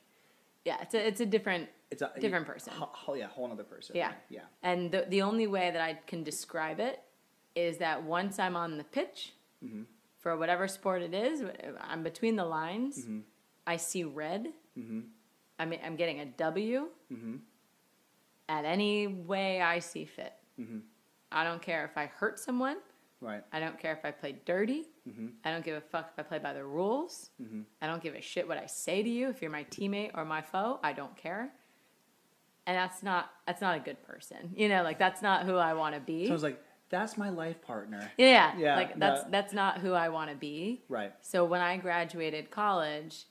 Yeah, 0.66 0.78
it's 0.82 0.94
a 0.94 1.08
it's 1.08 1.22
a 1.22 1.26
different 1.26 1.70
it's 1.92 2.02
a 2.02 2.12
different 2.20 2.46
person. 2.46 2.74
ho- 2.76 3.14
yeah, 3.16 3.28
whole 3.28 3.52
other 3.52 3.64
person. 3.64 3.96
Yeah. 3.96 4.12
yeah, 4.30 4.42
And 4.62 4.92
the 4.92 5.06
the 5.10 5.22
only 5.24 5.48
way 5.48 5.72
that 5.72 5.82
I 5.82 5.94
can 6.06 6.24
describe 6.24 6.80
it 6.80 7.02
is 7.56 7.78
that 7.80 8.04
once 8.04 8.38
I'm 8.40 8.56
on 8.56 8.78
the 8.78 8.84
pitch 8.84 9.34
Mm-hmm. 9.64 9.84
for 10.20 10.38
whatever 10.38 10.68
sport 10.70 11.02
it 11.02 11.14
is, 11.14 11.44
I'm 11.82 12.02
between 12.04 12.36
the 12.38 12.46
lines. 12.46 13.00
Mm-hmm. 13.00 13.20
I 13.68 13.76
see 13.78 14.04
red. 14.06 14.48
I 15.60 15.66
mean, 15.66 15.80
I'm 15.86 15.96
getting 15.98 16.20
a 16.22 16.26
W 16.26 16.88
Mm-hmm. 17.12 17.36
at 18.48 18.64
any 18.66 19.08
way 19.08 19.62
I 19.62 19.80
see 19.80 20.06
fit. 20.06 20.34
Mm-hmm. 20.60 20.80
I 21.32 21.44
don't 21.44 21.62
care 21.62 21.84
if 21.86 21.98
I 21.98 22.06
hurt 22.06 22.40
someone. 22.40 22.78
Right, 23.22 23.44
I 23.52 23.60
don't 23.60 23.80
care 23.80 23.94
if 23.94 24.04
I 24.06 24.12
play 24.12 24.36
dirty. 24.46 24.86
Mm-hmm. 25.08 25.28
I 25.44 25.52
don't 25.52 25.64
give 25.66 25.76
a 25.78 25.82
fuck 25.82 26.12
if 26.14 26.20
I 26.20 26.24
play 26.28 26.40
by 26.40 26.54
the 26.54 26.64
rules. 26.64 27.30
I 27.82 27.88
don't 27.88 28.02
give 28.02 28.16
a 28.16 28.22
shit 28.22 28.48
what 28.48 28.58
I 28.58 28.66
say 28.66 29.02
to 29.04 29.10
you. 29.10 29.30
If 29.30 29.42
you're 29.42 29.52
my 29.52 29.66
teammate 29.66 30.12
or 30.16 30.26
my 30.26 30.42
foe, 30.42 30.80
I 30.84 30.94
don't 30.94 31.16
care. 31.16 31.52
And 32.68 32.78
that's 32.78 33.02
not 33.02 33.32
that's 33.48 33.62
not 33.62 33.76
a 33.78 33.80
good 33.80 34.02
person. 34.04 34.54
You 34.56 34.70
know, 34.70 34.84
like 34.84 35.00
that's 35.00 35.22
not 35.22 35.46
who 35.46 35.56
I 35.56 35.74
want 35.74 35.96
to 35.96 36.02
be. 36.02 36.26
so 36.26 36.32
I 36.32 36.34
was 36.34 36.44
like, 36.44 36.62
that's 36.90 37.18
my 37.18 37.30
life 37.30 37.62
partner, 37.62 38.12
yeah, 38.18 38.58
Yeah, 38.58 38.76
like 38.76 39.00
that's 39.00 39.24
that's 39.30 39.54
not 39.54 39.78
who 39.80 39.94
I 39.94 40.10
want 40.10 40.30
to 40.32 40.36
be. 40.36 40.82
right, 40.90 41.14
So 41.22 41.46
when 41.46 41.62
I 41.62 41.78
graduated 41.78 42.50
college 42.52 43.26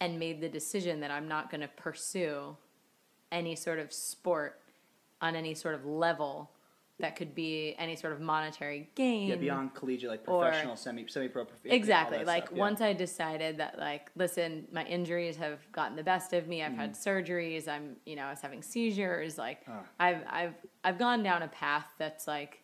and 0.00 0.18
made 0.20 0.40
the 0.40 0.48
decision 0.48 1.00
that 1.00 1.10
I'm 1.10 1.26
not 1.26 1.50
going 1.50 1.62
to 1.62 1.68
pursue 1.68 2.56
any 3.32 3.56
sort 3.56 3.78
of 3.80 3.92
sport 3.92 4.60
on 5.20 5.34
any 5.34 5.54
sort 5.54 5.74
of 5.74 5.84
level 5.84 6.50
that 6.98 7.14
could 7.14 7.34
be 7.34 7.74
any 7.78 7.94
sort 7.94 8.12
of 8.14 8.20
monetary 8.20 8.88
gain. 8.94 9.28
yeah, 9.28 9.36
beyond 9.36 9.74
collegiate, 9.74 10.08
like 10.10 10.22
or- 10.26 10.42
professional, 10.44 10.76
semi, 10.76 11.06
semi-pro, 11.06 11.44
prof- 11.44 11.58
Exactly. 11.64 12.24
Like 12.24 12.44
stuff, 12.46 12.56
yeah. 12.56 12.60
once 12.60 12.80
I 12.80 12.92
decided 12.94 13.58
that 13.58 13.78
like 13.78 14.10
listen, 14.16 14.66
my 14.72 14.84
injuries 14.84 15.36
have 15.36 15.60
gotten 15.72 15.96
the 15.96 16.02
best 16.02 16.32
of 16.32 16.48
me. 16.48 16.62
I've 16.62 16.72
had 16.72 16.92
Mm-hmm. 16.94 17.08
surgeries. 17.08 17.68
I'm, 17.68 17.96
you 18.06 18.16
know, 18.16 18.22
I 18.24 18.30
was 18.30 18.40
having 18.40 18.62
seizures. 18.62 19.36
Like 19.36 19.60
Ah. 19.68 19.82
I've 20.00 20.22
I've 20.28 20.54
I've 20.84 20.98
gone 20.98 21.22
down 21.22 21.42
a 21.42 21.48
path 21.48 21.86
that's 21.98 22.26
like 22.26 22.62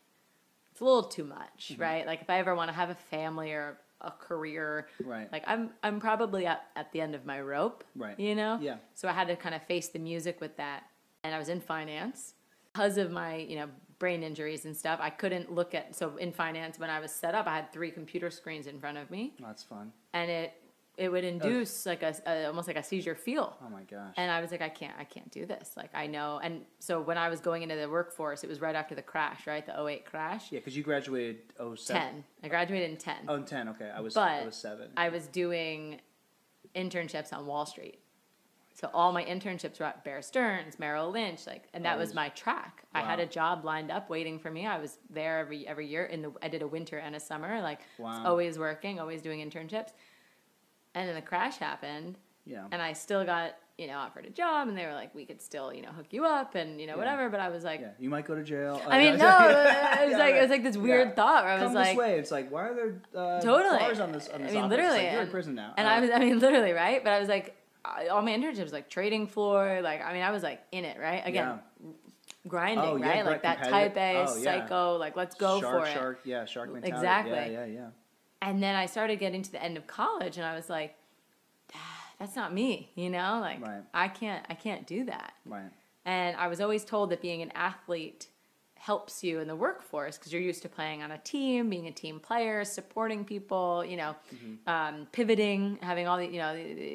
it's 0.70 0.80
a 0.80 0.85
little 0.85 1.03
too 1.05 1.24
much, 1.24 1.72
Mm-hmm. 1.72 1.83
right? 1.83 2.07
Like 2.07 2.22
if 2.22 2.30
I 2.30 2.39
ever 2.39 2.55
want 2.55 2.68
to 2.70 2.74
have 2.74 2.89
a 2.89 2.95
family 2.95 3.53
or 3.53 3.78
a 4.01 4.11
career, 4.11 4.89
Right. 5.05 5.30
Like 5.30 5.45
I'm 5.47 5.70
I'm 5.83 6.01
probably 6.01 6.47
at, 6.47 6.62
at 6.74 6.91
the 6.93 7.03
end 7.03 7.14
of 7.14 7.26
my 7.26 7.39
rope, 7.43 7.85
Right. 7.95 8.18
You 8.18 8.35
know, 8.35 8.59
Yeah. 8.62 8.76
So 8.95 9.09
I 9.09 9.12
had 9.12 9.28
to 9.28 9.37
kind 9.37 9.55
of 9.55 9.62
face 9.64 9.89
the 9.89 9.99
music 9.99 10.41
with 10.41 10.57
that, 10.57 10.85
and 11.22 11.35
I 11.35 11.39
was 11.39 11.51
in 11.51 11.61
finance 11.61 12.33
because 12.72 12.97
of 12.97 13.11
my 13.11 13.37
you 13.37 13.57
know 13.57 13.68
brain 14.03 14.24
injuries 14.24 14.64
and 14.64 14.76
stuff. 14.76 14.98
I 15.00 15.11
couldn't 15.11 15.53
look 15.53 15.76
at 15.76 15.94
so 15.94 16.16
in 16.16 16.32
finance 16.32 16.76
when 16.76 16.90
I 16.90 16.98
was 16.98 17.12
set 17.12 17.36
up, 17.36 17.46
I 17.46 17.55
had 17.55 17.72
three 17.72 17.92
computer 17.92 18.30
screens 18.30 18.66
in 18.66 18.80
front 18.80 18.98
of 18.98 19.12
me, 19.12 19.34
Oh, 19.40 19.44
that's 19.46 19.62
fun. 19.62 19.92
and 20.12 20.28
it 20.28 20.55
it 20.96 21.09
would 21.09 21.22
induce 21.24 21.86
like 21.86 22.03
a, 22.03 22.12
a 22.26 22.46
almost 22.46 22.66
like 22.66 22.76
a 22.76 22.82
seizure 22.82 23.14
feel. 23.14 23.57
Oh 23.64 23.70
my 23.70 23.84
gosh. 23.84 24.12
And 24.16 24.28
I 24.28 24.40
was 24.40 24.50
like, 24.50 24.61
I 24.61 24.68
can't, 24.68 24.94
I 24.98 25.05
can't 25.05 25.30
do 25.30 25.46
this. 25.46 25.72
Like, 25.76 25.88
I 25.94 26.07
know. 26.07 26.38
And 26.42 26.66
so 26.80 27.00
when 27.00 27.16
I 27.16 27.28
was 27.30 27.40
going 27.40 27.62
into 27.62 27.76
the 27.76 27.88
workforce, 27.88 28.42
it 28.44 28.48
was 28.50 28.61
right 28.61 28.74
after 28.74 28.94
the 28.94 29.00
crash, 29.00 29.46
right? 29.46 29.64
The 29.64 29.74
08 29.86 30.05
crash. 30.05 30.53
yeah, 30.53 30.59
because 30.59 30.76
you 30.76 30.82
graduated 30.82 31.36
07. 31.59 31.76
10. 31.86 32.24
I 32.44 32.48
graduated 32.48 32.90
in 32.90 32.96
10. 32.98 33.16
Oh, 33.28 33.36
in 33.36 33.44
10, 33.44 33.68
okay. 33.70 33.90
I 33.96 34.00
was, 34.00 34.12
but 34.14 34.28
I 34.28 34.44
was 34.44 34.55
7. 34.57 34.88
I 34.98 35.09
was 35.09 35.28
doing 35.28 35.98
internships 36.76 37.32
on 37.32 37.46
Wall 37.46 37.64
Street. 37.64 37.98
So 38.75 38.89
all 38.95 39.12
my 39.12 39.23
internships 39.25 39.79
were 39.81 39.87
at 39.87 40.03
Bear 40.03 40.23
Stearns, 40.23 40.79
Merrill 40.79 41.11
Lynch, 41.11 41.47
like, 41.47 41.64
and 41.75 41.85
that 41.85 41.99
was 41.99 42.14
my 42.14 42.31
track. 42.31 42.85
I 42.95 43.03
had 43.03 43.20
a 43.20 43.27
job 43.27 43.64
lined 43.64 43.91
up 43.91 44.09
waiting 44.11 44.39
for 44.39 44.51
me. 44.51 44.66
I 44.66 44.79
was 44.79 44.99
there 45.11 45.39
every 45.41 45.66
every 45.68 45.87
year. 45.87 46.05
In 46.07 46.23
the 46.23 46.33
I 46.43 46.49
did 46.49 46.62
a 46.62 46.66
winter 46.66 46.99
and 46.99 47.14
a 47.14 47.20
summer, 47.20 47.61
like 47.61 47.81
Wow. 47.99 48.23
always 48.25 48.59
working, 48.59 48.99
always 48.99 49.20
doing 49.23 49.41
internships. 49.41 49.91
And 50.95 51.09
then 51.09 51.14
the 51.14 51.23
crash 51.23 51.57
happened, 51.57 52.18
yeah. 52.45 52.64
and 52.70 52.83
I 52.83 52.93
still 52.93 53.25
got 53.25 53.55
you 53.79 53.87
know 53.87 53.95
offered 53.97 54.27
a 54.27 54.31
job, 54.31 54.68
and 54.68 54.77
they 54.77 54.85
were 54.85 54.93
like, 54.93 55.14
we 55.14 55.25
could 55.25 55.41
still 55.41 55.73
you 55.73 55.81
know 55.83 55.89
hook 55.91 56.07
you 56.11 56.25
up, 56.27 56.55
and 56.55 56.79
you 56.81 56.87
know 56.87 56.95
Yeah. 56.95 56.99
whatever. 56.99 57.31
But 57.31 57.41
I 57.41 57.49
was 57.49 57.64
like, 57.64 57.81
yeah, 57.81 57.91
you 57.99 58.11
might 58.11 58.27
go 58.27 58.35
to 58.35 58.43
jail. 58.43 58.81
I 58.87 58.99
mean, 58.99 59.16
no, 59.18 59.49
it 60.03 60.09
was 60.09 60.18
like 60.18 60.35
it 60.35 60.41
was 60.43 60.51
like 60.51 60.62
this 60.62 60.77
weird 60.77 61.16
thought 61.16 61.45
where 61.45 61.53
I 61.53 61.57
was 61.57 61.62
Come 61.64 61.75
like, 61.75 61.89
this 61.89 61.97
way. 61.97 62.18
It's 62.18 62.31
like, 62.31 62.51
why 62.51 62.68
are 62.68 62.75
there 62.75 63.03
uh, 63.14 63.41
totally. 63.41 63.79
bars 63.79 64.01
on 64.01 64.12
this? 64.12 64.29
On 64.29 64.43
I 64.43 64.47
mean, 64.47 64.57
office? 64.59 64.70
literally, 64.70 64.99
like, 64.99 65.12
you're 65.12 65.23
in 65.23 65.31
prison 65.31 65.55
now. 65.55 65.73
And 65.79 65.87
Uh, 65.89 65.91
I 65.91 66.01
was, 66.01 66.11
I 66.11 66.18
mean, 66.18 66.39
literally, 66.41 66.73
right? 66.73 67.03
But 67.03 67.12
I 67.14 67.18
was 67.20 67.29
like, 67.29 67.57
I- 67.85 68.09
all 68.09 68.22
my 68.22 68.33
internships, 68.33 68.72
like 68.72 68.89
trading 68.89 69.26
floor, 69.26 69.80
like 69.83 70.03
I 70.03 70.12
mean, 70.12 70.22
I 70.22 70.30
was 70.30 70.43
like 70.43 70.62
in 70.72 70.85
it, 70.85 70.99
right? 71.01 71.22
Again, 71.24 71.59
grinding, 72.47 72.85
Oh, 72.85 72.97
yeah, 72.97 73.09
right? 73.09 73.24
Like 73.24 73.43
that 73.43 73.62
type 73.64 73.97
A, 73.97 74.24
Oh, 74.28 74.37
yeah. 74.37 74.61
psycho, 74.61 74.97
like 74.97 75.16
let's 75.16 75.35
go 75.35 75.61
shark, 75.61 75.85
for 75.85 75.89
it. 75.89 75.93
shark, 75.93 76.20
yeah, 76.24 76.45
shark 76.45 76.72
mentality. 76.72 76.97
Exactly. 76.97 77.33
Yeah, 77.33 77.47
yeah, 77.47 77.66
yeah. 77.66 77.89
And 78.41 78.62
then 78.62 78.74
I 78.74 78.87
started 78.87 79.18
getting 79.18 79.43
to 79.43 79.53
the 79.53 79.62
end 79.62 79.76
of 79.76 79.87
college, 79.87 80.37
and 80.37 80.45
I 80.47 80.55
was 80.55 80.68
like, 80.68 80.97
"Ah, 81.74 82.07
that's 82.18 82.35
not 82.37 82.53
me, 82.53 82.91
you 82.95 83.11
know? 83.11 83.39
Like 83.41 83.61
Right. 83.61 83.83
I 83.95 84.09
can't, 84.09 84.45
I 84.49 84.55
can't 84.55 84.87
do 84.87 85.05
that. 85.05 85.35
Right. 85.47 85.70
And 86.05 86.37
I 86.37 86.49
was 86.49 86.61
always 86.61 86.85
told 86.85 87.11
that 87.11 87.20
being 87.22 87.43
an 87.43 87.53
athlete 87.55 88.26
helps 88.83 89.22
you 89.22 89.39
in 89.39 89.47
the 89.47 89.55
workforce 89.55 90.18
because 90.18 90.33
you're 90.33 90.43
used 90.43 90.61
to 90.61 90.68
playing 90.68 91.05
on 91.05 91.12
a 91.12 91.18
team, 91.18 91.70
being 91.70 91.87
a 91.87 91.93
team 91.93 92.18
player, 92.18 92.64
supporting 92.64 93.24
people, 93.24 93.85
you 93.85 93.97
know, 93.97 94.16
um, 94.66 95.07
pivoting, 95.12 95.78
having 95.80 96.09
all 96.09 96.16
the, 96.16 96.26
you 96.26 96.39
know, 96.39 96.53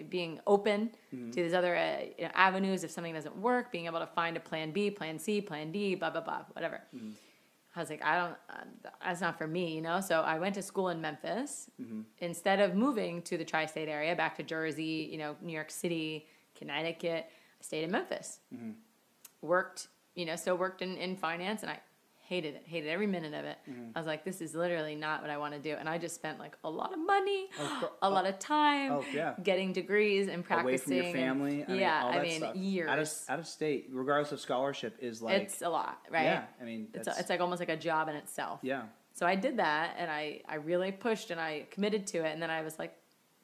being 0.09 0.37
open 0.45 0.89
to 1.31 1.43
these 1.43 1.53
other 1.53 1.77
uh, 1.77 1.99
you 2.17 2.25
know, 2.25 2.31
avenues 2.33 2.83
if 2.83 2.91
something 2.91 3.13
doesn't 3.13 3.37
work, 3.37 3.71
being 3.71 3.85
able 3.85 3.99
to 3.99 4.05
find 4.07 4.35
a 4.35 4.39
plan 4.41 4.71
B, 4.71 4.91
plan 4.91 5.17
C, 5.17 5.39
plan 5.39 5.71
D, 5.71 5.95
blah, 5.95 6.09
blah, 6.09 6.19
blah, 6.19 6.41
whatever. 6.51 6.81
I 7.73 7.79
was 7.79 7.89
like, 7.89 8.03
I 8.03 8.17
don't, 8.17 8.35
uh, 8.49 8.65
that's 9.01 9.21
not 9.21 9.37
for 9.37 9.47
me, 9.47 9.73
you 9.73 9.81
know? 9.81 10.01
So 10.01 10.21
I 10.21 10.39
went 10.39 10.55
to 10.55 10.61
school 10.61 10.89
in 10.89 10.99
Memphis. 10.99 11.69
Instead 12.19 12.59
of 12.59 12.75
moving 12.75 13.21
to 13.21 13.37
the 13.37 13.45
tri 13.45 13.65
state 13.65 13.87
area, 13.87 14.13
back 14.13 14.35
to 14.37 14.43
Jersey, 14.43 15.07
you 15.09 15.17
know, 15.17 15.37
New 15.41 15.53
York 15.53 15.71
City, 15.71 16.27
Connecticut, 16.53 17.27
I 17.29 17.63
stayed 17.63 17.83
in 17.85 17.91
Memphis 17.91 18.39
worked, 19.41 19.87
you 20.17 20.25
know, 20.25 20.35
still 20.35 20.57
worked 20.57 20.81
in, 20.81 20.97
in 20.97 21.15
finance 21.15 21.61
and 21.61 21.71
I 21.71 21.79
hated 22.27 22.55
it, 22.55 22.63
hated 22.65 22.89
every 22.89 23.07
minute 23.07 23.33
of 23.33 23.45
it. 23.45 23.57
Mm-hmm. 23.69 23.91
I 23.95 23.99
was 23.99 24.05
like, 24.05 24.25
this 24.25 24.41
is 24.41 24.53
literally 24.53 24.95
not 24.95 25.21
what 25.21 25.29
I 25.31 25.37
want 25.37 25.53
to 25.53 25.59
do. 25.61 25.75
And 25.79 25.87
I 25.87 25.97
just 25.97 26.13
spent 26.15 26.39
like 26.39 26.57
a 26.65 26.69
lot 26.69 26.91
of 26.91 26.99
money, 26.99 27.47
cour- 27.57 27.91
a 28.01 28.09
lot 28.09 28.25
of 28.25 28.37
time 28.37 28.91
Oh, 28.91 29.05
yeah. 29.13 29.35
getting 29.41 29.71
degrees 29.71 30.27
and 30.27 30.43
practicing. 30.43 30.67
Away 30.67 30.77
from 30.77 30.93
your 30.93 31.03
and- 31.05 31.15
family. 31.15 31.63
I 31.65 31.71
mean, 31.71 31.79
yeah, 31.79 32.01
all 32.03 32.11
I 32.11 32.21
mean, 32.21 32.39
stuff. 32.41 32.55
years. 32.57 32.89
Out 32.89 32.99
of, 32.99 33.09
out 33.29 33.39
of 33.39 33.47
state, 33.47 33.87
regardless 33.93 34.33
of 34.33 34.41
scholarship, 34.41 34.97
is 34.99 35.21
like. 35.21 35.41
it's 35.41 35.61
a 35.61 35.69
lot, 35.69 35.99
right? 36.11 36.23
Yeah, 36.23 36.43
I 36.61 36.65
mean, 36.65 36.89
It's, 36.93 37.07
a, 37.07 37.13
it's 37.17 37.29
like 37.29 37.39
almost 37.39 37.61
like 37.61 37.69
a 37.69 37.77
job 37.77 38.09
in 38.09 38.15
itself. 38.15 38.59
yeah. 38.61 38.83
So 39.13 39.25
I 39.25 39.35
did 39.35 39.57
that 39.57 39.95
and 39.97 40.11
I, 40.11 40.41
I 40.47 40.55
really 40.55 40.91
pushed 40.91 41.31
and 41.31 41.39
I 41.39 41.65
committed 41.71 42.05
to 42.07 42.17
it. 42.25 42.33
And 42.33 42.41
then 42.41 42.51
I 42.51 42.61
was 42.61 42.77
like, 42.77 42.93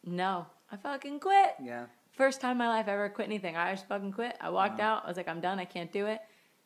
no, 0.06 0.46
I 0.72 0.76
fucking 0.78 1.20
quit. 1.20 1.56
Yeah. 1.64 1.86
First 2.12 2.42
time 2.42 2.52
in 2.52 2.58
my 2.60 2.68
life 2.68 2.88
I 2.88 2.92
ever 2.92 3.10
quit 3.10 3.28
anything. 3.28 3.56
I 3.58 3.72
just 3.74 3.88
fucking 3.88 4.12
quit. 4.12 4.38
I 4.40 4.50
walked 4.52 4.80
out. 4.80 5.04
I 5.04 5.08
was 5.08 5.18
like, 5.18 5.28
I'm 5.28 5.40
done. 5.40 5.58
I 5.58 5.66
can't 5.66 5.92
do 5.92 6.06
it. 6.06 6.20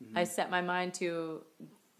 Mm-hmm. 0.03 0.17
I 0.17 0.23
set 0.23 0.49
my 0.51 0.61
mind 0.61 0.93
to 0.95 1.41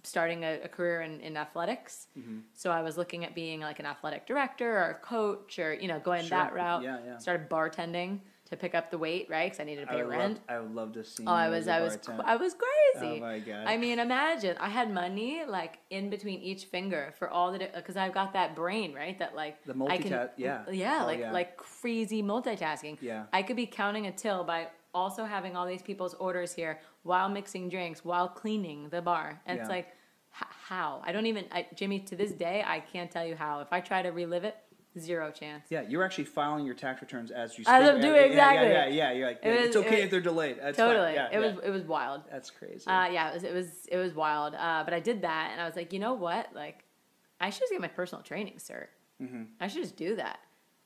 starting 0.03 0.43
a, 0.45 0.61
a 0.63 0.67
career 0.67 1.01
in, 1.01 1.19
in 1.21 1.35
athletics. 1.35 2.07
Mm-hmm. 2.17 2.39
So 2.53 2.71
I 2.71 2.81
was 2.81 2.97
looking 2.97 3.25
at 3.25 3.35
being 3.35 3.59
like 3.59 3.79
an 3.79 3.85
athletic 3.85 4.25
director 4.25 4.77
or 4.77 4.89
a 4.91 4.95
coach 4.95 5.59
or, 5.59 5.73
you 5.73 5.87
know, 5.87 5.99
going 5.99 6.21
Sure. 6.25 6.37
that 6.37 6.53
route. 6.53 6.83
Yeah, 6.83 6.97
yeah. 7.05 7.17
Started 7.17 7.49
bartending 7.49 8.19
to 8.45 8.55
pick 8.55 8.73
up 8.73 8.89
the 8.89 8.97
weight, 8.97 9.27
right? 9.29 9.47
Because 9.47 9.59
I 9.59 9.65
needed 9.65 9.81
to 9.81 9.87
pay 9.87 10.03
would, 10.03 10.07
rent. 10.09 10.33
love, 10.35 10.41
I 10.47 10.59
would 10.61 10.73
love 10.73 10.93
to 10.93 11.03
see. 11.03 11.25
Oh, 11.27 11.33
I 11.33 11.49
was, 11.49 11.67
I 11.67 11.81
was. 11.81 11.97
I 12.23 12.37
was 12.37 12.53
crazy. 12.53 13.17
Oh 13.17 13.19
my 13.19 13.39
God. 13.39 13.65
I 13.67 13.75
mean, 13.75 13.99
imagine 13.99 14.55
I 14.57 14.69
had 14.69 14.89
money 14.93 15.41
like 15.45 15.79
in 15.89 16.09
between 16.09 16.39
each 16.39 16.63
finger 16.65 17.13
for 17.19 17.29
all 17.29 17.51
the 17.51 17.69
because 17.75 17.97
I've 17.97 18.13
got 18.13 18.31
that 18.33 18.55
brain, 18.55 18.93
right? 18.93 19.19
That 19.19 19.35
like 19.35 19.61
The 19.65 19.73
I 19.89 19.97
can, 19.97 20.29
yeah. 20.37 20.63
yeah, 20.71 20.99
Oh, 21.01 21.05
like 21.07 21.19
yeah. 21.19 21.33
like 21.33 21.57
crazy 21.57 22.23
multitasking. 22.23 22.97
Yeah. 23.01 23.23
I 23.33 23.43
could 23.43 23.57
be 23.57 23.65
counting 23.65 24.07
a 24.07 24.13
till 24.13 24.45
by 24.45 24.67
also 24.97 25.23
having 25.25 25.55
all 25.55 25.65
these 25.67 25.81
people's 25.89 26.13
orders 26.15 26.53
here 26.53 26.79
while 27.03 27.29
mixing 27.29 27.69
drinks 27.69 28.03
while 28.03 28.27
cleaning 28.27 28.89
the 28.89 29.01
bar. 29.01 29.41
And 29.45 29.59
it's 29.59 29.69
like, 29.69 29.87
h- 30.41 30.47
how? 30.69 31.01
I 31.05 31.11
don't 31.13 31.25
even, 31.27 31.45
I, 31.51 31.67
Jimmy. 31.75 31.99
To 32.09 32.15
this 32.15 32.31
day, 32.31 32.63
I 32.65 32.79
can't 32.79 33.09
tell 33.11 33.25
you 33.25 33.35
how. 33.35 33.59
If 33.61 33.71
I 33.71 33.79
try 33.79 34.01
to 34.01 34.09
relive 34.09 34.43
it, 34.43 34.55
zero 34.97 35.29
chance. 35.31 35.65
Yeah, 35.69 35.83
you're 35.87 36.03
actually 36.03 36.23
filing 36.25 36.65
your 36.65 36.73
tax 36.75 37.01
returns 37.01 37.29
as 37.31 37.57
you. 37.57 37.63
As 37.67 37.83
speak. 37.83 37.95
I'm 37.95 38.01
doing, 38.01 38.15
yeah, 38.15 38.21
exactly. 38.31 38.67
Yeah, 38.69 38.85
yeah, 38.87 38.93
yeah. 38.95 39.11
You're 39.11 39.27
like, 39.27 39.39
It 39.43 39.47
yeah, 39.47 39.55
was- 39.59 39.65
it's 39.67 39.75
it 39.75 39.79
okay 39.85 39.95
was- 39.97 40.03
if 40.05 40.11
they're 40.11 40.21
delayed. 40.21 40.57
That's. 40.59 40.77
Totally, 40.77 41.13
Yeah, 41.13 41.27
it 41.27 41.33
yeah. 41.33 41.39
was 41.39 41.53
it 41.63 41.69
was 41.69 41.83
wild. 41.83 42.21
That's 42.31 42.49
crazy. 42.49 42.87
Uh, 42.87 43.07
yeah, 43.07 43.29
it 43.29 43.33
was, 43.35 43.43
it 43.43 43.53
was 43.53 43.67
it 43.91 43.97
was 43.97 44.13
wild. 44.13 44.55
Uh, 44.55 44.81
but 44.83 44.93
I 44.93 44.99
did 44.99 45.21
that, 45.21 45.49
and 45.51 45.61
I 45.61 45.65
was 45.65 45.75
like, 45.75 45.93
you 45.93 45.99
know 45.99 46.13
what? 46.15 46.49
Like, 46.53 46.83
I 47.39 47.49
should 47.51 47.61
just 47.61 47.71
get 47.71 47.81
my 47.81 47.87
personal 48.01 48.23
training 48.23 48.55
cert. 48.57 48.87
Mm-hmm. 49.21 49.43
I 49.61 49.67
should 49.67 49.81
just 49.83 49.97
do 49.97 50.15
that. 50.17 50.39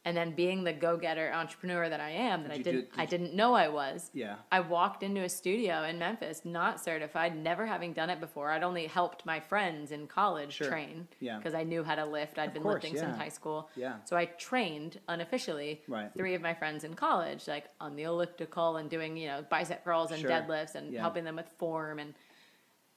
And 0.04 0.18
then, 0.18 0.32
being 0.34 0.64
the 0.64 0.74
go-getter 0.74 1.32
entrepreneur 1.32 1.88
that 1.88 1.99
I 1.99 2.10
am, 2.10 2.41
that 2.43 2.54
Did 2.54 2.60
I 2.60 2.64
didn't 2.64 2.91
did 2.91 2.99
I 2.99 3.06
didn't 3.06 3.34
know 3.36 3.54
I 3.54 3.68
was. 3.68 4.10
yeah. 4.16 4.38
I 4.52 4.60
walked 4.60 5.04
into 5.04 5.22
a 5.22 5.30
studio 5.30 5.84
in 5.84 5.99
Memphis, 5.99 6.41
not 6.43 6.80
certified, 6.80 7.38
never 7.38 7.68
having 7.68 7.93
done 7.93 8.10
it 8.10 8.20
before. 8.20 8.49
I'd 8.49 8.64
only 8.64 8.88
helped 8.88 9.28
my 9.28 9.39
friends 9.39 9.91
in 9.91 10.08
college 10.08 10.54
Sure. 10.54 10.68
train 10.70 11.08
Yeah. 11.20 11.38
because 11.38 11.54
I 11.54 11.62
knew 11.64 11.84
how 11.84 11.93
to 11.93 12.06
lift. 12.06 12.39
I'd 12.39 12.47
Of 12.47 12.54
been 12.56 12.64
course, 12.64 12.82
lifting 12.84 12.97
since 12.97 13.16
high 13.16 13.30
school. 13.30 13.70
Yeah. 13.76 13.97
So 14.06 14.18
I 14.18 14.26
trained 14.26 14.99
unofficially 15.08 15.84
Right. 15.88 16.12
three 16.18 16.34
of 16.34 16.41
my 16.41 16.56
friends 16.56 16.84
in 16.84 16.95
college, 16.95 17.47
like 17.47 17.66
on 17.80 17.95
the 17.95 18.04
elliptical 18.04 18.78
and 18.78 18.89
doing, 18.89 19.16
you 19.18 19.28
know, 19.28 19.43
bicep 19.52 19.84
curls 19.84 20.10
and 20.10 20.20
Sure. 20.20 20.32
deadlifts 20.32 20.74
and 20.74 20.91
Yeah. 20.93 21.02
helping 21.02 21.26
them 21.26 21.36
with 21.36 21.47
form 21.60 21.99
and 21.99 22.16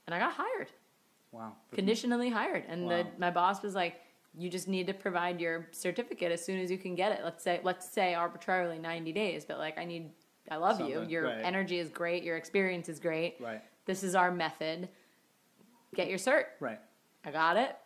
and 0.07 0.14
I 0.14 0.18
got 0.18 0.32
hired, 0.32 0.70
Wow. 1.32 1.57
conditionally 1.72 2.30
hired. 2.30 2.64
And 2.66 2.90
the, 2.90 3.07
my 3.18 3.30
boss 3.30 3.62
was 3.62 3.74
like, 3.74 4.00
"You 4.37 4.51
just 4.51 4.68
need 4.68 4.87
to 4.87 4.95
provide 4.95 5.41
your 5.41 5.68
certificate 5.72 6.32
as 6.32 6.45
soon 6.45 6.59
as 6.61 6.70
you 6.70 6.78
can 6.78 6.95
get 6.95 7.12
it. 7.12 7.20
Let's 7.24 7.43
say 7.43 7.61
let's 7.62 7.89
say 7.89 8.14
arbitrarily 8.14 8.78
90 8.78 9.12
days, 9.12 9.45
but 9.45 9.59
like 9.59 9.78
I 9.78 9.85
need 9.85 10.11
I 10.51 10.57
love 10.57 10.80
you. 10.80 11.03
Your 11.03 11.24
right. 11.24 11.41
energy 11.43 11.78
is 11.78 11.89
great, 11.89 12.22
your 12.22 12.37
experience 12.37 12.89
is 12.89 13.01
great. 13.01 13.37
Right. 13.41 13.62
This 13.87 14.03
is 14.03 14.14
our 14.14 14.30
method. 14.30 14.89
Get 15.95 16.09
your 16.09 16.18
cert." 16.18 16.45
Right. 16.61 16.80
I 17.24 17.30
got 17.30 17.57
it. 17.57 17.76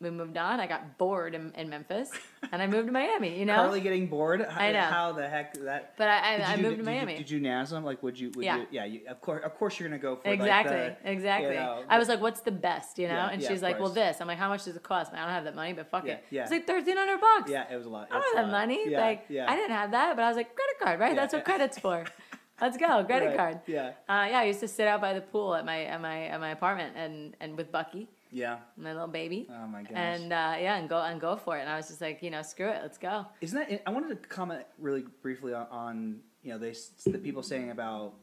We 0.00 0.10
moved 0.10 0.36
on. 0.36 0.60
I 0.60 0.68
got 0.68 0.96
bored 0.96 1.34
in, 1.34 1.52
in 1.56 1.68
Memphis, 1.68 2.08
and 2.52 2.62
I 2.62 2.68
moved 2.68 2.86
to 2.86 2.92
Miami. 2.92 3.36
You 3.36 3.44
know, 3.44 3.56
Karli 3.56 3.80
getting 3.80 4.06
bored. 4.06 4.46
How, 4.48 4.60
I 4.60 4.70
know. 4.70 4.80
How 4.82 5.10
the 5.12 5.28
heck 5.28 5.54
that? 5.54 5.94
but 5.98 6.06
I, 6.08 6.36
I, 6.36 6.52
I 6.52 6.56
do- 6.56 6.62
moved 6.62 6.76
to 6.78 6.82
did 6.84 6.90
you- 6.90 6.94
Miami. 6.98 7.16
Did 7.16 7.30
you 7.30 7.40
NASM? 7.40 7.82
Like, 7.82 8.00
would 8.04 8.16
you? 8.18 8.30
Would 8.36 8.44
Yeah. 8.44 8.58
You, 8.58 8.66
yeah. 8.70 8.84
You, 8.84 9.00
of 9.08 9.20
course. 9.20 9.42
Of 9.44 9.56
course, 9.58 9.80
you're 9.80 9.88
gonna 9.88 10.00
go 10.00 10.14
for 10.14 10.28
exactly, 10.30 10.76
Like 10.76 11.02
the, 11.02 11.10
exactly. 11.10 11.48
you 11.54 11.54
know, 11.56 11.82
I 11.88 11.98
was 11.98 12.06
like, 12.08 12.20
"What's 12.20 12.42
the 12.42 12.52
best?" 12.52 12.96
You 12.98 13.08
know, 13.08 13.14
Yeah, 13.14 13.28
and 13.30 13.42
yeah, 13.42 13.48
she's 13.48 13.60
like, 13.60 13.80
"Well, 13.80 13.88
this." 13.88 14.20
I'm 14.20 14.28
like, 14.28 14.38
"How 14.38 14.48
much 14.48 14.64
does 14.66 14.76
it 14.76 14.82
cost?" 14.84 15.12
I 15.12 15.16
don't 15.18 15.30
have 15.30 15.44
that 15.44 15.56
money, 15.56 15.72
but 15.72 15.90
fuck 15.90 16.06
Yeah, 16.06 16.12
it. 16.12 16.24
yeah. 16.30 16.42
It's 16.42 16.52
like 16.52 16.64
thirteen 16.68 16.96
hundred 16.96 17.20
bucks. 17.20 17.50
Yeah, 17.50 17.64
it 17.72 17.76
was 17.76 17.86
a 17.86 17.90
lot. 17.90 18.06
I 18.12 18.20
don't 18.20 18.36
have 18.36 18.46
lot. 18.46 18.52
money. 18.52 18.88
Yeah, 18.88 19.00
like, 19.00 19.24
yeah. 19.28 19.50
I 19.50 19.56
didn't 19.56 19.72
have 19.72 19.90
that, 19.90 20.14
but 20.14 20.22
I 20.22 20.28
was 20.28 20.36
like, 20.36 20.54
credit 20.54 20.78
card, 20.80 21.00
right? 21.00 21.16
That's 21.16 21.34
what 21.34 21.44
credit's 21.44 21.78
for. 21.78 22.04
Let's 22.60 22.76
go, 22.76 23.04
credit 23.04 23.26
Right, 23.26 23.36
card. 23.36 23.60
Yeah. 23.66 23.88
Uh, 24.08 24.26
yeah, 24.30 24.38
I 24.40 24.44
used 24.44 24.58
to 24.60 24.68
sit 24.68 24.86
out 24.88 25.00
by 25.00 25.12
the 25.14 25.20
pool 25.20 25.54
at 25.56 25.64
my 25.64 25.84
at 25.84 26.00
my 26.00 26.26
at 26.26 26.38
my 26.40 26.50
apartment 26.50 26.94
and 26.96 27.34
and 27.40 27.56
with 27.56 27.70
Bucky, 27.72 28.08
Yeah. 28.30 28.58
my 28.76 28.92
little 28.92 29.08
baby. 29.08 29.48
Oh 29.50 29.66
my 29.66 29.82
gosh. 29.82 29.92
And 29.94 30.32
uh, 30.32 30.56
yeah, 30.60 30.76
and 30.76 30.88
go 30.88 31.00
and 31.00 31.20
go 31.20 31.36
for 31.36 31.56
it. 31.56 31.62
And 31.62 31.70
I 31.70 31.76
was 31.76 31.88
just 31.88 32.00
like, 32.00 32.22
you 32.22 32.30
know, 32.30 32.42
screw 32.42 32.68
it, 32.68 32.80
let's 32.82 32.98
go. 32.98 33.26
Isn't 33.40 33.58
that? 33.58 33.82
I 33.86 33.90
wanted 33.90 34.10
to 34.10 34.28
comment 34.28 34.64
really 34.78 35.04
briefly 35.22 35.54
on, 35.54 35.66
on 35.70 36.20
you 36.42 36.52
know 36.52 36.58
they 36.58 36.74
the 37.06 37.18
people 37.18 37.42
saying 37.42 37.70
about 37.70 38.14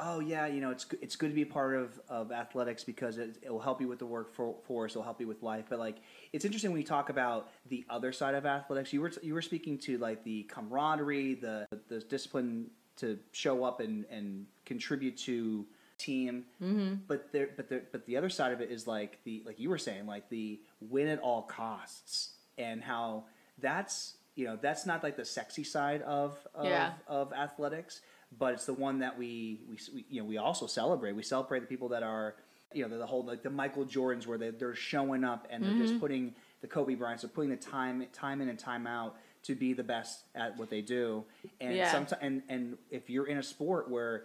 oh 0.00 0.20
yeah 0.20 0.46
you 0.46 0.60
know 0.60 0.70
it's 0.70 0.86
it's 1.00 1.16
good 1.16 1.28
to 1.28 1.34
be 1.34 1.42
a 1.42 1.46
part 1.46 1.74
of, 1.74 2.00
of 2.08 2.30
athletics 2.30 2.84
because 2.84 3.18
it, 3.18 3.36
it 3.42 3.52
will 3.52 3.60
help 3.60 3.80
you 3.80 3.88
with 3.88 3.98
the 3.98 4.06
workforce 4.06 4.92
it'll 4.92 5.02
help 5.02 5.20
you 5.20 5.26
with 5.26 5.42
life 5.42 5.64
but 5.68 5.78
like 5.78 5.96
it's 6.32 6.44
interesting 6.44 6.70
when 6.70 6.80
you 6.80 6.86
talk 6.86 7.10
about 7.10 7.50
the 7.68 7.84
other 7.90 8.12
side 8.12 8.34
of 8.34 8.46
athletics 8.46 8.92
you 8.92 9.00
were 9.00 9.12
you 9.22 9.34
were 9.34 9.42
speaking 9.42 9.78
to 9.78 9.98
like 9.98 10.22
the 10.24 10.44
camaraderie 10.44 11.34
the 11.34 11.66
the 11.88 12.00
discipline 12.00 12.70
to 12.96 13.18
show 13.32 13.64
up 13.64 13.80
and 13.80 14.04
and 14.10 14.46
contribute 14.64 15.16
to 15.16 15.66
team 15.98 16.44
mm-hmm. 16.62 16.94
but 17.06 17.32
there 17.32 17.48
but 17.56 17.68
there 17.68 17.82
but 17.92 18.06
the 18.06 18.16
other 18.16 18.28
side 18.30 18.52
of 18.52 18.60
it 18.60 18.70
is 18.70 18.86
like 18.86 19.18
the 19.24 19.42
like 19.44 19.58
you 19.58 19.68
were 19.68 19.78
saying 19.78 20.06
like 20.06 20.28
the 20.30 20.58
win 20.80 21.08
at 21.08 21.18
all 21.20 21.42
costs 21.42 22.30
and 22.56 22.82
how 22.82 23.24
that's 23.60 24.14
you 24.36 24.44
know 24.46 24.56
that's 24.60 24.86
not 24.86 25.02
like 25.02 25.16
the 25.16 25.24
sexy 25.24 25.64
side 25.64 26.00
of 26.02 26.36
of, 26.54 26.66
Yeah. 26.66 26.92
of 27.08 27.32
athletics 27.32 28.00
but 28.38 28.52
it's 28.54 28.66
the 28.66 28.74
one 28.74 28.98
that 29.00 29.18
we, 29.18 29.60
we 29.68 29.78
we 29.94 30.04
you 30.08 30.20
know 30.22 30.26
we 30.28 30.36
also 30.38 30.66
celebrate 30.66 31.12
we 31.12 31.22
celebrate 31.22 31.60
the 31.60 31.66
people 31.66 31.88
that 31.88 32.02
are 32.02 32.36
you 32.72 32.86
know 32.86 32.96
the 32.98 33.06
whole 33.06 33.24
like 33.24 33.42
the 33.42 33.50
Michael 33.50 33.84
Jordans 33.86 34.26
where 34.26 34.38
they, 34.38 34.50
they're 34.50 34.74
showing 34.74 35.24
up 35.24 35.46
and 35.50 35.64
they're 35.64 35.72
Mm-hmm. 35.72 35.82
just 35.82 35.98
putting 36.00 36.34
the 36.60 36.66
Kobe 36.68 36.94
Bryants 36.94 37.22
they're 37.22 37.30
putting 37.30 37.50
the 37.50 37.56
time 37.56 38.06
time 38.12 38.40
in 38.40 38.48
and 38.48 38.58
time 38.58 38.86
out 38.86 39.16
to 39.44 39.54
be 39.54 39.72
the 39.72 39.84
best 39.84 40.20
at 40.34 40.56
what 40.58 40.68
they 40.70 40.82
do 40.82 41.24
and 41.60 41.74
Yeah. 41.74 41.90
sometimes 41.90 42.20
and 42.22 42.42
and 42.48 42.76
if 42.90 43.08
you're 43.10 43.26
in 43.26 43.38
a 43.38 43.42
sport 43.42 43.90
where 43.90 44.24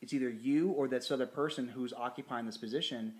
it's 0.00 0.12
either 0.12 0.28
you 0.30 0.70
or 0.70 0.88
this 0.88 1.10
other 1.10 1.26
person 1.26 1.68
who's 1.68 1.92
occupying 1.92 2.46
this 2.46 2.58
position 2.58 3.14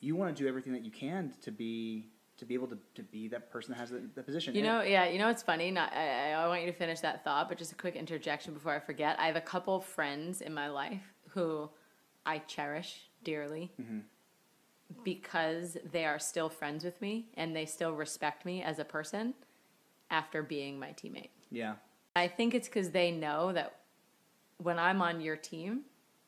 you 0.00 0.14
want 0.14 0.34
to 0.36 0.42
do 0.42 0.48
everything 0.48 0.72
that 0.72 0.84
you 0.84 0.90
can 0.90 1.32
to 1.42 1.50
be 1.50 2.08
to 2.38 2.44
be 2.44 2.52
able 2.52 2.66
to, 2.66 2.76
to 2.94 3.02
be 3.02 3.28
that 3.28 3.50
person 3.50 3.72
that 3.72 3.78
has 3.80 3.88
the, 3.88 4.02
the 4.14 4.22
position 4.22 4.54
You 4.54 4.62
know, 4.62 4.82
yeah, 4.82 5.08
you 5.08 5.18
know 5.18 5.30
it's 5.30 5.42
funny. 5.42 5.70
Not, 5.70 5.90
I, 5.94 6.32
I 6.34 6.46
want 6.48 6.60
you 6.60 6.66
to 6.66 6.76
finish 6.76 7.00
that 7.00 7.24
thought, 7.24 7.48
but 7.48 7.56
just 7.56 7.72
a 7.72 7.74
quick 7.74 7.96
interjection 7.96 8.52
before 8.52 8.74
I 8.74 8.78
forget. 8.78 9.18
I 9.18 9.26
have 9.26 9.36
a 9.36 9.40
couple 9.40 9.80
friends 9.80 10.42
in 10.42 10.52
my 10.52 10.68
life 10.68 11.00
who 11.30 11.70
I 12.26 12.40
cherish 12.40 13.08
dearly 13.24 13.72
Mm-hmm. 13.80 14.00
because 15.02 15.78
they 15.90 16.04
are 16.04 16.18
still 16.18 16.50
friends 16.50 16.84
with 16.84 17.00
me 17.00 17.28
and 17.38 17.56
they 17.56 17.64
still 17.64 17.94
respect 17.94 18.44
me 18.44 18.62
as 18.62 18.78
a 18.78 18.84
person 18.84 19.32
after 20.10 20.42
being 20.42 20.78
my 20.78 20.88
teammate. 20.88 21.30
yeah 21.50 21.74
I 22.14 22.28
think 22.28 22.54
it's 22.54 22.68
because 22.68 22.90
they 22.90 23.10
know 23.10 23.52
that 23.54 23.76
when 24.58 24.78
I'm 24.78 25.00
on 25.02 25.20
your 25.20 25.36
team, 25.36 25.82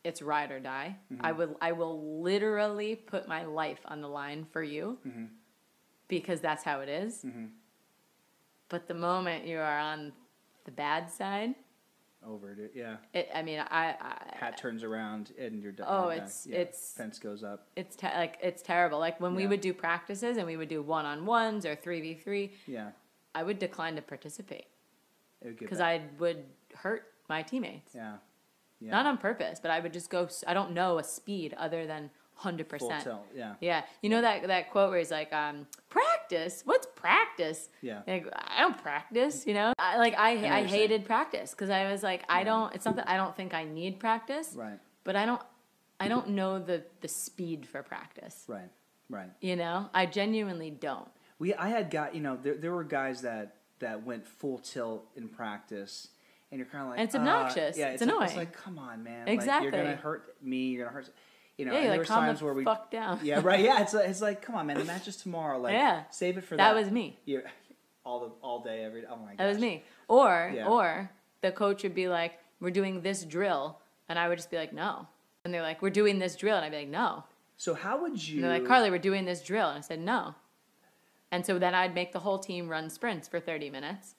it's 0.05 0.23
ride 0.23 0.51
or 0.51 0.61
die. 0.61 0.97
Mm-hmm. 1.13 1.25
I 1.27 1.33
will 1.33 1.57
I 1.61 1.73
will 1.73 2.21
literally 2.23 2.95
put 2.97 3.29
my 3.29 3.45
life 3.45 3.81
on 3.85 4.01
the 4.01 4.09
line 4.09 4.47
for 4.53 4.63
you 4.63 4.99
Mm-hmm. 5.07 5.25
because 6.09 6.41
that's 6.41 6.65
how 6.65 6.81
it 6.81 6.89
is. 6.89 7.25
But 8.69 8.87
the 8.87 8.95
moment 8.95 9.47
you 9.47 9.59
are 9.59 9.79
on 9.79 10.13
the 10.65 10.71
bad 10.71 11.11
side, 11.11 11.55
over, 12.27 12.53
it, 12.53 12.73
Yeah. 12.75 12.97
It, 13.15 13.29
I 13.35 13.43
mean, 13.43 13.61
I, 13.61 13.95
I 14.01 14.35
Hat 14.37 14.59
turns 14.59 14.83
around 14.83 15.33
and 15.39 15.63
you're 15.63 15.73
done. 15.73 15.87
Oh, 15.89 16.09
it's- 16.11 16.47
Yeah. 16.51 16.59
it's- 16.59 16.93
fence 16.97 17.19
goes 17.19 17.43
up. 17.43 17.69
it's 17.77 17.97
te- 17.97 18.09
like 18.09 18.39
it's 18.43 18.61
terrible. 18.63 18.99
Like 18.99 19.21
when 19.21 19.35
we 19.35 19.47
would 19.47 19.61
do 19.61 19.73
practices 19.73 20.37
and 20.37 20.47
we 20.47 20.57
would 20.57 20.69
do 20.69 20.83
one 20.83 21.07
on 21.07 21.25
ones 21.27 21.65
or 21.65 21.75
three 21.77 22.01
v 22.01 22.15
three, 22.15 22.53
Yeah. 22.67 22.91
I 23.35 23.43
would 23.43 23.59
decline 23.59 23.95
to 23.97 24.03
participate 24.03 24.67
It 25.41 25.47
would 25.47 25.59
get 25.59 25.61
because. 25.61 25.81
I 25.81 26.03
would 26.19 26.45
hurt 26.75 27.13
my 27.29 27.43
teammates. 27.43 27.95
Yeah. 27.95 28.17
Yeah. 28.81 28.91
Not 28.93 29.07
on 29.07 29.19
purpose, 29.19 29.59
but 29.61 29.71
I 29.71 29.81
would 29.81 29.93
just 29.93 30.09
go. 30.11 30.25
s- 30.25 30.45
I 30.47 30.55
don't 30.55 30.73
know 30.73 30.99
a 30.99 31.05
speed 31.05 31.55
other 31.59 31.87
than 31.87 32.11
hundred 32.35 32.69
full 32.71 32.79
percent. 32.89 33.03
tilt. 33.05 33.27
Yeah. 33.35 33.55
Yeah, 33.61 33.83
you 34.03 34.09
know 34.11 34.21
that 34.21 34.47
that 34.47 34.71
quote 34.71 34.91
where 34.91 34.99
he's 35.01 35.11
like, 35.11 35.33
um, 35.33 35.67
"Practice? 35.91 36.63
What's 36.65 36.87
practice?" 36.95 37.69
Yeah. 37.83 38.03
Like, 38.07 38.27
I 38.33 38.61
don't 38.61 38.79
practice. 38.81 39.47
You 39.47 39.55
know, 39.55 39.73
I, 39.79 39.97
like 39.99 40.15
I 40.15 40.37
what 40.37 40.45
I 40.45 40.59
you're 40.61 40.69
hated 40.69 41.05
practice 41.05 41.51
because 41.51 41.71
I 41.71 41.91
was 41.91 42.03
like, 42.03 42.23
I 42.29 42.45
don't. 42.45 42.73
It's 42.75 42.85
not 42.85 42.97
that 42.97 43.09
I 43.09 43.17
don't 43.17 43.37
think 43.37 43.55
I 43.55 43.65
need 43.65 43.99
practice, 43.99 44.55
Right. 44.57 44.79
but 45.05 45.17
I 45.17 45.27
don't. 45.27 45.43
I 46.01 46.07
don't 46.07 46.29
know 46.31 46.61
the 46.61 46.85
the 47.01 47.09
speed 47.09 47.67
for 47.67 47.83
practice. 47.83 48.45
Right. 48.47 48.71
Right. 49.11 49.31
You 49.41 49.57
know, 49.57 49.91
I 49.93 50.07
genuinely 50.07 50.71
don't. 50.71 51.09
We 51.41 51.55
I 51.55 51.69
had 51.71 51.91
got 51.91 52.15
you 52.15 52.21
know 52.21 52.37
there 52.41 52.55
there 52.57 52.73
were 52.73 52.85
guys 52.85 53.23
that 53.23 53.57
that 53.81 54.05
went 54.05 54.27
full 54.29 54.59
tilt 54.59 55.09
in 55.17 55.29
practice, 55.29 56.09
and 56.51 56.59
you're 56.59 56.67
kind 56.69 56.85
of 56.85 56.91
like 56.91 56.99
And 56.99 57.07
it's 57.07 57.15
uh, 57.15 57.19
obnoxious. 57.19 57.77
yeah, 57.79 57.89
It's 57.89 58.03
it's, 58.03 58.13
like, 58.13 58.29
it's 58.29 58.37
like 58.37 58.53
come 58.53 58.79
on, 58.79 59.03
man. 59.03 59.29
Exactly. 59.29 59.71
Like, 59.71 59.75
you're 59.77 59.85
gonna 59.85 59.97
hurt 59.97 60.37
me. 60.43 60.69
You're 60.71 60.85
gonna 60.87 60.95
hurt. 60.97 61.11
You 61.57 61.65
know, 61.65 61.73
Yeah, 61.73 61.81
there 61.83 61.91
like, 61.91 61.99
was 62.01 62.09
calm 62.09 62.25
times 62.25 62.39
the 62.39 62.45
where 62.45 62.55
we 62.55 62.65
fuck 62.65 62.91
down. 62.91 63.21
Yeah, 63.23 63.41
right. 63.43 63.61
Yeah, 63.61 63.83
it's 63.83 63.93
like, 63.93 64.09
it's 64.09 64.23
like 64.23 64.43
come 64.43 64.55
on, 64.55 64.67
man. 64.69 64.79
The 64.79 64.85
match 64.85 65.09
is 65.09 65.17
tomorrow. 65.17 65.59
Like, 65.59 65.73
Yeah. 65.73 66.05
save 66.11 66.39
it 66.39 66.45
for 66.45 66.57
That 66.57 66.75
that. 66.75 66.81
was 66.81 66.91
me. 66.91 67.19
Yeah, 67.25 67.41
all 68.05 68.21
the 68.21 68.31
all 68.43 68.63
day 68.63 68.85
every. 68.85 69.05
Oh 69.07 69.17
my 69.17 69.31
god. 69.31 69.39
That 69.39 69.47
was 69.49 69.59
me. 69.59 69.83
Or 70.09 70.53
Yeah. 70.55 70.69
or 70.69 71.11
the 71.41 71.51
coach 71.53 71.83
would 71.83 71.95
be 71.95 72.09
like, 72.09 72.39
"We're 72.61 72.71
doing 72.71 73.03
this 73.03 73.25
drill," 73.25 73.81
and 74.09 74.19
I 74.19 74.29
would 74.29 74.39
just 74.39 74.51
be 74.51 74.57
like, 74.57 74.73
"No." 74.73 75.07
And 75.45 75.53
they're 75.53 75.63
like, 75.63 75.83
"We're 75.83 75.91
doing 75.91 76.19
this 76.19 76.37
drill," 76.37 76.57
and 76.57 76.65
I'd 76.65 76.71
be 76.71 76.79
like, 76.79 76.89
"No." 76.89 77.25
So 77.57 77.75
how 77.75 78.01
would 78.03 78.27
you? 78.27 78.37
And 78.37 78.45
they're 78.45 78.59
like, 78.61 78.67
"Karli, 78.69 78.91
we're 78.91 78.99
doing 78.99 79.25
this 79.25 79.43
drill," 79.43 79.69
and 79.69 79.79
I 79.79 79.81
said, 79.81 79.99
"No." 80.01 80.35
And 81.31 81.45
so 81.45 81.59
then 81.59 81.75
I'd 81.75 81.95
make 81.95 82.13
the 82.13 82.21
whole 82.21 82.39
team 82.39 82.69
run 82.69 82.89
sprints 82.89 83.27
for 83.29 83.41
thirty 83.41 83.69
minutes, 83.69 84.15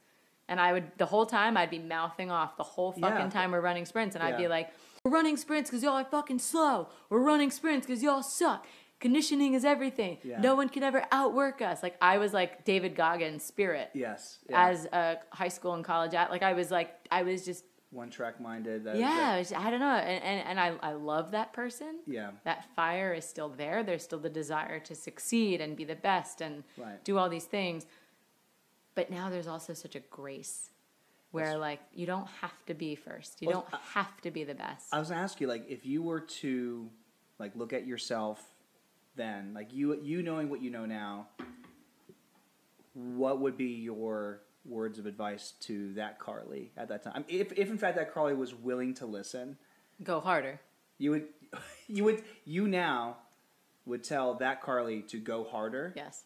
and 0.50 0.60
I 0.60 0.74
would 0.74 0.92
the 0.98 1.06
whole 1.06 1.26
time 1.26 1.56
I'd 1.56 1.70
be 1.70 1.80
mouthing 1.80 2.30
off 2.32 2.58
the 2.58 2.64
whole 2.64 2.92
fucking 2.92 3.18
Yeah. 3.28 3.30
time 3.30 3.52
we're 3.52 3.62
running 3.62 3.86
sprints, 3.86 4.16
and 4.16 4.24
I'd 4.24 4.38
be 4.38 4.48
like, 4.50 4.70
"We're 5.04 5.12
running 5.12 5.38
sprints 5.38 5.70
because 5.70 5.82
y'all 5.84 5.94
are 5.98 6.04
fucking 6.04 6.40
slow. 6.40 6.90
We're 7.10 7.22
running 7.24 7.52
sprints 7.52 7.88
because 7.88 8.04
y'all 8.04 8.24
suck." 8.24 8.66
Conditioning 9.00 9.54
is 9.54 9.64
everything. 9.64 10.18
Yeah. 10.24 10.42
No 10.42 10.56
one 10.56 10.68
can 10.68 10.84
ever 10.84 11.06
outwork 11.14 11.62
us. 11.62 11.82
Like 11.82 11.96
I 12.02 12.18
was 12.18 12.34
like 12.34 12.66
David 12.66 12.96
Goggins' 12.96 13.44
spirit 13.46 13.90
Yes. 13.94 14.40
Yeah. 14.50 14.68
as 14.68 14.86
a 14.92 15.20
high 15.32 15.48
school 15.48 15.74
and 15.74 15.86
college 15.86 16.14
at 16.14 16.30
like 16.32 16.44
I 16.44 16.52
was 16.52 16.70
like 16.70 16.94
I 17.10 17.24
was 17.24 17.46
just 17.46 17.64
one 17.92 18.10
track 18.10 18.42
minded. 18.42 18.84
That, 18.84 18.98
yeah 18.98 19.42
that- 19.42 19.58
I 19.58 19.72
don't 19.72 19.80
know 19.80 19.88
and, 19.96 20.22
and, 20.24 20.48
and 20.50 20.60
I, 20.60 20.90
I 20.90 20.92
love 20.94 21.32
that 21.32 21.54
person 21.54 22.00
yeah. 22.06 22.32
that 22.44 22.66
fire 22.76 23.14
is 23.14 23.24
still 23.28 23.50
there 23.50 23.82
there's 23.84 24.04
still 24.04 24.20
the 24.20 24.30
desire 24.30 24.80
to 24.82 24.94
succeed 24.94 25.60
and 25.62 25.76
be 25.78 25.86
the 25.86 25.96
best 25.96 26.42
and 26.42 26.64
Right. 26.78 27.02
do 27.06 27.18
all 27.18 27.30
these 27.30 27.46
things 27.46 27.86
but 29.00 29.10
now 29.10 29.30
there's 29.30 29.48
also 29.48 29.74
such 29.74 29.96
a 29.96 30.02
grace 30.02 30.72
where 31.32 31.46
That's- 31.46 31.62
like 31.62 31.80
you 31.94 32.06
don't 32.06 32.28
have 32.42 32.66
to 32.66 32.74
be 32.74 32.96
first 32.96 33.42
you 33.42 33.48
Well, 33.48 33.62
don't 33.62 33.74
uh, 33.74 33.78
have 33.94 34.20
to 34.22 34.32
be 34.32 34.44
the 34.44 34.56
best 34.56 34.94
I 34.94 35.00
was 35.00 35.10
gonna 35.10 35.22
ask 35.22 35.40
you, 35.40 35.48
like, 35.48 35.66
if 35.70 35.86
you 35.86 36.02
were 36.02 36.20
to, 36.42 36.90
like, 37.38 37.56
look 37.56 37.72
at 37.72 37.88
yourself, 37.88 38.44
then, 39.16 39.54
like, 39.54 39.74
you 39.74 40.00
you 40.02 40.22
knowing 40.22 40.50
what 40.50 40.62
you 40.62 40.70
know 40.70 40.86
now, 40.86 41.28
what 42.94 43.40
would 43.40 43.58
be 43.58 43.72
your 43.90 44.42
words 44.66 45.00
of 45.00 45.06
advice 45.06 45.54
to 45.62 45.94
that 45.94 46.20
Karli 46.20 46.72
at 46.76 46.90
that 46.90 47.04
time? 47.04 47.14
I 47.16 47.20
mean, 47.20 47.42
if 47.42 47.54
if 47.54 47.70
in 47.70 47.78
fact 47.78 47.96
that 47.96 48.14
Karli 48.14 48.34
was 48.34 48.54
willing 48.54 48.94
to 48.96 49.06
listen, 49.06 49.58
go 50.04 50.20
harder 50.20 50.60
you 50.98 51.12
would 51.12 51.28
you 51.88 52.04
would 52.04 52.24
you 52.46 52.68
now 52.68 53.18
would 53.86 54.04
tell 54.04 54.36
that 54.36 54.62
Karli 54.62 55.02
to 55.04 55.18
go 55.18 55.44
harder. 55.44 55.94
Yes. 55.96 56.26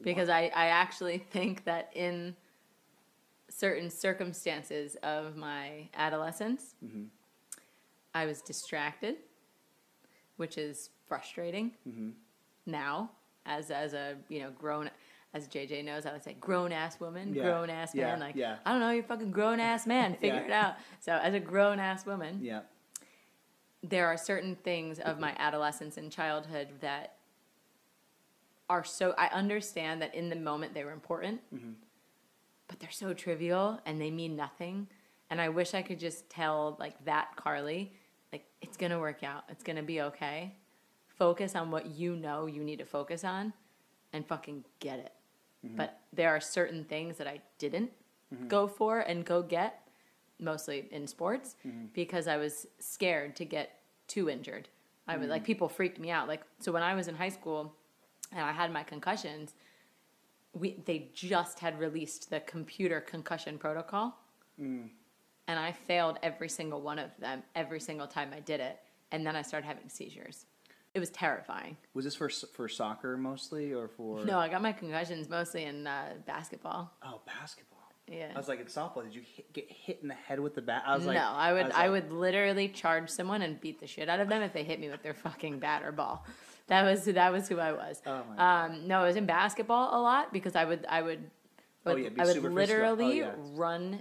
Because 0.00 0.28
I, 0.28 0.50
I 0.54 0.66
actually 0.66 1.18
think 1.30 1.64
that 1.64 1.90
in 1.94 2.34
certain 3.48 3.90
circumstances 3.90 4.96
of 5.02 5.36
my 5.36 5.88
adolescence, 5.94 6.74
Mhm. 6.84 7.08
I 8.14 8.26
was 8.26 8.42
distracted, 8.42 9.16
which 10.36 10.56
is 10.58 10.90
frustrating 11.06 11.72
Mhm. 11.88 12.12
now 12.66 13.10
as 13.46 13.70
as 13.70 13.92
a 13.94 14.16
you 14.28 14.40
know 14.40 14.50
grown 14.50 14.90
as 15.34 15.48
JJ 15.48 15.84
knows, 15.84 16.06
I 16.06 16.12
would 16.12 16.22
say 16.22 16.34
grown 16.34 16.70
ass 16.72 17.00
woman, 17.00 17.34
Yeah. 17.34 17.42
grown 17.42 17.68
ass 17.70 17.92
Yeah, 17.94 18.06
man. 18.12 18.20
Like 18.20 18.36
yeah. 18.36 18.58
I 18.64 18.70
don't 18.70 18.80
know, 18.80 18.90
you're 18.90 19.04
a 19.04 19.06
fucking 19.06 19.32
grown 19.32 19.58
ass 19.60 19.84
man. 19.86 20.14
Figure 20.20 20.40
it 20.44 20.52
out. 20.52 20.76
So 21.00 21.12
as 21.12 21.34
a 21.34 21.40
grown 21.40 21.80
ass 21.80 22.06
woman, 22.06 22.38
Yeah. 22.42 22.62
there 23.82 24.06
are 24.06 24.16
certain 24.16 24.54
things 24.56 24.98
of 25.00 25.18
my 25.18 25.34
adolescence 25.38 25.96
and 25.96 26.10
childhood 26.10 26.68
that 26.80 27.16
are 28.68 28.84
so 28.84 29.14
I 29.18 29.26
understand 29.28 30.00
that 30.02 30.14
in 30.14 30.28
the 30.28 30.36
moment 30.36 30.74
they 30.74 30.84
were 30.84 30.92
important, 30.92 31.40
Mhm. 31.52 31.74
but 32.68 32.80
they're 32.80 32.90
so 32.90 33.12
trivial 33.12 33.80
and 33.84 34.00
they 34.00 34.10
mean 34.10 34.36
nothing. 34.36 34.88
And 35.30 35.40
I 35.40 35.48
wish 35.48 35.74
I 35.74 35.82
could 35.82 35.98
just 35.98 36.28
tell 36.30 36.76
like 36.78 37.04
that 37.04 37.36
Karli, 37.36 37.92
like 38.32 38.46
it's 38.60 38.76
gonna 38.76 38.98
work 38.98 39.22
out. 39.22 39.44
It's 39.48 39.62
gonna 39.62 39.82
be 39.82 40.00
okay. 40.02 40.54
Focus 41.08 41.54
on 41.54 41.70
what 41.70 41.86
you 41.86 42.16
know 42.16 42.46
you 42.46 42.64
need 42.64 42.78
to 42.78 42.84
focus 42.84 43.22
on, 43.24 43.52
and 44.12 44.26
fucking 44.26 44.64
get 44.80 44.98
it. 44.98 45.12
Mm-hmm. 45.64 45.76
But 45.76 46.00
there 46.12 46.30
are 46.30 46.40
certain 46.40 46.84
things 46.84 47.18
that 47.18 47.26
I 47.26 47.40
didn't 47.58 47.92
mm-hmm. 48.32 48.48
go 48.48 48.66
for 48.66 49.00
and 49.00 49.24
go 49.24 49.42
get, 49.42 49.88
mostly 50.38 50.88
in 50.90 51.06
sports, 51.06 51.56
mm-hmm. 51.66 51.86
because 51.92 52.26
I 52.26 52.36
was 52.36 52.66
scared 52.78 53.36
to 53.36 53.44
get 53.44 53.80
too 54.08 54.28
injured. 54.28 54.68
I 55.06 55.16
was 55.18 55.28
like 55.28 55.42
mm. 55.42 55.46
people 55.46 55.68
freaked 55.68 55.98
me 55.98 56.10
out. 56.10 56.28
Like 56.28 56.42
so 56.58 56.72
when 56.72 56.82
I 56.82 56.94
was 56.94 57.08
in 57.08 57.14
high 57.14 57.28
school 57.28 57.74
and 58.34 58.44
I 58.44 58.52
had 58.52 58.72
my 58.72 58.82
concussions, 58.82 59.54
we 60.52 60.76
they 60.84 61.10
just 61.14 61.58
had 61.60 61.78
released 61.78 62.30
the 62.30 62.40
computer 62.40 63.00
concussion 63.00 63.58
protocol. 63.58 64.18
Mm. 64.60 64.90
And 65.46 65.58
I 65.58 65.72
failed 65.72 66.18
every 66.22 66.48
single 66.48 66.80
one 66.80 66.98
of 66.98 67.10
them 67.18 67.42
every 67.54 67.80
single 67.80 68.06
time 68.06 68.30
I 68.34 68.40
did 68.40 68.60
it. 68.60 68.78
And 69.12 69.26
then 69.26 69.36
I 69.36 69.42
started 69.42 69.66
having 69.66 69.88
seizures. 69.88 70.46
It 70.94 71.00
was 71.00 71.10
terrifying. 71.10 71.76
Was 71.94 72.04
this 72.04 72.14
for 72.14 72.28
for 72.28 72.68
soccer 72.68 73.16
mostly 73.16 73.72
or 73.72 73.88
for? 73.88 74.24
No, 74.24 74.38
I 74.38 74.48
got 74.48 74.62
my 74.62 74.72
concussions 74.72 75.28
mostly 75.28 75.64
in 75.64 75.86
uh, 75.86 76.14
basketball. 76.26 76.92
Oh, 77.04 77.20
basketball. 77.26 77.74
Yeah. 78.06 78.32
I 78.34 78.38
was 78.38 78.48
like 78.48 78.60
in 78.60 78.66
softball. 78.66 79.02
Did 79.02 79.14
you 79.14 79.22
hit, 79.22 79.52
get 79.52 79.70
hit 79.70 80.00
in 80.02 80.08
the 80.08 80.14
head 80.14 80.38
with 80.38 80.54
the 80.54 80.60
bat? 80.62 80.82
I 80.86 80.94
was 80.94 81.06
like, 81.06 81.16
no, 81.16 81.32
I 81.34 81.52
would 81.52 81.66
was 81.66 81.74
I, 81.74 81.88
like- 81.88 82.04
would 82.04 82.12
literally 82.12 82.68
charge 82.68 83.08
someone 83.08 83.42
and 83.42 83.60
beat 83.60 83.80
the 83.80 83.86
shit 83.86 84.08
out 84.08 84.20
of 84.20 84.28
them 84.28 84.42
if 84.42 84.52
they 84.52 84.62
hit 84.62 84.78
me 84.78 84.90
with 84.90 85.02
their 85.02 85.14
fucking 85.14 85.58
bat 85.58 85.82
or 85.82 85.90
ball. 85.90 86.24
That 86.68 86.82
was 86.84 87.04
that 87.04 87.32
was 87.32 87.48
who 87.48 87.58
I 87.58 87.72
was. 87.72 88.00
Oh 88.06 88.22
my 88.36 88.64
um, 88.66 88.86
no, 88.88 89.00
I 89.02 89.06
was 89.06 89.16
in 89.16 89.26
basketball 89.26 89.98
a 89.98 90.00
lot 90.00 90.32
because 90.32 90.56
I 90.56 90.64
would 90.64 90.86
I 90.88 91.02
would, 91.02 91.30
Oh, 91.86 91.94
yeah, 91.96 92.08
be 92.08 92.20
I 92.20 92.24
would 92.24 92.28
physical. 92.36 92.50
Oh, 92.50 92.54
literally 92.54 93.18
yeah. 93.18 93.32
run 93.54 94.00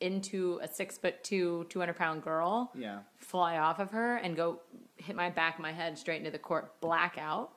into 0.00 0.58
a 0.62 0.68
six 0.68 0.98
foot 0.98 1.22
two, 1.22 1.66
two 1.68 1.78
hundred 1.78 1.96
pound 1.96 2.22
girl, 2.22 2.72
Yeah. 2.74 3.00
fly 3.16 3.58
off 3.58 3.78
of 3.78 3.90
her, 3.92 4.16
and 4.16 4.36
go 4.36 4.60
hit 4.96 5.14
my 5.16 5.30
back 5.30 5.54
of 5.56 5.60
my 5.62 5.72
head 5.72 5.96
straight 5.98 6.18
into 6.18 6.30
the 6.30 6.38
court, 6.38 6.80
blackout, 6.80 7.52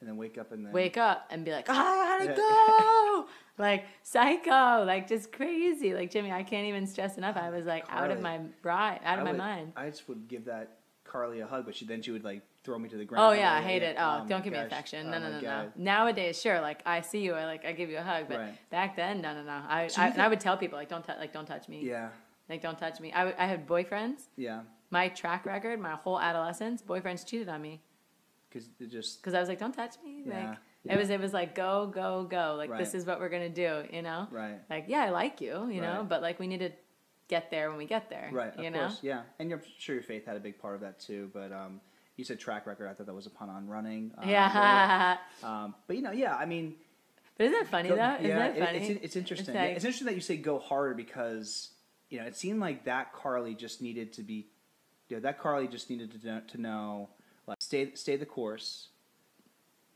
And 0.00 0.08
then 0.08 0.16
wake 0.16 0.38
up 0.38 0.52
and 0.52 0.64
then 0.64 0.72
wake 0.72 0.96
up 0.96 1.26
and 1.30 1.44
be 1.44 1.50
like, 1.50 1.66
"Ah, 1.68 2.16
I 2.20 2.26
gotta 2.26 2.36
go, 2.36 3.26
like 3.62 3.84
psycho, 4.02 4.84
like 4.84 5.08
just 5.08 5.32
crazy, 5.32 5.92
like 5.94 6.10
Jimmy. 6.10 6.30
I 6.32 6.42
can't 6.44 6.66
even 6.68 6.86
stress 6.86 7.18
enough. 7.18 7.36
I 7.36 7.50
was 7.50 7.66
like 7.66 7.84
out 7.90 8.10
of 8.10 8.20
my 8.20 8.40
right, 8.62 9.00
out 9.04 9.18
of 9.18 9.22
I 9.22 9.24
my 9.24 9.30
would- 9.32 9.38
mind. 9.38 9.72
I 9.76 9.90
just 9.90 10.08
would 10.08 10.28
give 10.28 10.44
that 10.46 10.78
Karli 11.10 11.40
a 11.40 11.46
hug, 11.46 11.64
but 11.66 11.74
she 11.74 11.84
then 11.84 12.00
she 12.02 12.10
would 12.12 12.24
like 12.24 12.42
throw 12.62 12.78
me 12.78 12.88
to 12.88 12.96
the 12.96 13.04
ground. 13.04 13.24
Oh 13.24 13.32
yeah, 13.32 13.52
I 13.52 13.60
hate 13.60 13.82
it. 13.82 13.96
Oh, 13.98 14.20
my 14.20 14.26
don't 14.26 14.44
give 14.44 14.52
me 14.52 14.58
gosh. 14.58 14.66
affection. 14.66 15.06
Oh 15.08 15.10
No, 15.10 15.18
no, 15.18 15.30
no, 15.32 15.40
no. 15.40 15.72
Nowadays, 15.76 16.40
sure, 16.40 16.60
like 16.60 16.80
I 16.86 17.00
see 17.00 17.20
you, 17.20 17.34
I 17.34 17.44
like 17.46 17.64
I 17.64 17.72
give 17.72 17.90
you 17.90 17.98
a 17.98 18.02
hug, 18.02 18.26
but 18.28 18.38
Right. 18.38 18.70
back 18.70 18.96
then, 18.96 19.20
no, 19.20 19.34
no, 19.34 19.42
no. 19.42 19.60
I, 19.68 19.88
So 19.88 20.02
I, 20.02 20.08
and 20.08 20.22
I 20.22 20.28
would 20.28 20.40
tell 20.40 20.56
people 20.56 20.78
like 20.78 20.88
don't 20.88 21.04
tou- 21.04 21.18
like 21.18 21.32
don't 21.32 21.46
touch 21.46 21.68
me. 21.68 21.82
Yeah, 21.84 22.10
Like 22.48 22.62
don't 22.62 22.78
touch 22.78 23.00
me. 23.00 23.12
I, 23.12 23.18
w- 23.26 23.36
I 23.38 23.46
had 23.46 23.66
boyfriends. 23.66 24.20
yeah, 24.36 24.60
My 24.90 25.08
track 25.08 25.46
record, 25.46 25.80
my 25.80 25.96
whole 25.96 26.20
adolescence, 26.20 26.80
boyfriends 26.82 27.26
cheated 27.26 27.48
on 27.48 27.60
me 27.62 27.80
because 28.48 28.68
it 28.78 28.90
just 28.90 29.20
because 29.20 29.34
I 29.34 29.40
was 29.40 29.48
like, 29.48 29.58
don't 29.58 29.72
touch 29.74 29.94
me. 30.04 30.22
Yeah, 30.26 30.34
Like 30.50 30.58
yeah. 30.84 30.94
it 30.94 30.96
was 30.98 31.10
it 31.10 31.20
was 31.20 31.32
like 31.32 31.54
go 31.54 31.86
go 31.92 32.24
go. 32.24 32.54
Like 32.56 32.76
this 32.78 32.94
is 32.94 33.04
what 33.04 33.18
we're 33.20 33.28
gonna 33.30 33.48
do. 33.48 33.84
You 33.92 34.02
know. 34.02 34.28
right, 34.30 34.58
Like 34.70 34.84
yeah, 34.88 35.02
I 35.04 35.10
like 35.10 35.40
you. 35.40 35.68
You 35.68 35.80
know, 35.80 36.06
but 36.08 36.22
like 36.22 36.38
we 36.38 36.46
need 36.46 36.60
to 36.60 36.70
get 37.30 37.50
there 37.50 37.68
when 37.70 37.78
we 37.78 37.86
get 37.86 38.10
there. 38.10 38.28
right. 38.32 38.54
Of 38.56 38.62
You 38.62 38.70
know. 38.70 38.80
course, 38.80 38.98
yeah. 39.02 39.22
And 39.38 39.48
you're 39.48 39.62
sure 39.78 39.94
your 39.94 40.02
faith 40.04 40.26
had 40.26 40.36
a 40.36 40.40
big 40.40 40.58
part 40.60 40.74
of 40.74 40.80
that 40.82 41.00
too. 41.00 41.30
But 41.32 41.52
um, 41.52 41.80
you 42.16 42.24
said 42.24 42.38
track 42.38 42.66
record. 42.66 42.88
I 42.88 42.92
thought 42.92 43.06
that 43.06 43.14
was 43.14 43.26
a 43.26 43.30
pun 43.30 43.48
on 43.48 43.66
running. 43.68 44.12
Um, 44.18 44.28
Yeah. 44.28 45.16
Um, 45.42 45.74
but 45.86 45.96
you 45.96 46.02
know, 46.02 46.10
yeah. 46.12 46.34
I 46.36 46.44
mean, 46.44 46.74
but 47.38 47.46
isn't 47.46 47.58
that 47.58 47.68
funny 47.70 47.88
Go- 47.88 47.96
though? 47.96 48.14
Isn't 48.16 48.26
yeah, 48.26 48.38
that 48.38 48.56
it- 48.56 48.64
funny? 48.66 48.78
it's, 48.78 49.04
it's 49.04 49.16
interesting. 49.16 49.54
like- 49.54 49.70
Yeah, 49.70 49.76
it's 49.76 49.84
interesting 49.84 50.06
that 50.08 50.14
you 50.14 50.20
say 50.20 50.36
go 50.36 50.58
harder 50.58 50.92
because 50.94 51.70
you 52.10 52.18
know 52.18 52.26
it 52.26 52.36
seemed 52.36 52.60
like 52.60 52.84
that 52.84 53.14
Karli 53.14 53.54
just 53.54 53.80
needed 53.80 54.12
to 54.14 54.22
be, 54.22 54.46
you 55.08 55.16
know, 55.16 55.20
that 55.22 55.38
Karli 55.38 55.68
just 55.68 55.88
needed 55.88 56.20
to 56.20 56.26
know, 56.26 56.40
to 56.48 56.60
know 56.60 57.08
like 57.46 57.56
stay 57.60 57.94
stay 57.94 58.16
the 58.16 58.26
course, 58.26 58.88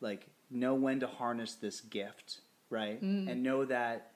like 0.01 0.27
know 0.51 0.75
when 0.75 1.01
to 1.01 1.07
harness 1.07 1.55
this 1.55 1.81
gift, 1.81 2.41
right, 2.71 3.03
Mm. 3.03 3.29
and 3.31 3.43
know 3.43 3.65
that. 3.65 4.13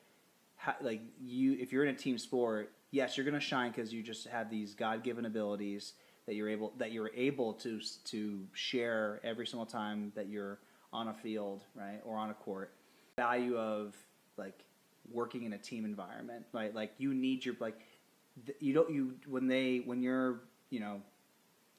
ha- 0.56 0.76
Like 0.80 1.01
you, 1.20 1.56
if 1.60 1.72
you're 1.72 1.84
in 1.84 1.94
a 1.94 1.98
team 1.98 2.18
sport, 2.18 2.72
yes, 2.90 3.16
you're 3.16 3.27
gonna 3.27 3.40
shine 3.40 3.70
because 3.70 3.93
you 3.93 4.02
just 4.02 4.27
have 4.28 4.51
these 4.51 4.74
God 4.74 5.02
given 5.02 5.24
abilities 5.27 5.94
that 6.27 6.35
you're 6.35 6.48
able 6.48 6.73
that 6.78 6.93
you're 6.93 7.10
able 7.15 7.55
to 7.55 7.81
to 8.06 8.47
share 8.52 9.20
every 9.24 9.47
single 9.47 9.66
time 9.66 10.12
that 10.15 10.28
you're 10.28 10.59
on 10.93 11.09
a 11.09 11.15
field, 11.15 11.65
right, 11.74 12.01
or 12.05 12.16
on 12.16 12.31
a 12.31 12.35
court. 12.35 12.73
Value 13.16 13.56
of 13.56 13.94
like 14.36 14.65
working 15.10 15.44
in 15.44 15.52
a 15.52 15.59
team 15.59 15.85
environment, 15.85 16.44
right? 16.52 16.74
Like 16.74 16.93
you 16.98 17.15
need 17.15 17.44
your 17.44 17.56
like 17.60 17.78
you 18.60 18.73
don't 18.73 18.90
you 18.90 19.15
when 19.27 19.47
they 19.48 19.82
when 19.85 20.02
you're 20.02 20.40
you 20.70 20.81
know 20.81 21.01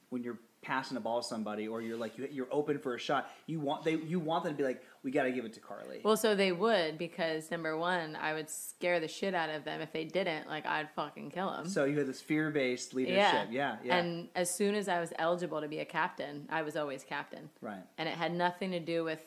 when 0.10 0.24
you're 0.24 0.40
passing 0.62 0.98
a 0.98 1.00
ball 1.00 1.22
to 1.22 1.28
somebody 1.28 1.68
or 1.68 1.82
you're 1.82 1.98
like 1.98 2.18
you, 2.18 2.28
you're 2.32 2.48
open 2.52 2.78
for 2.80 2.94
a 2.94 3.00
shot 3.00 3.30
you 3.48 3.60
want 3.60 3.84
they 3.84 3.96
you 3.96 4.20
want 4.20 4.44
them 4.44 4.54
to 4.54 4.58
be 4.58 4.64
like 4.64 4.84
we 5.04 5.12
got 5.12 5.24
to 5.24 5.32
give 5.32 5.46
it 5.46 5.54
to 5.54 5.60
Karli 5.60 6.02
Well, 6.04 6.18
so 6.18 6.36
they 6.36 6.52
would 6.52 6.98
because 6.98 7.50
number 7.52 7.78
one, 7.78 8.16
I 8.16 8.34
would 8.34 8.50
scare 8.50 9.00
the 9.00 9.08
shit 9.08 9.34
out 9.34 9.50
of 9.50 9.64
them 9.64 9.80
if 9.82 9.92
they 9.94 10.04
didn't. 10.06 10.48
Like 10.48 10.66
I'd 10.66 10.90
fucking 10.96 11.32
kill 11.32 11.52
them. 11.52 11.68
so 11.68 11.86
you 11.86 11.98
had 11.98 12.08
this 12.08 12.22
fear-based 12.22 12.94
leadership 12.94 13.18
yeah 13.18 13.46
yeah, 13.50 13.76
yeah. 13.84 13.98
And 13.98 14.28
as 14.36 14.54
soon 14.54 14.76
as 14.76 14.88
I 14.90 15.00
was 15.00 15.14
eligible 15.18 15.62
to 15.62 15.68
be 15.68 15.80
a 15.80 15.86
captain, 15.86 16.48
I 16.50 16.62
was 16.64 16.76
always 16.76 17.04
captain. 17.04 17.50
right 17.62 17.84
And 17.98 18.08
it 18.10 18.16
had 18.16 18.34
nothing 18.34 18.72
to 18.72 18.80
do 18.80 19.04
with 19.04 19.26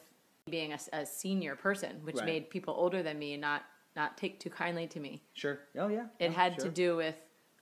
being 0.50 0.72
a, 0.72 0.78
a 0.92 1.06
senior 1.06 1.54
person, 1.56 2.00
which 2.02 2.16
Right. 2.16 2.26
made 2.26 2.50
people 2.50 2.74
older 2.76 3.02
than 3.02 3.18
me 3.18 3.36
not 3.36 3.62
not 3.94 4.16
take 4.16 4.40
too 4.40 4.50
kindly 4.50 4.86
to 4.88 5.00
me. 5.00 5.22
sure 5.34 5.60
oh 5.78 5.88
yeah 5.88 6.06
It 6.18 6.32
had 6.32 6.58
to 6.60 6.68
do 6.68 6.96
with 6.96 7.14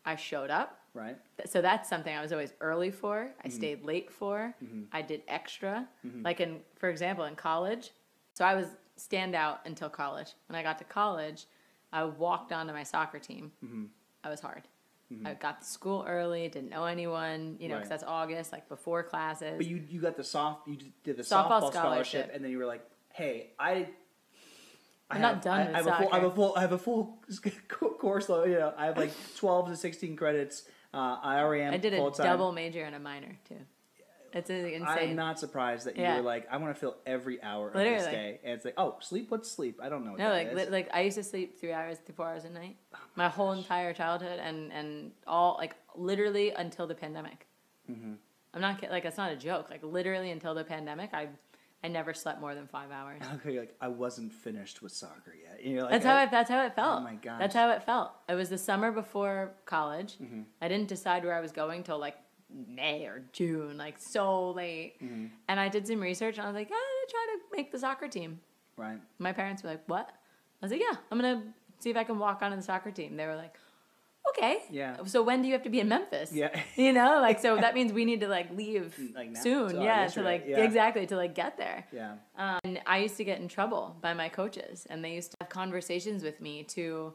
I 0.04 0.16
showed 0.16 0.50
up. 0.50 0.78
right 0.94 1.16
So 1.46 1.60
that's 1.60 1.88
something 1.88 2.14
I 2.16 2.22
was 2.22 2.32
always 2.32 2.52
early 2.60 2.90
for. 2.90 3.16
Mm-hmm. 3.24 3.46
I 3.46 3.48
stayed 3.50 3.84
late 3.84 4.10
for. 4.10 4.54
I 4.92 5.02
did 5.02 5.22
extra. 5.28 5.88
Like 6.24 6.40
in, 6.40 6.60
for 6.78 6.88
example, 6.88 7.24
in 7.26 7.34
college. 7.36 7.90
So 8.40 8.46
I 8.46 8.54
was 8.54 8.68
standout 8.98 9.58
until 9.66 9.90
college. 9.90 10.28
When 10.48 10.56
I 10.56 10.62
got 10.62 10.78
to 10.78 10.84
college, 10.84 11.44
I 11.92 12.04
walked 12.04 12.52
onto 12.52 12.72
my 12.72 12.84
soccer 12.84 13.18
team. 13.18 13.52
Mm-hmm. 13.62 13.84
I 14.24 14.30
was 14.30 14.40
hard. 14.40 14.62
I 15.26 15.34
got 15.34 15.60
to 15.60 15.66
school 15.66 16.06
early. 16.08 16.48
Didn't 16.48 16.70
know 16.70 16.86
anyone. 16.86 17.56
You 17.60 17.68
know, 17.68 17.74
because 17.74 17.90
Right. 17.90 18.00
that's 18.00 18.04
August, 18.04 18.50
like 18.50 18.66
before 18.70 19.02
classes. 19.02 19.58
but 19.58 19.66
you 19.66 19.84
you 19.90 20.00
got 20.00 20.16
the 20.16 20.24
soft 20.24 20.66
you 20.66 20.78
did 21.04 21.18
the 21.18 21.22
Softball 21.22 21.48
softball, 21.50 21.70
scholarship. 21.70 21.72
scholarship. 21.72 22.30
and 22.32 22.42
then 22.42 22.50
you 22.50 22.56
were 22.56 22.64
like 22.64 22.82
hey 23.12 23.50
i 23.58 23.70
I 23.72 23.88
I'm 25.10 25.20
not 25.20 25.42
done 25.42 25.74
I, 25.74 25.82
with 25.82 25.88
I 25.88 25.92
have 25.92 26.00
a 26.00 26.00
full, 26.00 26.08
I 26.12 26.14
have 26.14 26.22
a 26.24 26.30
full, 26.30 26.54
I 26.56 26.60
have 26.62 26.72
a 26.72 26.78
full 26.78 27.18
course. 27.98 28.26
though, 28.26 28.44
You 28.44 28.58
know, 28.58 28.72
I 28.74 28.86
have 28.86 28.96
like 28.96 29.12
twelve 29.36 29.68
to 29.68 29.76
sixteen 29.76 30.16
credits. 30.16 30.62
Uh, 30.94 31.18
I 31.22 31.40
already 31.40 31.64
am 31.64 31.74
I 31.74 31.76
did 31.76 31.92
a 31.92 31.98
full-time. 31.98 32.24
double 32.24 32.52
major 32.52 32.84
and 32.84 32.94
a 32.94 33.00
minor 33.00 33.36
too. 33.46 33.58
It's 34.32 34.50
insane. 34.50 34.82
I'm 34.84 35.16
not 35.16 35.38
surprised 35.38 35.86
that 35.86 35.96
you 35.96 36.02
Yeah. 36.02 36.16
were 36.16 36.22
like, 36.22 36.46
I 36.50 36.56
want 36.56 36.74
to 36.74 36.80
fill 36.80 36.96
every 37.06 37.42
hour 37.42 37.68
of 37.68 37.74
this 37.74 38.04
day, 38.04 38.40
and 38.44 38.54
it's 38.54 38.64
like, 38.64 38.74
oh, 38.76 38.96
sleep. 39.00 39.30
What's 39.30 39.50
sleep? 39.50 39.80
I 39.82 39.88
don't 39.88 40.04
know. 40.04 40.12
What 40.12 40.18
No, 40.20 40.30
that 40.30 40.54
like 40.54 40.54
li- 40.54 40.70
like 40.70 40.88
I 40.94 41.00
used 41.02 41.16
to 41.16 41.22
sleep 41.22 41.58
three 41.60 41.72
hours 41.72 41.98
to 42.06 42.12
four 42.12 42.26
hours 42.28 42.44
a 42.44 42.50
night, 42.50 42.76
Oh 42.94 42.98
my 43.16 43.28
whole 43.28 43.52
entire 43.52 43.92
childhood, 43.92 44.38
and 44.38 44.72
and 44.72 45.12
all 45.26 45.56
like 45.58 45.74
literally 45.94 46.50
until 46.50 46.86
the 46.86 46.94
pandemic. 46.94 47.46
Mm-hmm. 47.90 48.14
I'm 48.54 48.60
not 48.60 48.76
kidding. 48.76 48.90
Like 48.90 49.04
it's 49.04 49.16
not 49.18 49.32
a 49.32 49.36
joke. 49.36 49.70
Like 49.70 49.82
literally 49.82 50.30
until 50.30 50.54
the 50.54 50.64
pandemic, 50.64 51.10
I 51.12 51.28
I 51.82 51.88
never 51.88 52.12
slept 52.12 52.40
more 52.40 52.54
than 52.54 52.66
five 52.66 52.90
hours. 52.90 53.22
okay, 53.36 53.58
like 53.58 53.74
I 53.80 53.88
wasn't 53.88 54.32
finished 54.32 54.82
with 54.82 54.92
soccer 54.92 55.34
yet. 55.42 55.64
You're 55.64 55.82
like, 55.82 55.92
That's 55.92 56.04
how 56.04 56.22
it. 56.22 56.30
That's 56.30 56.50
how 56.50 56.64
it 56.66 56.74
felt. 56.74 57.00
Oh 57.00 57.04
my 57.04 57.14
god, 57.14 57.40
That's 57.40 57.54
how 57.54 57.70
it 57.70 57.82
felt. 57.84 58.12
It 58.28 58.34
was 58.34 58.48
the 58.50 58.58
summer 58.58 58.92
before 58.92 59.52
college. 59.66 60.14
Mm-hmm. 60.22 60.42
I 60.60 60.68
didn't 60.68 60.88
decide 60.88 61.24
where 61.24 61.34
I 61.34 61.40
was 61.40 61.52
going 61.52 61.82
till 61.82 61.98
like 61.98 62.16
May 62.68 63.04
or 63.06 63.22
June, 63.32 63.76
like 63.78 63.98
so 63.98 64.50
late. 64.50 64.94
Mm-hmm. 65.02 65.26
And 65.48 65.60
I 65.60 65.68
did 65.68 65.86
some 65.86 66.00
research, 66.00 66.36
and 66.38 66.44
I 66.46 66.48
was 66.50 66.54
like, 66.54 66.68
yeah, 66.70 66.76
I'm 66.76 66.96
gonna 66.98 67.10
try 67.10 67.26
to 67.36 67.56
make 67.56 67.72
the 67.72 67.78
soccer 67.78 68.08
team. 68.08 68.40
right. 68.76 69.00
My 69.18 69.32
parents 69.32 69.62
were 69.62 69.70
like, 69.70 69.82
"What?" 69.86 70.08
I 70.08 70.64
was 70.66 70.72
like, 70.72 70.80
"Yeah, 70.80 70.96
I'm 71.10 71.18
gonna 71.20 71.42
see 71.78 71.90
if 71.90 71.96
I 71.96 72.04
can 72.04 72.18
walk 72.18 72.42
onto 72.42 72.56
the 72.56 72.62
soccer 72.62 72.90
team." 72.90 73.16
They 73.16 73.26
were 73.26 73.36
like, 73.36 73.56
"Okay." 74.30 74.62
Yeah. 74.70 75.04
So 75.04 75.22
when 75.22 75.42
do 75.42 75.48
you 75.48 75.54
have 75.54 75.62
to 75.64 75.70
be 75.70 75.80
in 75.80 75.88
Memphis? 75.88 76.32
Yeah. 76.32 76.50
You 76.76 76.92
know, 76.92 77.20
like 77.20 77.40
so 77.40 77.56
that 77.64 77.74
means 77.74 77.92
we 77.92 78.04
need 78.04 78.20
to 78.20 78.28
like 78.28 78.50
leave 78.56 78.98
Like 79.14 79.30
now. 79.30 79.40
soon. 79.40 79.70
So, 79.70 79.82
yeah. 79.82 80.06
To 80.08 80.22
like 80.22 80.44
yeah. 80.46 80.58
exactly 80.64 81.06
to 81.06 81.16
like 81.16 81.34
get 81.34 81.56
there. 81.56 81.86
Yeah. 81.92 82.14
And 82.64 82.80
I 82.86 82.98
used 82.98 83.16
to 83.18 83.24
get 83.24 83.40
in 83.40 83.48
trouble 83.48 83.96
by 84.00 84.12
my 84.14 84.28
coaches, 84.28 84.86
and 84.90 85.04
they 85.04 85.14
used 85.14 85.30
to 85.32 85.36
have 85.40 85.50
conversations 85.50 86.22
with 86.22 86.40
me 86.40 86.62
to 86.76 87.12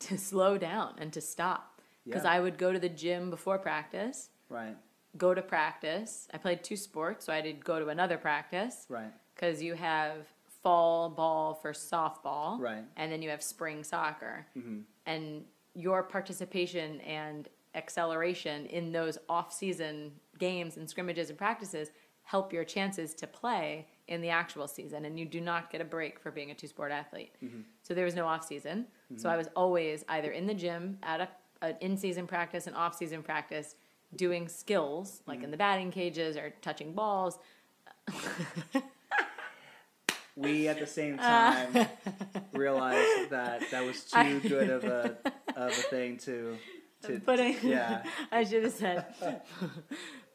to 0.00 0.16
slow 0.16 0.56
down 0.58 0.94
and 0.98 1.12
to 1.12 1.20
stop 1.20 1.80
because 2.04 2.24
Yeah. 2.24 2.32
I 2.32 2.40
would 2.40 2.56
go 2.56 2.72
to 2.72 2.78
the 2.78 2.88
gym 2.88 3.30
before 3.30 3.58
practice, 3.58 4.30
Right. 4.48 4.76
go 5.16 5.34
to 5.34 5.42
practice. 5.42 6.28
I 6.32 6.38
played 6.38 6.62
two 6.62 6.76
sports, 6.76 7.24
so 7.26 7.32
I 7.32 7.40
did 7.40 7.64
go 7.64 7.78
to 7.80 7.88
another 7.88 8.18
practice 8.18 8.86
Right. 8.88 9.10
because 9.34 9.60
you 9.62 9.74
have 9.74 10.26
fall 10.62 11.08
ball 11.08 11.54
for 11.54 11.72
softball, 11.72 12.58
Right. 12.60 12.84
and 12.96 13.10
then 13.10 13.22
you 13.22 13.30
have 13.30 13.42
spring 13.42 13.82
soccer, 13.84 14.46
Mm-hmm. 14.56 14.80
and 15.06 15.44
your 15.74 16.02
participation 16.02 17.00
and 17.00 17.48
acceleration 17.74 18.66
in 18.66 18.92
those 18.92 19.18
off-season 19.28 20.12
games 20.38 20.76
and 20.76 20.88
scrimmages 20.88 21.30
and 21.30 21.38
practices 21.38 21.90
help 22.22 22.52
your 22.52 22.64
chances 22.64 23.14
to 23.14 23.26
play 23.26 23.86
in 24.08 24.20
the 24.20 24.28
actual 24.28 24.68
season, 24.68 25.04
and 25.06 25.18
you 25.18 25.24
do 25.24 25.40
not 25.40 25.70
get 25.70 25.80
a 25.80 25.84
break 25.84 26.18
for 26.20 26.30
being 26.30 26.50
a 26.50 26.54
two-sport 26.54 26.92
athlete. 26.92 27.34
Mm-hmm. 27.42 27.60
So 27.82 27.94
there 27.94 28.04
was 28.04 28.14
no 28.14 28.26
off-season, 28.26 28.86
so 29.16 29.30
I 29.30 29.36
was 29.36 29.48
always 29.56 30.04
either 30.10 30.30
in 30.32 30.46
the 30.46 30.54
gym 30.54 30.98
at 31.02 31.20
a 31.22 31.28
an 31.60 31.74
in-season 31.80 32.24
practice 32.28 32.68
and 32.68 32.76
off-season 32.76 33.20
practice 33.20 33.74
doing 34.16 34.48
skills 34.48 35.20
like 35.26 35.38
Mm-hmm. 35.38 35.44
in 35.44 35.50
the 35.50 35.56
batting 35.56 35.90
cages 35.90 36.36
or 36.36 36.52
touching 36.62 36.92
balls 36.92 37.38
We 40.36 40.68
at 40.68 40.78
the 40.78 40.86
same 40.86 41.18
Uh. 41.18 41.22
time 41.22 41.88
realized 42.52 43.30
that 43.30 43.62
that 43.72 43.84
was 43.84 44.04
too 44.04 44.40
good 44.40 44.70
of 44.70 44.84
a 44.84 45.16
of 45.56 45.70
a 45.70 45.82
thing 45.90 46.16
to 46.18 46.56
to 47.02 47.18
putting 47.20 47.56
yeah. 47.62 48.04
I 48.30 48.44
should 48.44 48.62
have 48.64 48.72
said 48.72 49.04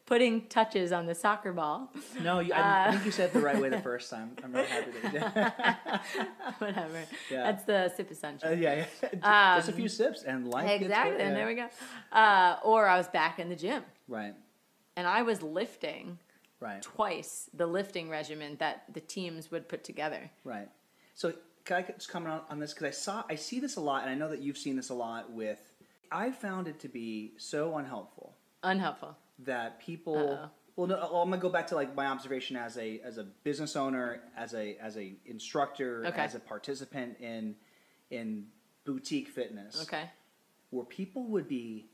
putting 0.06 0.48
touches 0.48 0.92
on 0.92 1.06
the 1.06 1.16
soccer 1.16 1.54
ball. 1.54 1.92
No, 2.22 2.40
you, 2.40 2.54
I, 2.54 2.88
I 2.88 2.92
think 2.92 3.06
you 3.06 3.12
said 3.12 3.30
it 3.30 3.34
the 3.34 3.40
right 3.40 3.60
way 3.60 3.70
the 3.70 3.82
first 3.82 4.10
time. 4.10 4.32
I'm 4.44 4.52
really 4.54 4.68
happy 4.68 4.92
that 4.92 5.04
you 5.14 6.22
did. 6.22 6.54
Whatever. 6.60 7.04
Yeah. 7.32 7.44
That's 7.44 7.64
the 7.64 7.90
sip 7.96 8.12
of 8.12 8.18
Uh, 8.18 8.20
sunshine. 8.20 8.62
yeah, 8.62 8.86
yeah. 9.04 9.56
Just 9.58 9.70
a 9.70 9.74
few 9.74 9.88
sips 9.90 10.24
and 10.24 10.48
life 10.50 10.66
Um, 10.70 10.70
exactly. 10.82 11.14
And 11.22 11.30
Yeah. 11.30 11.34
there 11.34 11.48
we 11.48 11.56
go. 11.56 11.70
Uh, 12.12 12.58
or 12.64 12.88
I 12.88 12.98
was 12.98 13.08
back 13.08 13.40
in 13.40 13.50
the 13.50 13.56
gym 13.56 13.84
Right, 14.08 14.36
and 14.98 15.08
I 15.08 15.22
was 15.22 15.42
lifting 15.42 16.20
right, 16.60 16.82
twice 16.82 17.50
the 17.54 17.66
lifting 17.66 18.10
regimen 18.10 18.58
that 18.60 18.84
the 18.94 19.00
teams 19.00 19.50
would 19.52 19.68
put 19.70 19.84
together. 19.84 20.30
right. 20.44 20.70
So 21.16 21.34
can 21.66 21.78
I 21.78 21.82
just 21.84 22.10
comment 22.10 22.34
on, 22.34 22.42
on 22.50 22.60
this 22.60 22.74
because 22.74 22.88
I 22.88 22.92
saw 22.92 23.24
I 23.30 23.36
see 23.36 23.60
this 23.62 23.78
a 23.78 23.82
lot, 23.82 24.02
and 24.02 24.12
I 24.12 24.16
know 24.16 24.28
that 24.30 24.42
you've 24.42 24.58
seen 24.58 24.76
this 24.76 24.90
a 24.90 24.94
lot 24.94 25.32
with. 25.32 25.60
I 26.12 26.32
found 26.32 26.68
it 26.68 26.80
to 26.82 26.88
be 26.90 27.34
so 27.38 27.78
unhelpful 27.78 28.36
Unhelpful. 28.64 29.16
That 29.40 29.80
people. 29.80 30.18
Uh-oh. 30.18 30.50
Well, 30.76 30.88
no, 30.88 30.96
uh, 30.96 31.22
I'm 31.22 31.30
gonna 31.30 31.38
go 31.42 31.50
back 31.50 31.68
to 31.68 31.76
like 31.76 31.96
my 31.96 32.08
observation 32.08 32.56
as 32.58 32.78
a 32.78 33.00
as 33.02 33.18
a 33.18 33.24
business 33.44 33.76
owner, 33.76 34.22
as 34.36 34.54
a 34.56 34.76
as 34.82 34.98
a 34.98 35.14
instructor, 35.26 36.04
Okay. 36.08 36.22
as 36.22 36.34
a 36.36 36.40
participant 36.40 37.18
in 37.20 37.56
in 38.10 38.48
boutique 38.86 39.30
fitness. 39.30 39.82
Okay. 39.84 40.10
where 40.72 40.86
people 40.86 41.24
would 41.28 41.48
be 41.48 41.86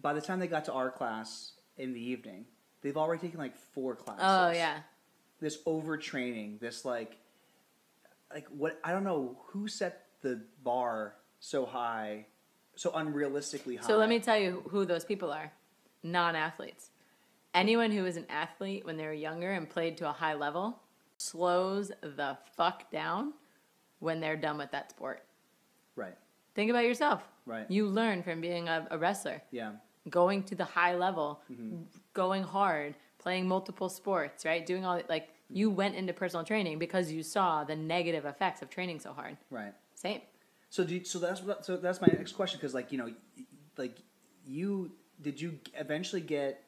by 0.00 0.12
the 0.12 0.20
time 0.20 0.38
they 0.38 0.46
got 0.46 0.64
to 0.66 0.72
our 0.72 0.90
class 0.90 1.52
in 1.76 1.92
the 1.92 2.00
evening 2.00 2.46
they've 2.82 2.96
already 2.96 3.20
taken 3.20 3.38
like 3.38 3.56
four 3.56 3.94
classes 3.96 4.24
Oh 4.24 4.50
yeah. 4.50 4.78
this 5.40 5.58
overtraining 5.66 6.58
this 6.60 6.84
like 6.84 7.18
like 8.32 8.46
what 8.48 8.78
i 8.84 8.92
don't 8.92 9.04
know 9.04 9.36
who 9.48 9.66
set 9.68 10.06
the 10.22 10.40
bar 10.62 11.14
so 11.40 11.66
high 11.66 12.26
so 12.76 12.90
unrealistically 12.92 13.76
high 13.78 13.86
So 13.86 13.96
let 13.98 14.08
me 14.08 14.20
tell 14.20 14.38
you 14.38 14.62
who 14.70 14.84
those 14.86 15.04
people 15.04 15.32
are. 15.32 15.52
Non-athletes. 16.12 16.90
Anyone 17.54 17.90
who 17.90 18.02
was 18.02 18.16
an 18.16 18.26
athlete 18.28 18.84
when 18.84 18.96
they 18.96 19.06
were 19.06 19.12
younger 19.12 19.52
and 19.52 19.68
played 19.68 19.96
to 19.98 20.08
a 20.08 20.12
high 20.12 20.34
level 20.34 20.80
slows 21.16 21.88
the 22.02 22.36
fuck 22.56 22.90
down 22.90 23.32
when 24.00 24.20
they're 24.20 24.36
done 24.36 24.58
with 24.58 24.70
that 24.70 24.90
sport. 24.90 25.22
right 25.96 26.14
Think 26.54 26.70
about 26.70 26.84
yourself. 26.84 27.22
Right. 27.46 27.66
You 27.70 27.86
learn 27.86 28.22
from 28.22 28.40
being 28.40 28.68
a, 28.68 28.86
a 28.90 28.98
wrestler, 28.98 29.42
yeah 29.50 29.72
going 30.10 30.42
to 30.44 30.54
the 30.54 30.64
high 30.64 30.94
level, 30.94 31.40
Mm-hmm. 31.52 31.82
going 32.14 32.42
hard, 32.42 32.94
playing 33.18 33.46
multiple 33.46 33.88
sports, 33.90 34.44
right? 34.44 34.64
Doing 34.64 34.84
all 34.86 35.00
like 35.08 35.28
you 35.50 35.70
went 35.70 35.94
into 35.96 36.12
personal 36.12 36.44
training 36.44 36.78
because 36.78 37.10
you 37.12 37.22
saw 37.22 37.64
the 37.64 37.76
negative 37.76 38.24
effects 38.24 38.62
of 38.62 38.70
training 38.70 39.00
so 39.00 39.12
hard. 39.12 39.36
right 39.50 39.74
Same. 39.94 40.20
so 40.70 40.84
do 40.84 40.94
you, 40.96 41.04
so 41.04 41.18
that's 41.18 41.42
what 41.42 41.64
so 41.66 41.76
that's 41.76 42.00
my 42.00 42.08
next 42.08 42.32
question 42.32 42.58
because 42.58 42.74
like 42.74 42.90
you 42.92 42.98
know 42.98 43.10
like 43.76 43.96
you 44.46 44.90
did 45.20 45.40
you 45.40 45.58
eventually 45.74 46.22
get 46.22 46.62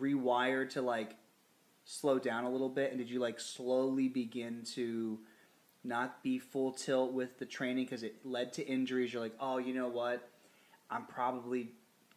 rewired 0.00 0.70
to 0.70 0.82
like 0.82 1.16
slow 1.84 2.18
down 2.18 2.44
a 2.44 2.50
little 2.50 2.68
bit? 2.68 2.90
And 2.90 2.98
did 2.98 3.10
you 3.10 3.20
like 3.20 3.40
slowly 3.40 4.08
begin 4.08 4.62
to 4.74 5.18
not 5.84 6.22
be 6.22 6.38
full 6.38 6.72
tilt 6.72 7.12
with 7.12 7.38
the 7.38 7.46
training? 7.46 7.84
Because 7.84 8.02
it 8.02 8.16
led 8.24 8.52
to 8.54 8.66
injuries. 8.66 9.12
You're 9.12 9.22
like 9.22 9.36
oh 9.40 9.58
you 9.58 9.74
know 9.74 9.88
what? 9.88 10.28
I'm 10.90 11.06
probably 11.06 11.72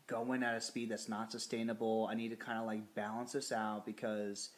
going 0.07 0.43
at 0.43 0.55
a 0.55 0.61
speed 0.61 0.89
that's 0.89 1.09
not 1.09 1.31
sustainable. 1.31 2.07
I 2.11 2.15
need 2.15 2.29
to 2.29 2.35
kind 2.35 2.59
of 2.59 2.65
like 2.65 2.93
balance 2.95 3.33
this 3.33 3.51
out 3.51 3.85
because 3.85 4.49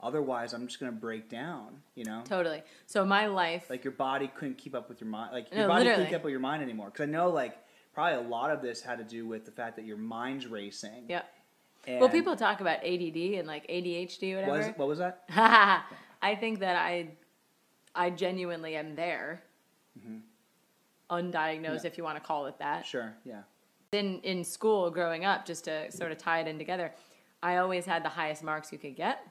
otherwise 0.00 0.52
i'm 0.52 0.66
just 0.66 0.78
going 0.78 0.92
to 0.92 0.98
break 0.98 1.28
down 1.30 1.68
you 1.94 2.04
know? 2.04 2.22
Totally. 2.24 2.62
So 2.86 3.04
my 3.04 3.26
life 3.26 3.70
like 3.70 3.82
your 3.82 3.92
body 3.92 4.30
couldn't 4.34 4.58
keep 4.58 4.74
up 4.74 4.88
with 4.88 5.00
your 5.00 5.08
mind 5.08 5.32
like 5.32 5.50
No, 5.52 5.60
your 5.60 5.68
body 5.68 5.84
literally. 5.84 5.96
couldn't 5.96 6.10
keep 6.10 6.16
up 6.16 6.24
with 6.24 6.30
your 6.32 6.40
mind 6.40 6.62
anymore. 6.62 6.90
Because 6.90 7.08
i 7.08 7.10
know 7.10 7.30
like 7.30 7.56
probably 7.96 8.24
a 8.26 8.28
lot 8.28 8.50
of 8.50 8.60
this 8.60 8.82
had 8.82 8.98
to 8.98 9.04
do 9.04 9.26
with 9.26 9.46
the 9.46 9.50
fact 9.50 9.74
that 9.76 9.86
your 9.86 9.96
mind's 9.96 10.46
racing. 10.46 11.04
Yep. 11.08 11.26
And 11.86 11.98
Well, 12.00 12.10
people 12.10 12.36
talk 12.36 12.60
about 12.60 12.84
ADD 12.84 13.16
and 13.38 13.48
like 13.48 13.66
ADHD, 13.68 14.36
What 14.36 14.46
whatever. 14.48 14.68
was, 14.68 14.76
what 14.78 14.88
was 14.88 14.98
that? 14.98 15.24
I 16.22 16.34
think 16.34 16.60
that 16.60 16.76
I, 16.76 17.08
I 17.94 18.10
genuinely 18.10 18.76
am 18.76 18.94
there. 18.96 19.42
Undiagnosed, 21.10 21.32
Mm-hmm. 21.62 21.64
Yeah. 21.64 21.80
if 21.84 21.96
you 21.96 22.04
want 22.04 22.18
to 22.18 22.22
call 22.22 22.46
it 22.46 22.58
that. 22.58 22.84
Sure. 22.84 23.14
Yeah. 23.24 23.42
in 23.92 24.20
in 24.22 24.44
school 24.44 24.90
growing 24.90 25.24
up 25.24 25.46
just 25.46 25.64
to 25.64 25.90
sort 25.90 26.12
of 26.12 26.18
tie 26.18 26.40
it 26.40 26.48
in 26.48 26.58
together 26.58 26.92
i 27.42 27.56
always 27.58 27.86
had 27.86 28.02
the 28.04 28.08
highest 28.08 28.42
marks 28.42 28.72
you 28.72 28.78
could 28.78 28.96
get 28.96 29.24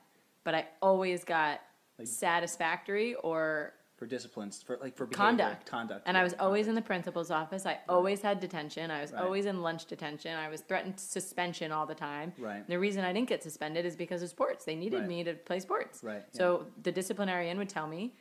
but 0.46 0.56
i 0.56 0.66
always 0.82 1.24
got 1.26 1.60
Like- 2.00 2.08
satisfactory 2.08 3.14
or 3.16 3.74
For 3.98 4.06
disciplines, 4.06 4.62
for 4.62 4.78
like 4.82 4.98
for 4.98 5.06
behavior, 5.06 5.26
conduct 5.30 5.66
Conduct. 5.68 6.04
and 6.06 6.18
i 6.18 6.20
yeah, 6.20 6.24
was 6.26 6.34
always 6.38 6.68
in 6.68 6.76
the 6.76 6.82
principal's 6.82 7.32
office 7.32 7.66
i 7.66 7.80
always 7.88 8.22
had 8.22 8.42
detention 8.42 8.92
i 8.92 9.00
was 9.02 9.14
Right. 9.14 9.24
always 9.24 9.46
in 9.46 9.62
lunch 9.62 9.86
detention 9.86 10.36
i 10.36 10.50
was 10.50 10.60
threatened 10.62 11.00
suspension 11.00 11.72
all 11.72 11.86
the 11.86 11.96
time 11.96 12.34
Right. 12.38 12.68
the 12.68 12.78
reason 12.78 13.06
i 13.06 13.14
didn't 13.14 13.30
get 13.30 13.42
suspended 13.42 13.86
is 13.86 13.96
because 13.96 14.22
of 14.22 14.28
sports 14.28 14.66
they 14.66 14.76
needed 14.76 15.00
Right. 15.00 15.08
me 15.08 15.24
to 15.24 15.34
play 15.36 15.62
sports 15.62 16.04
Right, 16.04 16.24
yeah. 16.34 16.38
so 16.38 16.66
the 16.84 16.92
disciplinarian 16.92 17.58
would 17.58 17.70
tell 17.70 17.88
me 17.88 18.14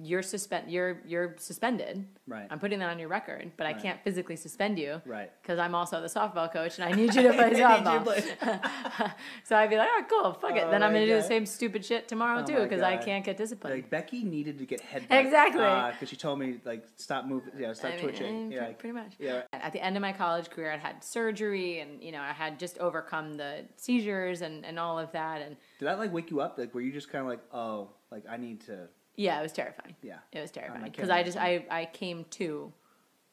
you're 0.00 0.22
suspend 0.22 0.70
you're 0.70 1.02
you're 1.06 1.34
suspended 1.38 2.06
Right. 2.28 2.46
i'm 2.50 2.60
putting 2.60 2.78
that 2.78 2.88
on 2.90 2.98
your 3.00 3.08
record 3.08 3.50
but 3.56 3.66
i 3.66 3.72
can't 3.72 4.00
physically 4.04 4.36
suspend 4.36 4.78
you 4.78 5.02
Right. 5.04 5.30
because 5.42 5.58
I'm 5.58 5.74
also 5.74 6.00
the 6.00 6.06
softball 6.06 6.52
coach 6.52 6.78
and 6.78 6.84
I 6.88 6.92
need 6.92 7.14
you 7.14 7.22
to 7.22 7.32
play 7.32 7.44
I 7.46 7.48
need 7.50 7.56
you 7.58 7.62
to 7.64 7.64
softball. 7.64 8.04
play- 8.04 9.10
so 9.44 9.56
I'd 9.56 9.70
be 9.70 9.76
like, 9.76 9.88
oh, 9.90 10.04
cool, 10.08 10.32
fuck 10.34 10.56
it. 10.56 10.64
Oh 10.66 10.70
then 10.70 10.82
I'm 10.82 10.92
going 10.92 11.06
to 11.06 11.12
do 11.12 11.16
the 11.20 11.26
same 11.26 11.46
stupid 11.46 11.84
shit 11.84 12.06
tomorrow 12.08 12.42
Oh 12.42 12.46
too 12.46 12.62
because 12.62 12.82
I 12.82 12.96
can't 12.96 13.24
get 13.24 13.36
disciplined. 13.36 13.74
Like 13.76 13.90
Becky 13.90 14.22
needed 14.24 14.58
to 14.58 14.66
get 14.66 14.80
head 14.80 15.04
Exactly. 15.10 15.60
because 15.92 16.08
she 16.08 16.16
told 16.16 16.38
me 16.38 16.60
like 16.64 16.84
stop 16.96 17.26
moving, 17.26 17.52
yeah, 17.58 17.72
stop 17.72 17.92
I 17.92 17.94
mean, 17.96 18.02
twitching, 18.04 18.52
eh, 18.52 18.56
yeah, 18.56 18.64
pre- 18.66 18.74
pretty 18.74 18.94
much. 18.94 19.12
yeah. 19.18 19.42
At 19.52 19.72
the 19.72 19.82
end 19.84 19.96
of 19.96 20.02
my 20.02 20.12
college 20.12 20.50
career, 20.50 20.70
I'd 20.72 20.80
had 20.80 21.02
surgery 21.02 21.80
and, 21.80 22.02
you 22.02 22.12
know, 22.12 22.20
I 22.20 22.32
had 22.32 22.58
just 22.58 22.78
overcome 22.78 23.36
the 23.36 23.64
seizures 23.76 24.42
and, 24.42 24.64
and 24.64 24.78
all 24.78 24.98
of 24.98 25.10
that. 25.12 25.42
And 25.42 25.56
Did 25.78 25.86
that 25.88 25.98
like 25.98 26.12
wake 26.12 26.30
you 26.30 26.40
up? 26.40 26.56
Like, 26.58 26.74
were 26.74 26.80
you 26.80 26.92
just 26.92 27.10
kind 27.10 27.22
of 27.22 27.28
like, 27.28 27.40
oh, 27.52 27.90
like 28.12 28.24
I 28.30 28.36
need 28.36 28.60
to, 28.66 28.88
yeah, 29.18 29.38
it 29.40 29.42
was 29.42 29.52
terrifying. 29.52 29.94
yeah, 30.02 30.18
It 30.32 30.40
was 30.40 30.50
terrifying 30.50 30.84
because 30.84 31.10
I 31.10 31.22
just 31.22 31.36
I, 31.36 31.66
I 31.70 31.84
came 31.86 32.24
to 32.30 32.72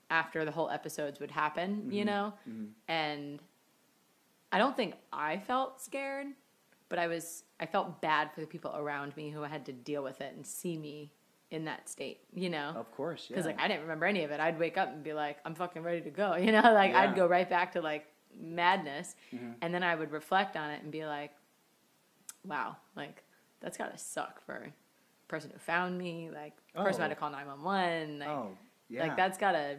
after 0.09 0.43
the 0.45 0.51
whole 0.51 0.69
episodes 0.69 1.19
would 1.19 1.31
happen, 1.31 1.89
you 1.91 2.03
Mm-hmm. 2.03 2.07
know, 2.07 2.33
and 2.87 3.39
I 4.51 4.57
don't 4.57 4.75
think 4.75 4.95
I 5.11 5.37
felt 5.37 5.81
scared, 5.81 6.27
but 6.89 6.99
I 6.99 7.07
was 7.07 7.43
I 7.59 7.65
felt 7.65 8.01
bad 8.01 8.31
for 8.33 8.41
the 8.41 8.47
people 8.47 8.73
around 8.75 9.15
me 9.17 9.29
who 9.29 9.41
had 9.43 9.65
to 9.67 9.73
deal 9.73 10.03
with 10.03 10.21
it 10.21 10.33
and 10.35 10.45
see 10.45 10.77
me 10.77 11.11
in 11.51 11.65
that 11.65 11.87
state, 11.89 12.19
you 12.33 12.49
know. 12.49 12.73
of 12.75 12.91
course, 12.91 13.27
yeah, 13.29 13.35
Because 13.35 13.45
like 13.45 13.59
I 13.61 13.67
didn't 13.67 13.83
remember 13.83 14.05
any 14.05 14.23
of 14.23 14.31
it. 14.31 14.39
I'd 14.39 14.59
wake 14.59 14.77
up 14.77 14.89
and 14.91 15.03
be 15.03 15.13
like, 15.13 15.37
I'm 15.45 15.55
fucking 15.55 15.83
ready 15.83 16.01
to 16.01 16.09
go, 16.09 16.35
you 16.45 16.51
know. 16.51 16.61
Like 16.61 16.91
Yeah. 16.91 17.01
I'd 17.01 17.15
go 17.15 17.27
right 17.27 17.49
back 17.49 17.71
to 17.73 17.81
like 17.81 18.05
madness, 18.39 19.15
Mm-hmm. 19.33 19.51
and 19.61 19.73
then 19.73 19.83
I 19.83 19.95
would 19.95 20.11
reflect 20.11 20.55
on 20.57 20.69
it 20.71 20.81
and 20.83 20.91
be 20.91 21.05
like, 21.05 21.31
wow, 22.45 22.75
like 22.95 23.23
that's 23.61 23.77
gotta 23.77 23.97
suck 23.97 24.43
for 24.45 24.67
person 25.27 25.51
who 25.51 25.59
found 25.59 25.97
me, 25.97 26.29
like 26.33 26.53
the 26.73 26.81
person 26.83 26.99
who 26.99 27.03
had 27.03 27.11
Oh. 27.11 27.13
to 27.15 27.19
call 27.19 27.29
nine 27.31 27.47
one 27.47 27.63
one, 27.63 28.19
like, 28.19 28.29
oh, 28.29 28.57
yeah, 28.89 29.03
like 29.03 29.15
that's 29.17 29.37
gotta 29.37 29.77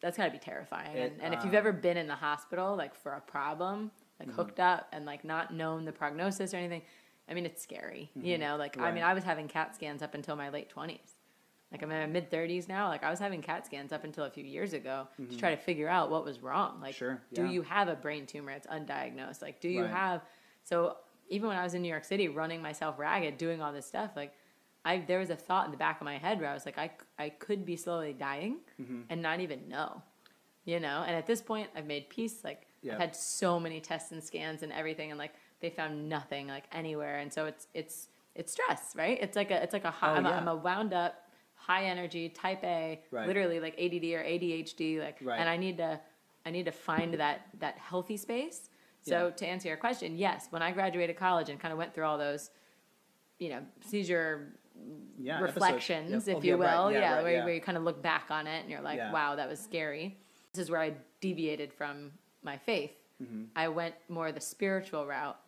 that's 0.00 0.16
gotta 0.16 0.30
be 0.30 0.38
terrifying. 0.38 0.96
It, 0.96 1.12
and, 1.12 1.22
and 1.22 1.34
if 1.34 1.44
you've 1.44 1.54
um, 1.54 1.58
ever 1.58 1.72
been 1.72 1.96
in 1.96 2.06
the 2.06 2.14
hospital, 2.14 2.76
like 2.76 2.94
for 2.94 3.12
a 3.12 3.20
problem, 3.20 3.90
like 4.20 4.28
Mm-hmm. 4.28 4.36
hooked 4.36 4.60
up 4.60 4.88
and 4.92 5.04
like 5.06 5.24
not 5.24 5.52
known 5.52 5.84
the 5.84 5.92
prognosis 5.92 6.54
or 6.54 6.58
anything, 6.58 6.82
I 7.28 7.34
mean 7.34 7.46
it's 7.46 7.62
scary, 7.62 8.10
you 8.14 8.38
know. 8.38 8.56
Like 8.56 8.78
I 8.78 8.90
mean, 8.92 9.02
Mm-hmm. 9.02 9.10
I 9.10 9.14
was 9.14 9.24
having 9.24 9.48
CAT 9.48 9.74
scans 9.74 10.02
up 10.02 10.14
until 10.14 10.36
my 10.36 10.50
late 10.50 10.68
twenties. 10.68 11.14
Like 11.72 11.82
I'm 11.82 11.90
in 11.90 11.98
my 11.98 12.06
mid 12.06 12.30
thirties 12.30 12.68
now. 12.68 12.88
Like 12.88 13.02
I 13.02 13.10
was 13.10 13.18
having 13.18 13.42
CAT 13.42 13.66
scans 13.66 13.92
up 13.92 14.04
until 14.04 14.24
a 14.24 14.30
few 14.30 14.44
years 14.44 14.74
ago 14.74 15.08
to 15.28 15.36
try 15.36 15.50
to 15.50 15.56
figure 15.60 15.88
out 15.88 16.10
what 16.10 16.24
was 16.24 16.38
wrong. 16.40 16.80
Like, 16.80 16.94
Mm-hmm. 16.94 16.98
Sure, 16.98 17.22
do 17.34 17.44
you 17.46 17.62
have 17.62 17.88
a 17.88 17.96
brain 17.96 18.26
tumor? 18.26 18.52
It's 18.52 18.66
undiagnosed. 18.68 19.42
Like, 19.42 19.60
do 19.60 19.68
you 19.68 19.82
Right. 19.82 19.90
have? 19.90 20.22
So 20.62 20.98
even 21.28 21.48
when 21.48 21.56
I 21.56 21.64
was 21.64 21.74
in 21.74 21.82
New 21.82 21.88
York 21.88 22.04
City, 22.04 22.28
running 22.28 22.60
myself 22.62 22.98
ragged, 22.98 23.38
doing 23.38 23.60
all 23.62 23.72
this 23.72 23.86
stuff, 23.86 24.10
like 24.14 24.32
I 24.84 24.98
there 24.98 25.18
was 25.18 25.30
a 25.30 25.36
thought 25.36 25.64
in 25.66 25.70
the 25.70 25.76
back 25.76 26.00
of 26.00 26.04
my 26.04 26.18
head 26.18 26.40
where 26.40 26.50
I 26.50 26.54
was 26.54 26.66
like, 26.66 26.78
I 26.78 26.90
I 27.18 27.28
could 27.30 27.64
be 27.64 27.76
slowly 27.76 28.12
dying 28.12 28.58
Mm-hmm. 28.80 29.00
and 29.10 29.22
not 29.22 29.40
even 29.40 29.68
know, 29.68 30.02
you 30.64 30.78
know. 30.80 31.04
And 31.06 31.14
at 31.16 31.26
this 31.26 31.40
point, 31.42 31.68
I've 31.76 31.86
made 31.86 32.08
peace. 32.08 32.42
Like. 32.44 32.66
I've 32.92 32.98
had 32.98 33.16
so 33.16 33.58
many 33.58 33.80
tests 33.80 34.12
and 34.12 34.22
scans 34.22 34.62
and 34.62 34.70
everything, 34.70 35.08
and 35.10 35.18
like 35.18 35.32
they 35.60 35.70
found 35.70 36.06
nothing 36.06 36.48
like 36.48 36.64
anywhere. 36.70 37.16
And 37.20 37.32
so 37.32 37.46
it's 37.46 37.66
it's 37.72 38.08
it's 38.34 38.52
stress, 38.52 38.92
right? 38.94 39.16
It's 39.22 39.36
like 39.36 39.50
a 39.50 39.62
it's 39.62 39.72
like 39.72 39.84
a 39.86 39.90
high, 39.90 40.10
Oh, 40.10 40.16
I'm, 40.16 40.26
a, 40.26 40.28
yeah. 40.28 40.36
I'm 40.36 40.48
a 40.48 40.54
wound 40.54 40.92
up, 40.92 41.14
high 41.54 41.84
energy, 41.86 42.28
type 42.28 42.62
A, 42.62 43.00
Right. 43.10 43.26
literally 43.26 43.58
like 43.58 43.72
ADD 43.78 44.04
or 44.12 44.22
ADHD, 44.22 45.00
like, 45.00 45.16
Right. 45.22 45.40
and 45.40 45.48
I 45.48 45.56
need 45.56 45.78
to 45.78 45.98
I 46.44 46.50
need 46.50 46.66
to 46.66 46.72
find 46.72 47.14
that 47.14 47.46
that 47.60 47.78
healthy 47.78 48.18
space. 48.18 48.68
So 49.00 49.28
Yeah. 49.28 49.30
to 49.30 49.46
answer 49.46 49.68
your 49.68 49.78
question, 49.78 50.18
yes, 50.18 50.48
when 50.50 50.60
I 50.60 50.70
graduated 50.72 51.16
college 51.16 51.48
and 51.48 51.58
kind 51.58 51.72
of 51.72 51.78
went 51.78 51.94
through 51.94 52.04
all 52.04 52.18
those, 52.18 52.50
you 53.38 53.48
know, 53.48 53.62
seizure 53.80 54.58
yeah, 55.18 55.40
reflections, 55.40 56.26
Yep. 56.26 56.36
if 56.36 56.42
Oh, 56.42 56.46
you 56.46 56.50
yeah, 56.50 56.54
will, 56.56 56.84
right, 56.90 56.92
yeah, 56.94 57.14
right, 57.14 57.22
where, 57.22 57.32
yeah. 57.32 57.44
where 57.44 57.54
you 57.54 57.60
kind 57.60 57.78
of 57.78 57.84
look 57.84 58.02
back 58.02 58.26
on 58.30 58.46
it 58.46 58.60
and 58.62 58.70
you're 58.70 58.80
like, 58.80 58.98
Yeah. 58.98 59.12
wow, 59.12 59.36
that 59.36 59.48
was 59.48 59.60
scary. 59.60 60.18
This 60.52 60.62
is 60.64 60.70
where 60.70 60.80
I 60.80 60.94
deviated 61.20 61.72
from 61.72 62.12
my 62.42 62.58
faith. 62.58 62.92
Mm-hmm. 63.22 63.44
I 63.56 63.68
went 63.68 63.94
more 64.08 64.32
the 64.32 64.40
spiritual 64.40 65.06
route 65.06 65.38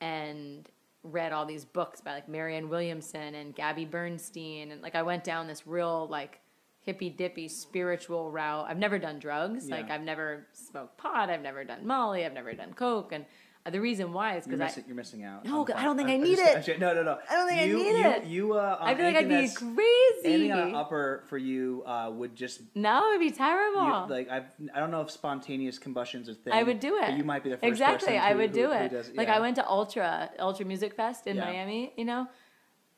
and 0.00 0.68
read 1.02 1.32
all 1.32 1.46
these 1.46 1.64
books 1.64 2.00
by 2.00 2.12
like 2.14 2.28
Marianne 2.28 2.68
Williamson 2.68 3.34
and 3.34 3.54
Gabby 3.54 3.84
Bernstein, 3.84 4.70
and 4.72 4.82
like 4.82 4.94
I 4.94 5.02
went 5.02 5.24
down 5.24 5.46
this 5.46 5.66
real 5.66 6.06
like 6.08 6.40
hippy 6.80 7.10
dippy 7.10 7.48
spiritual 7.48 8.30
route. 8.30 8.66
I've 8.68 8.78
never 8.78 8.98
done 8.98 9.18
drugs, 9.18 9.68
like 9.68 9.90
I've 9.90 10.02
never 10.02 10.46
smoked 10.52 10.96
pot, 10.98 11.28
I've 11.30 11.42
never 11.42 11.64
done 11.64 11.86
Molly, 11.86 12.24
I've 12.24 12.32
never 12.32 12.52
done 12.54 12.72
coke, 12.74 13.12
and 13.12 13.24
uh, 13.66 13.70
the 13.70 13.80
reason 13.80 14.12
why 14.12 14.36
is 14.36 14.46
You're 14.46 14.56
because 14.56 14.60
I. 14.60 14.64
missing, 14.64 14.84
you're 14.86 14.96
missing 14.96 15.24
out. 15.24 15.44
No, 15.44 15.66
I 15.74 15.84
don't 15.84 15.96
think 15.96 16.08
I 16.08 16.16
need 16.16 16.36
just- 16.36 16.50
it. 16.50 16.56
actually- 16.56 16.78
No, 16.78 16.94
no, 16.94 17.02
no. 17.02 17.18
I 17.28 17.34
don't 17.34 17.46
think 17.48 17.60
I 17.60 17.64
you, 17.64 17.76
need 17.76 17.88
you, 17.98 18.06
it. 18.10 18.24
You, 18.24 18.52
uh, 18.54 18.78
I 18.80 18.94
feel 18.94 19.04
like 19.04 19.16
I'd 19.16 19.28
be 19.28 19.48
crazy. 19.48 19.80
Anything 20.24 20.52
on 20.52 20.58
an 20.68 20.74
upper 20.74 21.24
for 21.28 21.36
you 21.38 21.82
uh, 21.86 22.10
would 22.12 22.34
just 22.34 22.62
no, 22.74 23.08
it'd 23.10 23.20
be 23.20 23.26
you, 23.26 23.32
terrible. 23.32 24.06
like 24.08 24.28
I've 24.30 24.44
I 24.74 24.80
don't 24.80 24.90
know 24.90 25.02
if 25.02 25.10
spontaneous 25.10 25.78
combustion's 25.78 26.28
a 26.28 26.34
thing. 26.34 26.52
I 26.52 26.62
would 26.62 26.80
do 26.80 26.96
it. 27.02 27.16
You 27.16 27.24
might 27.24 27.42
be 27.44 27.50
the 27.50 27.56
first 27.56 27.68
exactly. 27.68 28.16
I 28.18 28.34
would 28.34 28.50
who- 28.50 28.54
do 28.62 28.66
who 28.68 28.72
it. 28.72 28.90
does- 28.90 29.10
Like 29.14 29.28
yeah. 29.28 29.36
I 29.36 29.40
went 29.40 29.56
to 29.56 29.68
Ultra 29.68 30.30
Ultra 30.38 30.64
Music 30.66 30.94
Fest 30.94 31.26
in 31.26 31.36
Yeah. 31.36 31.44
Miami. 31.44 31.92
You 31.96 32.04
know, 32.06 32.28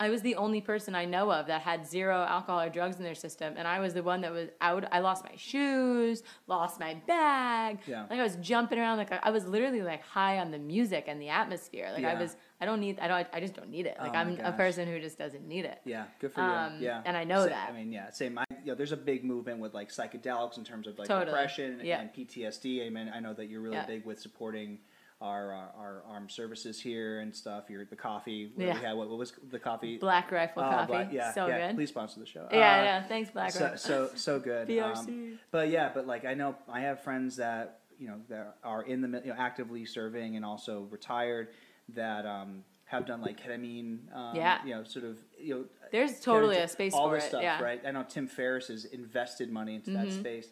I 0.02 0.10
was 0.10 0.20
the 0.20 0.34
only 0.34 0.60
person 0.60 0.96
I 0.96 1.04
know 1.04 1.30
of 1.30 1.46
that 1.46 1.60
had 1.62 1.86
zero 1.86 2.24
alcohol 2.28 2.60
or 2.60 2.68
drugs 2.68 2.96
in 2.96 3.04
their 3.04 3.14
system, 3.14 3.54
and 3.56 3.68
I 3.68 3.78
was 3.78 3.94
the 3.94 4.02
one 4.02 4.20
that 4.22 4.32
was 4.32 4.48
out. 4.60 4.84
I 4.90 4.98
lost 4.98 5.22
my 5.24 5.36
shoes, 5.36 6.24
lost 6.48 6.80
my 6.80 6.94
bag. 7.06 7.78
Yeah. 7.86 8.06
Like 8.10 8.18
I 8.18 8.22
was 8.24 8.34
jumping 8.40 8.80
around. 8.80 8.98
Like 8.98 9.12
I, 9.12 9.20
I 9.22 9.30
was 9.30 9.46
literally 9.46 9.82
like 9.82 10.02
high 10.02 10.38
on 10.40 10.50
the 10.50 10.58
music 10.58 11.04
and 11.06 11.22
the 11.22 11.28
atmosphere. 11.28 11.88
Like 11.94 12.04
I 12.04 12.14
was. 12.14 12.34
I 12.60 12.64
don't 12.64 12.80
need. 12.80 12.98
I 12.98 13.06
don't. 13.06 13.28
I 13.32 13.38
just 13.38 13.54
don't 13.54 13.70
need 13.70 13.86
it. 13.86 13.96
Like 14.00 14.12
Oh 14.12 14.18
I'm 14.18 14.40
a 14.40 14.50
person 14.52 14.88
who 14.88 14.98
just 15.00 15.18
doesn't 15.18 15.46
need 15.46 15.64
it. 15.66 15.78
Yeah, 15.84 16.06
good 16.20 16.32
for 16.32 16.40
you. 16.40 16.46
Um, 16.46 16.76
yeah, 16.80 17.02
and 17.04 17.16
I 17.16 17.22
know 17.22 17.44
Sa- 17.44 17.50
that. 17.50 17.70
I 17.70 17.72
mean, 17.72 17.92
yeah, 17.92 18.10
same. 18.10 18.36
I, 18.38 18.44
you 18.64 18.72
know, 18.72 18.74
there's 18.74 18.92
a 18.92 18.96
big 18.96 19.24
movement 19.24 19.60
with 19.60 19.72
like 19.72 19.90
psychedelics 19.90 20.58
in 20.58 20.64
terms 20.64 20.88
of 20.88 20.98
like 20.98 21.06
Totally. 21.06 21.26
depression 21.26 21.80
Yeah. 21.84 22.00
and 22.00 22.12
PTSD. 22.12 22.84
I 22.86 22.90
mean, 22.90 23.08
I 23.14 23.20
know 23.20 23.34
that 23.34 23.46
you're 23.48 23.60
really 23.60 23.76
Yeah. 23.76 23.86
big 23.86 24.04
with 24.04 24.18
supporting 24.20 24.78
our, 25.22 25.52
our 25.52 25.72
our 25.78 26.02
armed 26.10 26.30
services 26.30 26.80
here 26.80 27.20
and 27.20 27.34
stuff. 27.34 27.64
You're 27.70 27.84
the 27.84 27.96
coffee. 27.96 28.50
What 28.54 28.66
Yeah. 28.66 28.74
We 28.74 28.80
had, 28.84 28.96
what, 28.96 29.08
what 29.08 29.18
was 29.18 29.32
the 29.50 29.58
coffee? 29.58 29.96
Black 29.98 30.30
Rifle 30.32 30.62
Oh, 30.64 30.70
Coffee. 30.70 30.86
Black- 30.92 31.12
yeah, 31.12 31.32
so 31.32 31.46
yeah. 31.46 31.68
good. 31.68 31.76
Please 31.76 31.88
sponsor 31.90 32.20
the 32.20 32.26
show. 32.26 32.48
Yeah, 32.50 32.56
Uh, 32.56 32.82
yeah. 32.82 33.02
Thanks, 33.04 33.30
Black 33.30 33.52
so, 33.52 33.64
Rifle. 33.64 33.78
so 33.78 34.10
so 34.14 34.40
good. 34.40 34.68
BRC. 34.68 35.06
Um, 35.08 35.38
but 35.50 35.68
yeah, 35.70 35.90
but 35.94 36.06
like 36.06 36.24
I 36.24 36.34
know 36.34 36.56
I 36.68 36.80
have 36.80 37.02
friends 37.02 37.36
that 37.36 37.80
you 37.98 38.08
know 38.08 38.16
that 38.28 38.56
are 38.64 38.82
in 38.82 39.00
the 39.00 39.08
you 39.24 39.30
know, 39.32 39.36
actively 39.38 39.84
serving 39.84 40.36
and 40.36 40.44
also 40.44 40.88
retired 40.90 41.48
that 41.90 42.26
um, 42.26 42.64
have 42.84 43.06
done 43.06 43.20
like 43.22 43.40
ketamine. 43.40 43.98
Um, 44.14 44.34
Yeah. 44.36 44.58
You 44.64 44.74
know, 44.74 44.84
sort 44.84 45.04
of 45.04 45.18
you 45.38 45.54
know. 45.54 45.64
There's 45.92 46.20
totally 46.20 46.56
ketamine- 46.56 46.64
a 46.64 46.68
space 46.68 46.94
all 46.94 47.08
for 47.08 47.14
this 47.16 47.24
it. 47.24 47.28
stuff, 47.28 47.42
yeah. 47.42 47.54
Mm-hmm. 47.56 47.64
right? 47.64 47.80
I 47.86 47.90
know 47.92 48.04
Tim 48.08 48.26
Ferriss 48.26 48.68
has 48.68 48.86
invested 48.86 49.50
money 49.52 49.74
into 49.76 49.90
that 49.92 50.10
space, 50.10 50.48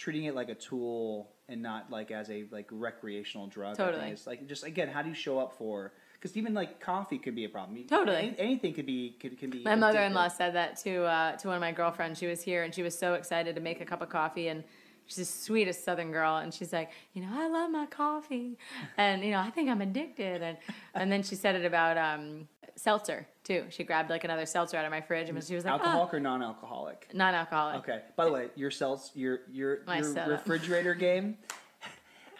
treating 0.00 0.24
it 0.24 0.34
like 0.34 0.48
a 0.48 0.54
tool 0.54 1.28
and 1.50 1.60
not 1.60 1.90
like 1.90 2.10
as 2.10 2.30
a 2.30 2.46
like 2.50 2.66
recreational 2.70 3.46
drug. 3.46 3.74
I 3.74 3.84
Totally. 3.84 4.02
think 4.04 4.12
it's 4.14 4.26
like 4.26 4.46
just 4.48 4.64
again, 4.64 4.88
how 4.88 5.02
do 5.02 5.10
you 5.10 5.14
show 5.14 5.38
up 5.38 5.52
for? 5.58 5.92
Because 6.14 6.36
even 6.38 6.54
like 6.54 6.80
coffee 6.80 7.18
could 7.18 7.34
be 7.34 7.44
a 7.44 7.48
problem. 7.50 7.76
You- 7.76 7.84
Totally. 7.84 8.16
any- 8.16 8.38
anything 8.38 8.72
could 8.72 8.86
be 8.86 9.16
could, 9.20 9.38
can 9.38 9.50
be. 9.50 9.62
My 9.62 9.74
mother-in-law 9.74 10.28
said 10.28 10.54
that 10.54 10.78
to 10.84 11.04
uh, 11.04 11.36
to 11.36 11.48
one 11.48 11.56
of 11.56 11.60
my 11.60 11.72
girlfriends. 11.72 12.18
She 12.18 12.26
was 12.26 12.40
here 12.42 12.62
and 12.62 12.74
she 12.74 12.82
was 12.82 12.98
so 12.98 13.12
excited 13.14 13.54
to 13.56 13.60
make 13.60 13.82
a 13.82 13.84
cup 13.84 14.00
of 14.00 14.08
coffee 14.08 14.48
and 14.48 14.64
she's 15.06 15.16
the 15.16 15.24
sweetest 15.26 15.84
Southern 15.84 16.12
girl 16.12 16.38
and 16.38 16.52
she's 16.54 16.72
like, 16.72 16.90
you 17.12 17.20
know, 17.20 17.28
I 17.32 17.48
love 17.48 17.70
my 17.70 17.84
coffee 17.86 18.56
and 18.96 19.22
you 19.22 19.32
know, 19.32 19.40
I 19.40 19.50
think 19.50 19.68
I'm 19.68 19.82
addicted 19.82 20.40
and 20.40 20.56
and 20.94 21.12
then 21.12 21.22
she 21.22 21.34
said 21.34 21.56
it 21.56 21.66
about 21.66 21.98
um, 21.98 22.48
seltzer 22.80 23.26
too. 23.44 23.64
She 23.68 23.84
grabbed 23.84 24.10
like 24.10 24.24
another 24.24 24.46
seltzer 24.46 24.76
out 24.76 24.84
of 24.84 24.90
my 24.90 25.00
fridge 25.00 25.28
and 25.28 25.44
she 25.44 25.54
was 25.54 25.64
like, 25.64 25.74
Alcoholic 25.74 26.14
or 26.14 26.20
non-alcoholic? 26.20 27.08
ah, 27.10 27.16
non-alcoholic. 27.16 27.76
Okay. 27.76 28.00
By 28.16 28.24
the 28.24 28.32
way, 28.32 28.48
your 28.56 28.70
cells, 28.70 29.10
your 29.14 29.40
your 29.52 29.80
My 29.86 29.98
your 29.98 30.26
refrigerator 30.26 30.94
game. 30.94 31.36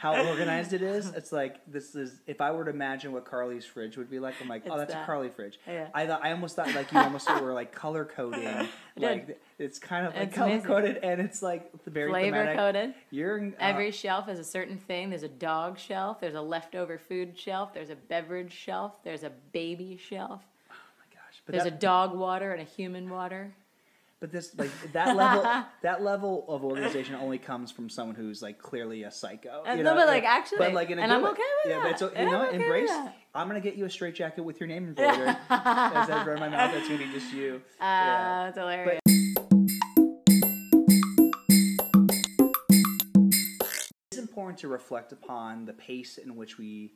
how 0.00 0.16
organized 0.28 0.72
it 0.72 0.80
is. 0.80 1.08
It's 1.10 1.30
like 1.30 1.56
this 1.70 1.94
is 1.94 2.20
if 2.26 2.40
I 2.40 2.50
were 2.52 2.64
to 2.64 2.70
imagine 2.70 3.12
what 3.12 3.26
Karli's 3.26 3.66
fridge 3.66 3.98
would 3.98 4.10
be 4.10 4.18
like, 4.18 4.34
I'm 4.40 4.48
like, 4.48 4.62
oh, 4.66 4.76
It's 4.80 4.92
that's 4.92 4.94
a. 4.94 5.04
Karli 5.04 5.28
fridge. 5.28 5.60
Yeah. 5.68 5.88
I 5.92 6.06
thought 6.06 6.24
I 6.24 6.32
almost 6.32 6.56
thought 6.56 6.74
like 6.74 6.90
you 6.90 6.98
almost 6.98 7.28
were 7.42 7.52
like 7.52 7.70
color 7.72 8.06
coding, 8.06 8.66
like 8.96 9.38
it's 9.58 9.78
kind 9.78 10.06
of 10.06 10.14
like 10.14 10.28
It's 10.28 10.34
color 10.36 10.52
amazing. 10.52 10.66
coded 10.66 10.96
and 11.02 11.20
it's 11.20 11.42
like 11.42 11.84
the 11.84 11.90
very 11.90 12.10
Flavor 12.10 12.54
coded. 12.54 12.94
You're 13.10 13.48
uh, 13.48 13.50
Every 13.60 13.90
shelf 13.90 14.24
has 14.26 14.38
a 14.38 14.44
certain 14.44 14.78
thing. 14.78 15.10
There's 15.10 15.22
a 15.22 15.28
dog 15.28 15.78
shelf. 15.78 16.18
There's 16.20 16.34
a 16.34 16.40
leftover 16.40 16.96
food 16.98 17.38
shelf. 17.38 17.74
There's 17.74 17.90
a 17.90 17.96
beverage 17.96 18.52
shelf. 18.54 18.92
There's 19.04 19.22
a 19.22 19.30
baby 19.52 19.98
shelf. 20.02 20.40
oh 20.70 20.74
my 20.98 21.14
gosh, 21.14 21.42
but 21.44 21.52
There's 21.52 21.64
that, 21.64 21.74
a 21.74 21.76
dog 21.76 22.14
water 22.16 22.52
and 22.52 22.62
a 22.62 22.64
human 22.64 23.10
water. 23.10 23.52
But 24.20 24.30
this 24.32 24.54
like 24.58 24.70
that 24.92 25.16
level 25.16 25.42
that 25.82 26.02
level 26.02 26.44
of 26.46 26.62
organization 26.62 27.14
only 27.14 27.38
comes 27.38 27.70
from 27.70 27.88
someone 27.88 28.14
who's 28.14 28.42
like 28.42 28.58
clearly 28.58 29.04
a 29.04 29.10
psycho. 29.10 29.62
You 29.66 29.82
know? 29.82 29.94
bit 29.96 30.06
like, 30.06 30.24
actually, 30.24 30.58
but 30.58 30.74
like 30.74 30.90
in 30.90 30.98
a 30.98 31.02
and 31.02 31.10
I'm 31.10 31.22
way. 31.22 31.30
okay 31.30 31.42
with 31.64 31.72
it. 31.72 31.74
yeah, 31.74 31.82
that. 31.84 31.98
But 32.00 32.06
it's, 32.08 32.16
And 32.16 32.28
you 32.28 32.30
know, 32.36 32.42
I'm 32.42 32.48
okay 32.48 32.56
embrace. 32.56 32.90
I'm 33.34 33.48
gonna 33.48 33.60
get 33.62 33.76
you 33.76 33.86
a 33.86 33.90
straight 33.90 34.14
jacket 34.14 34.42
with 34.42 34.60
your 34.60 34.66
name 34.66 34.88
embroidered. 34.88 35.28
Instead 35.28 36.10
of 36.10 36.28
in 36.28 36.38
my 36.38 36.48
mouth, 36.50 36.70
that's 36.72 36.86
gonna 36.86 36.98
be 36.98 37.10
just 37.12 37.32
you. 37.32 37.62
Uh, 37.80 37.84
Yeah. 37.84 38.44
That's 38.52 38.58
hilarious. 38.58 39.00
It's 44.10 44.18
important 44.18 44.58
to 44.58 44.68
reflect 44.68 45.12
upon 45.12 45.64
the 45.64 45.72
pace 45.72 46.18
in 46.18 46.36
which 46.36 46.58
we 46.58 46.92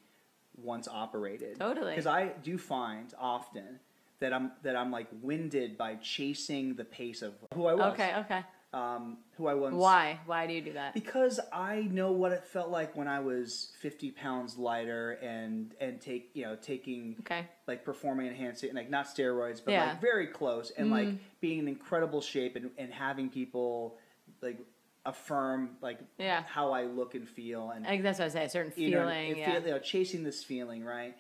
once 0.57 0.89
operated. 0.89 1.59
Totally. 1.59 1.93
Because 1.93 2.07
I 2.07 2.33
do 2.43 2.59
find 2.59 3.13
often 3.19 3.81
that 4.21 4.33
I'm 4.33 4.53
that 4.63 4.77
I'm 4.77 4.91
like 4.91 5.09
winded 5.23 5.77
by 5.77 5.97
chasing 5.97 6.75
the 6.75 6.85
pace 6.85 7.23
of 7.23 7.35
who 7.55 7.67
I 7.67 7.75
was. 7.75 7.93
Okay, 7.95 8.15
okay. 8.21 8.43
Um, 8.73 9.19
who 9.37 9.47
I 9.47 9.55
once. 9.55 9.77
Why? 9.77 10.19
Why 10.27 10.49
do 10.49 10.53
you 10.53 10.61
do 10.61 10.73
that? 10.73 10.95
Because 10.95 11.39
I 11.53 11.83
know 11.93 12.11
what 12.11 12.33
it 12.33 12.45
felt 12.45 12.71
like 12.71 12.97
when 12.97 13.07
I 13.07 13.21
was 13.21 13.71
50 13.81 14.11
pounds 14.11 14.57
lighter 14.59 15.13
and 15.23 15.73
and 15.81 16.01
take 16.01 16.31
you 16.35 16.45
know 16.45 16.57
taking 16.57 17.17
Okay. 17.21 17.47
like 17.69 17.85
performing 17.85 18.27
enhancing 18.27 18.75
like 18.75 18.91
not 18.91 19.07
steroids 19.07 19.61
but 19.65 19.73
Yeah. 19.73 19.83
Mm-hmm. 19.83 19.91
like 19.91 20.01
very 20.01 20.27
close 20.27 20.73
and 20.77 20.91
like 20.91 21.09
being 21.41 21.61
in 21.61 21.69
incredible 21.69 22.21
shape 22.21 22.57
and, 22.57 22.71
and 22.77 22.93
having 22.93 23.31
people 23.31 23.97
like 24.43 24.59
affirm 25.07 25.77
like 25.81 26.01
Yeah. 26.19 26.43
how 26.43 26.73
I 26.73 26.85
look 26.85 27.15
and 27.15 27.29
feel 27.29 27.71
and 27.71 27.87
I 27.87 27.91
think 27.91 28.03
that's 28.03 28.19
what 28.19 28.25
I 28.27 28.29
say. 28.29 28.45
A 28.47 28.49
certain 28.51 28.73
feeling 28.73 28.91
you 29.29 29.35
know, 29.35 29.39
yeah. 29.41 29.53
feel- 29.53 29.63
you 29.63 29.71
know, 29.71 29.79
chasing 29.79 30.25
this 30.25 30.43
feeling, 30.43 30.83
right? 30.83 31.15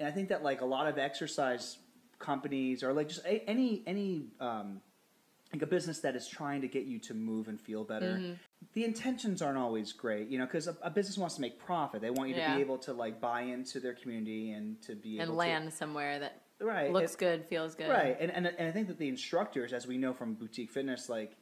And 0.00 0.08
I 0.08 0.10
think 0.10 0.28
that 0.30 0.42
like 0.42 0.60
a 0.60 0.66
lot 0.66 0.88
of 0.88 0.98
exercise 0.98 1.78
companies 2.18 2.82
or 2.82 2.92
like 2.92 3.08
just 3.08 3.24
a, 3.24 3.48
any 3.48 3.82
any 3.86 4.26
um, 4.40 4.80
like 5.52 5.62
a 5.62 5.66
business 5.66 6.00
that 6.00 6.16
is 6.16 6.26
trying 6.26 6.60
to 6.60 6.68
get 6.68 6.84
you 6.84 6.98
to 6.98 7.14
move 7.14 7.48
and 7.48 7.60
feel 7.60 7.84
better. 7.84 8.12
Mm-hmm. 8.12 8.32
The 8.74 8.84
intentions 8.84 9.42
aren't 9.42 9.58
always 9.58 9.92
great, 9.92 10.28
you 10.28 10.38
know, 10.38 10.44
because 10.44 10.66
a, 10.66 10.76
a 10.82 10.90
business 10.90 11.16
wants 11.16 11.36
to 11.36 11.40
make 11.40 11.58
profit. 11.58 12.00
They 12.00 12.10
want 12.10 12.30
you 12.30 12.34
to 12.36 12.54
be 12.54 12.60
able 12.60 12.78
to 12.78 12.92
like 12.92 13.20
buy 13.20 13.42
into 13.42 13.80
their 13.80 13.94
community 13.94 14.52
and 14.52 14.80
to 14.82 14.94
be 14.94 15.18
and 15.18 15.36
land 15.36 15.72
somewhere 15.72 16.18
that 16.18 16.42
right 16.60 16.92
looks 16.92 17.14
it- 17.14 17.18
good, 17.18 17.44
feels 17.46 17.74
good. 17.74 17.88
Right, 17.88 18.16
and, 18.18 18.30
and 18.30 18.46
and 18.46 18.68
I 18.68 18.72
think 18.72 18.88
that 18.88 18.98
the 18.98 19.08
instructors, 19.08 19.72
as 19.72 19.86
we 19.86 19.96
know 19.98 20.12
from 20.12 20.34
boutique 20.34 20.70
fitness, 20.70 21.08
like 21.08 21.36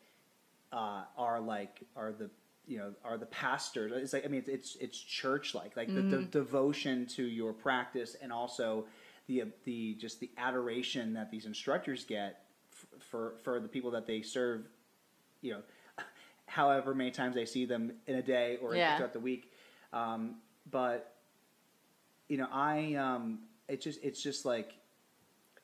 uh, 0.73 1.05
are 1.17 1.41
like 1.41 1.83
are 1.97 2.13
the 2.13 2.31
you 2.67 2.79
know 2.79 2.93
are 3.05 3.17
the 3.17 3.27
pastors. 3.27 3.93
It's 3.95 4.13
like 4.13 4.25
I 4.25 4.29
mean 4.29 4.41
it's 4.41 4.49
it's, 4.49 4.77
it's 4.81 4.99
church 4.99 5.55
like 5.55 5.77
like 5.77 5.89
the, 5.89 6.03
the 6.03 6.23
devotion 6.23 7.07
to 7.17 7.25
your 7.25 7.53
practice 7.53 8.17
and 8.21 8.33
also 8.33 8.87
the 9.27 9.45
the 9.65 9.95
just 9.95 10.21
the 10.21 10.31
adoration 10.37 11.15
that 11.15 11.31
these 11.31 11.47
instructors 11.47 12.05
get 12.05 12.45
f- 12.73 13.01
for 13.11 13.35
for 13.43 13.61
the 13.61 13.69
people 13.69 13.91
that 13.93 14.07
they 14.07 14.23
serve. 14.23 14.67
You 15.41 15.53
know, 15.53 15.63
however 16.47 16.95
many 16.95 17.11
times 17.11 17.35
they 17.35 17.47
see 17.47 17.65
them 17.65 17.93
in 18.07 18.17
a 18.17 18.23
day 18.23 18.59
or 18.61 18.75
Yeah. 18.75 18.97
throughout 18.97 19.13
the 19.13 19.21
week, 19.21 19.53
um, 19.93 20.37
but 20.71 21.15
you 22.29 22.37
know 22.39 22.49
I 22.51 22.95
um, 22.95 23.41
it's 23.69 23.85
just 23.85 24.03
it's 24.03 24.23
just 24.23 24.45
like 24.45 24.75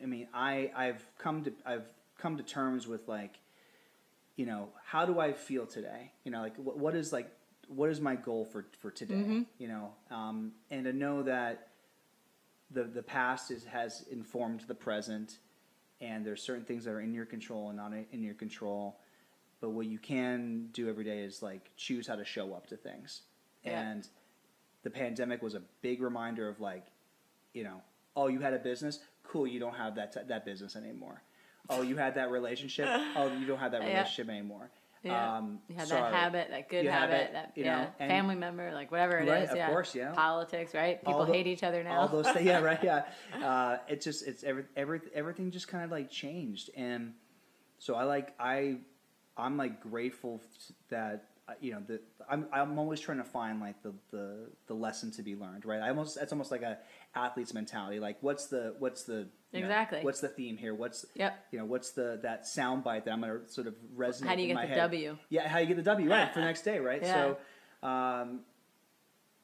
I 0.03 0.07
mean, 0.07 0.29
I 0.33 0.71
I've 0.75 1.05
come 1.19 1.45
to 1.45 1.53
I've 1.67 1.85
come 2.19 2.37
to 2.37 2.43
terms 2.43 2.87
with 2.87 3.07
like, 3.09 3.39
you 4.37 4.47
know, 4.47 4.69
how 4.85 5.05
do 5.07 5.19
I 5.21 5.33
feel 5.33 5.67
today? 5.67 6.13
You 6.25 6.31
know, 6.31 6.41
like 6.41 6.57
what, 6.57 6.79
what 6.79 6.95
is 6.95 7.13
like 7.13 7.31
what 7.69 7.91
is 7.91 8.01
my 8.01 8.17
goal 8.17 8.45
for 8.45 8.65
for 8.81 8.91
today? 8.91 9.15
Mm-hmm. 9.15 9.43
You 9.59 9.69
know, 9.69 9.91
um, 10.11 10.53
and 10.71 10.85
to 10.85 10.93
know 10.93 11.23
that 11.25 11.69
the 12.71 12.85
the 12.85 13.03
past 13.03 13.51
is 13.51 13.65
has 13.65 14.05
informed 14.11 14.61
the 14.69 14.75
present, 14.75 15.39
and 16.01 16.25
there's 16.25 16.43
certain 16.43 16.65
things 16.65 16.85
that 16.85 16.93
are 16.93 17.01
in 17.01 17.13
your 17.13 17.27
control 17.27 17.69
and 17.69 17.77
not 17.77 17.93
in 18.13 18.23
your 18.23 18.35
control. 18.35 18.99
But 19.61 19.71
what 19.71 19.87
you 19.87 19.99
can 19.99 20.69
do 20.73 20.89
every 20.89 21.05
day 21.05 21.21
is 21.21 21.43
like 21.43 21.71
choose 21.77 22.07
how 22.07 22.17
to 22.17 22.25
show 22.25 22.55
up 22.55 22.67
to 22.69 22.77
things, 22.77 23.23
Yeah. 23.65 23.81
and 23.91 24.09
the 24.83 24.91
pandemic 24.91 25.43
was 25.43 25.55
a 25.55 25.61
big 25.83 26.01
reminder 26.01 26.49
of 26.49 26.61
like, 26.61 26.87
you 27.53 27.65
know, 27.65 27.83
oh, 28.17 28.29
you 28.29 28.41
had 28.41 28.55
a 28.55 28.59
business, 28.59 29.01
cool, 29.23 29.47
you 29.47 29.61
don't 29.61 29.75
have 29.75 29.95
that 29.97 30.27
that 30.29 30.45
business 30.45 30.77
anymore. 30.77 31.23
Oh, 31.69 31.83
you 31.83 31.97
had 31.97 32.15
that 32.15 32.31
relationship, 32.31 32.87
oh, 33.17 33.31
you 33.39 33.47
don't 33.47 33.59
have 33.59 33.73
that 33.73 33.83
Yeah. 33.83 33.89
relationship 33.89 34.31
anymore. 34.31 34.71
Yeah. 35.03 35.39
Um, 35.39 35.61
you 35.69 35.77
have 35.77 35.89
that 35.89 36.13
habit, 36.13 36.49
that 36.51 36.69
good 36.69 36.85
habit, 36.85 37.21
it, 37.29 37.33
that 37.33 37.53
you 37.55 37.65
yeah, 37.65 37.77
know, 37.77 37.89
and- 38.01 38.11
family 38.11 38.35
member, 38.35 38.71
like 38.73 38.91
whatever 38.91 39.17
it 39.19 39.25
is. 39.25 39.31
Right, 39.31 39.49
of 39.49 39.57
yeah. 39.57 39.69
course, 39.69 39.95
yeah. 39.95 40.13
Politics, 40.13 40.75
right? 40.75 41.03
People 41.03 41.25
the- 41.25 41.33
hate 41.33 41.47
each 41.47 41.63
other 41.63 41.83
now. 41.83 42.01
All 42.01 42.09
those 42.09 42.29
things, 42.29 42.45
yeah, 42.45 42.61
right, 42.61 42.83
yeah. 42.83 43.05
Uh, 43.43 43.79
it's 43.89 44.05
just 44.05 44.27
it's 44.27 44.45
every, 44.45 44.65
every 44.77 45.01
everything 45.15 45.51
just 45.51 45.69
kind 45.69 45.85
of 45.85 45.91
like 45.91 46.11
changed, 46.11 46.71
and 46.77 47.15
so 47.79 47.95
I 47.95 48.05
like 48.05 48.35
I 48.39 48.77
I'm 49.39 49.57
like 49.57 49.81
grateful 49.81 50.43
that 50.91 51.29
uh, 51.49 51.55
you 51.61 51.73
know 51.73 51.83
the 51.87 52.01
I'm 52.29 52.47
I'm 52.53 52.79
always 52.79 53.01
trying 53.01 53.19
to 53.19 53.25
find 53.25 53.59
like 53.59 53.83
the 53.83 53.95
the 54.11 54.51
the 54.67 54.75
lesson 54.75 55.11
to 55.13 55.23
be 55.23 55.35
learned, 55.35 55.65
right? 55.65 55.81
I 55.81 55.89
almost 55.89 56.19
it's 56.21 56.33
almost 56.33 56.51
like 56.51 56.63
a 56.63 56.79
athlete's 57.15 57.55
mentality. 57.55 58.01
Like 58.01 58.19
what's 58.21 58.47
the 58.47 58.75
what's 58.79 59.05
the 59.05 59.29
you 59.53 59.61
know, 59.61 59.67
Exactly. 59.67 60.01
what's 60.03 60.21
the 60.21 60.29
theme 60.29 60.57
here? 60.57 60.75
What's 60.75 61.05
Yep. 61.15 61.47
you 61.51 61.59
know 61.59 61.65
what's 61.65 61.91
the 61.93 62.21
that 62.23 62.47
sound 62.47 62.85
bite 62.85 63.05
that 63.05 63.13
I'm 63.13 63.21
gonna 63.21 63.49
sort 63.49 63.67
of 63.67 63.75
resonate. 63.97 64.27
How 64.27 64.35
do 64.37 64.43
you 64.43 64.49
get 64.49 64.61
the 64.61 64.67
head? 64.67 64.77
W? 64.77 65.19
Yeah, 65.29 65.49
how 65.49 65.59
you 65.59 65.67
get 65.67 65.77
the 65.77 65.83
W 65.83 66.09
right 66.11 66.33
for 66.33 66.41
the 66.41 66.45
next 66.51 66.63
day, 66.63 66.79
right? 66.79 67.03
Yeah. 67.03 67.35
So, 67.83 67.89
um, 67.89 68.41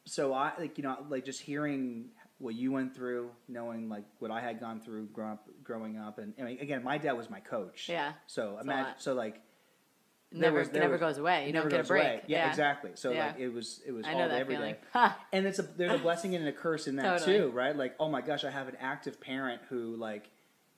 so 0.04 0.32
I 0.32 0.52
like 0.58 0.78
you 0.78 0.84
know 0.84 1.04
like 1.08 1.24
just 1.24 1.40
hearing 1.40 2.10
what 2.38 2.54
you 2.54 2.70
went 2.70 2.94
through, 2.94 3.30
knowing 3.48 3.88
like 3.88 4.04
what 4.18 4.30
I 4.30 4.40
had 4.40 4.60
gone 4.60 4.80
through 4.80 5.06
growing 5.06 5.32
up, 5.32 5.48
growing 5.64 5.96
up, 5.96 6.18
and 6.18 6.34
I 6.38 6.42
mean, 6.42 6.58
again, 6.60 6.84
my 6.84 6.98
dad 6.98 7.12
was 7.12 7.30
my 7.30 7.40
coach. 7.40 7.88
Yeah, 7.88 8.12
So 8.26 8.58
imagine, 8.60 8.92
so 8.98 9.14
like 9.14 9.40
never 10.32 10.58
was- 10.60 10.72
never 10.72 10.92
was- 10.92 11.00
goes 11.00 11.18
away. 11.18 11.46
You 11.46 11.52
never 11.52 11.68
don't 11.68 11.78
get 11.78 11.84
a 11.86 11.88
break. 11.88 12.02
away. 12.04 12.22
Yeah, 12.26 12.48
exactly. 12.48 12.92
So 12.94 13.10
Yeah. 13.12 13.28
like 13.28 13.38
it 13.38 13.48
was 13.48 13.80
it 13.86 13.92
was 13.92 14.06
I 14.06 14.12
all 14.12 14.18
know 14.20 14.24
day 14.28 14.34
that 14.34 14.40
every 14.40 14.56
day. 14.56 14.76
And 15.32 15.46
it's 15.46 15.58
a 15.58 15.62
there's 15.62 15.92
a 15.92 15.98
blessing 16.02 16.34
and 16.34 16.46
a 16.46 16.52
curse 16.52 16.86
in 16.86 16.96
that 16.96 17.18
Totally. 17.20 17.38
too, 17.38 17.48
right? 17.50 17.76
Like, 17.76 17.94
oh 18.00 18.08
my 18.08 18.20
gosh, 18.20 18.44
I 18.44 18.50
have 18.50 18.68
an 18.68 18.76
active 18.80 19.20
parent 19.20 19.62
who 19.68 19.96
like 19.96 20.30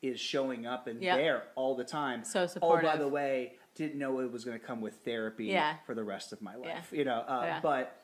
is 0.02 0.20
showing 0.20 0.66
up 0.66 0.86
and 0.86 1.02
Yep. 1.02 1.16
there 1.16 1.42
all 1.56 1.74
the 1.74 1.84
time. 1.84 2.24
So 2.24 2.46
supportive. 2.46 2.88
Oh, 2.88 2.92
by 2.92 2.96
the 2.98 3.08
way, 3.08 3.54
didn't 3.74 3.98
know 3.98 4.20
it 4.20 4.30
was 4.30 4.44
going 4.44 4.58
to 4.58 4.64
come 4.64 4.80
with 4.80 4.94
therapy 5.04 5.46
Yeah. 5.46 5.76
for 5.86 5.94
the 5.94 6.04
rest 6.04 6.32
of 6.32 6.40
my 6.40 6.54
life. 6.54 6.88
Yeah. 6.92 6.98
You 6.98 7.04
know, 7.04 7.20
uh, 7.26 7.42
Yeah. 7.44 7.60
but 7.60 7.94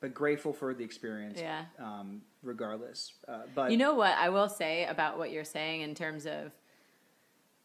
but 0.00 0.12
grateful 0.12 0.52
for 0.52 0.74
the 0.74 0.84
experience. 0.84 1.40
Yeah. 1.40 1.64
Um, 1.78 2.22
regardless, 2.42 3.14
uh, 3.26 3.42
but 3.54 3.70
You 3.70 3.78
know 3.78 3.94
what 3.94 4.14
I 4.18 4.28
will 4.28 4.50
say 4.50 4.84
about 4.84 5.16
what 5.16 5.30
you're 5.30 5.44
saying 5.44 5.80
in 5.80 5.94
terms 5.94 6.26
of 6.26 6.52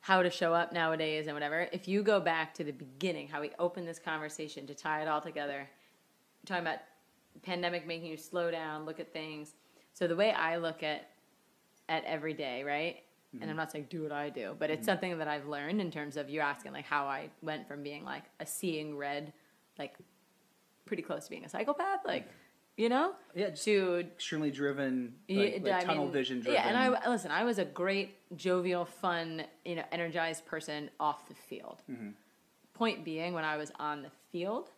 how 0.02 0.22
to 0.22 0.30
show 0.30 0.54
up 0.54 0.72
nowadays 0.72 1.28
and 1.28 1.36
whatever. 1.36 1.68
If 1.72 1.88
you 1.88 2.04
go 2.04 2.20
back 2.20 2.54
to 2.56 2.64
the 2.64 2.72
beginning, 2.72 3.28
how 3.28 3.42
we 3.42 3.52
opened 3.60 3.88
this 3.88 4.00
conversation 4.00 4.66
to 4.68 4.74
tie 4.74 5.02
it 5.02 5.08
all 5.08 5.22
together, 5.22 5.70
talking 6.46 6.64
about 6.64 6.80
pandemic 7.44 7.86
making 7.86 8.08
you 8.08 8.18
slow 8.18 8.50
down, 8.52 8.86
look 8.86 9.00
at 9.00 9.12
things. 9.12 9.54
So 9.94 10.08
the 10.08 10.16
way 10.16 10.32
I 10.32 10.58
look 10.58 10.84
at 10.84 11.10
at 11.90 12.04
every 12.06 12.34
day, 12.34 12.64
right? 12.64 12.98
And 13.34 13.44
I'm 13.44 13.50
mm-hmm. 13.50 13.58
not 13.58 13.72
saying 13.72 13.88
do 13.90 14.04
what 14.04 14.12
I 14.12 14.30
do, 14.30 14.56
but 14.58 14.70
it's 14.70 14.80
mm-hmm. 14.80 14.86
something 14.86 15.18
that 15.20 15.28
I've 15.28 15.48
learned 15.48 15.82
in 15.82 15.92
terms 15.92 16.18
of 16.18 16.30
you 16.30 16.40
asking 16.40 16.72
like 16.72 16.86
how 16.86 17.06
I 17.06 17.30
went 17.42 17.68
from 17.68 17.84
being 17.84 18.04
like 18.04 18.24
a 18.40 18.46
seeing 18.46 18.98
red, 18.98 19.34
like 19.78 19.96
pretty 20.86 21.04
close 21.04 21.26
to 21.26 21.30
being 21.30 21.46
a 21.46 21.50
psychopath, 21.50 22.00
like 22.06 22.28
you 22.80 22.88
know, 22.88 23.12
Yeah, 23.36 23.50
to 23.50 23.98
extremely 24.00 24.52
driven, 24.52 25.14
yeah, 25.28 25.44
like, 25.44 25.68
like 25.68 25.84
tunnel 25.84 26.06
mean, 26.06 26.14
vision 26.14 26.40
driven. 26.40 26.54
Yeah, 26.54 26.70
and 26.70 26.78
I 26.78 27.10
listen. 27.10 27.30
I 27.30 27.44
was 27.44 27.60
a 27.60 27.66
great, 27.66 28.16
jovial, 28.38 28.86
fun, 28.86 29.44
you 29.66 29.76
know, 29.76 29.84
energized 29.92 30.46
person 30.46 30.90
off 30.98 31.28
the 31.28 31.36
field. 31.36 31.82
Mm-hmm. 31.92 32.12
Point 32.74 33.04
being, 33.04 33.34
when 33.34 33.44
I 33.44 33.58
was 33.58 33.74
on 33.82 34.02
the 34.02 34.12
field, 34.32 34.70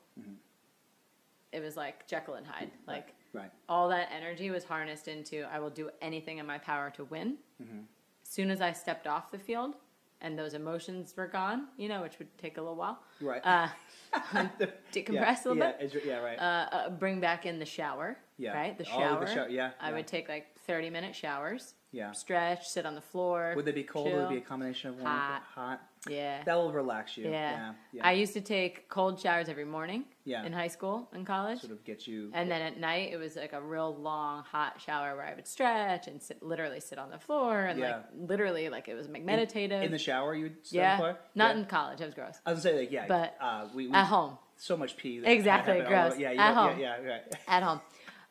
it 1.52 1.62
was 1.62 1.78
like 1.78 2.08
Jekyll 2.08 2.34
and 2.34 2.48
Hyde. 2.48 2.72
Like 2.88 3.14
right. 3.34 3.52
all 3.70 3.88
that 3.90 4.10
energy 4.12 4.50
was 4.50 4.64
harnessed 4.64 5.08
into 5.08 5.44
I 5.54 5.60
will 5.60 5.70
do 5.70 5.92
anything 6.02 6.40
in 6.40 6.48
my 6.48 6.58
power 6.58 6.90
to 6.96 7.04
win. 7.04 7.38
Mm-hmm. 7.62 7.82
As 8.24 8.30
soon 8.30 8.50
as 8.50 8.62
I 8.62 8.72
stepped 8.72 9.06
off 9.06 9.30
the 9.30 9.38
field 9.38 9.76
and 10.22 10.38
those 10.38 10.54
emotions 10.54 11.14
were 11.18 11.28
gone, 11.28 11.68
you 11.78 11.90
know, 11.90 12.02
which 12.02 12.20
would 12.20 12.36
take 12.38 12.58
a 12.58 12.62
little 12.62 12.76
while, 12.76 13.00
Right. 13.20 13.42
uh, 13.46 13.68
yeah, 14.34 14.48
decompress 14.94 15.46
a 15.46 15.50
little 15.50 15.58
yeah, 15.58 15.72
bit. 15.80 16.04
yeah, 16.06 16.18
right. 16.20 16.38
Uh, 16.40 16.76
uh, 16.76 16.90
bring 16.90 17.20
back 17.20 17.46
in 17.46 17.60
the 17.60 17.66
shower. 17.66 18.18
Yeah. 18.38 18.54
Right? 18.54 18.78
The 18.78 18.86
Oh, 18.94 19.00
shower. 19.00 19.26
the 19.26 19.34
shower, 19.34 19.50
yeah, 19.50 19.72
I 19.80 19.90
yeah. 19.90 19.96
would 19.96 20.08
take 20.08 20.30
like 20.30 20.48
30 20.68 20.90
minute 20.90 21.16
showers. 21.16 21.74
Yeah. 21.92 22.12
Stretch, 22.14 22.68
sit 22.68 22.86
on 22.86 22.96
the 22.96 23.02
floor. 23.02 23.54
Would 23.56 23.66
they 23.66 23.72
be 23.72 23.84
cold? 23.84 24.12
Would 24.12 24.24
it 24.24 24.30
be 24.30 24.38
a 24.38 24.42
combination 24.42 24.92
of 24.92 24.96
warm 24.96 25.08
Hot. 25.08 25.44
Hot. 25.56 25.82
Yeah. 26.10 26.44
that 26.46 26.56
will 26.56 26.72
relax 26.72 27.16
you. 27.18 27.26
yeah. 27.26 27.32
Yeah, 27.32 27.74
yeah. 27.94 28.08
I 28.08 28.14
used 28.14 28.34
to 28.34 28.42
take 28.42 28.90
cold 28.90 29.20
showers 29.20 29.50
every 29.50 29.66
morning 29.66 30.06
Yeah. 30.26 30.44
in 30.44 30.52
high 30.52 30.68
school 30.70 31.08
and 31.14 31.28
college. 31.28 31.60
sort 31.60 31.72
of 31.72 31.84
get 31.84 32.08
you. 32.08 32.32
And 32.34 32.50
then 32.50 32.62
at 32.62 32.80
night, 32.80 33.12
it 33.14 33.18
was 33.18 33.36
like 33.36 33.54
a 33.54 33.62
real 33.62 33.96
long, 33.96 34.44
hot 34.44 34.82
shower 34.82 35.16
where 35.16 35.26
I 35.26 35.36
would 35.36 35.48
stretch 35.48 36.08
and 36.08 36.20
sit, 36.22 36.42
literally 36.42 36.80
sit 36.80 36.98
on 36.98 37.12
the 37.12 37.20
floor 37.20 37.62
and 37.66 37.80
Yeah. 37.80 37.98
like 37.98 38.06
literally 38.16 38.70
like 38.70 38.88
it 38.88 38.96
was 38.96 39.08
like 39.10 39.24
meditative. 39.24 39.84
in 39.84 39.92
the 39.92 40.00
shower, 40.00 40.34
you 40.34 40.44
would 40.44 40.66
sit 40.66 40.78
yeah, 40.78 40.94
on 40.94 40.98
the 40.98 41.04
floor? 41.04 41.18
not 41.36 41.56
Yeah. 41.56 41.62
in 41.62 41.68
college. 41.68 42.02
I 42.02 42.06
was 42.06 42.16
gross. 42.16 42.40
I 42.46 42.54
was 42.54 42.64
gonna 42.64 42.76
say 42.76 42.80
like 42.82 42.92
yeah, 42.92 43.06
but 43.08 43.38
uh, 43.40 43.68
we, 43.76 43.88
we 43.88 43.94
At 43.94 44.06
home, 44.06 44.38
so 44.58 44.76
much 44.76 44.98
pee. 44.98 45.20
that 45.20 45.30
Exactly, 45.32 45.82
all 45.82 45.88
gross. 45.88 46.18
Yeah, 46.18 46.32
you 46.32 46.40
At 46.40 46.54
home. 46.56 46.80
Yeah, 46.80 46.96
yeah, 47.02 47.08
right. 47.12 47.22
at 47.48 47.64
home. 47.64 47.82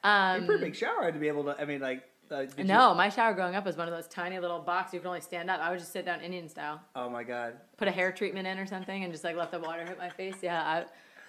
Um, 0.03 0.47
Pretty 0.47 0.65
big 0.65 0.75
shower 0.75 1.13
to 1.13 1.19
be 1.19 1.29
able 1.29 1.45
to. 1.45 1.61
I 1.61 1.67
mean, 1.67 1.81
like. 1.81 2.03
Uh, 2.31 2.41
did 2.43 2.59
you- 2.59 2.65
no, 2.65 2.95
my 2.95 3.09
shower 3.09 3.35
growing 3.35 3.55
up 3.55 3.65
was 3.65 3.77
one 3.77 3.89
of 3.89 3.95
those 3.95 4.07
tiny 4.09 4.39
little 4.39 4.61
boxes 4.61 4.95
you 4.95 5.01
could 5.01 5.09
only 5.09 5.21
stand 5.21 5.51
up. 5.51 5.61
I 5.61 5.71
would 5.71 5.79
just 5.79 5.93
sit 5.93 6.05
down 6.05 6.21
Indian 6.21 6.49
style, 6.49 6.81
oh 6.95 7.09
my 7.11 7.23
god. 7.25 7.55
put 7.77 7.89
a 7.89 7.91
hair 7.91 8.13
treatment 8.13 8.47
in 8.47 8.59
or 8.59 8.67
something, 8.67 9.03
and 9.05 9.13
just 9.13 9.25
like 9.25 9.37
let 9.37 9.51
the 9.51 9.59
water 9.59 9.85
hit 9.85 9.99
my 9.99 10.11
face. 10.11 10.37
Yeah, 10.43 10.63
I, 10.63 10.85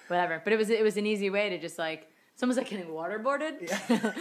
whatever. 0.07 0.41
But 0.43 0.53
it 0.53 0.57
was 0.57 0.69
it 0.69 0.83
was 0.83 0.97
an 0.97 1.05
easy 1.05 1.29
way 1.29 1.49
to 1.49 1.57
just 1.59 1.77
like. 1.79 2.07
It's 2.33 2.41
almost 2.43 2.57
like 2.57 2.69
getting 2.69 2.87
waterboarded. 2.87 3.69
Yeah. 3.69 3.79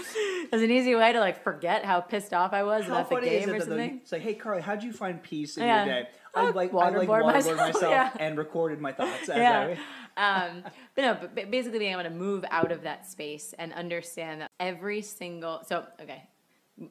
it 0.45 0.53
was 0.53 0.61
an 0.61 0.71
easy 0.71 0.95
way 0.95 1.13
to 1.13 1.21
like 1.21 1.43
forget 1.43 1.85
how 1.85 2.01
pissed 2.01 2.35
off 2.35 2.53
I 2.53 2.65
was 2.65 2.85
How 2.85 2.99
about 3.01 3.09
the 3.09 3.21
game 3.21 3.49
or 3.49 3.61
something. 3.61 4.01
It's 4.03 4.13
like, 4.13 4.21
hey, 4.21 4.35
Karli, 4.35 4.61
how'd 4.61 4.83
you 4.83 4.93
find 4.93 5.23
peace 5.23 5.57
in 5.57 5.63
Yeah. 5.63 5.85
your 5.87 5.95
day? 6.03 6.09
I 6.35 6.41
I 6.41 6.51
like, 6.51 6.55
I 6.55 6.59
like 6.59 6.73
waterboard 6.73 7.07
waterboard 7.07 7.33
myself, 7.33 7.57
myself, 7.75 7.91
yeah. 7.91 8.11
and 8.19 8.37
recorded 8.37 8.81
my 8.81 8.93
thoughts. 8.93 9.29
As 9.31 9.37
yeah. 9.39 9.77
Um, 10.17 10.65
but 10.95 11.03
no, 11.03 11.17
but 11.35 11.51
basically 11.51 11.79
being 11.79 11.93
able 11.93 12.03
to 12.03 12.11
move 12.11 12.45
out 12.51 12.73
of 12.73 12.83
that 12.83 13.07
space 13.07 13.55
and 13.59 13.73
understand 13.73 14.43
that 14.43 14.51
every 14.59 15.01
single. 15.03 15.63
So 15.67 15.87
okay, 16.03 16.25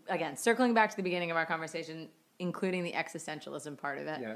again, 0.07 0.37
circling 0.37 0.73
back 0.73 0.89
to 0.91 0.95
the 0.95 1.03
beginning 1.03 1.31
of 1.31 1.37
our 1.37 1.45
conversation, 1.45 2.09
including 2.39 2.83
the 2.83 2.93
existentialism 2.93 3.77
part 3.77 3.97
of 3.97 4.07
it. 4.07 4.21
yeah. 4.21 4.33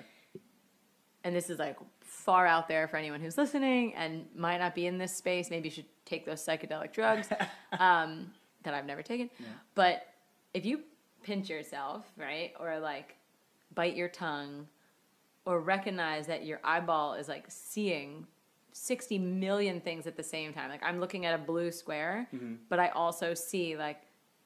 and 1.23 1.35
this 1.35 1.49
is 1.49 1.59
like 1.59 1.77
far 2.01 2.45
out 2.45 2.67
there 2.67 2.87
for 2.87 2.97
anyone 2.97 3.19
who's 3.21 3.37
listening 3.37 3.93
and 3.95 4.25
might 4.35 4.57
not 4.57 4.75
be 4.75 4.85
in 4.87 4.97
this 4.97 5.15
space. 5.15 5.49
Maybe 5.49 5.69
you 5.69 5.75
should 5.75 5.85
take 6.05 6.25
those 6.25 6.45
psychedelic 6.45 6.91
drugs 6.93 7.29
um, 7.79 8.31
that 8.63 8.73
I've 8.73 8.85
never 8.85 9.01
taken. 9.01 9.29
But 9.75 10.07
if 10.53 10.65
you 10.65 10.81
pinch 11.23 11.49
yourself, 11.49 12.05
right, 12.17 12.53
or 12.59 12.79
like 12.79 13.15
bite 13.73 13.95
your 13.95 14.09
tongue, 14.09 14.67
or 15.45 15.59
recognize 15.59 16.27
that 16.27 16.45
your 16.45 16.59
eyeball 16.63 17.15
is 17.15 17.27
like 17.27 17.45
seeing 17.49 18.25
60 18.71 19.19
million 19.19 19.81
things 19.81 20.07
at 20.07 20.15
the 20.15 20.23
same 20.23 20.53
time. 20.53 20.69
Like 20.69 20.83
I'm 20.83 20.99
looking 20.99 21.25
at 21.25 21.35
a 21.35 21.37
blue 21.37 21.71
square, 21.71 22.27
but 22.69 22.79
I 22.79 22.89
also 22.89 23.33
see 23.33 23.75
like 23.77 24.01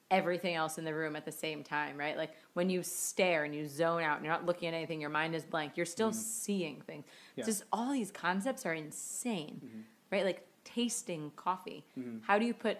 everything 0.09 0.55
else 0.55 0.77
in 0.77 0.85
the 0.85 0.93
room 0.93 1.15
at 1.15 1.25
the 1.25 1.31
same 1.31 1.63
time, 1.63 1.97
right? 1.97 2.17
Like 2.17 2.31
when 2.53 2.69
you 2.69 2.81
stare 2.83 3.43
and 3.43 3.53
you 3.53 3.67
zone 3.67 4.01
out 4.01 4.17
and 4.17 4.25
you're 4.25 4.33
not 4.33 4.45
looking 4.45 4.69
at 4.69 4.73
anything, 4.73 5.01
your 5.01 5.09
mind 5.09 5.35
is 5.35 5.43
blank, 5.43 5.73
you're 5.75 5.85
still 5.85 6.13
seeing 6.13 6.81
things. 6.87 7.05
Yeah. 7.35 7.45
Just 7.45 7.63
all 7.73 7.91
these 7.91 8.11
concepts 8.11 8.65
are 8.65 8.73
insane, 8.73 9.85
right? 10.11 10.23
Like 10.23 10.47
tasting 10.63 11.31
coffee. 11.35 11.83
Mm-hmm. 11.99 12.19
How 12.21 12.39
do 12.39 12.45
you 12.45 12.53
put 12.53 12.79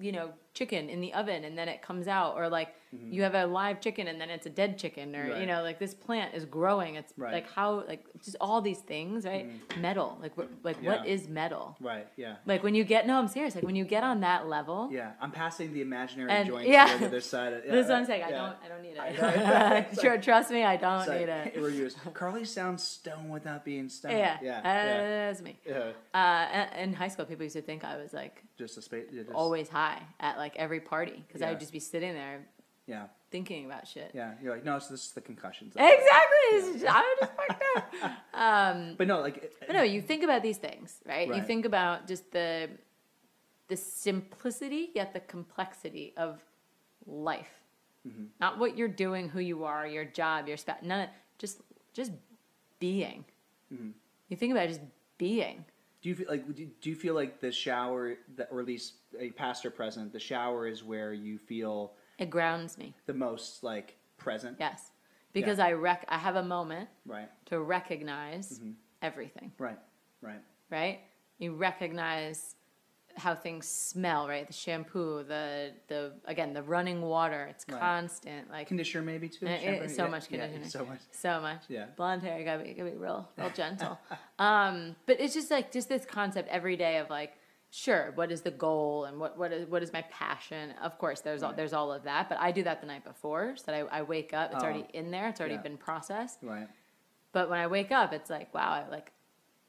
you 0.00 0.12
know, 0.12 0.30
chicken 0.58 0.90
in 0.90 1.00
the 1.00 1.12
oven 1.20 1.44
and 1.44 1.54
then 1.58 1.68
it 1.68 1.80
comes 1.88 2.06
out, 2.08 2.34
or 2.36 2.48
like 2.48 2.70
you 3.10 3.20
have 3.22 3.34
a 3.34 3.44
live 3.44 3.78
chicken 3.82 4.08
and 4.08 4.18
then 4.20 4.30
it's 4.30 4.46
a 4.46 4.50
dead 4.62 4.78
chicken, 4.82 5.14
or 5.14 5.24
you 5.26 5.32
Mm-hmm. 5.34 5.46
Know, 5.50 5.62
like 5.68 5.78
this 5.78 5.94
plant 6.06 6.34
is 6.38 6.44
growing. 6.58 6.92
It's 7.00 7.12
Right. 7.18 7.34
like 7.38 7.48
how, 7.58 7.84
like 7.92 8.02
just 8.24 8.36
all 8.40 8.60
these 8.62 8.78
things, 8.92 9.24
right? 9.26 9.46
Metal, 9.78 10.18
like 10.22 10.34
what, 10.38 10.48
like 10.68 10.76
what 10.82 11.00
Yeah. 11.06 11.12
is 11.14 11.28
metal? 11.28 11.76
Right. 11.80 12.06
Yeah. 12.16 12.36
Like 12.46 12.62
when 12.62 12.74
you 12.74 12.84
get, 12.84 13.06
no, 13.06 13.14
I'm 13.20 13.28
serious. 13.28 13.54
Like 13.54 13.64
when 13.70 13.76
you 13.76 13.84
get 13.84 14.02
on 14.04 14.20
that 14.20 14.48
level, 14.48 14.88
Yeah. 14.90 15.12
I'm 15.20 15.30
passing 15.32 15.68
the 15.74 15.82
imaginary 15.82 16.30
And- 16.30 16.48
joint 16.48 16.66
yeah. 16.68 16.86
to 16.86 16.98
the 16.98 17.06
other 17.06 17.20
side. 17.20 17.52
Of, 17.52 17.64
yeah, 17.66 17.70
this 17.74 17.84
is 17.84 17.90
what 17.90 17.98
I'm 17.98 18.06
saying. 18.06 18.22
I 18.24 18.30
don't, 18.30 18.56
I 18.64 18.68
don't 18.72 18.82
need 18.82 18.96
it. 18.98 20.00
Tr- 20.00 20.20
Trust 20.28 20.50
me, 20.50 20.64
I 20.64 20.76
don't 20.76 21.06
like, 21.06 21.20
need 21.20 21.28
it. 21.28 21.94
Karli 22.14 22.44
sounds 22.46 22.82
stoned 22.82 23.30
without 23.30 23.64
being 23.66 23.88
stoned. 23.90 24.16
Yeah, 24.16 24.38
Yeah. 24.42 24.58
uh, 24.60 24.62
that's 25.28 25.42
me. 25.42 25.58
yeah. 25.66 25.92
Uh, 26.14 26.66
in- 26.82 26.94
high 26.94 27.08
school, 27.08 27.26
people 27.26 27.44
used 27.44 27.56
to 27.56 27.62
think 27.62 27.84
I 27.84 27.96
was 28.02 28.12
like 28.14 28.42
Just 28.56 28.78
a 28.78 28.82
space. 28.82 29.06
Just, 29.12 29.30
always 29.32 29.68
high 29.68 30.00
at 30.20 30.38
like 30.38 30.47
every 30.56 30.80
party 30.80 31.24
because 31.26 31.42
I 31.42 31.46
Yeah. 31.46 31.50
would 31.52 31.60
just 31.60 31.72
be 31.72 31.80
sitting 31.80 32.12
there 32.14 32.46
Yeah. 32.86 33.06
thinking 33.30 33.66
about 33.66 33.86
shit. 33.86 34.10
Yeah. 34.14 34.34
You're 34.42 34.54
like, 34.54 34.64
no, 34.64 34.78
so 34.78 34.92
this 34.94 35.04
is 35.06 35.12
the 35.12 35.20
concussions. 35.20 35.74
Exactly. 35.76 36.48
It's 36.52 36.80
just- 36.82 36.86
I 36.86 37.00
was 37.00 37.16
just 37.20 37.32
fucked 37.34 37.64
up. 37.76 38.12
Um, 38.34 38.94
But 38.96 39.06
no, 39.08 39.20
like. 39.20 39.36
it- 39.38 39.54
but 39.66 39.72
no, 39.72 39.82
you 39.82 40.00
think 40.00 40.22
about 40.22 40.42
these 40.42 40.58
things, 40.58 41.00
right? 41.06 41.26
You 41.26 41.34
Right. 41.34 41.46
think 41.46 41.64
about 41.64 42.06
just 42.06 42.30
the 42.32 42.70
the 43.68 43.76
simplicity 43.76 44.90
yet 44.94 45.12
the 45.12 45.20
complexity 45.20 46.14
of 46.16 46.40
life. 47.06 47.52
Mm-hmm. 48.06 48.24
Not 48.40 48.58
what 48.58 48.78
you're 48.78 48.88
doing, 48.88 49.28
who 49.28 49.40
you 49.40 49.64
are, 49.64 49.86
your 49.86 50.06
job, 50.06 50.48
your 50.48 50.56
spouse. 50.56 50.78
None 50.82 51.00
of 51.02 51.10
just 51.38 51.60
just 51.92 52.12
being. 52.78 53.24
Mm-hmm. 53.72 53.90
You 54.28 54.36
think 54.36 54.52
about 54.52 54.68
just 54.68 54.80
being. 55.18 55.64
Do 56.00 56.08
you 56.08 56.14
feel 56.14 56.26
like 56.28 56.54
do 56.54 56.90
you 56.90 56.94
feel 56.94 57.14
like 57.14 57.40
the 57.40 57.50
shower, 57.50 58.14
that, 58.36 58.48
or 58.52 58.60
at 58.60 58.66
least 58.66 58.94
a 59.18 59.30
past 59.30 59.66
or 59.66 59.70
present, 59.70 60.12
the 60.12 60.20
shower 60.20 60.66
is 60.66 60.84
where 60.84 61.12
you 61.12 61.38
feel 61.38 61.94
It 62.18 62.30
grounds 62.30 62.78
me. 62.78 62.94
the 63.06 63.14
most 63.14 63.64
like 63.64 63.96
present? 64.16 64.56
Yes, 64.60 64.92
because 65.32 65.58
I 65.58 65.72
rec. 65.72 66.04
I 66.08 66.18
have 66.18 66.36
a 66.36 66.42
moment 66.44 66.88
Right. 67.04 67.28
to 67.46 67.60
recognize 67.60 68.58
Mm-hmm. 68.60 68.70
everything. 69.02 69.52
Right. 69.58 69.78
Right. 70.20 70.42
right? 70.70 71.00
You 71.38 71.54
recognize 71.54 72.54
how 73.18 73.34
things 73.34 73.66
smell, 73.68 74.28
right? 74.28 74.46
The 74.46 74.52
shampoo, 74.52 75.24
the 75.24 75.72
the 75.88 76.12
again 76.24 76.52
the 76.54 76.62
running 76.62 77.02
water. 77.02 77.46
It's 77.50 77.64
Right. 77.68 77.80
constant, 77.80 78.50
like 78.50 78.68
Conditioner 78.68 79.04
maybe 79.04 79.28
too. 79.28 79.46
it- 79.46 79.60
shampoo? 79.60 79.88
so 79.88 80.04
Yeah, 80.04 80.10
much 80.10 80.30
yeah, 80.30 80.46
conditioner, 80.48 80.68
so 80.70 80.84
much. 80.86 81.00
so 81.10 81.40
much. 81.40 81.62
Yeah. 81.68 81.86
blonde 81.96 82.22
hair, 82.22 82.38
you 82.38 82.44
gotta 82.44 82.62
be, 82.64 82.72
gotta 82.74 82.90
be 82.90 82.96
real, 82.96 83.28
real 83.36 83.50
gentle. 83.54 83.98
um, 84.38 84.96
but 85.06 85.20
it's 85.20 85.34
just 85.34 85.50
like 85.50 85.72
just 85.72 85.88
this 85.88 86.04
concept 86.06 86.48
every 86.48 86.76
day 86.76 86.98
of 86.98 87.10
like, 87.10 87.34
sure, 87.70 88.12
what 88.14 88.30
is 88.32 88.40
the 88.42 88.50
goal 88.50 89.04
and 89.04 89.18
what 89.18 89.36
what 89.36 89.52
is 89.52 89.68
what 89.68 89.82
is 89.82 89.92
my 89.92 90.02
passion? 90.10 90.70
Of 90.82 90.96
course, 90.98 91.20
there's 91.20 91.42
all, 91.42 91.50
Right. 91.50 91.56
there's 91.56 91.72
all 91.72 91.92
of 91.92 92.04
that, 92.04 92.28
but 92.28 92.38
I 92.38 92.52
do 92.52 92.62
that 92.62 92.80
the 92.80 92.86
night 92.86 93.04
before, 93.04 93.56
so 93.56 93.64
that 93.66 93.74
I, 93.74 93.98
I 93.98 94.02
wake 94.02 94.32
up, 94.32 94.52
it's 94.52 94.62
Oh. 94.62 94.66
already 94.66 94.86
in 94.94 95.10
there, 95.10 95.28
it's 95.28 95.40
already 95.40 95.56
Yeah. 95.56 95.62
been 95.62 95.76
processed. 95.76 96.38
Right. 96.42 96.68
But 97.32 97.50
when 97.50 97.58
I 97.58 97.66
wake 97.66 97.92
up, 97.92 98.12
it's 98.12 98.30
like, 98.30 98.54
wow, 98.54 98.70
I 98.70 98.88
like, 98.88 99.12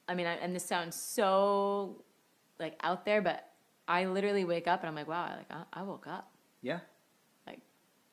I 0.07 0.15
mean, 0.15 0.27
I, 0.27 0.33
and 0.35 0.55
this 0.55 0.65
sounds 0.65 0.95
so 0.95 2.03
like 2.59 2.77
out 2.81 3.05
there, 3.05 3.21
but 3.21 3.45
I 3.87 4.05
literally 4.05 4.43
wake 4.45 4.67
up 4.67 4.81
and 4.81 4.89
I'm 4.89 4.95
like, 4.95 5.07
wow, 5.07 5.29
I, 5.31 5.37
like 5.37 5.51
I, 5.51 5.79
I 5.79 5.83
woke 5.83 6.07
up. 6.07 6.29
Yeah. 6.61 6.79
Like, 7.47 7.59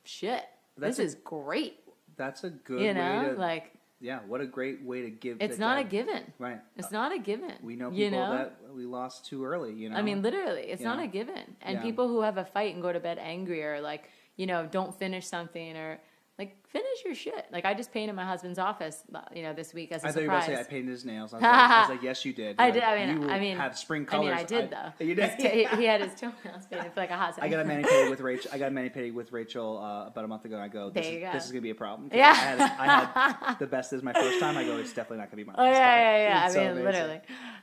shit, 0.04 0.42
That's 0.78 0.96
this 0.96 1.04
a- 1.04 1.06
is 1.08 1.14
great. 1.16 1.80
That's 2.16 2.44
a 2.44 2.50
good 2.50 2.80
You 2.80 2.86
way 2.88 2.92
know, 2.94 3.34
to. 3.34 3.40
like 3.40 3.72
yeah. 4.00 4.20
What 4.26 4.40
a 4.42 4.46
great 4.46 4.82
way 4.82 5.02
to 5.02 5.10
give. 5.10 5.38
it's 5.40 5.58
not 5.58 5.78
a 5.78 5.84
given. 5.84 6.22
Right. 6.38 6.60
It's 6.76 6.90
not 6.90 7.12
a 7.14 7.18
given. 7.18 7.52
We 7.62 7.76
know 7.76 7.90
people 7.90 8.04
you 8.04 8.10
know? 8.10 8.30
that 8.32 8.58
we 8.74 8.84
lost 8.84 9.24
too 9.26 9.44
early. 9.44 9.72
You 9.72 9.88
know. 9.90 9.96
I 9.96 10.02
mean, 10.02 10.22
literally, 10.22 10.62
it's 10.62 10.82
not 10.82 11.02
a 11.02 11.06
given. 11.06 11.56
And 11.62 11.76
Yeah. 11.76 11.82
people 11.82 12.08
who 12.08 12.20
have 12.22 12.36
a 12.36 12.44
fight 12.44 12.74
and 12.74 12.82
go 12.82 12.92
to 12.92 13.00
bed 13.00 13.18
angry 13.18 13.64
or 13.64 13.80
like, 13.80 14.10
you 14.36 14.46
know, 14.46 14.66
don't 14.70 14.94
finish 14.98 15.26
something 15.26 15.76
or 15.76 15.98
like 16.38 16.66
finish 16.68 17.04
your 17.04 17.14
shit. 17.14 17.46
Like 17.50 17.64
I 17.64 17.72
just 17.72 17.92
painted 17.92 18.14
my 18.14 18.24
husband's 18.26 18.58
office, 18.58 19.04
you 19.34 19.42
know, 19.42 19.54
this 19.54 19.72
week 19.72 19.90
as 19.92 20.04
a 20.04 20.08
I 20.08 20.12
thought 20.12 20.22
you 20.22 20.30
were 20.30 20.40
surprise. 20.42 20.48
to 20.50 20.54
say 20.56 20.60
I 20.60 20.64
painted 20.64 20.90
his 20.90 21.04
nails. 21.06 21.32
I 21.32 21.36
was, 21.36 21.42
like, 21.42 21.52
I 21.52 21.80
was 21.80 21.88
like, 21.90 22.02
yes, 22.02 22.24
you 22.26 22.32
did. 22.34 22.56
I 22.58 22.64
Like, 22.66 22.74
did. 22.74 22.82
I 22.82 23.06
mean, 23.06 23.22
you 23.22 23.28
I 23.30 23.40
mean, 23.40 23.56
have 23.56 23.78
spring 23.78 24.02
I 24.02 24.04
colors. 24.10 24.26
mean, 24.26 24.34
I 24.34 24.44
did 24.44 24.70
though. 24.70 25.04
You 25.04 25.14
did. 25.20 25.30
He, 25.40 25.64
he 25.64 25.84
had 25.84 26.02
his 26.02 26.14
toenails 26.20 26.66
painted 26.70 26.92
for 26.92 27.00
like 27.00 27.10
a 27.10 27.16
hot 27.16 27.38
I 27.40 27.48
got 27.48 27.60
a 27.60 27.64
mani 27.64 27.84
pedi 27.84 28.10
with 28.10 28.20
Rachel. 28.20 28.50
I 28.52 28.58
got 28.58 28.68
a 28.68 28.70
mani 28.70 28.90
pedi 28.90 29.14
with 29.14 29.32
Rachel 29.32 29.78
uh, 29.78 30.08
about 30.08 30.24
a 30.24 30.28
month 30.28 30.44
ago. 30.44 30.56
And 30.56 30.64
I 30.64 30.68
go, 30.68 30.90
this, 30.90 31.06
is, 31.06 31.12
you 31.14 31.20
go. 31.20 31.32
this 31.32 31.46
is 31.46 31.52
gonna 31.52 31.62
be 31.62 31.70
a 31.70 31.74
problem. 31.74 32.10
Yeah. 32.12 32.28
I 32.30 32.34
had, 32.34 32.60
I 32.60 33.46
had 33.48 33.58
the 33.58 33.66
best. 33.66 33.92
Is 33.94 34.02
my 34.02 34.12
first 34.12 34.38
time. 34.38 34.58
I 34.58 34.64
go, 34.64 34.76
it's 34.76 34.92
definitely 34.92 35.18
not 35.18 35.30
gonna 35.30 35.42
be 35.42 35.44
my 35.44 35.54
Oh 35.56 35.62
last 35.62 35.74
yeah, 35.76 35.96
yeah, 36.18 36.28
yeah. 36.28 36.44
I 36.44 36.48
so 36.50 36.58
mean, 36.58 36.66
amazing. 36.72 36.84
literally. 36.84 37.20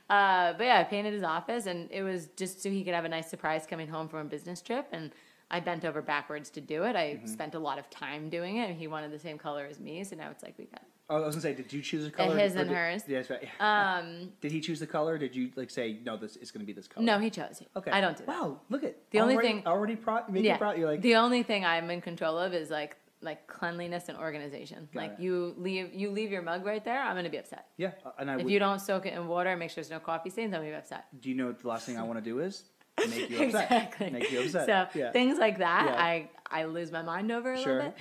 Uh, 0.09 0.53
but 0.53 0.63
yeah, 0.63 0.79
I 0.79 0.83
painted 0.83 1.13
his 1.13 1.23
office, 1.23 1.65
and 1.67 1.91
it 1.91 2.01
was 2.01 2.27
just 2.35 2.61
so 2.63 2.69
he 2.69 2.83
could 2.83 2.93
have 2.95 3.05
a 3.05 3.09
nice 3.09 3.29
surprise 3.29 3.65
coming 3.69 3.87
home 3.87 4.07
from 4.09 4.19
a 4.19 4.25
business 4.25 4.61
trip. 4.61 4.87
And 4.91 5.11
I 5.51 5.59
bent 5.59 5.85
over 5.85 6.01
backwards 6.01 6.49
to 6.51 6.61
do 6.61 6.83
it. 6.83 6.95
I 6.95 7.15
Mm-hmm. 7.15 7.27
spent 7.27 7.53
a 7.55 7.59
lot 7.59 7.77
of 7.79 7.89
time 7.89 8.29
doing 8.29 8.57
it, 8.57 8.69
and 8.69 8.77
he 8.77 8.87
wanted 8.87 9.11
the 9.11 9.19
same 9.19 9.37
color 9.37 9.65
as 9.69 9.79
me. 9.79 10.03
So 10.03 10.15
now 10.15 10.29
it's 10.31 10.43
like 10.43 10.55
we 10.57 10.65
got. 10.65 10.81
Oh, 11.09 11.17
I 11.21 11.25
was 11.25 11.35
gonna 11.35 11.41
say, 11.41 11.53
did 11.53 11.71
you 11.71 11.81
choose 11.81 12.07
a 12.07 12.11
color? 12.11 12.35
his 12.37 12.55
and 12.55 12.69
did- 12.69 12.75
hers. 12.77 13.03
Yeah, 13.07 13.17
that's 13.19 13.29
right. 13.29 13.43
Yeah. 13.43 13.99
Um, 13.99 14.31
did 14.41 14.51
he 14.51 14.61
choose 14.61 14.79
the 14.79 14.87
color? 14.87 15.13
Or 15.13 15.17
did 15.17 15.35
you 15.35 15.51
like 15.55 15.69
say 15.69 15.99
no? 16.03 16.17
This 16.17 16.37
is 16.37 16.49
gonna 16.51 16.65
be 16.65 16.73
this 16.73 16.87
color. 16.87 17.05
no, 17.05 17.19
he 17.19 17.29
chose. 17.29 17.61
Okay. 17.75 17.91
I 17.91 18.01
don't 18.01 18.17
do 18.17 18.25
that. 18.25 18.27
Wow, 18.35 18.61
look 18.69 18.83
at 18.83 18.95
The 19.11 19.19
only 19.19 19.35
already, 19.35 19.47
thing- 19.49 19.67
already 19.67 19.95
pro- 19.97 20.27
make 20.29 20.43
yeah. 20.45 20.57
proud. 20.57 20.77
You're 20.77 20.89
like 20.89 21.01
the 21.01 21.15
only 21.17 21.43
thing 21.43 21.65
I'm 21.65 21.89
in 21.91 22.01
control 22.01 22.37
of 22.39 22.53
is 22.53 22.69
like 22.69 22.95
like 23.21 23.47
cleanliness 23.47 24.09
and 24.09 24.17
organization. 24.17 24.89
Got 24.93 24.99
like 25.01 25.11
it. 25.13 25.19
you 25.21 25.53
leave 25.57 25.93
you 25.93 26.09
leave 26.09 26.29
your 26.31 26.41
mug 26.41 26.65
right 26.65 26.83
there, 26.83 27.01
I'm 27.01 27.15
gonna 27.15 27.29
be 27.29 27.37
upset. 27.37 27.67
yeah, 27.77 27.91
uh, 28.05 28.11
and 28.19 28.29
I 28.31 28.35
If 28.37 28.43
would, 28.43 28.51
you 28.51 28.59
don't 28.59 28.79
soak 28.79 29.05
it 29.05 29.13
in 29.13 29.27
water 29.27 29.49
and 29.49 29.59
make 29.59 29.69
sure 29.69 29.75
there's 29.83 29.89
no 29.91 29.99
coffee 29.99 30.29
stains, 30.29 30.53
I'm 30.53 30.59
gonna 30.61 30.71
be 30.71 30.75
upset. 30.75 31.05
do 31.21 31.29
you 31.29 31.35
know 31.35 31.47
what 31.47 31.59
the 31.59 31.67
last 31.67 31.85
thing 31.85 31.97
I 31.97 32.03
want 32.03 32.17
to 32.19 32.23
do 32.23 32.39
is 32.39 32.63
make 32.99 33.29
you 33.29 33.35
upset. 33.43 33.43
exactly. 33.43 34.09
Make 34.09 34.31
you 34.31 34.41
upset. 34.41 34.65
So 34.93 34.99
yeah. 34.99 35.11
things 35.11 35.37
like 35.39 35.59
that, 35.59 35.85
Yeah. 35.89 36.01
I 36.03 36.29
I 36.51 36.65
lose 36.65 36.91
my 36.91 37.01
mind 37.01 37.31
over 37.31 37.53
a 37.53 37.57
Sure. 37.61 37.75
little 37.75 37.91
bit. 37.91 37.97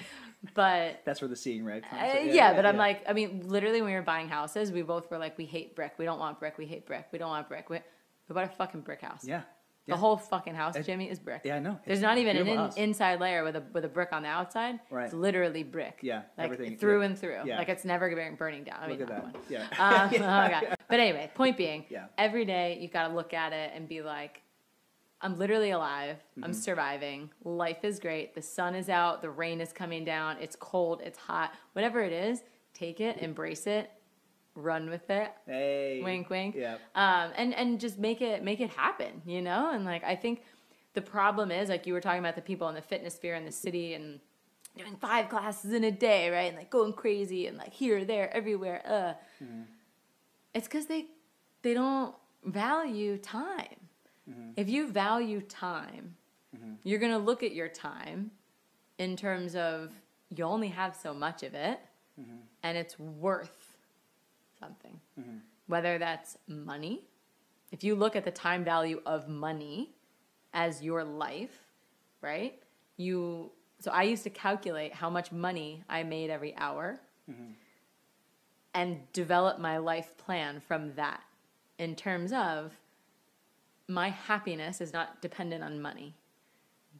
But 0.55 1.02
That's 1.05 1.20
where 1.23 1.28
the 1.28 1.36
seeing 1.36 1.64
red 1.64 1.85
comes. 1.89 2.02
uh, 2.02 2.19
in. 2.19 2.35
yeah, 2.35 2.52
but 2.55 2.66
I'm 2.66 2.77
like, 2.77 3.09
I 3.09 3.12
mean, 3.12 3.43
literally, 3.47 3.81
when 3.81 3.90
we 3.90 3.94
were 3.97 4.02
buying 4.02 4.28
houses, 4.28 4.73
we 4.73 4.82
both 4.82 5.09
were 5.09 5.16
like, 5.19 5.39
we 5.39 5.44
hate 5.44 5.77
brick. 5.77 5.93
We 5.98 6.05
don't 6.05 6.19
want 6.19 6.40
brick. 6.40 6.59
We 6.59 6.66
hate 6.66 6.85
brick. 6.85 7.06
We 7.12 7.19
don't 7.20 7.28
want 7.31 7.48
brick. 7.48 7.70
We, 7.70 7.78
we 8.28 8.35
bought 8.35 8.44
a 8.44 8.48
fucking 8.48 8.81
brick 8.81 9.02
house. 9.02 9.24
yeah, 9.24 9.43
The 9.86 9.97
whole 9.97 10.16
fucking 10.16 10.56
house, 10.56 10.74
It- 10.74 10.82
Jimmy, 10.85 11.09
is 11.09 11.20
brick. 11.20 11.43
Yeah, 11.44 11.56
I 11.56 11.59
know. 11.60 11.78
There's 11.86 12.01
It's 12.01 12.02
not 12.02 12.19
even 12.19 12.36
an 12.36 12.48
in, 12.48 12.70
inside 12.77 13.20
layer 13.20 13.44
with 13.44 13.55
a 13.55 13.62
with 13.73 13.85
a 13.85 13.89
brick 13.89 14.12
on 14.12 14.23
the 14.23 14.28
outside. 14.28 14.81
Right. 14.90 15.05
It's 15.05 15.14
literally 15.14 15.62
brick. 15.62 16.01
Yeah, 16.02 16.23
Like 16.36 16.47
everything- 16.47 16.77
through 16.77 16.98
yeah. 17.01 17.06
and 17.06 17.19
through. 17.19 17.39
Yeah. 17.47 17.59
Like 17.59 17.69
it's 17.69 17.85
never 17.85 18.10
burning 18.36 18.64
down. 18.64 18.78
I 18.82 18.89
Look 18.89 19.01
at 19.01 19.09
that. 19.09 19.23
one. 19.23 19.35
Yeah. 19.48 19.66
Um, 19.78 20.10
oh 20.14 20.19
god. 20.19 20.77
But 20.89 20.98
anyway, 20.98 21.31
point 21.36 21.56
being, 21.56 21.85
Yeah. 21.89 22.06
every 22.19 22.44
day 22.44 22.78
you've 22.81 22.93
got 22.93 23.06
to 23.09 23.14
look 23.14 23.32
at 23.32 23.52
it 23.52 23.70
and 23.77 23.89
be 23.89 24.02
like, 24.02 24.43
I'm 25.23 25.39
literally 25.39 25.70
alive. 25.70 26.16
Mm-hmm. 26.16 26.44
I'm 26.44 26.53
surviving. 26.53 27.31
Life 27.44 27.85
is 27.85 27.99
great. 28.01 28.35
The 28.35 28.43
sun 28.43 28.74
is 28.74 28.89
out. 28.89 29.23
The 29.23 29.31
rain 29.31 29.61
is 29.61 29.73
coming 29.73 30.05
down. 30.05 30.36
It's 30.40 30.57
cold. 30.57 31.01
It's 31.05 31.19
hot. 31.19 31.53
Whatever 31.74 32.01
it 32.01 32.12
is, 32.12 32.43
take 32.74 33.01
it, 33.01 33.19
embrace 33.19 33.66
it, 33.66 33.90
run 34.55 34.90
with 34.90 35.09
it. 35.11 35.31
Hey. 35.47 36.01
Wink, 36.03 36.28
wink. 36.28 36.57
Yeah. 36.57 36.74
Um, 36.94 37.31
and 37.36 37.55
and 37.55 37.81
just 37.81 37.99
make 37.99 38.20
it 38.20 38.43
make 38.43 38.61
it 38.61 38.70
happen, 38.70 39.23
you 39.24 39.40
know. 39.40 39.70
And 39.73 39.85
like 39.85 40.05
I 40.05 40.16
think 40.16 40.43
the 40.94 41.03
problem 41.03 41.51
is 41.51 41.69
like 41.69 41.86
you 41.86 41.93
were 41.93 42.01
talking 42.01 42.20
about 42.20 42.35
the 42.35 42.43
people 42.43 42.69
in 42.69 42.74
the 42.74 42.82
fitness 42.82 43.15
sphere 43.15 43.36
in 43.36 43.44
the 43.44 43.53
city 43.53 43.94
and 43.94 44.20
doing 44.77 44.97
five 44.97 45.28
classes 45.28 45.73
in 45.73 45.85
a 45.85 45.90
day, 45.90 46.31
right? 46.31 46.49
And 46.49 46.57
like 46.57 46.70
going 46.70 46.93
crazy 46.93 47.47
and 47.47 47.57
like 47.57 47.73
here, 47.73 48.05
there, 48.05 48.35
everywhere. 48.35 48.82
Uh, 48.85 49.12
it's 50.55 50.66
because 50.66 50.86
they 50.86 51.07
they 51.62 51.74
don't 51.74 52.15
value 52.44 53.19
time. 53.19 53.77
Mm-hmm. 54.31 54.51
If 54.57 54.69
you 54.69 54.89
value 54.89 55.40
time, 55.40 56.16
mm-hmm. 56.57 56.74
you're 56.85 56.99
gonna 56.99 57.19
look 57.19 57.43
at 57.43 57.53
your 57.53 57.69
time 57.69 58.31
in 58.99 59.16
terms 59.16 59.55
of 59.57 59.93
you 60.31 60.44
only 60.44 60.69
have 60.69 60.97
so 60.97 61.12
much 61.12 61.43
of 61.43 61.55
it, 61.55 61.81
mm-hmm. 62.20 62.36
and 62.62 62.78
it's 62.78 62.99
worth 62.99 63.77
something. 64.59 65.01
Whether 65.66 65.99
that's 65.99 66.39
money, 66.47 67.05
if 67.70 67.82
you 67.82 67.94
look 67.94 68.16
at 68.16 68.24
the 68.24 68.31
time 68.31 68.65
value 68.65 69.01
of 69.07 69.28
money 69.28 69.94
as 70.55 70.82
your 70.82 71.05
life, 71.05 71.59
right? 72.20 72.62
You 72.97 73.51
so 73.81 73.90
I 73.90 74.05
used 74.05 74.23
to 74.24 74.31
calculate 74.31 74.94
how 74.94 75.11
much 75.11 75.32
money 75.32 75.82
I 75.89 76.05
made 76.05 76.31
every 76.31 76.57
hour 76.57 77.01
and 78.74 79.12
develop 79.12 79.59
my 79.59 79.78
life 79.78 80.16
plan 80.16 80.61
from 80.61 80.94
that 80.94 81.23
in 81.78 81.97
terms 81.97 82.32
of 82.32 82.73
my 83.93 84.10
happiness 84.10 84.81
is 84.81 84.93
not 84.93 85.20
dependent 85.20 85.62
on 85.62 85.81
money. 85.81 86.14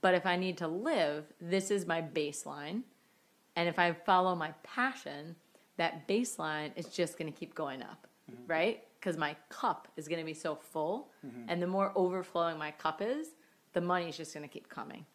But 0.01 0.15
if 0.15 0.27
I 0.27 0.37
need 0.37 0.59
to 0.59 0.69
live, 0.69 1.25
this 1.41 1.71
is 1.71 1.87
my 1.87 2.03
baseline. 2.03 2.83
And 3.57 3.69
if 3.69 3.79
I 3.79 3.93
follow 3.93 4.35
my 4.35 4.53
passion, 4.63 5.37
that 5.77 6.09
baseline 6.09 6.73
is 6.77 6.87
just 6.87 7.19
going 7.19 7.33
to 7.33 7.39
keep 7.39 7.55
going 7.55 7.83
up, 7.83 8.07
mm-hmm. 8.31 8.43
right? 8.47 8.85
Because 8.99 9.17
my 9.17 9.37
cup 9.49 9.89
is 9.97 10.09
going 10.09 10.21
to 10.21 10.25
be 10.25 10.35
so 10.35 10.57
full. 10.57 11.11
Mm-hmm. 11.27 11.45
And 11.49 11.63
the 11.63 11.67
more 11.67 11.93
overflowing 11.95 12.59
my 12.59 12.71
cup 12.73 13.01
is, 13.01 13.29
the 13.73 13.81
money 13.81 14.09
is 14.09 14.17
just 14.17 14.35
going 14.35 14.47
to 14.49 14.53
keep 14.53 14.69
coming. 14.69 15.07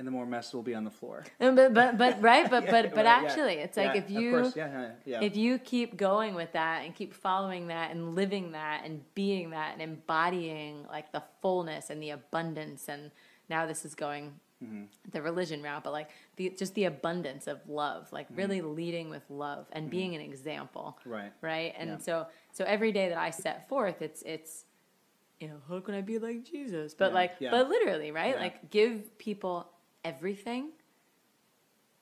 And 0.00 0.06
the 0.06 0.10
more 0.18 0.24
mess 0.24 0.54
will 0.54 0.62
be 0.62 0.74
on 0.74 0.84
the 0.84 0.90
floor. 1.00 1.24
And 1.40 1.54
But, 1.56 1.74
but, 1.74 1.98
but 1.98 2.22
right? 2.22 2.48
But, 2.48 2.64
Yeah, 2.68 2.70
but, 2.70 2.84
but 2.94 3.04
right, 3.04 3.04
yeah. 3.22 3.28
actually, 3.28 3.54
it's 3.64 3.76
like 3.76 3.94
Yeah, 3.94 4.00
if 4.00 4.04
of 4.04 4.10
you 4.10 4.30
course, 4.32 4.56
yeah, 4.56 4.68
yeah, 4.80 4.90
yeah. 5.04 5.20
if 5.28 5.36
you 5.36 5.58
keep 5.58 5.90
going 5.98 6.32
with 6.34 6.52
that 6.52 6.84
and 6.84 6.94
keep 6.94 7.12
following 7.12 7.66
that 7.66 7.90
and 7.92 8.14
living 8.14 8.52
that 8.52 8.78
and 8.86 9.02
being 9.14 9.50
that 9.50 9.74
and 9.74 9.82
embodying 9.82 10.86
like 10.96 11.12
the 11.12 11.22
fullness 11.42 11.90
and 11.90 12.02
the 12.02 12.10
abundance 12.10 12.88
and 12.88 13.10
now 13.50 13.66
this 13.66 13.84
is 13.84 13.94
going 13.94 14.32
Mm-hmm. 14.62 14.84
the 15.12 15.22
religion 15.22 15.62
route 15.62 15.82
but 15.84 15.90
like 16.00 16.10
the 16.36 16.50
just 16.50 16.74
the 16.74 16.84
abundance 16.84 17.46
of 17.46 17.58
love 17.66 18.12
like 18.12 18.26
really 18.40 18.60
leading 18.60 19.08
with 19.08 19.22
love 19.30 19.64
and 19.72 19.88
being 19.88 20.14
an 20.14 20.20
example 20.20 20.98
Mm-hmm. 21.00 21.10
Right. 21.16 21.32
right 21.40 21.74
and 21.78 21.88
Yeah. 21.90 21.96
so 22.06 22.26
so 22.52 22.64
every 22.66 22.92
day 22.92 23.08
that 23.08 23.16
i 23.16 23.30
set 23.30 23.56
forth 23.70 24.02
it's 24.02 24.20
it's 24.34 24.66
you 25.40 25.48
know 25.48 25.60
how 25.66 25.80
can 25.80 25.94
i 25.94 26.02
be 26.02 26.18
like 26.18 26.44
jesus 26.44 26.92
but 26.92 27.08
Yeah, 27.12 27.14
like 27.20 27.32
yeah. 27.40 27.50
but 27.52 27.70
literally 27.70 28.10
right 28.12 28.34
Yeah. 28.34 28.42
like 28.42 28.70
give 28.70 29.16
people 29.16 29.66
everything 30.04 30.70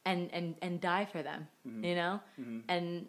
and 0.05 0.31
and 0.33 0.55
and 0.63 0.81
die 0.81 1.05
for 1.05 1.23
them 1.23 1.47
Mm-hmm. 1.67 1.85
you 1.85 1.95
know 1.95 2.21
and 2.69 3.07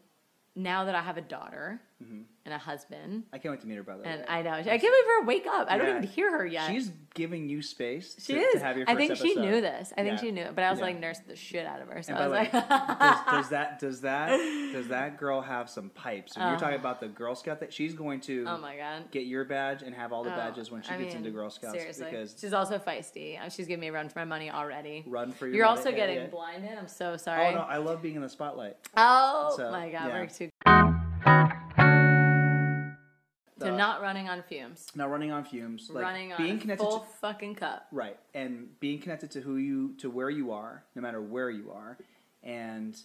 now 0.56 0.86
that 0.86 0.96
i 0.96 1.02
have 1.02 1.18
a 1.18 1.22
daughter 1.22 1.80
and 2.02 2.54
a 2.54 2.58
husband 2.58 3.24
I 3.34 3.38
can't 3.38 3.52
wait 3.52 3.62
to 3.62 3.68
meet 3.68 3.76
her, 3.76 3.84
by 3.84 3.98
the 3.98 4.04
way. 4.04 4.10
and 4.10 4.24
i 4.28 4.42
know 4.42 4.52
i 4.54 4.64
can't 4.64 4.82
wait 4.82 4.82
for 4.82 4.88
her 4.88 5.22
to 5.22 5.26
wake 5.28 5.46
up 5.48 5.68
i 5.70 5.78
don't 5.78 5.90
even 5.90 6.04
hear 6.04 6.32
her 6.32 6.46
yet 6.46 6.72
She's 6.72 6.92
giving 7.14 7.50
you 7.50 7.62
space. 7.62 8.16
she 8.20 8.34
to, 8.34 8.40
is 8.40 8.54
To 8.54 8.66
have 8.66 8.78
your 8.78 8.90
i 8.90 8.96
think 8.96 9.16
she 9.18 9.36
knew 9.36 9.60
this 9.62 9.92
i 9.98 10.02
think 10.04 10.14
Yeah. 10.16 10.22
she 10.22 10.32
knew 10.32 10.44
it 10.44 10.56
but 10.56 10.64
i 10.64 10.72
was 10.72 10.80
Yeah. 10.80 10.86
like 10.86 11.00
nursed 11.00 11.28
the 11.28 11.36
shit 11.36 11.66
out 11.66 11.82
of 11.82 11.90
her 11.90 12.02
so 12.02 12.14
And 12.14 12.24
i 12.24 12.28
was 12.28 12.32
like 12.32 12.52
does, 12.52 13.26
does 13.32 13.50
that 13.50 13.80
does 13.80 14.02
that 14.02 14.30
does 14.74 14.88
that 14.88 15.18
girl 15.18 15.42
have 15.42 15.70
some 15.70 15.90
pipes? 15.90 16.36
You're 16.38 16.56
Oh. 16.56 16.58
talking 16.58 16.80
about 16.80 17.00
the 17.02 17.08
Girl 17.08 17.36
Scout, 17.36 17.60
that 17.60 17.74
she's 17.74 17.94
going 17.94 18.22
to 18.22 18.46
oh 18.48 18.58
my 18.58 18.78
god 18.78 19.12
get 19.12 19.26
your 19.26 19.44
badge 19.44 19.82
and 19.84 19.94
have 19.94 20.14
all 20.14 20.24
the 20.24 20.34
Oh, 20.34 20.38
badges 20.38 20.72
when 20.72 20.82
she 20.82 20.92
I 20.92 20.98
gets 21.02 21.16
into 21.16 21.32
Girl 21.32 21.50
Scouts. 21.50 21.74
Seriously, 21.78 22.06
Because 22.10 22.36
she's 22.40 22.54
also 22.54 22.78
feisty. 22.80 23.40
Uh, 23.40 23.50
She's 23.50 23.68
giving 23.68 23.82
me 23.82 23.88
a 23.88 23.92
run 23.92 24.08
for 24.10 24.20
my 24.20 24.26
money 24.26 24.50
already. 24.52 25.04
run 25.08 25.32
for 25.32 25.48
your. 25.48 25.56
You're 25.58 25.66
money. 25.66 25.78
also 25.78 25.90
Yeah, 25.90 25.96
getting 26.08 26.30
blinded. 26.30 26.78
I'm 26.78 26.88
so 26.88 27.18
sorry. 27.18 27.48
Oh 27.48 27.52
no, 27.56 27.62
I 27.62 27.78
love 27.78 28.02
being 28.02 28.16
in 28.16 28.22
the 28.22 28.30
spotlight. 28.30 28.78
Oh 28.96 29.54
So, 29.58 29.72
my 29.72 29.90
god, 29.90 30.08
yeah. 30.08 30.20
we're 30.20 30.28
too. 30.28 30.50
Not 33.80 34.02
running 34.02 34.30
on 34.30 34.44
fumes, 34.44 34.88
Not 34.96 35.10
running 35.10 35.32
on 35.32 35.44
fumes. 35.44 35.90
Like 35.92 36.04
running 36.04 36.34
on 36.34 36.38
being 36.38 36.60
connected 36.60 36.84
full 36.84 37.00
to 37.00 37.06
fucking 37.22 37.56
cup. 37.56 37.88
Right, 37.92 38.18
and 38.34 38.80
being 38.80 39.00
connected 39.00 39.32
to 39.32 39.42
who 39.42 39.58
you 39.58 39.96
to 39.98 40.10
where 40.10 40.30
you 40.30 40.52
are, 40.52 40.84
no 40.96 41.02
matter 41.02 41.22
where 41.22 41.50
you 41.50 41.72
are, 41.72 41.98
and 42.44 42.96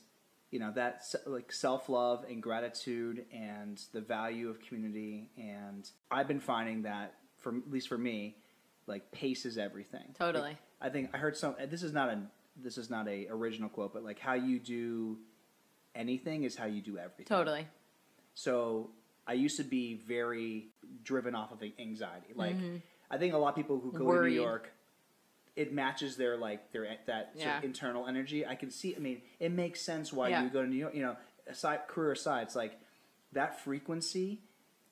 you 0.50 0.58
know 0.58 0.72
that 0.72 1.04
like 1.26 1.52
self 1.52 1.88
love 1.88 2.24
and 2.28 2.42
gratitude 2.42 3.24
and 3.32 3.80
the 3.92 4.00
value 4.00 4.50
of 4.50 4.60
community. 4.60 5.30
And 5.38 5.88
I've 6.10 6.28
been 6.28 6.40
finding 6.40 6.82
that 6.82 7.14
for 7.38 7.56
at 7.56 7.70
least 7.70 7.88
for 7.88 7.98
me, 7.98 8.36
like 8.86 9.10
pace 9.12 9.46
is 9.46 9.58
everything. 9.58 10.14
Totally. 10.18 10.50
Like, 10.50 10.56
I 10.80 10.90
think 10.90 11.10
I 11.14 11.18
heard 11.18 11.36
some. 11.36 11.54
This 11.68 11.82
is 11.82 11.92
not 11.92 12.08
a 12.08 12.20
this 12.62 12.78
is 12.78 12.90
not 12.90 13.08
a 13.08 13.26
original 13.28 13.68
quote, 13.68 13.92
but 13.92 14.04
like 14.04 14.18
how 14.18 14.34
you 14.34 14.58
do 14.58 15.18
anything 15.94 16.44
is 16.44 16.56
how 16.56 16.66
you 16.66 16.80
do 16.80 16.98
everything. 16.98 17.26
Totally. 17.26 17.66
So 18.34 18.90
I 19.26 19.32
used 19.32 19.56
to 19.56 19.64
be 19.64 19.94
very 20.06 20.68
driven 21.02 21.34
off 21.34 21.52
of 21.52 21.62
anxiety. 21.78 22.32
Like 22.34 22.56
I 23.10 23.16
think 23.18 23.34
a 23.34 23.38
lot 23.38 23.50
of 23.50 23.56
people 23.56 23.78
who 23.80 23.92
go 23.92 23.98
to 23.98 24.04
Mm-hmm. 24.04 24.28
New 24.28 24.34
York, 24.34 24.72
it 25.56 25.72
matches 25.72 26.16
their 26.16 26.36
like 26.36 26.72
their 26.72 26.84
that 27.06 27.32
sort 27.34 27.46
Yeah. 27.46 27.58
of 27.58 27.64
internal 27.64 28.06
energy. 28.06 28.44
I 28.46 28.54
can 28.54 28.70
see. 28.70 28.94
I 28.96 28.98
mean, 28.98 29.22
it 29.40 29.52
makes 29.52 29.80
sense 29.80 30.12
why 30.12 30.28
Yeah. 30.28 30.42
you 30.42 30.50
go 30.50 30.62
to 30.62 30.68
New 30.68 30.76
York. 30.76 30.94
You 30.94 31.02
know, 31.02 31.16
aside 31.46 31.86
career 31.88 32.12
aside, 32.12 32.42
it's 32.42 32.56
like 32.56 32.78
that 33.32 33.60
frequency 33.60 34.40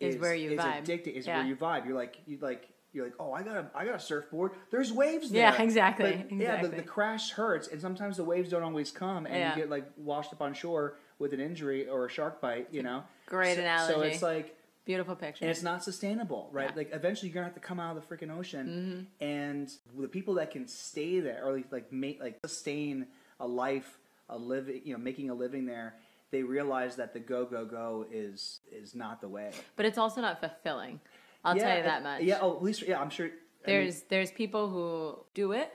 Is 0.01 0.17
where 0.17 0.35
you 0.35 0.51
is 0.53 0.61
vibe. 0.61 0.85
addicting. 0.85 1.15
Is 1.15 1.27
Yeah. 1.27 1.39
where 1.39 1.47
you 1.47 1.57
vibe. 1.57 1.87
You're 1.87 1.95
like 1.97 2.19
you 2.27 2.39
like. 2.41 2.69
You're 2.95 3.07
like, 3.07 3.15
oh, 3.19 3.33
I 3.33 3.43
got 3.43 3.57
a, 3.57 3.71
I 3.75 3.87
got 3.87 3.95
a 3.95 3.99
surfboard. 3.99 4.53
There's 4.71 4.93
waves 4.93 5.31
there. 5.31 5.41
Yeah, 5.51 5.63
exactly, 5.63 6.27
But, 6.29 6.37
Yeah, 6.37 6.61
the, 6.61 6.69
the 6.69 6.83
crash 6.83 7.31
hurts, 7.31 7.69
and 7.69 7.81
sometimes 7.81 8.19
the 8.19 8.25
waves 8.25 8.51
don't 8.51 8.63
always 8.63 8.91
come, 8.91 9.25
and 9.25 9.35
Yeah. 9.35 9.55
you 9.57 9.63
get 9.63 9.71
like 9.71 9.87
washed 9.97 10.31
up 10.35 10.43
on 10.43 10.53
shore 10.53 10.99
with 11.19 11.33
an 11.33 11.41
injury 11.41 11.89
or 11.89 12.05
a 12.05 12.11
shark 12.11 12.43
bite. 12.43 12.69
You 12.71 12.83
know, 12.83 13.05
Great 13.33 13.57
so, 13.57 13.87
So 13.89 14.01
it's 14.03 14.23
like, 14.23 14.57
Beautiful 14.85 15.15
picture. 15.15 15.45
and 15.45 15.51
it's 15.51 15.63
not 15.63 15.83
sustainable, 15.85 16.49
right? 16.53 16.65
Yeah. 16.65 16.69
Mm-hmm. 16.71 16.79
Like 16.79 16.91
eventually 16.93 17.29
you're 17.29 17.35
gonna 17.35 17.47
have 17.47 17.55
to 17.55 17.61
come 17.61 17.81
out 17.81 17.97
of 17.97 18.03
the 18.07 18.15
freaking 18.15 18.37
ocean, 18.37 19.07
and 19.21 19.71
the 19.99 20.09
people 20.09 20.35
that 20.35 20.51
can 20.51 20.67
stay 20.67 21.21
there 21.21 21.45
or 21.45 21.53
like, 21.55 21.71
like 21.71 21.93
make 21.93 22.21
like 22.21 22.39
sustain 22.45 23.07
a 23.39 23.47
life, 23.47 23.99
a 24.29 24.37
living, 24.37 24.83
you 24.85 24.93
know, 24.93 24.99
making 24.99 25.31
a 25.31 25.35
living 25.35 25.67
there, 25.67 25.95
they 26.31 26.43
realize 26.43 26.97
that 26.97 27.15
the 27.15 27.21
go 27.21 27.45
go 27.45 27.65
go 27.65 28.07
is 28.11 28.61
is 28.71 28.95
not 28.95 29.21
the 29.21 29.29
way. 29.29 29.53
but 29.77 29.87
it's 29.87 29.99
also 29.99 30.21
not 30.21 30.41
fulfilling. 30.41 31.01
I'll 31.45 31.57
yeah, 31.57 31.63
tell 31.65 31.77
you 31.77 31.83
that 31.85 32.03
much. 32.03 32.23
Yeah. 32.23 32.39
Oh, 32.43 32.57
at 32.57 32.63
least 32.63 32.83
yeah. 32.83 33.01
I'm 33.01 33.11
sure. 33.11 33.27
I 33.27 33.31
mean, 33.31 33.39
There's 33.65 34.03
there's 34.03 34.31
people 34.33 34.69
who 34.69 35.25
do 35.35 35.53
it. 35.53 35.73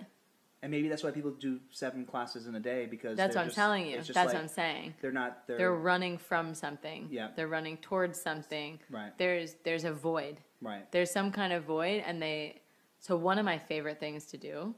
And 0.68 0.72
maybe 0.74 0.90
that's 0.90 1.02
why 1.04 1.12
people 1.12 1.32
do 1.32 1.60
seven 1.72 2.06
classes 2.06 2.46
in 2.46 2.56
a 2.56 2.60
day 2.60 2.86
because 2.86 3.16
That's 3.16 3.34
they're 3.36 3.40
what 3.40 3.44
I'm 3.44 3.48
just- 3.48 3.56
telling 3.56 3.86
you. 3.88 3.98
it's 3.98 4.08
That's 4.08 4.08
just 4.08 4.26
what 4.26 4.34
like, 4.34 4.44
I'm 4.44 4.50
saying. 4.50 4.94
They're 5.02 5.14
not. 5.14 5.48
They're, 5.48 5.58
They're 5.60 5.76
running 5.76 6.18
from 6.18 6.54
something. 6.54 7.08
Yeah. 7.10 7.30
They're 7.36 7.48
running 7.48 7.78
towards 7.78 8.20
something. 8.22 8.80
Right. 8.90 9.18
There's 9.18 9.56
there's 9.64 9.86
a 9.86 9.94
void. 9.94 10.42
right. 10.62 10.92
there's 10.92 11.10
some 11.12 11.32
kind 11.32 11.54
of 11.54 11.64
void 11.64 12.04
and 12.06 12.22
they 12.22 12.62
so 13.00 13.16
one 13.16 13.40
of 13.40 13.46
my 13.46 13.58
favorite 13.58 14.00
things 14.00 14.26
to 14.26 14.38
do 14.38 14.76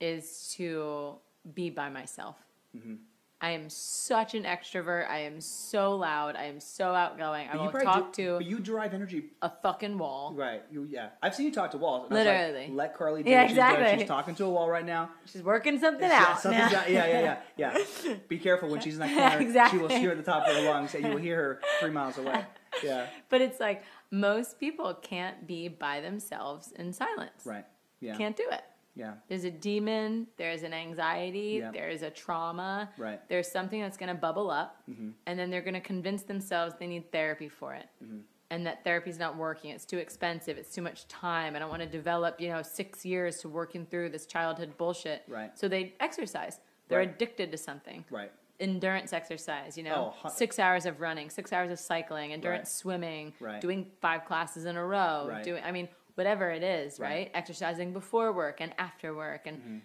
is 0.00 0.52
to 0.56 1.14
be 1.54 1.70
by 1.70 1.88
myself 1.88 2.36
Mm-hmm. 2.76 2.94
I 3.40 3.50
am 3.50 3.70
such 3.70 4.34
an 4.34 4.42
extrovert 4.42 5.08
i 5.08 5.18
am 5.20 5.40
so 5.40 5.94
loud 5.96 6.34
i 6.34 6.44
am 6.44 6.58
so 6.58 6.92
outgoing 6.92 7.46
i 7.48 7.56
will 7.56 7.70
talk 7.70 8.12
do- 8.12 8.22
to 8.24 8.32
But 8.38 8.46
you 8.46 8.58
derive 8.58 8.94
energy 8.94 9.26
a 9.42 9.50
fucking 9.62 9.96
wall 9.96 10.34
Right. 10.34 10.62
You 10.72 10.84
yeah. 10.90 11.10
I've 11.22 11.34
seen 11.36 11.46
you 11.46 11.52
talk 11.52 11.70
to 11.72 11.78
walls. 11.78 12.02
Was 12.10 12.16
like, 12.16 12.26
Literally. 12.26 12.68
Let 12.72 12.96
Karli 12.96 13.22
do 13.22 13.30
Yeah, 13.30 13.42
what 13.42 13.48
she's 13.50 13.56
doing. 13.56 13.68
exactly. 13.70 13.98
She's 14.00 14.08
talking 14.08 14.34
to 14.36 14.44
a 14.44 14.50
wall 14.50 14.68
right 14.68 14.84
now. 14.84 15.10
she's 15.24 15.42
working 15.42 15.78
something 15.78 16.08
Yeah, 16.08 16.26
out 16.28 16.40
something's 16.40 16.72
now. 16.72 16.78
out- 16.80 16.90
yeah, 16.90 17.06
yeah, 17.06 17.38
yeah, 17.56 17.74
yeah. 18.06 18.14
Be 18.28 18.38
careful 18.38 18.68
when 18.68 18.80
she's 18.80 18.94
in 18.94 19.00
that 19.00 19.14
corner. 19.14 19.40
Exactly. 19.46 19.78
She 19.78 19.82
will 19.82 19.88
hear 19.88 20.10
at 20.10 20.16
the 20.16 20.22
top 20.22 20.46
of 20.48 20.54
her 20.56 20.62
lungs, 20.62 20.94
and 20.94 21.04
you 21.04 21.10
will 21.10 21.18
hear 21.18 21.36
her 21.36 21.60
three 21.80 21.90
miles 21.90 22.18
away. 22.18 22.44
Yeah. 22.84 23.06
but 23.30 23.40
it's 23.40 23.58
like 23.60 23.82
most 24.10 24.60
people 24.60 24.92
can't 24.94 25.46
be 25.46 25.68
by 25.68 26.00
themselves 26.00 26.70
in 26.72 26.92
silence 26.92 27.42
Right. 27.44 27.64
Yeah. 28.00 28.16
can't 28.16 28.36
do 28.36 28.46
it 28.52 28.62
Yeah. 28.98 29.14
There's 29.28 29.44
a 29.44 29.50
demon, 29.50 30.26
there's 30.36 30.64
an 30.64 30.74
anxiety, 30.74 31.58
Yeah. 31.60 31.70
there's 31.70 32.02
a 32.02 32.10
trauma, 32.10 32.90
Right. 32.98 33.20
there's 33.28 33.50
something 33.50 33.80
that's 33.80 33.96
going 33.96 34.08
to 34.08 34.14
bubble 34.20 34.50
up, 34.50 34.82
Mm-hmm. 34.90 35.10
and 35.26 35.38
then 35.38 35.50
they're 35.50 35.62
going 35.62 35.74
to 35.74 35.80
convince 35.80 36.24
themselves 36.24 36.74
they 36.78 36.88
need 36.88 37.12
therapy 37.12 37.48
for 37.48 37.74
it. 37.74 37.88
Mm-hmm. 38.04 38.18
and 38.50 38.64
that 38.66 38.82
therapy's 38.82 39.18
not 39.18 39.36
working. 39.36 39.72
It's 39.72 39.84
too 39.84 39.98
expensive. 39.98 40.56
It's 40.56 40.74
too 40.74 40.80
much 40.80 41.06
time. 41.06 41.54
I 41.54 41.58
don't 41.58 41.68
want 41.68 41.82
to 41.82 41.86
develop, 41.88 42.40
you 42.40 42.48
know, 42.48 42.62
six 42.62 43.04
years 43.04 43.40
to 43.42 43.48
working 43.50 43.84
through 43.84 44.08
this 44.08 44.24
childhood 44.24 44.74
bullshit. 44.78 45.22
Right. 45.28 45.50
So 45.58 45.68
they 45.68 45.92
exercise. 46.00 46.58
They're 46.88 47.00
Right. 47.00 47.10
addicted 47.10 47.52
to 47.52 47.58
something. 47.58 48.06
Right. 48.10 48.32
Endurance 48.58 49.12
exercise, 49.12 49.76
you 49.76 49.82
know, 49.84 50.14
Oh, 50.24 50.28
six 50.30 50.58
hours 50.58 50.86
of 50.86 51.02
running, 51.02 51.28
six 51.28 51.52
hours 51.52 51.70
of 51.70 51.78
cycling, 51.78 52.32
endurance 52.32 52.68
Right. 52.70 52.80
swimming, 52.82 53.34
Right. 53.38 53.60
doing 53.60 53.90
five 54.00 54.24
classes 54.24 54.64
in 54.64 54.76
a 54.78 54.84
row, 54.84 55.26
Right. 55.28 55.44
doing, 55.44 55.62
I 55.62 55.70
mean, 55.70 55.86
whatever 56.18 56.50
it 56.50 56.62
is, 56.64 56.98
Right. 56.98 57.08
Mm-hmm. 57.08 57.16
right? 57.18 57.30
Exercising 57.34 57.92
before 57.92 58.32
work 58.32 58.60
and 58.60 58.72
after 58.78 59.14
work. 59.14 59.46
And 59.46 59.82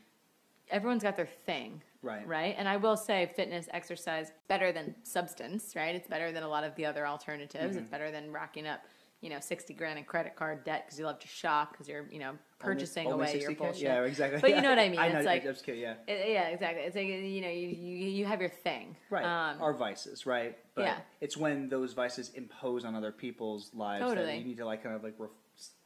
everyone's 0.70 1.04
got 1.04 1.16
their 1.16 1.30
thing. 1.46 1.82
Right. 2.02 2.28
Right. 2.28 2.56
And 2.58 2.68
I 2.68 2.76
will 2.78 2.98
say 2.98 3.32
fitness, 3.36 3.70
exercise, 3.72 4.32
better 4.50 4.74
than 4.74 4.96
substance, 5.04 5.74
right? 5.76 5.96
It's 5.96 6.08
better 6.08 6.32
than 6.34 6.44
a 6.44 6.50
lot 6.50 6.64
of 6.66 6.76
the 6.76 6.86
other 6.86 7.08
alternatives. 7.08 7.76
Mm-hmm. 7.76 7.80
It's 7.80 7.88
better 7.90 8.12
than 8.12 8.32
racking 8.34 8.68
up, 8.68 8.82
you 9.22 9.30
know, 9.30 9.40
60 9.40 9.74
grand 9.76 9.98
in 10.00 10.04
credit 10.06 10.36
card 10.36 10.66
debt 10.66 10.84
because 10.86 11.00
you 11.00 11.06
love 11.06 11.20
to 11.20 11.28
shop 11.30 11.72
because 11.72 11.88
you're, 11.88 12.06
you 12.12 12.20
know, 12.20 12.34
purchasing 12.60 13.08
Only 13.08 13.28
away 13.32 13.40
your 13.42 13.52
60K? 13.52 13.58
bullshit. 13.58 13.82
Yeah, 13.84 14.04
exactly. 14.04 14.42
But 14.42 14.50
you 14.56 14.62
know 14.62 14.70
what 14.70 14.80
I 14.80 14.90
mean? 14.94 15.00
I 15.00 15.10
know. 15.10 15.20
It's 15.20 15.26
like, 15.26 15.64
kidding. 15.64 15.82
Yeah. 15.82 15.94
it- 16.08 16.30
yeah, 16.32 16.48
exactly. 16.50 16.84
It's 16.84 16.96
like, 16.96 17.08
you 17.08 17.42
know, 17.42 17.50
you, 17.50 17.68
you, 17.70 18.08
you 18.20 18.26
have 18.26 18.42
your 18.42 18.50
thing. 18.50 18.98
Right. 19.10 19.24
Um, 19.24 19.62
Our 19.62 19.74
vices, 19.74 20.26
right? 20.26 20.58
But 20.76 20.86
yeah. 20.86 20.98
it's 21.22 21.38
when 21.38 21.70
those 21.70 21.94
vices 21.94 22.32
impose 22.32 22.84
on 22.84 22.96
other 22.96 23.12
people's 23.14 23.70
lives 23.74 24.14
that 24.14 24.38
you 24.40 24.44
need 24.44 24.58
to 24.58 24.66
like 24.66 24.82
kind 24.84 24.96
of 24.96 25.04
like 25.04 25.14
ref- 25.20 25.30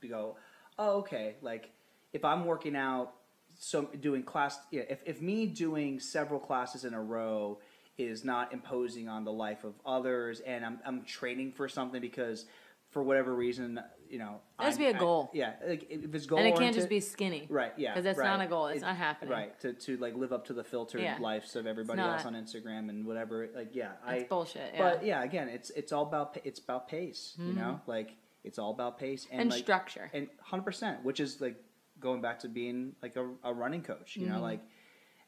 go, 0.08 0.38
oh, 0.78 0.98
okay. 1.00 1.36
Like 1.42 1.72
if 2.14 2.24
I'm 2.24 2.46
working 2.46 2.76
out, 2.76 3.14
so 3.60 3.84
doing 4.02 4.24
class, 4.24 4.60
yeah. 4.72 4.84
If 4.90 5.00
if 5.06 5.22
me 5.22 5.48
doing 5.48 6.00
several 6.00 6.40
classes 6.40 6.86
in 6.86 6.94
a 6.94 7.02
row 7.02 7.60
is 7.98 8.24
not 8.24 8.54
imposing 8.54 9.10
on 9.10 9.24
the 9.24 9.32
life 9.32 9.64
of 9.64 9.74
others, 9.86 10.42
and 10.42 10.66
I'm 10.66 10.80
I'm 10.86 11.04
training 11.04 11.54
for 11.54 11.68
something 11.68 12.02
because 12.02 12.46
for 12.92 13.04
whatever 13.04 13.36
reason, 13.36 13.80
you 14.10 14.18
know, 14.18 14.40
There 14.58 14.66
has 14.66 14.76
to 14.76 14.80
be 14.80 14.86
a 14.86 14.96
I- 14.96 15.00
goal. 15.00 15.30
yeah, 15.34 15.54
like 15.68 15.88
if 15.90 16.16
it's 16.16 16.26
goal 16.26 16.40
and 16.40 16.48
it 16.48 16.56
can't 16.56 16.74
just 16.74 16.88
be 16.88 17.00
skinny. 17.00 17.46
Right, 17.50 17.74
yeah. 17.78 17.92
Because 17.92 18.06
that's 18.06 18.18
right. 18.18 18.38
not 18.38 18.46
a 18.46 18.48
goal. 18.48 18.68
It's 18.68 18.78
It- 18.78 18.86
not 18.86 18.96
happening. 18.96 19.32
Right, 19.32 19.60
to, 19.60 19.74
to 19.74 19.98
like 19.98 20.16
live 20.16 20.32
up 20.32 20.46
to 20.46 20.54
the 20.54 20.64
filtered 20.64 21.02
Yeah. 21.02 21.18
lives 21.20 21.56
of 21.56 21.68
everybody 21.68 22.02
else 22.02 22.26
on 22.26 22.34
Instagram 22.34 22.90
and 22.90 23.06
whatever. 23.06 23.50
Like, 23.54 23.70
yeah, 23.74 23.92
That's 24.06 24.24
I. 24.24 24.28
bullshit. 24.28 24.74
Yeah. 24.74 24.82
But 24.82 25.06
yeah, 25.06 25.24
again, 25.24 25.50
it's 25.50 25.70
it's 25.72 25.92
all 25.92 26.04
about 26.04 26.38
it's 26.44 26.60
about 26.60 26.88
pace. 26.88 27.36
You 27.38 27.46
mm-hmm. 27.46 27.60
know, 27.60 27.82
like 27.88 28.16
it's 28.48 28.58
all 28.60 28.72
about 28.72 28.98
pace 28.98 29.28
and. 29.32 29.42
And 29.42 29.50
like, 29.52 29.60
structure. 29.64 30.10
and 30.14 30.28
hundred 30.42 30.64
percent, 30.64 31.04
which 31.04 31.20
is 31.20 31.40
like 31.42 31.56
going 32.00 32.22
back 32.22 32.40
to 32.40 32.48
being 32.48 32.94
like 33.02 33.16
a, 33.16 33.28
a 33.44 33.54
running 33.54 33.82
coach. 33.84 34.16
You 34.16 34.24
Mm-hmm. 34.26 34.36
know, 34.36 34.42
like 34.42 34.62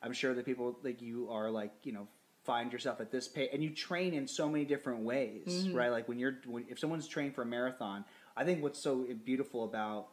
I'm 0.01 0.13
sure 0.13 0.33
that 0.33 0.45
people 0.45 0.77
like 0.83 1.01
you 1.01 1.29
are 1.29 1.49
like 1.51 1.73
you 1.83 1.91
know 1.91 2.07
find 2.45 2.71
yourself 2.71 3.01
at 3.01 3.11
this 3.11 3.27
pace 3.27 3.49
and 3.53 3.61
you 3.61 3.69
train 3.69 4.13
in 4.13 4.25
so 4.27 4.47
many 4.49 4.65
different 4.65 5.01
ways, 5.01 5.45
Mm-hmm. 5.47 5.75
right? 5.75 5.89
Like 5.91 6.07
when 6.07 6.17
you're 6.17 6.37
when 6.47 6.65
if 6.69 6.79
someone's 6.79 7.07
trained 7.07 7.35
for 7.35 7.41
a 7.43 7.45
marathon, 7.45 8.05
I 8.37 8.43
think 8.45 8.63
what's 8.63 8.79
so 8.81 9.05
beautiful 9.25 9.63
about 9.65 10.07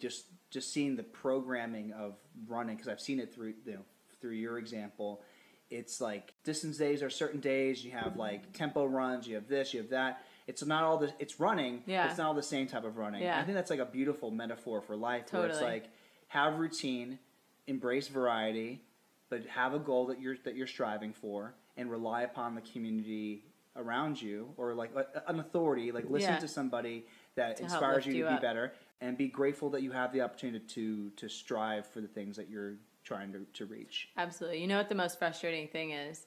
just 0.00 0.26
just 0.50 0.72
seeing 0.72 0.96
the 0.96 1.02
programming 1.02 1.92
of 1.92 2.14
running 2.48 2.76
because 2.76 2.88
I've 2.88 3.00
seen 3.00 3.20
it 3.20 3.34
through 3.34 3.54
you 3.64 3.74
know 3.74 3.84
through 4.20 4.32
your 4.32 4.58
example. 4.58 5.22
It's 5.68 6.00
like 6.00 6.32
distance 6.44 6.76
days 6.78 7.02
are 7.02 7.10
certain 7.10 7.40
days. 7.40 7.84
You 7.84 7.90
have 7.92 8.16
like 8.16 8.52
tempo 8.52 8.84
runs. 8.84 9.26
You 9.26 9.34
have 9.34 9.48
this. 9.48 9.74
You 9.74 9.80
have 9.80 9.90
that. 9.90 10.22
It's 10.46 10.64
not 10.64 10.84
all 10.84 10.98
the. 10.98 11.12
It's 11.18 11.40
running. 11.40 11.82
Yeah. 11.86 12.08
It's 12.08 12.18
not 12.18 12.28
all 12.28 12.34
the 12.34 12.42
same 12.42 12.66
type 12.66 12.84
of 12.84 12.96
running. 12.96 13.22
Yeah. 13.22 13.38
I 13.40 13.42
think 13.44 13.54
that's 13.56 13.70
like 13.70 13.80
a 13.80 13.84
beautiful 13.84 14.30
metaphor 14.30 14.80
for 14.80 14.96
life. 14.96 15.26
totally. 15.26 15.48
Where 15.48 15.50
it's 15.50 15.60
like 15.62 15.90
have 16.28 16.58
routine, 16.58 17.18
embrace 17.66 18.08
variety, 18.08 18.82
but 19.28 19.44
have 19.46 19.74
a 19.74 19.78
goal 19.78 20.06
that 20.06 20.20
you're 20.20 20.36
that 20.44 20.54
you're 20.56 20.66
striving 20.66 21.12
for, 21.12 21.54
and 21.76 21.90
rely 21.90 22.22
upon 22.22 22.54
the 22.54 22.60
community 22.60 23.42
around 23.76 24.20
you 24.22 24.48
or 24.56 24.72
like 24.74 24.90
an 25.26 25.40
authority. 25.40 25.90
Like 25.92 26.08
listen 26.08 26.34
Yeah. 26.34 26.38
to 26.38 26.48
somebody 26.48 27.06
that 27.34 27.56
To 27.58 27.64
inspires 27.64 28.06
you 28.06 28.12
to 28.12 28.18
you 28.18 28.24
be 28.24 28.30
up. 28.30 28.40
better 28.40 28.72
and 29.00 29.18
be 29.18 29.28
grateful 29.28 29.68
that 29.70 29.82
you 29.82 29.90
have 29.92 30.12
the 30.12 30.20
opportunity 30.22 30.64
to 30.66 31.10
to 31.16 31.28
strive 31.28 31.86
for 31.86 32.00
the 32.00 32.08
things 32.08 32.36
that 32.36 32.48
you're 32.48 32.74
trying 33.04 33.32
to, 33.32 33.40
to 33.52 33.66
reach. 33.66 34.08
Absolutely. 34.16 34.60
You 34.60 34.66
know 34.68 34.78
what 34.78 34.88
the 34.88 34.94
most 34.94 35.18
frustrating 35.18 35.68
thing 35.68 35.90
is? 35.90 36.24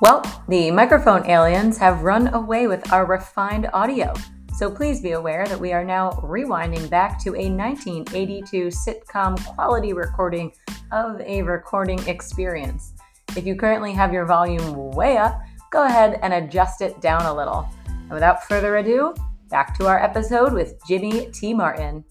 Well, 0.00 0.22
the 0.48 0.72
microphone 0.72 1.24
aliens 1.30 1.78
have 1.78 2.02
run 2.02 2.34
away 2.34 2.66
with 2.66 2.92
our 2.92 3.06
refined 3.06 3.70
audio. 3.72 4.12
So 4.56 4.68
please 4.68 5.00
be 5.00 5.12
aware 5.12 5.46
that 5.46 5.58
we 5.58 5.72
are 5.72 5.84
now 5.84 6.10
rewinding 6.22 6.90
back 6.90 7.18
to 7.22 7.30
a 7.30 7.48
1982 7.48 8.68
sitcom 8.68 9.42
quality 9.54 9.92
recording 9.92 10.52
of 10.90 11.20
a 11.20 11.42
recording 11.42 12.00
experience. 12.08 12.94
If 13.36 13.46
you 13.46 13.54
currently 13.54 13.92
have 13.92 14.12
your 14.12 14.26
volume 14.26 14.90
way 14.92 15.16
up, 15.16 15.40
go 15.70 15.84
ahead 15.84 16.18
and 16.22 16.34
adjust 16.34 16.82
it 16.82 17.00
down 17.00 17.22
a 17.22 17.34
little. 17.34 17.68
And 17.86 18.10
without 18.10 18.44
further 18.44 18.76
ado, 18.76 19.14
back 19.48 19.78
to 19.78 19.86
our 19.86 20.02
episode 20.02 20.52
with 20.52 20.74
Jimmy 20.86 21.30
T. 21.32 21.54
Martin. 21.54 22.04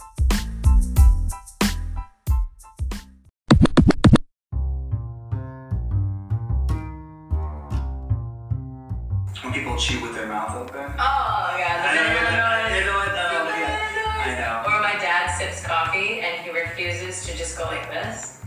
People 9.54 9.78
chew 9.78 10.02
with 10.02 10.16
their 10.16 10.28
mouth 10.28 10.56
open. 10.56 10.82
Oh, 10.98 11.56
yeah. 11.60 11.86
I 11.86 12.80
know 12.82 12.98
what 12.98 13.14
I 13.14 14.34
know. 14.40 14.64
Or 14.66 14.82
my 14.82 14.94
dad 15.00 15.30
sips 15.38 15.62
coffee 15.64 16.22
and 16.22 16.42
he 16.42 16.50
refuses 16.50 17.26
to 17.28 17.38
just 17.38 17.58
go 17.58 17.66
like 17.66 17.88
this. 17.92 18.42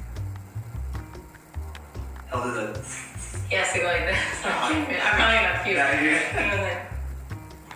He'll 2.30 2.42
do 2.42 2.50
the. 2.52 2.66
He 3.48 3.54
has 3.54 3.72
to 3.72 3.78
go 3.78 3.86
like 3.86 4.06
this. 4.10 4.18
I'm 4.44 4.84
probably 5.14 5.38
gonna 5.38 5.60
puke. 5.62 5.76
Yeah, 5.76 6.82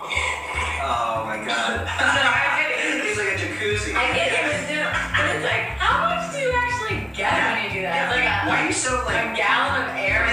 Oh 0.82 1.22
my 1.24 1.38
god. 1.46 1.86
I 1.86 2.66
get 2.66 3.04
He's 3.06 3.16
like 3.16 3.28
a 3.28 3.38
jacuzzi. 3.38 3.94
I 3.94 4.10
get 4.12 4.32
it, 4.32 4.42
but 4.42 4.58
do- 4.66 4.90
but 5.14 5.36
it's 5.36 5.44
like, 5.44 5.78
how 5.78 6.08
much 6.10 6.32
do 6.34 6.38
you 6.40 6.50
actually 6.50 7.06
get 7.14 7.30
when 7.30 7.62
you 7.68 7.70
do 7.78 7.82
that? 7.86 8.08
It's 8.10 8.16
like 8.16 8.26
a, 8.26 8.48
Why 8.48 8.64
are 8.64 8.66
you 8.66 8.72
so 8.72 9.04
like 9.06 9.22
a 9.22 9.36
gallon 9.36 9.86
of 9.86 9.94
air. 9.94 10.26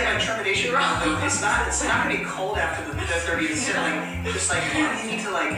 It's 0.77 1.41
not. 1.41 1.67
It's 1.67 1.81
not 1.83 2.05
gonna 2.05 2.17
be 2.17 2.23
cold 2.23 2.57
after 2.57 2.85
the, 2.85 2.93
the 2.93 3.17
thirty 3.25 3.49
to. 3.49 3.71
Like 3.73 4.21
just 4.29 4.49
like 4.53 4.61
why 4.77 4.93
do 4.93 5.01
you 5.01 5.17
need 5.17 5.23
to 5.25 5.31
like? 5.33 5.57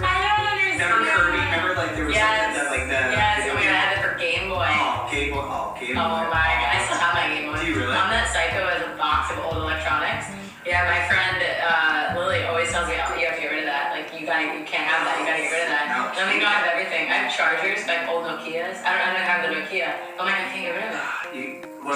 I 0.00 0.24
don't 0.24 0.48
understand. 0.48 0.88
Remember 1.04 1.36
Kirby? 1.36 1.38
Remember 1.44 1.72
like 1.76 1.92
there 1.92 2.06
was 2.08 2.16
Yes. 2.16 2.56
like 2.56 2.56
that 2.56 2.68
like 2.72 2.86
that. 2.88 3.12
Yes, 3.12 3.44
my 3.52 3.60
god, 3.60 3.76
I 3.76 3.76
had 3.76 3.92
it 3.92 4.00
for 4.00 4.16
Game 4.16 4.48
Boy. 4.48 4.64
Oh, 4.64 5.04
Game 5.12 5.30
Boy. 5.36 5.44
Oh, 5.44 5.76
Game 5.76 5.94
Boy. 5.94 6.00
Oh 6.00 6.24
my 6.32 6.48
god, 6.64 6.70
I 6.72 6.78
still 6.88 6.96
have 6.96 7.12
my 7.12 7.26
Game 7.28 7.46
Boy. 7.52 7.60
Do 7.60 7.66
you 7.68 7.76
really? 7.76 7.92
I'm 7.92 8.08
that 8.08 8.32
psycho 8.32 8.64
as 8.72 8.80
a 8.88 8.96
box 8.96 9.28
of 9.36 9.44
old 9.44 9.60
electronics. 9.60 10.32
Yeah, 10.64 10.88
my 10.88 11.04
friend 11.12 11.36
uh, 11.44 12.16
Lily 12.16 12.48
always 12.48 12.72
tells 12.72 12.88
me, 12.88 12.96
oh, 12.96 13.12
you 13.20 13.28
have 13.28 13.36
to 13.36 13.42
get 13.44 13.52
rid 13.52 13.68
of 13.68 13.68
that. 13.68 13.92
Like, 13.92 14.08
you 14.16 14.24
gotta, 14.24 14.48
you 14.56 14.64
can't 14.64 14.88
have 14.88 15.04
that. 15.04 15.20
You 15.20 15.28
gotta 15.28 15.44
get 15.44 15.52
rid 15.52 15.68
of 15.68 15.72
that. 15.76 15.92
Ouch. 15.92 16.16
Let 16.16 16.24
me 16.32 16.40
go. 16.40 16.48
I 16.48 16.56
have 16.56 16.72
everything. 16.72 17.04
I 17.12 17.20
have 17.20 17.28
chargers, 17.28 17.84
like 17.84 18.08
old 18.08 18.24
Nokia's. 18.24 18.80
I 18.80 18.96
don't, 18.96 19.04
I 19.04 19.13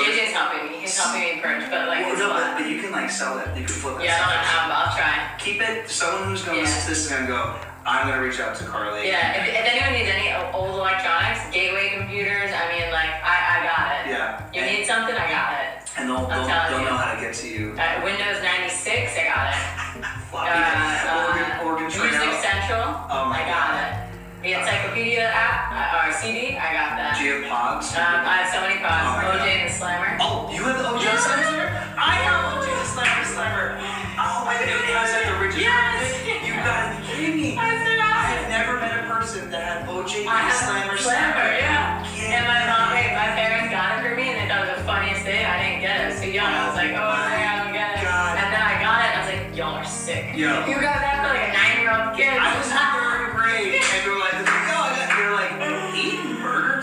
JJ's 0.04 0.32
helping 0.32 0.70
me. 0.70 0.78
He's 0.80 0.96
helping 0.96 1.22
me 1.22 1.40
purge, 1.42 1.64
but 1.70 1.88
like, 1.88 2.06
well, 2.06 2.16
no, 2.18 2.28
but, 2.30 2.58
but 2.62 2.68
you 2.70 2.80
can 2.80 2.92
like 2.92 3.10
sell 3.10 3.38
it. 3.38 3.48
You 3.56 3.64
can 3.64 3.74
flip 3.74 3.98
it. 4.00 4.04
Yeah, 4.04 4.16
I 4.16 4.34
don't 4.34 4.68
but 4.70 4.76
I'll 4.78 4.96
try. 4.96 5.34
Keep 5.38 5.62
it. 5.62 5.88
Someone 5.90 6.28
who's 6.30 6.42
gonna 6.42 6.58
Yeah. 6.58 6.64
listen 6.64 6.82
to 6.82 6.88
this 6.90 7.04
is 7.06 7.10
gonna 7.10 7.26
go. 7.26 7.56
I'm 7.86 8.08
gonna 8.08 8.20
reach 8.22 8.38
out 8.40 8.54
to 8.56 8.64
Karli. 8.64 9.08
Yeah, 9.08 9.40
if, 9.40 9.48
if 9.48 9.64
anyone 9.64 9.92
needs 9.96 10.10
any 10.12 10.28
o- 10.36 10.50
old 10.52 10.76
electronics, 10.76 11.40
gateway 11.50 11.96
computers, 11.96 12.50
I 12.52 12.68
mean, 12.68 12.92
like, 12.92 13.08
I, 13.24 13.36
I 13.48 13.56
got 13.64 13.84
it. 13.96 14.12
Yeah. 14.12 14.44
You 14.52 14.60
need 14.60 14.84
something, 14.84 15.14
I 15.16 15.24
got 15.32 15.52
it. 15.56 15.88
And 15.96 16.04
they'll, 16.10 16.28
they'll, 16.28 16.44
telling 16.44 16.68
they'll 16.68 16.80
you. 16.84 16.90
know 16.92 16.96
how 17.00 17.14
to 17.14 17.20
get 17.20 17.32
to 17.40 17.48
you. 17.48 17.72
Uh, 17.80 18.04
Windows 18.04 18.42
96, 18.44 19.16
I 19.16 19.24
got 19.24 19.46
it. 19.56 20.04
Floppy, 20.28 20.52
Uh, 20.52 21.16
Oregon, 21.16 21.48
uh, 21.48 21.64
Oregon 21.64 21.88
Trail. 21.88 22.12
Central, 22.44 22.84
Oh 23.08 23.24
my 23.32 23.40
I 23.40 23.48
got 23.48 23.72
God. 23.72 23.80
it. 23.80 23.92
The 24.38 24.54
Encyclopedia 24.54 25.26
app, 25.34 25.74
uh, 25.74 25.98
or 26.06 26.12
CD, 26.14 26.54
I 26.54 26.70
got 26.70 26.94
that. 26.94 27.18
Do 27.18 27.26
you 27.26 27.42
have 27.42 27.50
pods? 27.50 27.90
Um, 27.98 28.22
I 28.22 28.46
have 28.46 28.48
so 28.54 28.62
many 28.62 28.78
Oh 28.78 28.86
pods. 28.86 29.18
my 29.18 29.26
OJ 29.34 29.42
God. 29.42 29.50
and 29.50 29.62
the 29.66 29.74
Slammer. 29.74 30.10
Oh, 30.22 30.46
you 30.54 30.62
have 30.62 30.78
the 30.78 30.86
OJ 30.94 31.02
Yes. 31.02 31.26
Slammer? 31.26 31.66
I 31.98 32.14
have 32.22 32.38
OJ 32.54 32.66
the 32.70 32.86
Slammer 32.86 33.26
Slammer. 33.26 33.66
Oh 34.14 34.46
my 34.46 34.54
god, 34.54 34.70
it 34.70 34.94
has 34.94 35.10
like 35.10 35.26
the 35.26 35.36
richest 35.42 35.58
Yes. 35.58 36.06
You 36.46 36.54
gotta 36.54 36.86
be 36.94 36.98
kidding 37.10 37.34
me. 37.34 37.48
I 37.58 37.66
said 37.82 37.98
I 37.98 38.18
have 38.38 38.46
never 38.46 38.78
met 38.78 38.94
a 38.94 39.04
person 39.10 39.50
that 39.50 39.58
had 39.58 39.90
OJ 39.90 40.22
I 40.22 40.38
have 40.46 40.54
Slammer 40.54 40.94
Slammer, 41.02 41.48
yeah. 41.58 42.06
And 42.06 42.46
my 42.46 42.62
mom, 42.70 42.94
hey, 42.94 43.10
my 43.18 43.34
parents 43.34 43.74
got 43.74 43.98
it 43.98 44.06
for 44.06 44.14
me, 44.14 44.30
and 44.30 44.38
they 44.38 44.46
thought 44.46 44.70
it 44.70 44.70
was 44.70 44.78
the 44.78 44.86
funniest 44.86 45.26
thing. 45.26 45.42
I 45.42 45.54
didn't 45.66 45.82
get 45.82 45.98
it. 45.98 46.02
I 46.06 46.08
was 46.14 46.18
too 46.22 46.30
young. 46.30 46.46
I 46.54 46.62
was 46.70 46.78
like, 46.78 46.94
oh, 46.94 47.10
I 47.10 47.58
don't 47.58 47.74
get 47.74 47.90
it. 47.98 48.06
God. 48.06 48.38
And 48.38 48.48
then 48.54 48.62
I 48.62 48.74
got 48.78 48.96
it, 49.02 49.08
and 49.10 49.14
I 49.18 49.20
was 49.26 49.30
like, 49.34 49.44
y'all 49.58 49.74
are 49.82 49.88
sick. 49.88 50.30
Yeah. 50.38 50.62
You 50.70 50.78
got 50.78 51.02
that 51.02 51.26
for 51.26 51.34
like 51.34 51.50
a 51.50 51.52
nine-year-old 51.58 52.14
kid. 52.14 52.38
I 52.38 52.54
was 52.54 52.70
in 52.70 52.78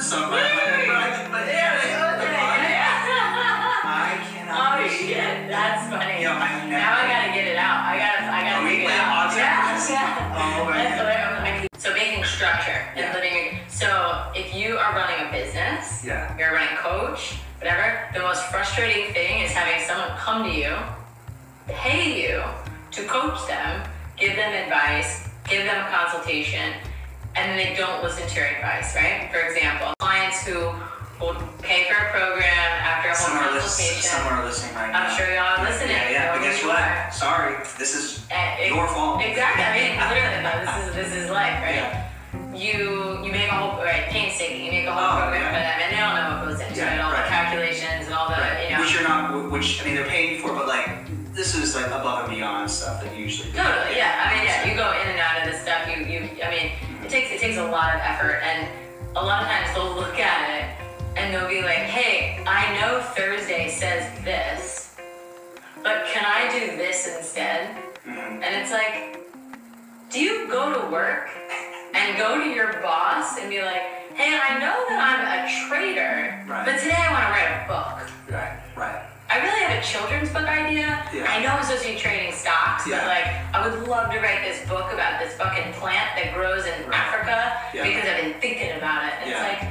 So 0.06 0.22
my, 0.22 0.30
my, 0.30 0.38
my, 0.38 1.28
my, 1.34 1.50
yeah, 1.50 1.82
they 1.82 1.94
are 1.98 2.14
the 2.22 2.30
I 2.30 4.22
cannot. 4.30 4.78
Oh 4.78 4.88
shit, 4.88 5.50
that's 5.50 5.90
funny. 5.90 6.22
Yo, 6.22 6.30
I 6.30 6.70
now 6.70 6.94
I 6.94 7.10
gotta 7.10 7.34
get 7.34 7.48
it 7.48 7.58
out. 7.58 7.82
I 7.82 7.98
gotta, 7.98 8.30
I 8.30 8.40
gotta. 8.46 8.66
We 8.70 8.86
play 8.86 8.94
out. 8.94 9.34
Yeah, 9.34 9.74
yeah. 9.90 10.62
Oh 10.62 10.66
my 10.70 10.78
that's 10.78 11.02
God. 11.02 11.82
So 11.82 11.92
making 11.96 12.24
structure 12.24 12.86
and 12.94 13.00
yeah. 13.00 13.16
living. 13.18 13.58
So 13.68 14.30
if 14.36 14.54
you 14.54 14.78
are 14.78 14.94
running 14.94 15.26
a 15.26 15.32
business, 15.32 16.06
yeah, 16.06 16.38
you're 16.38 16.54
running 16.54 16.78
coach, 16.78 17.42
whatever. 17.58 17.98
The 18.14 18.20
most 18.20 18.46
frustrating 18.54 19.12
thing 19.12 19.42
is 19.42 19.50
having 19.50 19.82
someone 19.88 20.16
come 20.20 20.44
to 20.46 20.54
you, 20.54 20.78
pay 21.66 22.30
you 22.30 22.44
to 22.92 23.04
coach 23.10 23.42
them, 23.48 23.90
give 24.18 24.36
them 24.36 24.54
advice, 24.54 25.28
give 25.50 25.66
them 25.66 25.84
a 25.84 25.90
consultation 25.90 26.78
and 27.36 27.52
then 27.52 27.58
they 27.58 27.76
don't 27.76 28.04
listen 28.04 28.28
to 28.28 28.36
your 28.36 28.48
advice, 28.48 28.96
right? 28.96 29.30
For 29.32 29.40
example, 29.40 29.94
clients 30.00 30.46
who 30.46 30.72
will 31.20 31.36
pay 31.62 31.88
for 31.88 31.96
a 31.96 32.12
program 32.12 32.72
after 32.84 33.10
a 33.10 33.16
whole 33.16 33.40
consultation. 33.60 34.04
some 34.04 34.28
are 34.28 34.44
listening 34.46 34.76
right 34.76 34.92
now. 34.92 35.08
I'm 35.08 35.18
sure 35.18 35.28
y'all 35.34 35.60
are 35.60 35.64
listening. 35.64 35.96
Yeah, 35.96 36.12
yeah. 36.12 36.36
But 36.36 36.44
guess 36.44 36.64
what? 36.64 36.80
are. 36.80 37.12
Sorry, 37.12 37.56
this 37.80 37.96
is 37.96 38.26
Uh, 38.32 38.64
your 38.68 38.88
fault. 38.88 39.22
Exactly. 39.24 39.64
I 39.64 39.72
mean, 39.76 39.94
literally, 39.96 40.44
this 40.66 40.76
is 40.88 40.96
this 40.96 41.12
is 41.24 41.30
life, 41.32 41.60
right? 41.64 41.76
Yeah. 41.76 42.02
You 42.56 43.20
you 43.24 43.32
make 43.32 43.48
a 43.52 43.56
whole 43.56 43.80
right 43.84 44.08
painstaking. 44.12 44.66
You 44.66 44.72
make 44.72 44.88
a 44.88 44.94
whole 44.94 45.04
Oh, 45.04 45.22
program 45.24 45.44
for 45.52 45.60
them, 45.60 45.76
and 45.84 45.92
they 45.92 46.00
don't 46.00 46.16
know 46.16 46.28
what 46.40 46.48
goes 46.56 46.60
into 46.64 46.82
it, 46.84 47.00
all 47.00 47.12
right. 47.12 47.24
the 47.24 47.30
calculations 47.30 48.06
and 48.08 48.14
all 48.16 48.28
the 48.28 48.36
Right. 48.40 48.64
you 48.64 48.76
know. 48.76 48.82
Which 48.82 48.94
you're 48.94 49.04
not, 49.08 49.52
which 49.52 49.82
I 49.82 49.86
mean, 49.86 49.96
they're 49.96 50.08
paying 50.08 50.42
for, 50.42 50.54
but 50.56 50.68
like 50.68 50.88
this 51.34 51.56
is 51.56 51.76
like 51.76 51.88
above 51.88 52.28
and 52.28 52.36
beyond 52.36 52.72
stuff 52.72 53.04
that 53.04 53.12
you 53.16 53.24
usually 53.28 53.52
do. 53.52 53.58
Totally, 53.60 53.96
yeah. 54.00 54.24
I 54.24 54.36
mean, 54.36 54.44
yeah, 54.48 54.68
you 54.68 54.76
go 54.76 54.88
in 55.00 55.08
and 55.16 55.20
out 55.20 55.44
of 55.44 55.52
this 55.52 55.62
stuff. 55.64 55.84
You, 55.88 56.04
you. 56.08 56.20
I 56.44 56.50
mean, 56.50 56.72
takes 57.16 57.32
it 57.32 57.40
takes 57.40 57.58
a 57.58 57.64
lot 57.64 57.96
of 57.96 58.02
effort, 58.02 58.42
and 58.44 58.68
a 59.16 59.24
lot 59.24 59.42
of 59.42 59.48
times 59.48 59.74
they'll 59.74 59.96
look 59.96 60.20
at 60.20 60.42
it 60.52 61.18
and 61.18 61.34
they'll 61.34 61.48
be 61.48 61.62
like, 61.62 61.88
"Hey, 61.88 62.44
I 62.46 62.78
know 62.78 63.00
Thursday 63.16 63.70
says 63.70 64.04
this, 64.26 64.98
but 65.82 66.08
can 66.08 66.26
I 66.26 66.52
do 66.52 66.76
this 66.76 67.08
instead?" 67.08 67.70
Mhm. 68.06 68.44
And 68.44 68.52
it's 68.60 68.72
like, 68.72 69.18
do 70.10 70.20
you 70.20 70.48
go 70.48 70.74
to 70.74 70.88
work 70.88 71.30
and 71.94 72.18
go 72.18 72.38
to 72.38 72.50
your 72.50 72.82
boss 72.82 73.40
and 73.40 73.50
be 73.50 73.62
like, 73.62 73.84
"Hey, 74.16 74.38
I 74.38 74.60
know 74.60 74.78
that 74.90 75.00
I'm 75.00 75.22
a 75.38 75.70
trader, 75.70 76.44
Right. 76.46 76.66
but 76.66 76.80
today 76.80 77.00
I 77.00 77.12
want 77.14 77.24
to 77.28 77.32
write 77.32 77.52
a 77.64 77.68
book." 77.68 78.10
Right, 78.30 78.60
right. 78.76 79.02
I 79.30 79.42
really 79.42 79.62
have 79.66 79.82
a 79.82 79.86
children's 79.86 80.30
book 80.30 80.46
idea. 80.46 81.02
Yeah. 81.14 81.26
I 81.28 81.42
know 81.42 81.50
I'm 81.50 81.64
supposed 81.64 81.84
to 81.84 81.94
be 81.94 81.98
trading 81.98 82.32
stocks, 82.32 82.86
Yeah. 82.88 83.00
but 83.02 83.08
like 83.10 83.28
I 83.56 83.58
would 83.68 83.88
love 83.90 84.12
to 84.12 84.20
write 84.20 84.42
this 84.46 84.62
book 84.70 84.94
about 84.94 85.20
this 85.20 85.34
fucking 85.34 85.74
plant 85.74 86.14
that 86.16 86.34
grows 86.34 86.66
in 86.66 86.88
Right. 86.88 86.94
Africa 87.00 87.58
Yeah. 87.74 87.84
because 87.84 88.06
I've 88.08 88.22
been 88.22 88.40
thinking 88.40 88.72
about 88.78 89.06
it. 89.06 89.14
And. 89.22 89.30
It's 89.32 89.40
like 89.42 89.62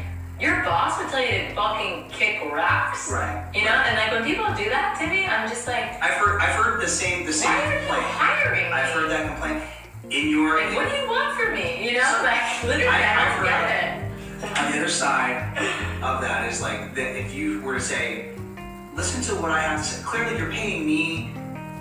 your 0.40 0.62
boss 0.64 0.98
would 0.98 1.08
tell 1.08 1.22
you 1.22 1.46
to 1.46 1.54
fucking 1.54 2.08
kick 2.10 2.42
rocks. 2.52 3.10
Right. 3.10 3.46
You 3.54 3.64
know, 3.64 3.70
and 3.70 3.96
like 3.96 4.10
when 4.10 4.24
people 4.24 4.44
do 4.54 4.68
that 4.70 4.98
to 5.00 5.06
me, 5.06 5.26
I'm 5.26 5.48
just 5.48 5.68
like, 5.68 6.02
I've 6.02 6.14
heard, 6.18 6.40
I've 6.40 6.56
heard 6.58 6.82
the 6.82 6.88
same, 6.88 7.24
the 7.24 7.32
same 7.32 7.50
why 7.54 7.62
are 7.62 7.72
you 7.72 7.78
complaint. 7.78 8.04
hiring 8.18 8.66
me? 8.66 8.72
I've 8.72 8.90
heard 8.92 9.10
that 9.10 9.26
complaint 9.28 9.62
in 10.10 10.28
your. 10.30 10.58
Like, 10.60 10.74
what 10.74 10.90
do 10.90 10.96
you 10.96 11.08
want 11.08 11.38
from 11.38 11.54
me? 11.54 11.86
You 11.88 11.98
know, 11.98 12.04
So, 12.18 12.24
like 12.24 12.42
literally, 12.64 12.88
I- 12.88 13.22
I, 13.22 13.36
don't 13.36 13.44
get 13.46 14.50
it. 14.50 14.58
on 14.58 14.72
the 14.72 14.78
other 14.78 14.88
side 14.90 15.56
of 16.02 16.20
that 16.20 16.50
is 16.50 16.60
like 16.60 16.94
that 16.96 17.16
if 17.16 17.32
you 17.32 17.60
were 17.62 17.74
to 17.74 17.80
say, 17.80 18.33
listen 18.94 19.22
to 19.34 19.40
what 19.40 19.50
I 19.50 19.60
have 19.60 19.80
to 19.80 19.84
say. 19.84 20.02
Clearly, 20.02 20.38
you're 20.38 20.50
paying 20.50 20.86
me 20.86 21.32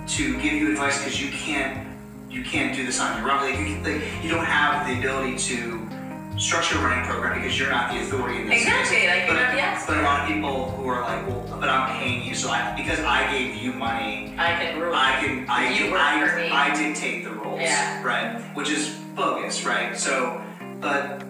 to 0.08 0.40
give 0.40 0.52
you 0.52 0.70
advice 0.72 0.98
because 0.98 1.20
you 1.20 1.30
can't 1.30 1.88
you 2.30 2.42
can't 2.42 2.74
do 2.76 2.84
this 2.84 3.00
on 3.00 3.20
your 3.20 3.30
own. 3.30 3.40
Like 3.42 3.58
you, 3.58 3.76
like 3.82 4.02
you 4.22 4.30
don't 4.30 4.44
have 4.44 4.86
the 4.86 4.98
ability 4.98 5.38
to 5.38 5.88
structure 6.36 6.76
a 6.78 6.82
running 6.82 7.04
program 7.04 7.40
because 7.40 7.58
you're 7.58 7.70
not 7.70 7.92
the 7.92 8.00
authority 8.00 8.40
in 8.40 8.48
this. 8.48 8.62
Exactly, 8.62 8.96
space. 8.96 9.08
like, 9.08 9.26
you're 9.26 9.36
but, 9.36 9.42
not 9.42 9.54
the 9.54 9.60
expert. 9.60 9.92
But 9.92 10.00
a 10.00 10.02
lot 10.02 10.20
of 10.22 10.34
people 10.34 10.70
who 10.72 10.88
are 10.88 11.02
like, 11.02 11.26
well, 11.28 11.58
but 11.60 11.68
I'm 11.68 11.96
paying 11.96 12.26
you, 12.26 12.34
so 12.34 12.50
I 12.50 12.74
because 12.76 12.98
I 13.00 13.30
gave 13.30 13.56
you 13.56 13.72
money. 13.72 14.34
I 14.36 14.52
can 14.58 14.80
rule. 14.80 14.94
I 14.94 15.20
can 15.20 15.46
I 15.48 15.72
You 15.72 15.92
work 15.92 16.00
I, 16.00 16.28
for 16.28 16.36
me. 16.36 16.50
I 16.50 16.74
dictate 16.76 17.24
the 17.24 17.30
rules. 17.30 17.60
Yeah. 17.60 18.02
Right. 18.02 18.40
Which 18.56 18.70
is 18.70 18.90
bogus, 19.14 19.64
right? 19.64 19.96
So 19.96 20.42
but 20.80 21.22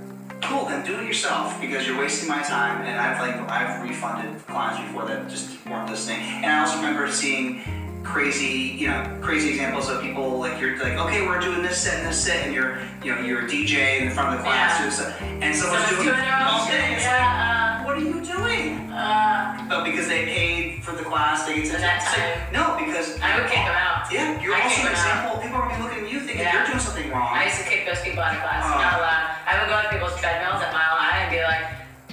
cool, 0.48 0.64
then 0.66 0.84
do 0.84 0.98
it 1.00 1.06
yourself 1.06 1.60
because 1.60 1.86
you're 1.86 1.98
wasting 1.98 2.28
my 2.28 2.42
time 2.42 2.82
and 2.82 2.98
I've 3.00 3.20
like 3.20 3.36
I've 3.50 3.82
refunded 3.82 4.46
clients 4.46 4.80
before 4.86 5.06
that 5.08 5.28
just 5.28 5.64
weren't 5.66 5.88
listening. 5.90 6.18
And 6.20 6.46
I 6.46 6.60
also 6.60 6.76
remember 6.76 7.10
seeing 7.10 7.62
crazy, 8.04 8.76
you 8.78 8.88
know, 8.88 9.18
crazy 9.22 9.50
examples 9.50 9.88
of 9.88 10.02
people 10.02 10.38
like 10.38 10.60
you're 10.60 10.76
like, 10.78 10.92
okay, 10.98 11.26
we're 11.26 11.40
doing 11.40 11.62
this 11.62 11.78
set 11.78 11.98
and 12.00 12.08
this 12.08 12.22
set 12.22 12.44
and 12.46 12.54
you're 12.54 12.78
you 13.02 13.14
know, 13.14 13.20
you're 13.22 13.46
a 13.46 13.48
DJ 13.48 14.00
in 14.02 14.10
front 14.10 14.32
of 14.34 14.38
the 14.38 14.44
class 14.44 14.76
Yeah. 14.76 14.78
doing 14.84 14.92
stuff 14.92 15.22
and 15.22 15.56
someone's, 15.56 15.84
Someone's 15.86 16.04
doing 16.04 16.20
their 16.20 16.48
own 16.48 16.66
day. 16.68 16.72
shit. 16.72 16.92
It's 16.98 17.04
like, 17.04 17.12
Yeah. 17.24 17.84
what 17.84 17.96
are 17.96 18.00
you 18.04 18.20
doing? 18.20 18.92
Uh, 18.92 18.96
uh, 18.96 19.68
But 19.68 19.84
because 19.84 20.06
they 20.08 20.24
paid 20.26 20.84
for 20.84 20.92
the 20.92 21.02
class, 21.02 21.44
they 21.46 21.56
get 21.56 21.66
to 21.72 21.78
that 21.80 22.04
time- 22.04 22.52
no, 22.52 22.76
because 22.84 23.18
I 23.20 23.40
would 23.40 23.48
kick 23.48 23.64
them 23.64 23.74
out. 23.74 24.12
yeah, 24.12 24.38
you're 24.40 24.54
I 24.54 24.60
also 24.62 24.80
an 24.82 24.86
out. 24.88 24.92
example. 24.92 25.40
People 25.42 25.56
are 25.58 25.68
gonna 25.68 25.76
be 25.76 25.82
looking 25.82 26.04
at 26.04 26.10
you 26.12 26.20
thinking 26.20 26.44
Yeah. 26.44 26.54
you're 26.58 26.66
doing 26.66 26.78
something 26.78 27.10
wrong. 27.10 27.32
I 27.32 27.44
used 27.46 27.58
to 27.58 27.64
kick 27.64 27.86
those 27.86 28.00
people 28.04 28.22
out 28.22 28.34
of 28.36 28.42
class. 28.42 28.64
Oh. 28.68 28.78
Not 28.78 28.98
allowed. 29.00 29.23
I 29.54 29.62
would 29.62 29.70
go 29.70 29.78
to 29.82 29.88
people's 29.94 30.16
treadmills 30.18 30.58
at 30.62 30.72
Mile 30.74 30.98
High 30.98 31.22
and 31.24 31.30
be 31.30 31.40
like, 31.42 31.64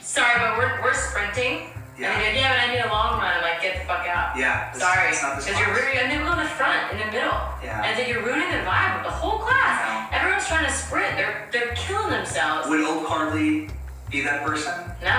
"Sorry, 0.06 0.38
but 0.38 0.58
we're, 0.58 0.78
we're 0.86 0.94
sprinting." 0.94 1.74
Yeah. 1.98 2.14
And 2.14 2.22
they'd 2.22 2.38
be 2.38 2.42
like, 2.42 2.46
"Yeah, 2.46 2.54
but 2.54 2.60
I 2.62 2.68
need 2.74 2.84
a 2.86 2.92
long 2.94 3.18
run." 3.18 3.34
I'm 3.34 3.42
like, 3.42 3.62
"Get 3.62 3.82
the 3.82 3.86
fuck 3.90 4.06
out." 4.08 4.38
Yeah, 4.38 4.70
this- 4.72 4.82
Sorry, 4.82 5.10
it's 5.10 5.22
not 5.22 5.36
this 5.38 5.46
because 5.50 5.60
you're 5.60 5.74
ruining. 5.74 5.98
And 5.98 6.08
would 6.22 6.28
go 6.30 6.34
in 6.38 6.46
the 6.46 6.54
front, 6.54 6.94
in 6.94 6.98
the 7.02 7.10
middle. 7.10 7.38
Yeah. 7.66 7.82
And 7.86 7.98
then 7.98 8.06
you're 8.10 8.24
ruining 8.24 8.50
the 8.54 8.64
vibe 8.66 8.98
of 9.02 9.04
the 9.04 9.12
whole 9.14 9.40
class. 9.40 9.82
Yeah. 9.82 10.18
Everyone's 10.22 10.48
trying 10.48 10.66
to 10.66 10.72
sprint. 10.74 11.18
They're 11.18 11.50
they're 11.52 11.74
killing 11.76 12.10
themselves. 12.14 12.70
Would 12.70 12.82
old 12.86 13.06
Karli 13.06 13.70
be 14.10 14.22
that 14.22 14.46
person? 14.46 14.74
no, 15.02 15.18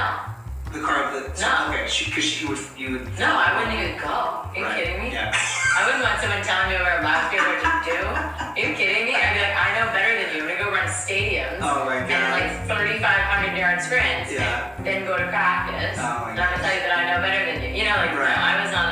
The 0.73 0.81
car 0.81 1.13
that 1.13 1.37
No. 1.37 1.69
okay, 1.69 1.85
because 1.85 2.25
she, 2.25 2.47
would 2.49 2.59
you 2.81 2.93
would 2.97 3.05
no, 3.21 3.29
I 3.29 3.53
wouldn't 3.61 3.77
even 3.77 4.01
go. 4.01 4.09
Are 4.09 4.49
you 4.57 4.65
Right. 4.65 4.77
kidding 4.81 4.99
me? 5.05 5.13
Yeah. 5.13 5.29
I 5.29 5.85
wouldn't 5.85 6.01
want 6.05 6.17
someone 6.21 6.41
telling 6.41 6.73
me 6.73 6.77
over 6.81 6.97
loudspeaker 7.05 7.45
what 7.45 7.61
to 7.61 7.73
do. 7.85 7.99
Are 8.09 8.57
you 8.57 8.73
kidding 8.77 9.05
me? 9.05 9.13
I'd 9.13 9.37
be 9.37 9.41
like, 9.45 9.53
I 9.57 9.69
know 9.77 9.87
better 9.93 10.13
than 10.17 10.29
you. 10.37 10.43
I'm 10.45 10.49
gonna 10.49 10.65
go 10.65 10.71
run 10.73 10.89
stadiums 10.89 11.61
Oh 11.61 11.85
my 11.85 11.97
and 12.01 12.09
God. 12.09 12.33
like 12.33 12.53
3,500 12.69 13.53
yard 13.57 13.81
sprints, 13.85 14.33
Yeah. 14.33 14.73
and 14.77 14.85
then 14.87 15.05
go 15.05 15.17
to 15.21 15.29
practice. 15.29 15.97
Oh 16.01 16.25
my 16.25 16.31
and 16.33 16.41
I'm 16.41 16.49
gonna 16.57 16.65
tell 16.65 16.73
you 16.73 16.83
that 16.89 16.93
I 16.97 17.05
know 17.13 17.19
better 17.21 17.43
than 17.53 17.57
you. 17.65 17.71
You 17.77 17.85
know, 17.93 17.97
like 18.01 18.17
Right. 18.17 18.33
no, 18.33 18.41
I 18.41 18.65
was 18.65 18.73
on, 18.73 18.85
I 18.85 18.92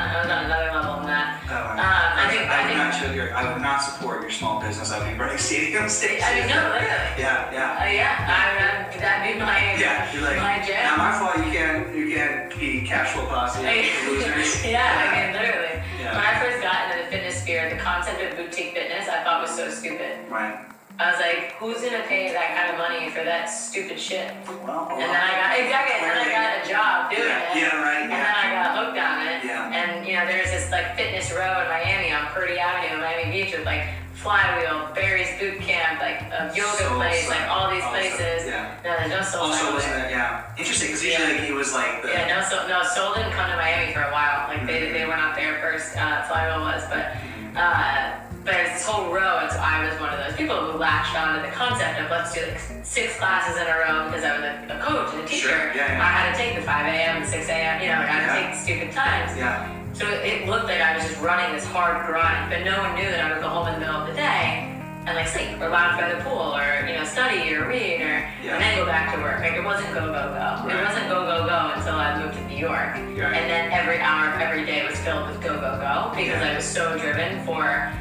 think, 3.33 3.43
not 3.43 3.47
show 3.47 3.47
your, 3.47 3.49
I 3.49 3.53
would 3.53 3.61
not 3.61 3.79
support 3.81 4.21
your 4.21 4.31
small 4.31 4.61
business. 4.61 4.91
I 4.91 4.99
would 4.99 5.11
be 5.11 5.17
running 5.19 5.37
stadium 5.37 5.89
stations. 5.89 6.23
I 6.23 6.39
mean, 6.39 6.49
no, 6.49 6.55
literally. 6.55 7.11
Yeah, 7.17 7.51
yeah. 7.51 7.77
Oh, 7.79 7.91
yeah, 7.91 8.25
I, 8.27 8.95
I, 8.95 8.97
that'd 8.97 9.33
be 9.33 9.39
my, 9.39 9.75
Yeah, 9.79 10.13
you're 10.13 10.23
like, 10.23 10.37
my 10.37 10.57
not 10.57 10.67
jam. 10.67 10.97
my 10.97 11.11
fault. 11.17 11.37
You 11.45 11.51
can't, 11.51 11.95
you 11.95 12.15
can't 12.15 12.59
be 12.59 12.81
cash 12.87 13.13
flow 13.13 13.25
positive, 13.27 13.67
losers. 14.07 14.65
yeah, 14.65 14.83
I 14.83 15.31
mean, 15.31 15.41
literally. 15.41 15.83
Yeah. 15.99 16.15
When 16.15 16.25
I 16.25 16.39
first 16.39 16.61
got 16.63 16.91
into 16.91 17.05
the 17.05 17.11
fitness 17.11 17.41
sphere, 17.41 17.69
the 17.69 17.81
concept 17.81 18.21
of 18.21 18.37
boutique 18.37 18.73
fitness 18.73 19.07
I 19.07 19.23
thought 19.23 19.41
was 19.41 19.51
so 19.55 19.69
stupid. 19.69 20.29
Right. 20.29 20.70
I 21.01 21.09
was 21.09 21.19
like, 21.19 21.57
who's 21.57 21.81
gonna 21.81 22.05
pay 22.05 22.29
that 22.31 22.53
kind 22.53 22.69
of 22.69 22.77
money 22.77 23.09
for 23.09 23.23
that 23.25 23.45
stupid 23.49 23.97
shit? 23.99 24.29
Well, 24.45 24.85
And 24.93 25.01
then 25.01 25.09
I 25.09 25.31
got 25.33 25.49
exactly, 25.57 25.97
and 25.97 26.05
then 26.13 26.17
I 26.21 26.29
got 26.29 26.51
a 26.61 26.63
job 26.69 26.93
doing 27.09 27.25
Yeah, 27.25 27.49
it. 27.49 27.57
yeah, 27.57 27.81
right, 27.81 28.03
And 28.05 28.11
yeah. 28.13 28.21
then 28.21 28.37
I 28.37 28.47
got 28.53 28.69
hooked 28.77 28.99
on 29.01 29.17
it. 29.25 29.39
Yeah. 29.41 29.73
And 29.81 30.05
you 30.05 30.13
know, 30.13 30.25
there's 30.29 30.51
this 30.53 30.69
like 30.69 30.93
fitness 30.95 31.33
row 31.33 31.65
in 31.65 31.67
Miami 31.73 32.13
on 32.13 32.29
Purdy 32.37 32.59
Avenue 32.61 32.93
in 32.95 33.01
Miami 33.01 33.31
Beach 33.33 33.49
with 33.57 33.65
like 33.65 33.81
Flywheel, 34.13 34.93
Barry's 34.93 35.33
Boot 35.41 35.57
Camp, 35.65 35.97
like 35.99 36.21
a 36.29 36.53
yoga 36.53 36.77
Soul 36.77 37.01
place, 37.01 37.25
like 37.27 37.49
all 37.49 37.73
these 37.73 37.81
also, 37.81 37.97
places. 37.97 38.45
yeah. 38.45 38.77
No, 38.85 38.93
there's 39.01 39.09
no 39.09 39.21
soul 39.25 39.49
Also, 39.49 39.73
wasn't 39.73 40.05
it? 40.05 40.11
Yeah. 40.13 40.45
Interesting, 40.61 40.93
because 40.93 41.01
usually 41.03 41.25
Yeah. 41.33 41.39
like, 41.41 41.49
he 41.49 41.53
was 41.57 41.73
like 41.73 42.03
the. 42.05 42.13
Yeah, 42.13 42.29
no, 42.29 42.45
so 42.45 42.61
no, 42.69 42.85
Soul 42.85 43.17
didn't 43.17 43.33
come 43.33 43.49
to 43.49 43.57
Miami 43.57 43.89
for 43.91 44.05
a 44.05 44.13
while. 44.13 44.45
Like 44.53 44.67
they, 44.69 44.85
Mm-hmm. 44.85 44.93
they 44.93 45.05
were 45.09 45.17
not 45.17 45.33
there 45.35 45.57
first. 45.65 45.97
Uh, 45.97 46.21
Flywheel 46.29 46.61
was, 46.61 46.85
but 46.93 47.17
uh, 47.57 48.21
but 48.43 48.53
it's 48.55 48.73
this 48.81 48.85
whole 48.85 49.13
row, 49.13 49.37
and 49.41 49.51
so 49.51 49.59
I 49.59 49.85
was 49.85 49.93
one 49.99 50.09
of 50.13 50.19
those 50.25 50.35
people 50.35 50.55
who 50.57 50.77
latched 50.77 51.15
on 51.15 51.35
to 51.37 51.41
the 51.45 51.53
concept 51.53 51.99
of 52.01 52.09
let's 52.09 52.33
do 52.33 52.41
like 52.41 52.59
six 52.85 53.15
classes 53.17 53.55
in 53.61 53.67
a 53.67 53.75
row 53.85 54.09
because 54.09 54.23
I 54.23 54.31
was 54.33 54.43
a, 54.45 54.77
a 54.77 54.79
coach 54.81 55.13
and 55.13 55.21
a 55.23 55.27
teacher. 55.27 55.49
Sure, 55.49 55.71
yeah, 55.77 55.93
yeah. 55.93 56.01
I 56.01 56.09
had 56.09 56.31
to 56.31 56.37
take 56.37 56.55
the 56.55 56.61
5 56.65 56.85
a.m. 56.87 57.21
to 57.21 57.27
6 57.27 57.49
a.m. 57.49 57.81
You 57.81 57.87
know, 57.89 58.01
I 58.01 58.05
had 58.09 58.21
to 58.25 58.41
Yeah. 58.41 58.49
take 58.49 58.55
stupid 58.57 58.89
times. 58.91 59.37
Yeah. 59.37 59.69
So 59.93 60.07
it 60.07 60.47
looked 60.47 60.65
like 60.65 60.81
I 60.81 60.95
was 60.97 61.05
just 61.05 61.21
running 61.21 61.53
this 61.53 61.65
hard 61.65 62.07
grind, 62.07 62.49
but 62.49 62.63
no 62.63 62.79
one 62.79 62.95
knew 62.95 63.05
that 63.11 63.19
I 63.21 63.33
would 63.33 63.43
go 63.43 63.49
home 63.49 63.67
in 63.67 63.73
the 63.75 63.79
middle 63.85 64.01
of 64.01 64.07
the 64.07 64.15
day 64.15 64.67
and 65.05 65.17
like 65.17 65.27
sleep 65.27 65.59
or 65.59 65.67
lounge 65.69 65.99
by 65.99 66.13
the 66.13 66.21
pool 66.23 66.53
or 66.55 66.85
you 66.87 66.93
know 66.93 67.03
study 67.03 67.53
or 67.53 67.67
read 67.67 68.01
or 68.01 68.21
Yeah. 68.41 68.53
and 68.55 68.61
then 68.61 68.77
go 68.77 68.85
back 68.85 69.13
to 69.13 69.21
work. 69.21 69.41
Like 69.41 69.53
it 69.53 69.63
wasn't 69.63 69.93
go 69.93 70.05
go 70.09 70.13
go. 70.33 70.47
Right. 70.65 70.77
It 70.79 70.85
wasn't 70.85 71.09
go 71.09 71.25
go 71.29 71.45
go 71.45 71.73
until 71.75 71.95
I 71.95 72.17
moved 72.23 72.37
to 72.37 72.43
New 72.47 72.57
York, 72.57 72.95
Right. 72.95 73.33
and 73.37 73.45
then 73.49 73.71
every 73.71 73.99
hour 73.99 74.33
of 74.33 74.41
every 74.41 74.65
day 74.65 74.85
was 74.87 74.97
filled 75.01 75.27
with 75.29 75.41
go 75.41 75.53
go 75.59 75.77
go 75.77 76.09
because 76.15 76.39
Yeah. 76.41 76.49
I 76.53 76.55
was 76.55 76.65
so 76.65 76.97
driven 76.97 77.43
for 77.45 77.91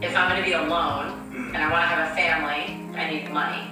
if 0.00 0.16
I'm 0.16 0.28
going 0.30 0.42
to 0.42 0.46
be 0.48 0.54
alone 0.54 1.14
Mm. 1.28 1.54
and 1.54 1.58
I 1.62 1.70
want 1.70 1.82
to 1.84 1.88
have 1.92 2.10
a 2.10 2.14
family, 2.16 2.80
I 2.98 3.10
need 3.10 3.30
money. 3.30 3.62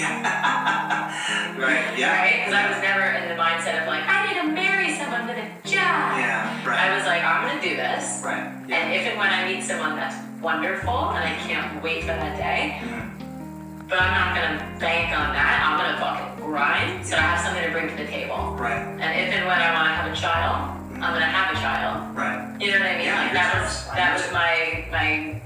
Yeah. 0.00 1.12
right. 1.60 1.96
Yeah. 1.98 2.16
Right? 2.16 2.36
Because 2.40 2.54
I 2.54 2.66
was 2.72 2.80
never 2.82 3.02
in 3.12 3.28
the 3.28 3.36
mindset 3.36 3.82
of 3.82 3.86
like 3.86 4.02
I 4.08 4.26
need 4.26 4.40
to 4.40 4.46
marry 4.48 4.94
someone 4.96 5.28
with 5.28 5.36
a 5.36 5.46
job. 5.68 6.16
Yeah. 6.18 6.66
Right. 6.66 6.90
I 6.90 6.96
was 6.96 7.04
like 7.06 7.22
I'm 7.22 7.46
going 7.46 7.60
to 7.60 7.68
do 7.68 7.76
this. 7.76 8.22
Right. 8.24 8.50
Yeah. 8.66 8.76
And 8.82 8.94
if 8.94 9.06
and 9.06 9.18
when 9.18 9.30
I 9.30 9.46
meet 9.52 9.62
someone 9.62 9.94
that's 9.96 10.16
wonderful 10.40 11.10
and 11.14 11.22
I 11.22 11.34
can't 11.46 11.82
wait 11.84 12.00
for 12.02 12.16
that 12.18 12.36
day, 12.36 12.80
Mhm. 12.82 13.88
but 13.88 14.00
I'm 14.00 14.10
not 14.10 14.34
gonna 14.34 14.78
bank 14.80 15.12
on 15.16 15.32
that. 15.36 15.54
I'm 15.62 15.76
gonna 15.78 15.98
fucking 16.02 16.44
grind 16.46 17.06
so 17.06 17.16
I 17.16 17.20
have 17.20 17.40
something 17.40 17.62
to 17.62 17.70
bring 17.70 17.88
to 17.90 17.96
the 17.96 18.06
table. 18.10 18.56
Right. 18.58 18.82
And 18.82 19.11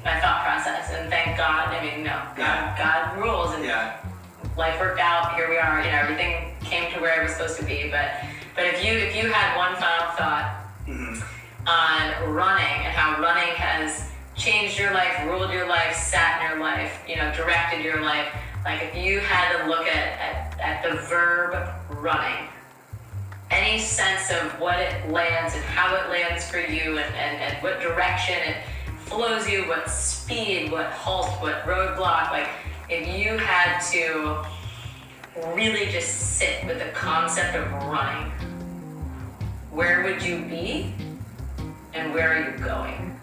my 0.06 0.20
thought 0.20 0.44
process. 0.46 0.92
And 0.94 1.10
thank 1.10 1.36
God, 1.36 1.68
I 1.74 1.82
mean 1.82 2.04
no, 2.04 2.16
God 2.36 2.38
Yeah. 2.38 2.78
God 2.78 3.18
rules 3.18 3.54
and 3.54 3.64
Yeah. 3.64 3.96
life 4.56 4.78
worked 4.80 5.00
out. 5.00 5.34
Here 5.34 5.50
we 5.50 5.58
are. 5.58 5.82
You 5.82 5.90
know, 5.90 5.98
everything 5.98 6.54
came 6.64 6.92
to 6.94 7.00
where 7.00 7.20
it 7.20 7.24
was 7.24 7.32
supposed 7.32 7.58
to 7.58 7.64
be. 7.64 7.90
But 7.90 8.22
But 8.54 8.64
if 8.64 8.82
you 8.82 8.92
if 8.92 9.14
you 9.14 9.30
had 9.30 9.56
one 9.56 9.74
final 9.76 10.08
thought 10.16 10.48
mm-hmm. 10.88 11.20
on 11.68 12.32
running 12.32 12.76
and 12.86 12.94
how 12.94 13.20
running 13.20 13.52
has 13.56 14.08
changed 14.34 14.78
your 14.78 14.92
life, 14.92 15.14
ruled 15.26 15.50
your 15.50 15.66
life, 15.66 15.94
sat 15.94 16.40
in 16.40 16.50
your 16.50 16.60
life, 16.60 17.02
you 17.08 17.16
know, 17.16 17.30
directed 17.34 17.84
your 17.84 18.00
life, 18.00 18.28
like 18.64 18.82
if 18.82 18.94
you 18.96 19.20
had 19.20 19.58
to 19.58 19.68
look 19.68 19.86
at, 19.86 20.06
at, 20.28 20.60
at 20.60 20.82
the 20.84 20.96
verb 21.02 21.68
running, 21.90 22.48
any 23.50 23.78
sense 23.78 24.30
of 24.30 24.58
what 24.60 24.78
it 24.78 25.10
lands 25.10 25.54
and 25.54 25.64
how 25.64 25.94
it 25.96 26.08
lands 26.10 26.48
for 26.50 26.58
you 26.58 26.98
and, 26.98 27.14
and, 27.14 27.42
and 27.42 27.62
what 27.62 27.80
direction 27.80 28.36
it 28.36 28.56
flows 29.06 29.48
you, 29.48 29.62
what 29.68 29.88
speed, 29.88 30.70
what 30.72 30.86
halt, 30.86 31.28
what 31.40 31.64
roadblock, 31.64 32.30
like 32.32 32.48
if 32.88 33.06
you 33.06 33.38
had 33.38 33.80
to 33.92 34.44
really 35.54 35.86
just 35.86 36.36
sit 36.36 36.66
with 36.66 36.78
the 36.78 36.90
concept 36.90 37.56
of 37.56 37.70
running, 37.84 38.30
where 39.70 40.02
would 40.02 40.22
you 40.22 40.40
be 40.40 40.92
and 41.94 42.12
where 42.12 42.32
are 42.32 42.50
you 42.50 42.58
going? 42.58 43.18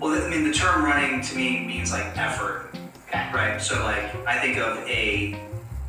Well, 0.00 0.20
I 0.20 0.28
mean, 0.28 0.44
the 0.44 0.52
term 0.52 0.84
running 0.84 1.22
to 1.22 1.36
me 1.36 1.64
means 1.66 1.92
like 1.92 2.16
effort, 2.18 2.70
Okay. 3.08 3.30
right? 3.32 3.60
So 3.62 3.82
like 3.84 4.14
I 4.26 4.38
think 4.40 4.58
of 4.58 4.78
a 4.88 5.40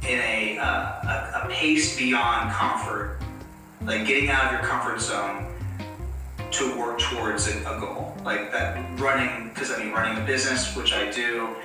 in 0.07 0.19
a 0.19 0.57
uh, 0.59 0.65
a, 0.65 1.41
a 1.43 1.49
pace 1.49 1.97
beyond 1.97 2.51
comfort, 2.51 3.19
like 3.83 4.05
getting 4.05 4.29
out 4.29 4.45
of 4.45 4.51
your 4.51 4.61
comfort 4.61 5.01
zone 5.01 5.46
to 6.51 6.77
work 6.77 6.99
towards 6.99 7.47
a, 7.47 7.59
a 7.61 7.79
goal, 7.79 8.15
like 8.23 8.51
that 8.51 8.77
running. 8.99 9.49
Because 9.49 9.71
I 9.71 9.77
mean, 9.79 9.91
running 9.91 10.21
a 10.21 10.25
business, 10.25 10.75
which 10.75 10.93
I 10.93 11.11
do, 11.11 11.55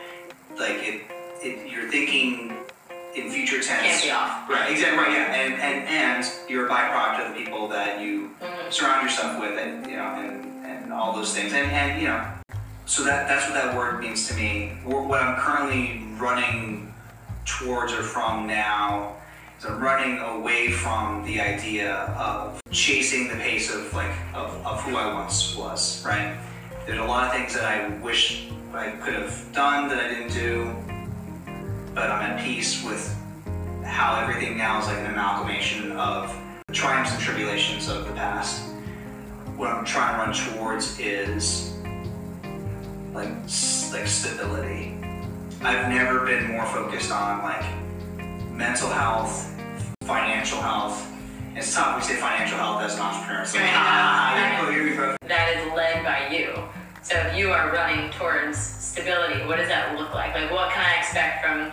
like 0.59 0.79
it, 0.83 1.03
it 1.43 1.71
you're 1.71 1.91
thinking 1.91 2.57
in 3.15 3.31
future 3.31 3.61
tense. 3.61 3.83
Can't 3.83 4.03
be 4.03 4.11
off. 4.11 4.49
Right, 4.49 4.71
exactly, 4.71 4.99
right, 4.99 5.13
yeah, 5.13 5.35
and, 5.35 5.55
and, 5.55 5.89
and 5.89 6.33
you're 6.49 6.67
a 6.67 6.71
byproduct 6.71 7.29
of 7.29 7.35
the 7.35 7.45
people 7.45 7.69
that 7.69 8.01
you 8.01 8.31
mm-hmm. 8.41 8.71
surround 8.71 9.03
yourself 9.03 9.39
with, 9.39 9.59
and, 9.59 9.87
you 9.87 9.97
know, 9.97 10.05
and, 10.05 10.65
and 10.65 10.93
all 10.93 11.13
those 11.13 11.35
things, 11.35 11.53
and, 11.53 11.71
and, 11.71 12.01
you 12.01 12.09
know, 12.09 12.27
so 12.87 13.05
that, 13.05 13.29
that's 13.29 13.45
what 13.47 13.55
that 13.55 13.77
word 13.77 14.01
means 14.01 14.29
to 14.29 14.35
me. 14.35 14.79
What 14.85 15.23
I'm 15.23 15.39
currently 15.39 16.05
running 16.19 16.93
towards 17.45 17.93
or 17.93 18.03
from 18.03 18.47
now 18.47 19.17
I'm 19.65 19.79
running 19.79 20.19
away 20.19 20.73
from 20.73 21.25
the 21.25 21.41
idea 21.41 21.95
of 22.19 22.61
chasing 22.73 23.29
the 23.29 23.37
pace 23.37 23.73
of, 23.73 23.95
like, 23.95 24.11
of, 24.35 24.51
of 24.67 24.83
who 24.83 24.97
I 24.97 25.15
once 25.15 25.57
was, 25.57 26.05
right? 26.05 26.37
There's 26.85 26.99
a 26.99 27.05
lot 27.05 27.27
of 27.27 27.33
things 27.33 27.55
that 27.55 27.65
I 27.65 27.89
wish 27.99 28.49
I 28.75 28.91
could 28.91 29.15
have 29.15 29.53
done 29.53 29.89
that 29.89 29.99
I 29.99 30.09
didn't 30.09 30.33
do, 30.33 30.75
but 31.95 32.11
I'm 32.11 32.33
at 32.33 32.45
peace 32.45 32.83
with 32.85 33.17
how 33.85 34.21
everything 34.21 34.57
now 34.59 34.81
is 34.81 34.89
like 34.89 34.99
an 34.99 35.07
amalgamation 35.07 35.93
of 35.93 36.35
the 36.67 36.73
triumphs 36.73 37.13
and 37.13 37.21
tribulations 37.21 37.89
of 37.89 38.09
the 38.09 38.15
past. 38.15 38.65
What 39.57 39.69
I'm 39.71 39.85
trying 39.85 40.15
to 40.15 40.49
run 40.49 40.57
towards 40.57 40.99
is 40.99 41.75
like 43.13 43.29
like 43.93 44.07
stability. 44.09 44.99
I've 45.61 45.89
never 45.89 46.27
been 46.27 46.51
more 46.51 46.67
focused 46.67 47.13
on 47.13 47.43
like 47.43 47.65
mental 48.51 48.89
health, 48.89 49.52
financial 50.05 50.59
health. 50.59 51.09
It's 51.55 51.75
tough 51.75 51.97
we 51.97 52.03
say 52.03 52.21
financial 52.21 52.59
health 52.59 52.83
as 52.83 52.95
an 52.95 53.03
entrepreneur. 53.03 53.43
It's 53.43 53.55
like, 53.55 53.65
I 53.65 53.71
ah, 53.75 54.35
I 54.35 54.57
here 54.57 54.63
know. 54.63 54.69
we 54.69 54.75
here 54.75 54.91
we 54.91 54.97
go. 54.97 55.17
That 55.29 55.57
is 55.57 55.73
led 55.77 56.05
by 56.05 56.35
you. 56.35 56.55
So 57.03 57.15
if 57.17 57.37
you 57.37 57.51
are 57.51 57.71
running 57.73 58.11
towards 58.11 58.59
stability, 58.59 59.45
what 59.47 59.57
does 59.57 59.69
that 59.69 59.99
look 59.99 60.15
like? 60.15 60.35
Like 60.35 60.51
what 60.51 60.71
can 60.73 60.85
I 60.85 60.99
expect 60.99 61.45
from 61.45 61.71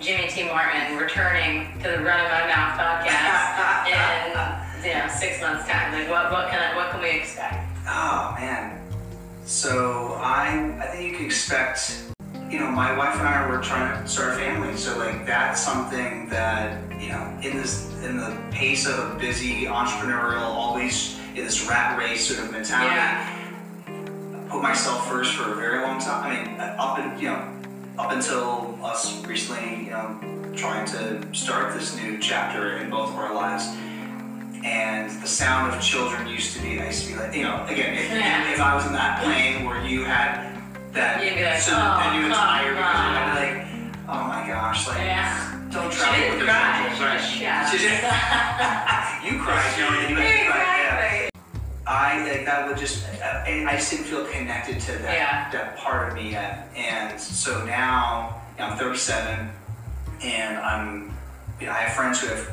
Jimmy 0.00 0.28
T. 0.28 0.44
Martin 0.44 0.96
returning 0.98 1.72
to 1.80 1.88
the 1.88 2.02
Run 2.04 2.20
of 2.20 2.30
My 2.30 2.46
Mouth 2.46 2.76
podcast 2.76 3.88
in 4.82 4.84
you 4.84 4.94
know 4.94 5.08
six 5.08 5.40
months 5.40 5.66
time? 5.66 5.92
Like 5.92 6.10
what 6.10 6.30
what 6.30 6.50
can 6.50 6.60
I, 6.60 6.76
what 6.76 6.90
can 6.90 7.00
we 7.00 7.10
expect? 7.10 7.66
Oh 7.88 8.34
man. 8.38 8.80
So 9.44 10.18
I 10.20 10.76
I 10.80 10.86
think 10.88 11.12
you 11.12 11.16
can 11.16 11.26
expect 11.26 12.12
you 12.50 12.60
know, 12.60 12.70
my 12.70 12.96
wife 12.96 13.18
and 13.18 13.26
I 13.28 13.48
were 13.48 13.58
trying 13.60 14.02
to 14.02 14.08
start 14.08 14.34
a 14.34 14.36
family, 14.36 14.76
so 14.76 14.96
like 14.98 15.26
that's 15.26 15.60
something 15.60 16.28
that, 16.28 16.80
you 17.00 17.08
know, 17.08 17.38
in 17.42 17.56
this 17.56 17.90
in 18.04 18.16
the 18.16 18.36
pace 18.50 18.86
of 18.86 18.98
a 18.98 19.18
busy 19.18 19.64
entrepreneurial, 19.64 20.42
always 20.42 21.18
in 21.34 21.44
this 21.44 21.68
rat 21.68 21.98
race 21.98 22.28
sort 22.28 22.46
of 22.46 22.52
mentality, 22.52 22.94
Yeah. 22.94 23.32
Put 24.48 24.62
myself 24.62 25.08
first 25.08 25.34
for 25.34 25.52
a 25.52 25.56
very 25.56 25.82
long 25.82 25.98
time. 26.00 26.24
I 26.24 26.44
mean, 26.48 26.60
uh, 26.60 26.76
up 26.78 26.98
and 27.00 27.20
you 27.20 27.28
know, 27.28 27.52
up 27.98 28.12
until 28.12 28.78
us 28.82 29.24
recently, 29.26 29.84
you 29.86 29.90
know, 29.90 30.20
trying 30.54 30.86
to 30.86 31.26
start 31.34 31.74
this 31.74 31.96
new 31.96 32.18
chapter 32.18 32.76
in 32.78 32.88
both 32.90 33.08
of 33.10 33.16
our 33.16 33.34
lives. 33.34 33.66
And 34.64 35.10
the 35.22 35.26
sound 35.28 35.74
of 35.74 35.80
children 35.80 36.26
used 36.28 36.56
to 36.56 36.62
be, 36.62 36.80
I 36.80 36.86
used 36.86 37.06
to 37.06 37.12
be 37.12 37.18
like, 37.18 37.34
you 37.34 37.42
know, 37.42 37.64
again, 37.68 37.94
if, 37.94 38.10
Yeah. 38.10 38.52
if 38.52 38.60
I 38.60 38.74
was 38.74 38.86
in 38.86 38.92
that 38.94 39.22
plane 39.22 39.64
where 39.64 39.84
you 39.84 40.04
had 40.04 40.55
that, 40.96 41.22
You'd 41.24 41.36
be 41.36 41.44
like, 41.44 41.60
so 41.60 41.72
"Oh, 41.76 42.00
then 42.00 42.14
you 42.16 42.22
would 42.26 42.32
come 42.32 42.48
tire 42.48 42.72
because 42.74 42.96
on." 42.96 43.12
I'd 43.16 43.28
be 43.28 43.36
like, 43.44 43.56
oh 44.08 44.22
my 44.26 44.42
gosh, 44.48 44.88
like, 44.88 44.98
Yeah. 44.98 45.52
don't 45.70 45.92
She 45.92 46.00
didn't 46.00 46.38
with 46.38 46.48
cry. 46.48 47.18
She 47.20 47.40
just. 47.44 47.70
She 47.70 47.78
did- 47.78 48.00
you 49.26 49.42
cried, 49.42 49.70
you 49.76 49.84
know, 49.84 50.08
you 50.08 50.16
right, 50.16 50.48
yeah. 50.48 51.30
I 51.88 52.18
like 52.28 52.44
that 52.46 52.66
would 52.66 52.76
just 52.78 53.04
uh, 53.22 53.44
I 53.46 53.64
I 53.68 53.76
just 53.76 53.90
didn't 53.92 54.06
feel 54.06 54.24
connected 54.26 54.80
to 54.80 54.92
that 55.06 55.14
Yeah. 55.14 55.50
that 55.52 55.76
part 55.76 56.08
of 56.08 56.14
me 56.18 56.32
yet, 56.32 56.68
and 56.74 57.20
so 57.20 57.64
now 57.64 58.42
I'm 58.58 58.76
37, 58.76 59.48
and 60.24 60.58
I'm 60.58 61.14
you 61.60 61.66
know 61.66 61.72
I 61.72 61.86
have 61.86 61.94
friends 61.94 62.20
who 62.20 62.26
have 62.28 62.48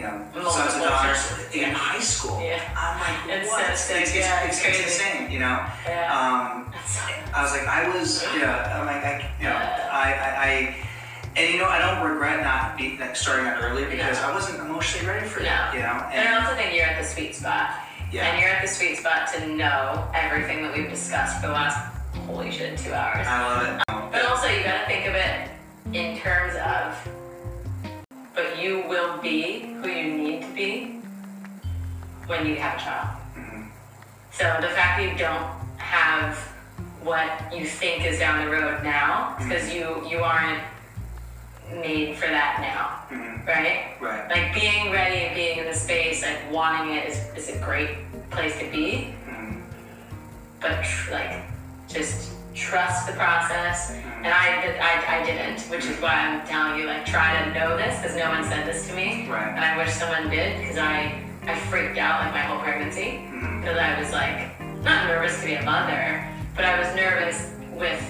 you 0.00 0.06
know 0.06 0.48
sons 0.50 0.74
and 0.74 0.82
daughters 0.84 1.20
in 1.54 1.70
high 1.70 2.00
school. 2.00 2.40
Yeah. 2.40 2.62
I'm 2.76 2.96
like 3.00 3.36
It's 3.40 3.48
what? 3.48 3.68
It's, 3.70 3.90
it's, 3.90 4.14
Yeah, 4.16 4.44
it's, 4.46 4.56
it's 4.58 4.66
it's 4.66 4.66
crazy. 4.66 4.82
insane, 4.84 5.30
you 5.30 5.38
know. 5.40 5.60
Yeah. 5.86 6.08
Um, 6.16 6.72
I 7.34 7.42
was 7.42 7.52
like 7.52 7.66
I 7.68 7.88
was 7.88 8.24
yeah 8.36 8.78
I'm 8.80 8.86
like 8.86 9.04
I 9.04 9.12
you 9.38 9.44
know 9.44 9.50
Yeah. 9.60 9.88
I, 9.92 10.08
I 10.12 10.44
I. 10.50 10.76
And 11.36 11.48
you 11.54 11.60
know, 11.60 11.68
I 11.68 11.78
don't 11.78 12.10
regret 12.10 12.42
not 12.42 12.76
be, 12.76 12.98
like, 12.98 13.14
starting 13.14 13.46
out 13.46 13.62
earlier 13.62 13.88
because 13.88 14.20
No. 14.20 14.30
I 14.30 14.34
wasn't 14.34 14.58
emotionally 14.58 15.06
ready 15.06 15.28
for 15.28 15.38
No. 15.40 15.46
it. 15.70 15.76
You 15.76 15.82
know, 15.82 16.02
And 16.10 16.28
I 16.28 16.40
also 16.42 16.56
think 16.56 16.74
you're 16.74 16.84
at 16.84 17.00
the 17.00 17.06
sweet 17.08 17.36
spot. 17.36 17.70
Yeah. 18.10 18.26
And 18.26 18.40
you're 18.40 18.50
at 18.50 18.60
the 18.62 18.66
sweet 18.68 18.96
spot 18.98 19.28
to 19.34 19.46
know 19.46 20.10
everything 20.12 20.64
that 20.64 20.76
we've 20.76 20.90
discussed 20.90 21.40
for 21.40 21.46
the 21.46 21.52
last 21.52 21.78
holy 22.26 22.50
shit 22.50 22.76
two 22.76 22.92
hours. 22.92 23.24
I 23.28 23.46
love 23.46 23.62
it. 23.62 24.10
But 24.10 24.24
also 24.26 24.48
you 24.48 24.64
gotta 24.64 24.84
think 24.88 25.06
of 25.06 25.14
it 25.14 25.50
in 25.92 26.18
terms 26.18 26.54
of 26.56 26.89
when 32.30 32.46
you 32.46 32.56
have 32.56 32.80
a 32.80 32.82
child. 32.82 33.08
Mm-hmm. 33.36 33.62
So 34.30 34.44
the 34.60 34.72
fact 34.78 34.92
that 34.98 35.10
you 35.10 35.18
don't 35.18 35.50
have 35.78 36.38
what 37.02 37.28
you 37.52 37.66
think 37.66 38.06
is 38.06 38.18
down 38.18 38.44
the 38.44 38.50
road 38.50 38.82
now, 38.84 39.34
because 39.38 39.64
mm-hmm. 39.64 40.06
you 40.06 40.10
you 40.10 40.18
aren't 40.22 40.62
made 41.70 42.16
for 42.16 42.28
that 42.28 42.54
now, 42.60 42.82
mm-hmm. 43.10 43.46
right? 43.46 44.00
Right. 44.00 44.30
Like 44.30 44.54
being 44.54 44.92
ready 44.92 45.26
and 45.26 45.34
being 45.34 45.58
in 45.58 45.66
the 45.66 45.74
space, 45.74 46.22
like 46.22 46.40
wanting 46.50 46.96
it 46.96 47.08
is, 47.08 47.18
is 47.36 47.48
a 47.56 47.58
great 47.58 47.90
place 48.30 48.58
to 48.60 48.70
be. 48.70 49.14
But 50.60 50.84
tr- 50.84 51.12
like, 51.12 51.42
just 51.88 52.32
trust 52.54 53.06
the 53.06 53.14
process. 53.14 53.92
And 54.22 54.26
I, 54.26 54.76
I, 54.78 55.20
I 55.20 55.24
didn't, 55.24 55.62
which 55.70 55.86
is 55.86 55.96
why 56.02 56.12
I'm 56.12 56.46
telling 56.46 56.78
you, 56.78 56.84
like, 56.86 57.06
try 57.06 57.42
to 57.42 57.54
know 57.54 57.78
this 57.78 57.98
because 57.98 58.14
no 58.14 58.28
one 58.28 58.44
said 58.44 58.66
this 58.66 58.86
to 58.88 58.94
me. 58.94 59.26
Right. 59.26 59.48
And 59.48 59.64
I 59.64 59.78
wish 59.78 59.94
someone 59.94 60.28
did 60.28 60.60
because 60.60 60.76
I, 60.76 61.24
I 61.46 61.58
freaked 61.58 61.98
out 61.98 62.20
like 62.24 62.32
my 62.34 62.40
whole 62.40 62.60
pregnancy 62.60 63.18
hmm. 63.28 63.60
because 63.60 63.78
I 63.78 63.98
was 64.00 64.12
like, 64.12 64.60
not 64.82 65.06
nervous 65.08 65.38
to 65.40 65.46
be 65.46 65.54
a 65.54 65.64
mother, 65.64 66.26
but 66.54 66.64
I 66.64 66.78
was 66.78 66.94
nervous 66.94 67.52
with 67.74 68.00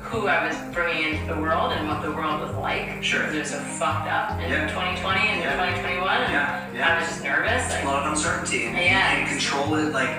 who 0.00 0.26
I 0.28 0.46
was 0.46 0.56
bringing 0.74 1.14
into 1.14 1.34
the 1.34 1.40
world 1.40 1.72
and 1.72 1.88
what 1.88 2.02
the 2.02 2.10
world 2.12 2.40
was 2.40 2.54
like. 2.56 3.02
Sure. 3.02 3.20
Because 3.20 3.34
it 3.34 3.38
was 3.40 3.50
so 3.50 3.58
fucked 3.58 4.08
up 4.08 4.32
in 4.40 4.50
Yeah. 4.50 4.68
2020 4.68 5.20
and 5.20 5.40
Yeah. 5.40 5.52
2021. 5.52 6.20
Yeah, 6.30 6.68
yeah. 6.74 6.94
I 6.94 7.00
was 7.00 7.08
just 7.08 7.24
nervous. 7.24 7.74
a 7.74 7.84
lot 7.84 8.02
of 8.02 8.12
uncertainty 8.12 8.66
and, 8.66 8.76
Yeah. 8.76 9.12
and 9.16 9.28
control 9.28 9.74
it 9.74 9.92
like 9.92 10.10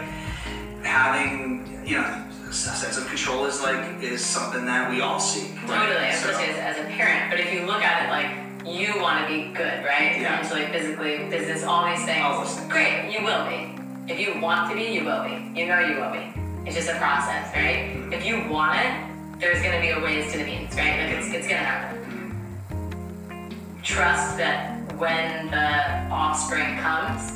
having 0.84 1.84
you 1.86 1.98
know 1.98 2.24
a 2.50 2.54
sense 2.54 2.98
of 2.98 3.08
control 3.08 3.46
is 3.46 3.62
like 3.62 4.02
is 4.02 4.26
something 4.26 4.66
that 4.66 4.90
we 4.90 5.02
all 5.02 5.20
seek 5.20 5.54
right? 5.68 5.88
Totally, 5.88 6.12
So- 6.14 6.30
especially 6.30 6.54
as, 6.54 6.78
as 6.78 6.86
a 6.86 6.88
parent. 6.90 7.30
But 7.30 7.40
if 7.40 7.54
you 7.54 7.66
look 7.66 7.84
at 7.84 8.06
it 8.06 8.10
like 8.10 8.45
you 8.66 9.00
want 9.00 9.22
to 9.22 9.28
be 9.28 9.54
good, 9.54 9.86
right? 9.86 10.20
Yeah. 10.20 10.42
Mentally, 10.42 10.66
physically, 10.68 11.30
business, 11.30 11.64
all 11.64 11.86
these 11.86 12.04
things. 12.06 12.54
Things. 12.54 12.72
Great, 12.72 13.12
you 13.12 13.24
will 13.24 13.46
be. 13.48 13.76
If 14.12 14.20
you 14.20 14.40
want 14.42 14.70
to 14.70 14.76
be, 14.76 14.92
you 14.92 15.04
will 15.06 15.24
be. 15.24 15.60
You 15.60 15.68
know 15.68 15.80
you 15.80 15.96
will 16.00 16.12
be. 16.12 16.34
It's 16.66 16.76
just 16.76 16.90
a 16.90 16.96
process, 16.96 17.54
right? 17.54 17.94
Mm-hmm. 17.94 18.14
If 18.14 18.26
you 18.26 18.48
want 18.50 18.80
it, 18.80 19.40
there's 19.40 19.62
gonna 19.62 19.82
be 19.82 19.90
a 19.90 20.00
ways 20.00 20.32
to 20.32 20.40
the 20.40 20.46
means, 20.46 20.76
right? 20.76 21.00
Like 21.00 21.18
it's, 21.18 21.34
it's 21.34 21.48
gonna 21.48 21.60
happen. 21.60 22.02
Mm-hmm. 22.02 23.82
Trust 23.84 24.38
that 24.38 24.94
when 24.98 25.52
the 25.52 26.14
offspring 26.14 26.78
comes, 26.80 27.32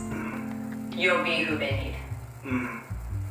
you'll 0.98 1.24
be 1.24 1.44
who 1.44 1.58
they 1.58 1.96
need. 2.44 2.52
Mhm. 2.52 2.80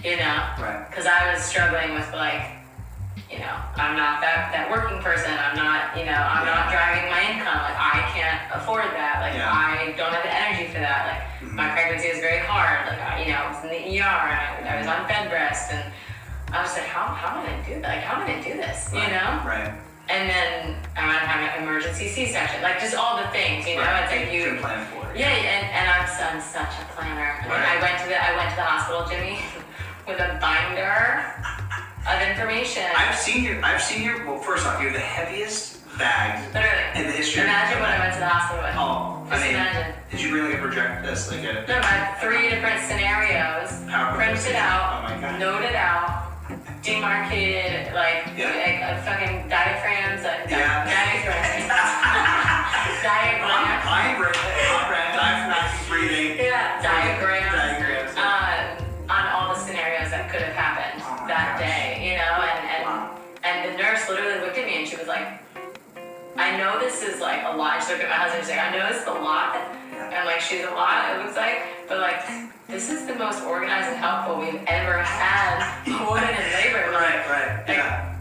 You 0.05 0.17
know? 0.17 0.39
Right. 0.61 0.87
Because 0.89 1.07
I 1.07 1.33
was 1.33 1.43
struggling 1.43 1.95
with 1.95 2.13
like 2.13 2.58
you 3.27 3.39
know, 3.39 3.55
I'm 3.77 3.97
not 3.99 4.21
that, 4.23 4.55
that 4.55 4.71
working 4.71 5.03
person. 5.03 5.31
I'm 5.35 5.57
not, 5.57 5.97
you 5.99 6.07
know, 6.07 6.17
I'm 6.17 6.47
not 6.47 6.71
driving 6.71 7.11
my 7.11 7.23
income. 7.27 7.59
Like, 7.67 7.79
I 7.79 8.07
can't 8.15 8.41
afford 8.55 8.87
that. 8.95 9.21
Like, 9.21 9.35
Yeah. 9.35 9.51
I 9.51 9.93
don't 9.99 10.15
have 10.15 10.23
the 10.23 10.35
energy 10.35 10.71
for 10.71 10.81
that. 10.81 11.03
Like, 11.11 11.23
my 11.53 11.69
pregnancy 11.75 12.09
was 12.11 12.21
very 12.21 12.43
hard. 12.45 12.87
Like, 12.87 13.01
I, 13.01 13.23
you 13.23 13.33
know, 13.33 13.39
I 13.39 13.47
was 13.51 13.61
in 13.65 13.71
the 13.71 13.83
ER 13.99 14.19
and 14.31 14.65
I, 14.67 14.75
I 14.75 14.75
was 14.79 14.87
on 14.87 15.07
bed 15.09 15.33
rest. 15.33 15.73
And 15.73 15.85
I 16.53 16.63
was 16.63 16.73
like, 16.73 16.87
how, 16.87 17.11
how 17.11 17.39
am 17.39 17.45
I 17.45 17.51
going 17.51 17.61
to 17.61 17.67
do 17.67 17.75
that? 17.83 17.99
Like, 17.99 18.05
how 18.07 18.21
am 18.21 18.23
I 18.23 18.27
going 18.33 18.43
to 18.43 18.49
do 18.49 18.57
this? 18.57 18.93
You 18.95 19.09
know? 19.11 19.29
Right. 19.45 19.73
And 20.09 20.25
then 20.25 20.81
I 20.97 21.05
might 21.05 21.21
have 21.21 21.41
an 21.45 21.63
emergency 21.63 22.09
C-section. 22.09 22.63
Like, 22.63 22.81
just 22.81 22.97
all 22.97 23.21
the 23.21 23.29
things, 23.29 23.69
you 23.69 23.77
know? 23.77 23.85
right. 23.85 24.09
It's 24.09 24.13
like 24.13 24.33
you. 24.33 24.57
can 24.57 24.59
plan 24.59 24.81
for 24.89 25.05
it. 25.13 25.21
Yeah, 25.21 25.29
and, 25.29 25.65
and 25.69 25.87
I'm, 25.91 26.09
I'm 26.09 26.41
such 26.41 26.73
a 26.81 26.85
planner. 26.97 27.37
I, 27.41 27.45
mean, 27.45 27.53
I 27.53 27.77
went 27.83 28.01
to 28.03 28.09
the 28.09 28.17
I 28.17 28.33
went 28.37 28.49
to 28.51 28.57
the 28.57 28.65
hospital, 28.65 29.05
Jimmy, 29.05 29.37
with 30.09 30.17
a 30.17 30.41
binder 30.41 31.37
of 32.09 32.29
information. 32.31 32.85
I've 32.97 33.15
seen 33.19 33.45
your. 33.45 33.63
I've 33.65 33.83
seen 33.83 34.03
your. 34.03 34.25
Well, 34.27 34.39
first 34.39 34.67
off, 34.67 34.81
you're 34.83 34.93
the 34.93 34.99
heaviest 34.99 35.77
bag 35.99 36.39
Literally. 36.55 37.01
in 37.01 37.07
the 37.11 37.17
history. 37.17 37.43
of 37.43 37.49
Imagine 37.49 37.81
what 37.81 37.91
I 37.91 37.99
went 37.99 38.15
to 38.15 38.21
the 38.21 38.29
hospital 38.29 38.63
with. 38.65 38.75
Oh, 38.79 39.27
I 39.31 39.37
mean, 39.43 39.55
imagine. 39.55 39.95
did 40.11 40.21
you 40.23 40.33
really 40.35 40.51
like 40.55 40.61
project 40.63 41.03
this 41.05 41.31
like 41.31 41.41
a? 41.45 41.65
No, 41.69 41.77
I 41.79 41.83
had 41.85 42.21
three 42.23 42.49
different 42.49 42.81
scenarios, 42.87 43.69
printed 44.17 44.57
out, 44.57 45.05
Oh 45.11 45.15
my 45.15 45.21
God. 45.21 45.41
noted 45.41 45.75
out, 45.75 46.31
demarcated, 46.83 47.93
like, 47.95 48.31
Yeah. 48.39 48.55
like 48.57 48.79
uh, 48.81 49.03
fucking 49.03 49.49
diaphragms, 49.51 50.23
di- 50.23 50.47
Yeah. 50.55 50.87
diaphragms, 50.87 51.67
diagrams. 53.03 53.85
I'm. 53.85 54.17
I'm 54.17 54.23
ready. 54.23 54.39
Breathing. 55.89 56.37
Yeah, 56.39 56.81
diagrams. 56.83 57.57
Diagrams. 57.57 58.13
Um, 58.17 58.85
on 59.09 59.25
all 59.33 59.55
the 59.55 59.61
scenarios 59.61 60.11
that 60.11 60.29
could 60.31 60.43
have 60.43 60.53
happened 60.53 61.01
Oh 61.01 61.27
that 61.27 61.57
gosh. 61.57 61.65
day, 61.65 61.88
I 66.39 66.57
know 66.57 66.79
this 66.79 67.03
is 67.03 67.21
like 67.21 67.43
a 67.45 67.57
lot. 67.57 67.83
She 67.83 67.93
looked 67.93 68.05
at 68.05 68.11
my 68.11 68.17
husband 68.17 68.41
and 68.41 68.47
she's 68.47 68.55
like, 68.57 68.65
I 68.65 68.71
know 68.79 68.87
this 68.89 69.03
is 69.03 69.09
a 69.09 69.19
lot. 69.21 69.57
And 70.15 70.25
like 70.25 70.41
she's 70.41 70.65
a 70.65 70.71
lot, 70.71 71.11
it 71.19 71.25
looks 71.25 71.37
like, 71.37 71.59
but 71.89 71.99
like 71.99 72.23
this 72.69 72.91
is 72.91 73.07
the 73.07 73.15
most 73.15 73.43
organized 73.43 73.89
and 73.91 73.97
helpful 73.99 74.39
we've 74.39 74.63
ever 74.67 75.03
had 75.03 75.59
a 75.87 75.99
woman 76.07 76.31
in 76.31 76.47
labor. 76.55 76.93
Like, 76.95 77.27
Right. 77.27 77.29
Right. 77.29 77.69
Like, 77.69 77.77
Yeah. 77.77 78.15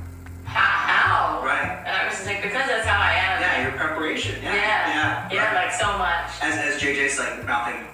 how? 0.45 1.43
Right. 1.45 1.77
And 1.85 1.93
I 1.95 2.05
was 2.09 2.15
just 2.15 2.25
like, 2.25 2.41
because 2.41 2.65
that's 2.67 2.87
how 2.87 2.99
I 2.99 3.13
am. 3.13 3.41
Yeah. 3.41 3.61
Your 3.69 3.71
preparation. 3.77 4.41
Yeah. 4.41 4.53
yeah, 4.55 4.89
Yeah. 4.89 5.29
yeah, 5.31 5.45
right. 5.53 5.65
like 5.69 5.73
so 5.77 5.87
much. 5.97 6.27
As 6.41 6.57
as 6.57 6.81
JJ's 6.81 7.19
like 7.19 7.45
mouthing. 7.45 7.85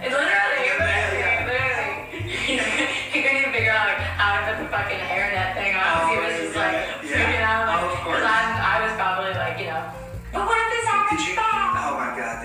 It 0.00 0.12
literally, 0.12 0.60
Yeah, 0.64 0.76
literally, 0.80 1.20
yeah. 1.20 1.48
literally. 1.48 1.92
he 3.12 3.22
couldn't 3.22 3.40
even 3.40 3.52
figure 3.52 3.72
out 3.72 3.88
like, 3.88 4.00
how 4.20 4.36
to 4.36 4.40
put 4.48 4.56
the 4.64 4.68
fucking 4.72 4.98
hairnet 5.00 5.54
thing 5.56 5.72
on. 5.76 5.84
'cause 5.84 6.08
he 6.10 6.16
Oh, 6.16 6.24
was 6.24 6.34
just 6.36 6.54
yeah, 6.56 6.64
like 6.64 6.76
yeah. 7.04 7.16
freaking 7.16 7.44
out. 7.44 7.64
Like, 7.68 7.80
Oh, 7.80 7.88
of 7.88 7.98
course. 8.04 8.20
Cause 8.20 8.28
I'm, 8.28 8.48
I 8.60 8.76
was 8.84 8.85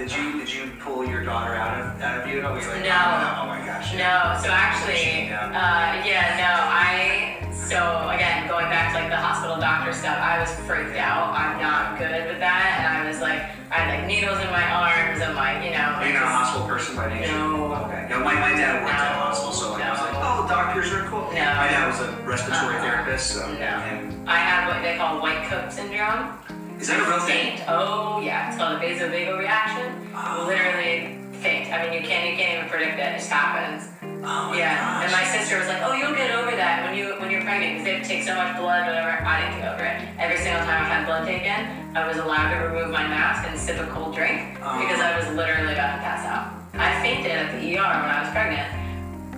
Did 0.02 0.18
you 0.18 0.34
did 0.40 0.52
you 0.52 0.72
pull 0.80 1.06
your 1.06 1.24
daughter 1.24 1.54
out 1.54 1.78
of 1.78 2.02
out 2.02 2.22
of 2.22 2.28
you? 2.28 2.38
Were 2.42 2.50
like, 2.50 2.82
No. 2.82 2.90
Oh, 3.38 3.46
my 3.46 3.62
gosh. 3.64 3.94
No, 3.94 4.34
so 4.42 4.50
actually, 4.50 5.30
Yeah. 5.30 5.46
uh, 5.54 6.02
yeah, 6.02 6.42
no, 6.42 6.50
I, 6.74 7.38
so 7.54 8.10
again, 8.10 8.50
going 8.50 8.66
back 8.66 8.94
to 8.94 9.00
like 9.00 9.12
the 9.14 9.22
hospital 9.22 9.62
doctor 9.62 9.94
stuff, 9.94 10.18
I 10.18 10.42
was 10.42 10.50
freaked 10.66 10.98
out. 10.98 11.38
I'm 11.38 11.62
not 11.62 12.00
good 12.02 12.34
with 12.34 12.40
that. 12.42 12.82
And 12.82 12.98
I 12.98 13.08
was 13.08 13.22
like, 13.22 13.46
I 13.70 13.86
had 13.86 14.00
like 14.02 14.08
needles 14.10 14.42
in 14.42 14.50
my 14.50 14.66
arms 14.74 15.22
and 15.22 15.36
like, 15.38 15.62
you 15.64 15.70
know, 15.70 16.02
Are 16.02 16.08
you 16.08 16.18
not 16.18 16.24
a 16.26 16.34
hospital 16.34 16.66
person 16.66 16.96
by 16.98 17.06
nature? 17.14 17.38
No. 17.38 17.70
Okay. 17.86 18.08
No, 18.10 18.26
my, 18.26 18.34
my 18.42 18.58
dad 18.58 18.82
worked 18.82 18.98
at 18.98 19.06
a 19.14 19.22
hospital, 19.22 19.54
so 19.54 19.72
like, 19.78 19.86
I 19.86 19.92
was 19.94 20.02
like, 20.02 20.18
No. 20.18 20.26
oh, 20.26 20.50
doctors 20.50 20.90
are 20.98 21.06
cool. 21.14 21.30
No. 21.30 21.46
My 21.62 21.70
dad 21.70 21.86
was 21.86 22.02
a 22.02 22.10
respiratory 22.26 22.82
Uh-uh. 22.82 22.82
therapist, 22.82 23.38
so. 23.38 23.46
No. 23.54 23.70
And 23.86 24.18
I 24.28 24.38
have 24.42 24.66
what 24.74 24.82
they 24.82 24.98
call 24.98 25.22
white 25.22 25.46
coat 25.46 25.70
syndrome. 25.72 26.34
Is 26.82 26.88
that 26.90 27.00
a 27.00 27.06
real 27.06 27.22
thing? 27.22 27.62
Faint. 27.62 27.70
Oh 27.70 28.20
yeah, 28.26 28.50
it's 28.50 28.58
called 28.58 28.74
a 28.74 28.80
vasovagal 28.82 29.38
reaction. 29.38 29.94
Oh. 30.18 30.50
Literally 30.50 31.22
faint. 31.38 31.70
I 31.70 31.86
mean, 31.86 31.94
you 31.94 32.02
can't 32.02 32.26
you 32.26 32.36
can't 32.36 32.58
even 32.58 32.70
predict 32.70 32.98
it. 32.98 33.06
It 33.14 33.22
just 33.22 33.30
happens. 33.30 33.86
Oh 34.26 34.50
my 34.50 34.58
yeah. 34.58 34.82
gosh. 34.82 35.06
And 35.06 35.12
my 35.14 35.26
sister 35.30 35.62
was 35.62 35.70
like, 35.70 35.82
"Oh, 35.86 35.94
you'll 35.94 36.18
get 36.18 36.34
over 36.34 36.58
that 36.58 36.82
when 36.86 36.98
you 36.98 37.14
when 37.22 37.30
you're 37.30 37.46
pregnant 37.46 37.78
because 37.78 37.86
they 37.86 37.94
have 37.98 38.04
to 38.04 38.10
take 38.10 38.24
so 38.26 38.34
much 38.34 38.58
blood, 38.58 38.90
whatever." 38.90 39.14
I 39.14 39.46
didn't 39.46 39.62
get 39.62 39.70
over 39.70 39.86
it. 39.86 39.98
Every 40.18 40.42
single 40.42 40.66
time 40.66 40.82
I 40.82 40.90
had 40.90 41.06
blood 41.06 41.26
taken, 41.30 41.70
I 41.94 42.10
was 42.10 42.18
allowed 42.18 42.50
to 42.50 42.58
remove 42.66 42.90
my 42.90 43.06
mask 43.06 43.46
and 43.46 43.54
sip 43.58 43.78
a 43.78 43.86
cold 43.94 44.18
drink 44.18 44.58
Oh. 44.66 44.82
because 44.82 44.98
I 45.02 45.18
was 45.18 45.30
literally 45.38 45.74
about 45.78 45.98
to 45.98 46.02
pass 46.02 46.26
out. 46.26 46.50
I 46.74 46.98
fainted 47.02 47.30
at 47.30 47.54
the 47.54 47.62
ER 47.78 47.94
when 48.02 48.10
I 48.10 48.26
was 48.26 48.30
pregnant 48.34 48.70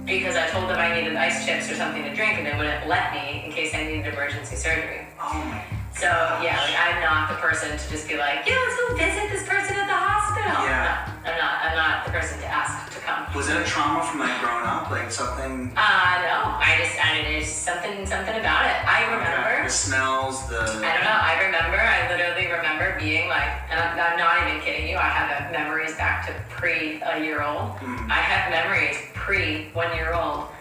because 0.06 0.36
I 0.36 0.48
told 0.48 0.70
them 0.70 0.80
I 0.80 0.96
needed 0.96 1.16
ice 1.16 1.46
chips 1.46 1.70
or 1.72 1.76
something 1.76 2.04
to 2.04 2.14
drink 2.16 2.40
and 2.40 2.48
they 2.48 2.56
wouldn't 2.56 2.88
let 2.88 3.12
me 3.12 3.44
in 3.46 3.52
case 3.52 3.74
I 3.76 3.84
needed 3.84 4.08
emergency 4.14 4.56
surgery. 4.56 5.08
Oh 5.20 5.34
my. 5.48 5.83
So 6.04 6.12
yeah, 6.44 6.60
like 6.60 6.76
I'm 6.76 7.00
not 7.00 7.32
the 7.32 7.40
person 7.40 7.72
to 7.72 7.86
just 7.88 8.12
be 8.12 8.20
like, 8.20 8.44
yeah, 8.44 8.60
let's 8.60 8.76
go 8.76 8.92
visit 9.00 9.32
this 9.32 9.48
person 9.48 9.80
at 9.80 9.88
the 9.88 9.96
hospital. 9.96 10.68
Yeah. 10.68 11.08
No, 11.24 11.32
I'm 11.32 11.38
not. 11.40 11.54
I'm 11.64 11.76
not 11.80 12.04
the 12.04 12.12
person 12.12 12.44
to 12.44 12.48
ask 12.52 12.92
to 12.92 13.00
come. 13.00 13.24
Was 13.32 13.48
it 13.48 13.56
a 13.56 13.64
trauma 13.64 14.04
from 14.04 14.20
like 14.20 14.36
growing 14.44 14.68
up, 14.68 14.92
like 14.92 15.08
something? 15.08 15.72
Uh, 15.80 16.12
no, 16.28 16.60
I 16.60 16.76
just, 16.76 17.00
I 17.00 17.16
mean, 17.16 17.32
there's 17.32 17.48
something, 17.48 18.04
something 18.04 18.36
about 18.36 18.68
it. 18.68 18.76
I 18.84 19.16
remember. 19.16 19.64
The 19.64 19.72
smells, 19.72 20.44
the. 20.52 20.60
I 20.84 20.92
don't 20.92 21.08
know. 21.08 21.20
I 21.24 21.40
remember. 21.40 21.80
I 21.80 22.12
literally 22.12 22.52
remember 22.52 23.00
being 23.00 23.32
like, 23.32 23.64
and 23.72 23.80
I'm, 23.80 23.96
I'm 23.96 24.20
not 24.20 24.44
even 24.44 24.60
kidding 24.60 24.92
you. 24.92 25.00
I 25.00 25.08
have 25.08 25.56
memories 25.56 25.96
back 25.96 26.28
to 26.28 26.36
pre 26.52 27.00
a 27.00 27.24
year 27.24 27.48
old. 27.48 27.80
Mm. 27.80 28.12
I 28.12 28.20
have 28.20 28.52
memories 28.52 29.00
pre 29.16 29.72
one 29.72 29.96
year 29.96 30.12
old, 30.12 30.52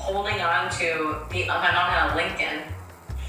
holding 0.00 0.40
on 0.40 0.72
to 0.80 1.20
the. 1.28 1.44
My 1.52 1.68
mom 1.68 1.92
had 1.92 2.12
a 2.12 2.16
Lincoln. 2.16 2.64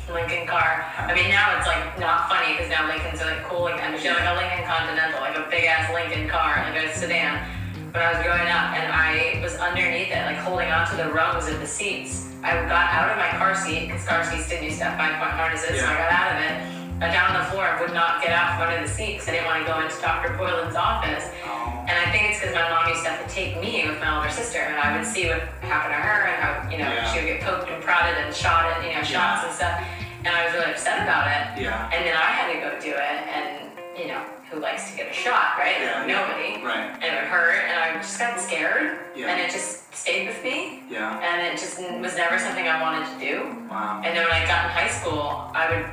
Lincoln 0.10 0.48
car. 0.48 0.86
I 0.98 1.14
mean, 1.14 1.30
now 1.30 1.58
it's 1.58 1.68
like 1.68 2.00
not 2.00 2.30
funny 2.30 2.54
because 2.54 2.70
now 2.70 2.88
Lincolns 2.88 3.22
are 3.22 3.30
like 3.30 3.44
cool. 3.46 3.62
Like 3.70 3.82
I'm 3.82 3.98
showing 4.00 4.18
like 4.18 4.30
a 4.30 4.36
Lincoln 4.36 4.66
Continental, 4.66 5.22
like 5.22 5.38
a 5.38 5.46
big 5.50 5.66
ass 5.66 5.94
Lincoln 5.94 6.28
car, 6.28 6.64
like 6.66 6.82
a 6.82 6.94
sedan. 6.96 7.46
But 7.92 8.02
I 8.02 8.14
was 8.16 8.24
growing 8.24 8.48
up, 8.48 8.72
and 8.72 8.88
I 8.88 9.40
was 9.44 9.56
underneath 9.56 10.12
it, 10.16 10.24
like 10.26 10.38
holding 10.38 10.72
onto 10.72 10.96
the 10.96 11.12
rungs 11.12 11.48
of 11.48 11.60
the 11.60 11.68
seats. 11.68 12.32
I 12.42 12.56
got 12.66 12.88
out 12.90 13.12
of 13.12 13.18
my 13.18 13.38
car 13.38 13.54
seat 13.54 13.88
because 13.88 14.06
car 14.08 14.24
seats 14.24 14.50
didn't 14.50 14.66
use 14.66 14.76
step 14.76 14.98
five 14.98 15.20
point 15.20 15.32
harnesses, 15.32 15.80
so 15.80 15.86
I 15.86 15.98
got 16.00 16.12
out 16.12 16.30
of 16.34 16.40
it. 16.42 16.81
Got 17.02 17.14
down 17.18 17.34
on 17.34 17.42
the 17.42 17.50
floor 17.50 17.66
and 17.66 17.82
would 17.82 17.98
not 17.98 18.22
get 18.22 18.30
out 18.30 18.62
from 18.62 18.70
under 18.70 18.86
the 18.86 18.94
seat 18.94 19.14
because 19.18 19.28
I 19.28 19.32
didn't 19.32 19.50
want 19.50 19.66
to 19.66 19.66
go 19.66 19.82
into 19.82 19.98
Dr. 20.06 20.38
Boylan's 20.38 20.78
office. 20.78 21.34
Oh. 21.50 21.82
And 21.90 21.98
I 21.98 22.06
think 22.14 22.30
it's 22.30 22.38
because 22.40 22.54
my 22.54 22.70
mom 22.70 22.86
used 22.94 23.02
to 23.02 23.10
have 23.10 23.26
to 23.26 23.30
take 23.34 23.58
me 23.58 23.90
with 23.90 23.98
my 23.98 24.14
older 24.22 24.30
sister, 24.30 24.62
and 24.62 24.78
I 24.78 24.94
would 24.96 25.02
see 25.10 25.26
what 25.26 25.42
happened 25.66 25.98
to 25.98 26.02
her 26.06 26.30
and 26.30 26.38
how 26.38 26.70
you 26.70 26.78
know 26.78 26.86
Yeah. 26.94 27.10
she 27.10 27.26
would 27.26 27.26
get 27.26 27.42
poked 27.42 27.74
and 27.74 27.82
prodded 27.82 28.22
and 28.22 28.30
shot 28.30 28.70
at, 28.70 28.86
you 28.86 28.94
know, 28.94 29.02
shots 29.02 29.42
Yeah. 29.42 29.46
and 29.50 29.54
stuff. 29.58 29.76
And 30.26 30.30
I 30.30 30.46
was 30.46 30.54
really 30.54 30.70
upset 30.78 31.02
about 31.02 31.26
it. 31.26 31.66
Yeah. 31.66 31.90
And 31.90 32.06
then 32.06 32.14
I 32.14 32.30
had 32.38 32.54
to 32.54 32.58
go 32.62 32.70
do 32.78 32.94
it, 32.94 33.18
and 33.34 33.74
you 33.98 34.06
know, 34.06 34.22
who 34.54 34.60
likes 34.60 34.92
to 34.92 34.96
get 34.96 35.10
a 35.10 35.14
shot, 35.14 35.58
right? 35.58 35.82
Yeah. 35.82 36.06
Nobody. 36.06 36.62
Right. 36.64 36.86
And 37.02 37.04
it 37.18 37.26
hurt, 37.34 37.66
and 37.66 37.82
I 37.82 37.98
just 37.98 38.20
got 38.20 38.40
scared, 38.40 39.00
Yeah. 39.16 39.26
and 39.34 39.42
it 39.42 39.50
just 39.50 39.90
stayed 39.90 40.28
with 40.28 40.44
me, 40.44 40.84
Yeah. 40.88 41.18
and 41.18 41.42
it 41.42 41.58
just 41.58 41.82
was 41.82 42.16
never 42.16 42.38
something 42.38 42.68
I 42.70 42.80
wanted 42.80 43.10
to 43.10 43.18
do. 43.18 43.66
Wow. 43.72 44.02
And 44.06 44.16
then 44.16 44.24
when 44.24 44.34
I 44.38 44.46
got 44.46 44.66
in 44.66 44.72
high 44.72 44.88
school, 44.88 45.52
I 45.56 45.66
would 45.72 45.86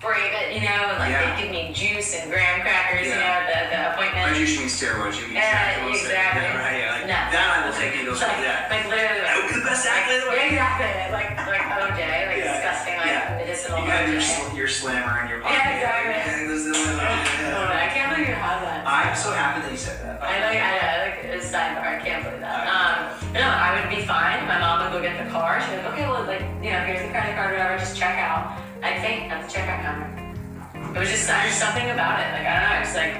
brave 0.00 0.30
it, 0.30 0.54
you 0.54 0.62
know, 0.62 0.94
and 0.94 0.98
like 1.02 1.10
Yeah. 1.10 1.34
they'd 1.34 1.42
give 1.42 1.50
me 1.50 1.74
juice 1.74 2.14
and 2.14 2.30
graham 2.30 2.62
crackers, 2.62 3.02
you 3.06 3.12
Yeah. 3.12 3.18
know, 3.18 3.34
at 3.34 3.44
the, 3.50 3.58
the 3.74 3.80
appointment. 3.94 4.36
Juice 4.38 4.54
you 4.54 4.60
mean 4.62 4.70
steroids, 4.70 5.18
you 5.18 5.26
mean 5.26 5.42
Yeah, 5.42 5.90
exactly. 5.90 6.42
Yeah, 6.46 6.54
right. 6.62 6.78
Yeah, 6.78 6.92
like, 6.94 7.06
No. 7.10 7.18
That 7.34 7.46
I 7.50 7.66
will 7.66 7.74
take 7.74 7.98
you. 7.98 8.06
Goes 8.06 8.22
like, 8.22 8.30
like 8.38 8.46
that. 8.46 8.70
like 8.70 8.84
literally, 8.86 9.20
That 9.20 9.34
like, 9.34 9.36
would 9.42 9.50
be 9.50 9.58
the 9.58 9.66
best 9.66 9.82
athlete 9.90 10.14
in 10.14 10.20
the 10.22 10.30
yeah, 10.30 10.38
world. 10.38 10.52
exactly, 10.54 10.90
like 11.18 11.28
like 11.50 11.64
OJ, 11.66 12.00
like 12.30 12.38
Yeah. 12.38 12.46
disgusting, 12.54 12.94
like 13.02 13.10
Yeah. 13.10 13.34
medicinal 13.42 13.76
You 13.82 13.86
got 13.90 14.06
your, 14.08 14.20
sl- 14.22 14.54
your 14.54 14.68
slammer 14.70 15.14
and 15.18 15.26
your 15.30 15.38
Yeah, 15.42 15.74
exactly. 15.74 16.14
Yeah, 16.14 16.46
this 16.46 16.62
is- 16.62 16.78
yeah. 16.78 17.58
Oh, 17.58 17.74
I 17.74 17.88
can't 17.90 18.08
believe 18.14 18.28
you 18.30 18.38
have 18.38 18.62
that. 18.62 18.86
I'm 18.86 19.14
so 19.18 19.32
happy 19.34 19.66
that 19.66 19.72
you 19.74 19.76
said 19.82 19.98
that. 20.06 20.22
I 20.22 20.30
like, 20.46 20.62
I, 20.62 20.72
I 20.78 20.94
like 21.10 21.18
a 21.26 21.42
sidebar. 21.42 21.86
I 21.90 21.98
can't 21.98 22.22
believe 22.22 22.40
that. 22.40 22.70
Um, 22.70 23.32
no, 23.34 23.42
I 23.42 23.74
would 23.80 23.90
be 23.90 24.06
fine. 24.06 24.46
My 24.46 24.58
mom 24.62 24.78
would 24.86 24.92
go 24.94 25.02
get 25.02 25.18
the 25.18 25.28
car. 25.30 25.58
She'd 25.60 25.74
be 25.74 25.82
like, 25.82 25.86
okay, 25.92 26.06
well, 26.06 26.22
like, 26.24 26.42
you 26.62 26.70
know, 26.70 26.80
here's 26.86 27.02
the 27.02 27.10
credit 27.10 27.34
card, 27.34 27.50
whatever. 27.52 27.76
Just 27.78 27.96
check 27.98 28.16
out. 28.18 28.56
I'd 28.82 29.00
faint 29.02 29.32
at 29.32 29.48
the 29.48 29.52
checkout 29.52 29.82
counter. 29.82 30.94
It 30.94 30.98
was 30.98 31.10
just 31.10 31.26
there's 31.28 31.54
something 31.54 31.90
about 31.90 32.20
it. 32.20 32.32
Like 32.32 32.46
I 32.46 32.54
don't 32.60 32.68
know. 32.70 32.80
It's 32.82 32.94
like, 32.94 33.14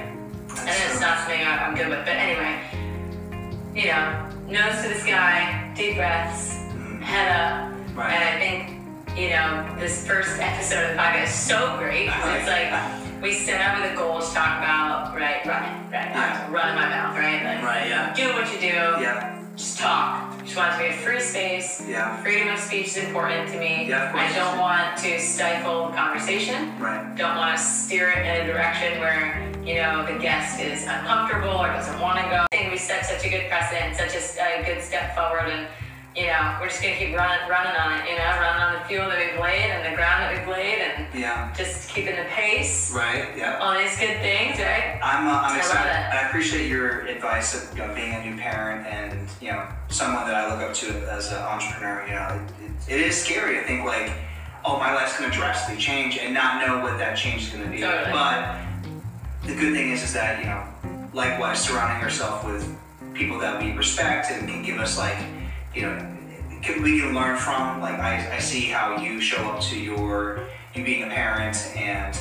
and 0.68 0.92
it's 0.92 1.00
not 1.00 1.18
something 1.18 1.40
I- 1.40 1.66
I'm 1.66 1.74
good 1.74 1.88
with. 1.88 2.04
But 2.04 2.16
anyway, 2.16 2.62
you 3.74 3.86
know, 3.88 4.28
nose 4.48 4.82
to 4.82 4.88
the 4.88 5.00
sky, 5.00 5.72
deep 5.76 5.96
breaths, 5.96 6.54
mm-hmm. 6.54 7.00
head 7.02 7.28
up, 7.32 7.96
Right. 7.96 8.12
and 8.12 8.24
I 8.24 8.38
think 8.38 9.18
you 9.18 9.30
know 9.30 9.74
this 9.80 10.06
first 10.06 10.38
episode 10.40 10.84
of 10.90 10.96
the 10.96 11.02
podcast 11.02 11.24
is 11.24 11.34
so 11.34 11.76
great 11.78 12.06
because 12.06 12.38
it's 12.38 12.48
like 12.48 13.22
we 13.22 13.32
set 13.34 13.60
out 13.60 13.82
with 13.82 13.92
a 13.92 13.96
goal 13.96 14.20
to 14.20 14.26
talk 14.32 14.58
about 14.58 15.14
right, 15.14 15.44
running, 15.44 15.90
right, 15.90 16.10
Yeah. 16.14 16.50
run 16.52 16.74
my 16.76 16.88
mouth, 16.88 17.16
right, 17.16 17.42
like 17.44 17.62
Right, 17.64 17.88
yeah. 17.88 18.14
do 18.14 18.32
what 18.32 18.46
you 18.52 18.60
do, 18.60 18.66
Yeah. 19.02 19.37
Just 19.58 19.78
talk. 19.78 20.38
Just 20.44 20.56
want 20.56 20.72
to 20.72 20.78
be 20.78 20.86
a 20.86 20.92
free 20.98 21.20
space. 21.20 21.82
Yeah. 21.86 22.22
Freedom 22.22 22.48
of 22.48 22.60
speech 22.60 22.86
is 22.88 22.96
important 22.96 23.50
to 23.50 23.58
me. 23.58 23.88
Yeah, 23.88 24.06
of 24.06 24.12
course. 24.12 24.30
I 24.30 24.36
don't 24.36 24.58
want 24.58 24.96
to 24.98 25.18
stifle 25.18 25.88
conversation. 25.90 26.78
Right. 26.78 27.16
Don't 27.16 27.36
want 27.36 27.58
to 27.58 27.62
steer 27.62 28.10
it 28.10 28.24
in 28.24 28.44
a 28.44 28.52
direction 28.52 29.00
where 29.00 29.44
you 29.64 29.74
know 29.74 30.06
the 30.06 30.18
guest 30.18 30.60
is 30.60 30.84
uncomfortable 30.86 31.50
or 31.50 31.66
doesn't 31.66 32.00
want 32.00 32.18
to 32.18 32.24
go. 32.30 32.46
I 32.52 32.56
think 32.56 32.70
we 32.70 32.78
set 32.78 33.04
such 33.04 33.26
a 33.26 33.28
good 33.28 33.48
precedent, 33.48 33.96
such 33.96 34.14
a 34.14 34.62
good 34.64 34.82
step 34.82 35.14
forward, 35.16 35.50
and 35.50 35.66
you 36.16 36.26
know 36.26 36.56
we're 36.60 36.68
just 36.68 36.82
gonna 36.82 36.96
keep 36.96 37.14
running, 37.14 37.48
running 37.48 37.76
on 37.76 38.00
it. 38.00 38.10
You 38.10 38.16
know, 38.16 38.24
running 38.40 38.62
on 38.62 38.72
the 38.74 38.88
fuel 38.88 39.08
that 39.08 39.18
we've 39.18 39.40
laid 39.40 39.70
and 39.70 39.84
the 39.92 39.96
ground 39.96 40.22
that 40.24 40.38
we've 40.38 40.48
laid, 40.48 40.78
and 40.78 41.06
Yeah. 41.14 41.52
Just 41.56 41.88
keeping 41.90 42.16
the 42.16 42.24
pace. 42.24 42.92
Right. 42.92 43.36
Yeah. 43.36 43.58
All 43.58 43.76
these 43.78 43.96
good 43.98 44.18
things, 44.20 44.58
right? 44.58 44.98
I'm, 45.02 45.26
uh, 45.28 45.40
I'm 45.42 45.56
excited. 45.58 45.90
it. 45.90 46.14
I 46.14 46.28
appreciate 46.28 46.68
your 46.68 47.06
advice 47.06 47.54
of 47.54 47.76
you 47.76 47.86
know, 47.86 47.94
being 47.94 48.14
a 48.14 48.24
new 48.24 48.36
parent 48.36 48.86
and 48.86 49.28
you 49.40 49.52
know 49.52 49.66
someone 49.88 50.26
that 50.26 50.34
I 50.34 50.50
look 50.52 50.68
up 50.68 50.74
to 50.76 50.88
as 51.10 51.30
an 51.30 51.38
entrepreneur. 51.38 52.04
You 52.06 52.14
know, 52.14 52.48
it, 52.58 52.64
it, 52.90 53.00
it 53.00 53.06
is 53.06 53.22
scary 53.22 53.56
to 53.56 53.64
think 53.64 53.84
like, 53.84 54.10
oh, 54.64 54.78
my 54.78 54.94
life's 54.94 55.16
to 55.18 55.30
drastically 55.30 55.80
change 55.80 56.18
and 56.18 56.34
not 56.34 56.66
know 56.66 56.82
what 56.82 56.98
that 56.98 57.16
change 57.16 57.42
is 57.44 57.50
to 57.52 57.58
be. 57.68 57.80
Totally. 57.80 58.12
But 58.12 58.56
the 59.46 59.54
good 59.54 59.72
thing 59.74 59.90
is, 59.90 60.02
is 60.02 60.12
that 60.14 60.40
you 60.40 60.46
know, 60.46 60.64
likewise, 61.12 61.60
surrounding 61.62 62.02
ourselves 62.02 62.44
with 62.44 62.76
people 63.14 63.38
that 63.40 63.62
we 63.62 63.72
respect 63.72 64.30
and 64.30 64.48
can 64.48 64.62
give 64.62 64.78
us 64.78 64.96
like, 64.98 65.16
you 65.74 65.82
know, 65.82 66.16
can, 66.62 66.82
we 66.82 67.00
can 67.00 67.14
learn 67.14 67.36
from. 67.36 67.80
Like 67.80 67.98
I, 67.98 68.36
I 68.36 68.38
see 68.38 68.62
how 68.62 68.96
you 68.96 69.20
show 69.20 69.42
up 69.48 69.60
to 69.62 69.78
your 69.78 70.48
you 70.74 70.84
being 70.84 71.04
a 71.04 71.08
parent 71.08 71.56
and 71.76 72.18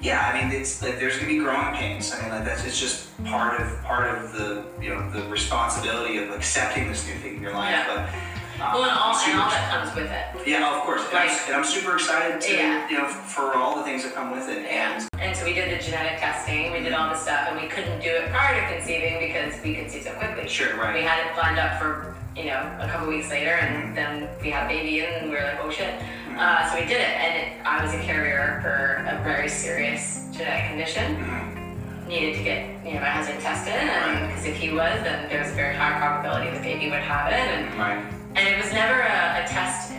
yeah, 0.00 0.30
I 0.32 0.42
mean 0.42 0.52
it's 0.52 0.82
like 0.82 0.98
there's 0.98 1.16
gonna 1.16 1.28
be 1.28 1.38
growing 1.38 1.74
pains. 1.74 2.12
I 2.12 2.22
mean 2.22 2.30
like 2.30 2.44
that's 2.44 2.64
it's 2.64 2.78
just 2.78 3.08
part 3.24 3.60
of 3.60 3.82
part 3.82 4.08
of 4.16 4.32
the 4.32 4.64
you 4.80 4.90
know 4.90 5.10
the 5.10 5.26
responsibility 5.28 6.18
of 6.18 6.30
accepting 6.30 6.88
this 6.88 7.06
new 7.06 7.14
thing 7.14 7.36
in 7.36 7.42
your 7.42 7.54
life. 7.54 7.70
Yeah. 7.70 8.10
But 8.12 8.33
Well, 8.58 8.84
and 8.84 8.92
all, 8.92 9.14
and 9.16 9.40
all 9.40 9.50
that 9.50 9.70
comes 9.70 9.94
with 9.94 10.10
it. 10.10 10.48
yeah, 10.48 10.76
of 10.76 10.82
course. 10.82 11.02
And, 11.08 11.18
I'm, 11.18 11.28
and 11.46 11.56
I'm 11.56 11.64
super 11.64 11.94
excited 11.94 12.40
to 12.40 12.52
Yeah. 12.52 12.88
you 12.88 12.98
know 12.98 13.08
for 13.08 13.54
all 13.54 13.76
the 13.76 13.82
things 13.82 14.02
that 14.04 14.14
come 14.14 14.30
with 14.30 14.48
it. 14.48 14.62
Yeah. 14.62 14.94
And 14.94 15.08
And 15.20 15.36
so 15.36 15.44
we 15.44 15.54
did 15.54 15.76
the 15.76 15.82
genetic 15.82 16.20
testing, 16.20 16.72
we 16.72 16.80
did 16.80 16.92
all 16.92 17.10
this 17.10 17.22
stuff, 17.22 17.48
and 17.50 17.60
we 17.60 17.66
couldn't 17.66 18.00
do 18.00 18.10
it 18.10 18.30
prior 18.30 18.60
to 18.60 18.76
conceiving 18.76 19.18
because 19.18 19.54
we 19.62 19.74
conceived 19.74 20.04
so 20.04 20.12
quickly. 20.14 20.48
Sure, 20.48 20.76
right. 20.76 20.94
We 20.94 21.02
had 21.02 21.26
it 21.26 21.36
lined 21.36 21.58
up 21.58 21.80
for, 21.80 22.14
you 22.36 22.44
know, 22.46 22.60
a 22.80 22.88
couple 22.88 23.08
weeks 23.08 23.30
later, 23.30 23.54
and 23.54 23.72
mm-hmm. 23.76 23.94
then 23.94 24.28
we 24.42 24.50
had 24.50 24.66
a 24.66 24.68
baby, 24.68 25.00
and 25.00 25.30
we 25.30 25.36
were 25.36 25.42
like, 25.42 25.60
oh 25.62 25.70
shit. 25.70 25.98
Mm-hmm. 25.98 26.38
Uh, 26.38 26.70
so 26.70 26.78
we 26.78 26.86
did 26.86 27.00
it, 27.00 27.14
and 27.24 27.32
it, 27.40 27.66
I 27.66 27.82
was 27.82 27.94
a 27.94 27.98
carrier 28.00 28.60
for 28.62 29.04
a 29.08 29.22
very 29.24 29.48
serious 29.48 30.28
genetic 30.32 30.70
condition. 30.70 31.16
Mm-hmm. 31.16 32.08
Needed 32.08 32.36
to 32.36 32.42
get, 32.44 32.84
you 32.84 32.92
know, 32.94 33.00
my 33.00 33.08
husband 33.08 33.40
tested, 33.40 33.72
and 33.72 34.28
because 34.28 34.44
if 34.44 34.56
he 34.56 34.70
was, 34.72 35.02
then 35.02 35.26
there 35.30 35.40
was 35.40 35.50
a 35.50 35.54
very 35.54 35.74
high 35.74 35.98
probability 35.98 36.50
the 36.54 36.62
baby 36.62 36.90
would 36.90 37.00
have 37.00 37.32
it, 37.32 37.38
and 37.38 37.78
right. 37.78 38.04
And 38.36 38.48
it 38.48 38.62
was 38.62 38.72
never 38.72 39.00
a, 39.00 39.44
a 39.44 39.48
test 39.48 39.90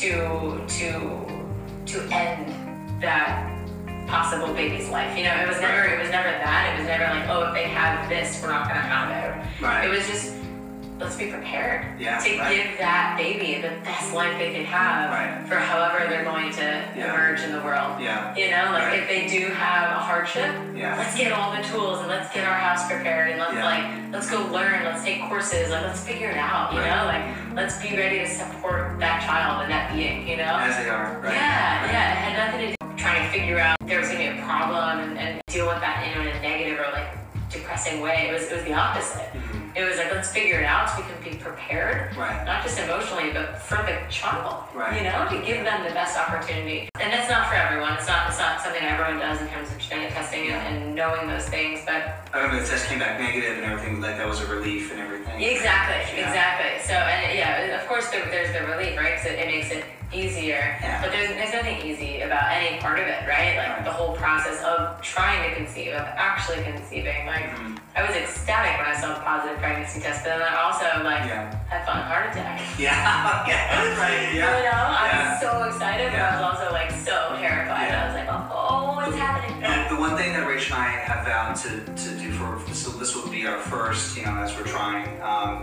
to 0.00 0.66
to 0.66 0.90
to 1.86 2.00
end 2.12 2.52
that 3.00 3.50
possible 4.06 4.52
baby's 4.52 4.88
life. 4.88 5.16
You 5.16 5.24
know, 5.24 5.34
it 5.34 5.48
was 5.48 5.60
never 5.60 5.84
it 5.84 6.00
was 6.00 6.10
never 6.10 6.28
that. 6.28 6.74
It 6.74 6.80
was 6.80 6.88
never 6.88 7.04
like, 7.04 7.28
oh, 7.28 7.48
if 7.48 7.54
they 7.54 7.64
have 7.64 8.08
this, 8.08 8.40
we're 8.42 8.50
not 8.50 8.68
gonna 8.68 8.80
have 8.80 9.10
it. 9.10 9.62
Right. 9.62 9.86
It 9.86 9.90
was 9.90 10.06
just 10.06 10.34
let's 10.98 11.16
be 11.16 11.26
prepared 11.26 11.98
Yeah, 12.00 12.18
to 12.18 12.38
right. 12.38 12.54
give 12.56 12.78
that 12.78 13.16
baby 13.18 13.60
the 13.60 13.74
best 13.82 14.14
life 14.14 14.38
they 14.38 14.52
can 14.52 14.64
have 14.64 15.10
Right. 15.10 15.48
for 15.48 15.56
however 15.56 16.06
they're 16.08 16.24
going 16.24 16.52
to 16.52 16.84
Yeah. 16.94 17.12
emerge 17.12 17.40
in 17.40 17.52
the 17.52 17.60
world. 17.60 18.00
Yeah. 18.00 18.34
You 18.36 18.50
know, 18.50 18.70
like 18.72 18.84
Right. 18.84 18.98
if 19.00 19.08
they 19.08 19.26
do 19.26 19.50
have 19.52 19.90
a 19.90 20.00
hardship, 20.00 20.54
Yeah. 20.72 20.96
let's 20.96 21.16
get 21.16 21.32
all 21.32 21.50
the 21.50 21.62
tools 21.62 21.98
and 22.00 22.08
let's 22.08 22.32
get 22.32 22.46
our 22.46 22.54
house 22.54 22.86
prepared 22.86 23.30
and 23.30 23.40
let's 23.40 23.54
like 23.54 23.84
let's 24.12 24.30
go 24.30 24.42
learn, 24.52 24.84
let's 24.84 25.02
take 25.02 25.20
courses, 25.28 25.70
like 25.70 25.82
let's 25.82 26.00
figure 26.06 26.30
it 26.30 26.36
out, 26.36 26.72
you 26.72 26.78
know? 26.80 27.04
Like 27.06 27.22
let's 27.54 27.76
be 27.82 27.96
ready 27.96 28.20
to 28.20 28.28
support 28.28 28.98
that 29.00 29.20
child 29.22 29.62
and 29.62 29.72
that 29.72 29.92
being, 29.92 30.28
you 30.28 30.36
know? 30.36 30.44
As 30.56 30.76
they 30.76 30.88
are. 30.88 31.18
Right. 31.20 31.34
Yeah, 31.34 31.90
yeah. 31.90 32.12
It 32.12 32.16
had 32.18 32.46
nothing 32.46 32.60
to 32.60 32.76
do 32.76 32.86
with 32.86 32.96
trying 32.96 33.22
to 33.26 33.28
figure 33.36 33.58
out 33.58 33.76
there 33.82 33.98
was 33.98 34.08
gonna 34.08 34.32
be 34.32 34.38
a 34.38 34.42
problem 34.44 35.00
and, 35.00 35.18
and 35.18 35.42
deal 35.48 35.66
with 35.66 35.80
that 35.80 36.06
in 36.06 36.20
a 36.28 36.40
negative 36.40 36.78
or 36.78 36.92
like 36.92 37.08
depressing 37.50 38.00
way. 38.00 38.28
It 38.30 38.32
was 38.32 38.44
it 38.44 38.54
was 38.56 38.64
the 38.64 38.74
opposite. 38.74 39.28
It 39.76 39.82
was 39.82 39.96
like 39.96 40.12
let's 40.12 40.30
figure 40.30 40.60
it 40.60 40.64
out 40.64 40.88
so 40.88 40.98
we 40.98 41.02
can 41.02 41.32
be 41.32 41.36
prepared. 41.54 42.16
Right. 42.16 42.44
Not 42.44 42.62
just 42.62 42.78
emotionally, 42.78 43.32
but 43.32 43.58
for 43.62 43.76
the 43.78 43.96
child. 44.10 44.64
Right. 44.74 44.98
You 44.98 45.04
know, 45.08 45.26
to 45.30 45.46
give 45.46 45.64
them 45.64 45.84
the 45.86 45.94
best 45.94 46.18
opportunity. 46.18 46.88
And 47.00 47.12
that's 47.12 47.30
not 47.30 47.48
for 47.48 47.54
everyone. 47.54 47.94
It's 47.94 48.08
not 48.08 48.28
it's 48.28 48.38
not 48.38 48.60
something 48.60 48.82
everyone 48.82 49.18
does 49.18 49.40
in 49.40 49.48
terms 49.48 49.70
of 49.70 49.78
genetic 49.78 50.14
testing 50.14 50.48
and, 50.50 50.84
and 50.84 50.94
knowing 50.94 51.28
those 51.28 51.48
things, 51.48 51.80
but 51.86 52.26
I 52.32 52.38
remember 52.42 52.62
the 52.62 52.68
test 52.68 52.86
came 52.86 52.98
back 52.98 53.18
negative 53.20 53.58
and 53.62 53.66
everything. 53.72 54.00
Like 54.00 54.16
that 54.18 54.26
was 54.26 54.40
a 54.40 54.46
relief 54.46 54.90
and 54.92 55.00
everything. 55.00 55.40
Exactly, 55.40 56.18
Yeah. 56.18 56.26
exactly. 56.28 56.72
So, 56.86 56.94
and 56.94 57.38
yeah, 57.38 57.80
of 57.80 57.86
course, 57.88 58.10
there, 58.10 58.24
there's 58.30 58.52
the 58.52 58.66
relief, 58.66 58.96
right? 58.98 59.14
Because 59.16 59.26
it, 59.26 59.38
it 59.38 59.46
makes 59.46 59.70
it 59.70 59.84
easier. 60.12 60.78
Yeah. 60.80 61.02
But 61.02 61.10
there's, 61.10 61.30
there's 61.30 61.52
nothing 61.52 61.82
easy 61.86 62.20
about 62.20 62.50
any 62.52 62.78
part 62.78 62.98
of 63.00 63.06
it, 63.06 63.26
right? 63.26 63.56
Like 63.58 63.68
Right. 63.74 63.84
the 63.84 63.90
whole 63.90 64.14
process 64.14 64.62
of 64.62 65.00
trying 65.02 65.48
to 65.50 65.56
conceive, 65.56 65.92
of 65.92 66.06
actually 66.18 66.62
conceiving. 66.62 67.26
Like, 67.26 67.44
Mm-hmm. 67.54 67.74
I 67.96 68.02
was 68.02 68.16
ecstatic 68.16 68.76
when 68.78 68.90
I 68.90 68.98
saw 69.00 69.14
the 69.14 69.20
positive 69.20 69.56
pregnancy 69.58 70.00
test, 70.00 70.24
but 70.24 70.38
then 70.38 70.42
I 70.42 70.62
also, 70.62 70.82
like, 71.04 71.26
Yeah. 71.30 71.43
Had 71.68 71.84
fun 71.86 72.02
heart 72.02 72.30
attack. 72.30 72.60
Yeah. 72.78 73.46
yeah. 73.46 73.96
Right. 74.04 74.34
Yeah. 74.34 74.58
You 74.58 74.64
know, 74.64 74.70
I 74.72 75.06
Yeah. 75.06 75.30
was 75.30 75.40
so 75.40 75.62
excited, 75.64 76.10
but 76.12 76.20
I 76.20 76.30
was 76.34 76.42
also, 76.60 76.72
like, 76.72 76.90
so 76.90 77.36
terrified. 77.38 77.88
Yeah. 77.88 78.02
I 78.02 78.06
was 78.06 78.14
like, 78.18 78.28
oh, 78.30 78.94
what's 78.96 79.16
happening? 79.16 79.62
And 79.62 79.90
the 79.96 80.00
one 80.00 80.16
thing 80.16 80.32
that 80.32 80.46
Rachel 80.46 80.76
and 80.76 80.84
I 80.84 80.88
have 81.08 81.24
vowed 81.26 81.56
to, 81.64 81.70
to 81.84 82.08
do 82.18 82.32
for 82.32 82.58
this, 82.68 82.84
this 82.84 83.14
will 83.14 83.30
be 83.30 83.46
our 83.46 83.58
first, 83.60 84.16
you 84.16 84.24
know, 84.24 84.34
as 84.38 84.54
we're 84.56 84.64
trying, 84.66 85.06
um, 85.22 85.62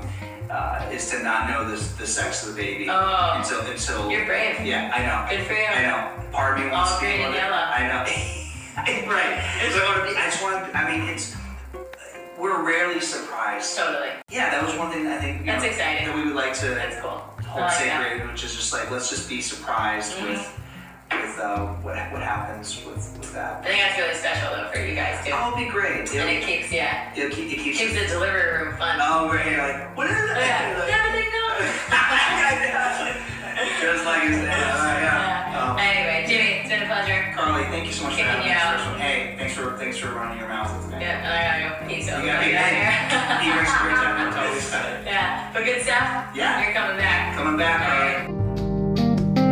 uh, 0.50 0.90
is 0.92 1.10
to 1.12 1.22
not 1.24 1.50
know 1.50 1.64
the, 1.70 1.76
the 1.98 2.08
sex 2.08 2.46
of 2.48 2.56
the 2.56 2.62
baby 2.62 2.88
Oh. 2.90 3.34
until 3.38 3.62
until. 3.62 4.10
You're 4.12 4.26
brave. 4.26 4.60
Yeah, 4.66 4.92
I 4.94 5.00
know. 5.08 5.20
Good 5.30 5.46
for 5.48 5.54
you. 5.54 5.64
I 5.66 5.82
know. 5.84 6.32
Part 6.32 6.58
of 6.60 6.66
me 6.66 6.72
wants 6.72 6.92
All 6.92 7.00
to 7.00 7.06
be 7.06 7.12
green 7.12 7.22
one 7.22 7.32
and 7.32 7.36
yellow. 7.40 7.56
I 7.56 7.82
know. 7.88 8.04
right. 9.12 9.36
So 9.72 9.80
I 9.80 10.16
I 10.18 10.26
just 10.30 10.42
want. 10.44 10.72
to 10.72 10.78
I 10.78 10.92
mean, 10.92 11.08
it's. 11.10 11.36
We're 12.42 12.64
rarely 12.66 13.00
surprised. 13.00 13.78
Totally. 13.78 14.10
Yeah, 14.32 14.50
that 14.50 14.66
was 14.66 14.76
one 14.76 14.90
thing 14.92 15.04
that 15.06 15.20
I 15.20 15.22
think. 15.22 15.46
That's 15.46 15.62
know, 15.64 15.70
exciting. 15.70 16.08
That 16.08 16.16
we 16.16 16.26
would 16.26 16.34
like 16.36 16.56
to 16.62 16.70
That's 16.74 17.00
cool. 17.00 17.22
Hold 17.46 17.62
like 17.62 17.78
that. 17.78 17.78
sacred, 18.10 18.32
which 18.32 18.44
is 18.44 18.56
just 18.56 18.74
like 18.74 18.90
let's 18.90 19.10
just 19.12 19.30
be 19.30 19.42
surprised 19.44 20.18
Mhm. 20.18 20.30
with 20.30 20.60
with 21.12 21.40
uh, 21.40 21.68
what 21.86 21.98
what 22.12 22.24
happens 22.24 22.82
with 22.84 22.96
with 23.20 23.32
that. 23.34 23.62
I 23.62 23.68
think 23.68 23.80
that's 23.84 23.98
really 24.00 24.16
special, 24.16 24.50
though, 24.58 24.70
for 24.74 24.80
you 24.80 24.96
guys, 24.96 25.24
too. 25.24 25.34
Oh, 25.36 25.48
it'll 25.54 25.60
be 25.60 25.70
great. 25.70 26.02
It'll, 26.10 26.18
And 26.22 26.30
it 26.32 26.44
keeps, 26.44 26.72
yeah, 26.72 27.14
it'll 27.16 27.30
keep, 27.30 27.52
it 27.54 27.60
keeps. 27.62 27.78
keeps 27.78 27.94
the 27.94 28.08
delivery 28.08 28.58
room 28.58 28.76
fun. 28.78 28.98
oh, 29.04 29.30
right 29.30 29.46
here, 29.46 29.60
like 29.62 29.96
what 29.96 30.08
is 30.10 30.18
it? 30.18 30.32
Oh, 30.34 30.40
yeah. 30.40 30.80
Like- 30.82 30.94
Everything 30.98 31.30
knows. 31.30 31.70
Just 33.82 34.06
like 34.06 34.24
his 34.24 34.38
name. 34.42 34.48
Yeah. 34.48 35.02
Yeah. 35.52 35.62
Um, 35.62 35.78
Anyway, 35.78 36.26
Jimmy, 36.28 36.51
been 36.72 36.84
a 36.84 36.86
pleasure. 36.88 37.34
Karli, 37.36 37.64
thank 37.68 37.86
you 37.86 37.92
so 37.92 38.04
much 38.04 38.16
for 38.16 38.24
having 38.24 38.48
me. 38.48 38.52
out. 38.56 38.80
First 38.80 38.88
one. 38.92 39.00
Hey, 39.00 39.36
thanks 39.38 39.54
for 39.54 39.76
thanks 39.78 39.98
for 39.98 40.08
running 40.16 40.40
your 40.40 40.48
mouth 40.48 40.72
with 40.72 40.88
me. 40.96 41.04
Yeah, 41.04 41.20
and 41.20 41.28
I 41.28 41.68
gotta 41.68 41.84
go 41.84 41.88
pee, 41.88 42.02
so 42.02 42.18
You 42.20 42.26
got 42.32 42.40
gonna 42.40 42.46
me. 42.48 42.52
get 42.52 42.64
out 42.64 43.42
He 43.44 43.52
here. 43.52 43.56
makes 43.60 43.72
a 43.76 43.80
great 43.84 43.96
time. 44.00 44.16
I'm 44.28 44.34
totally 44.34 44.56
excited. 44.58 45.06
Yeah, 45.06 45.52
but 45.54 45.66
good 45.66 45.82
stuff. 45.84 46.32
Yeah. 46.34 46.64
You're 46.64 46.74
coming 46.74 46.98
back. 46.98 47.36
Coming 47.36 47.58
back, 47.58 47.76
All 47.84 47.92
Karli. 47.92 48.38
right. 48.38 49.52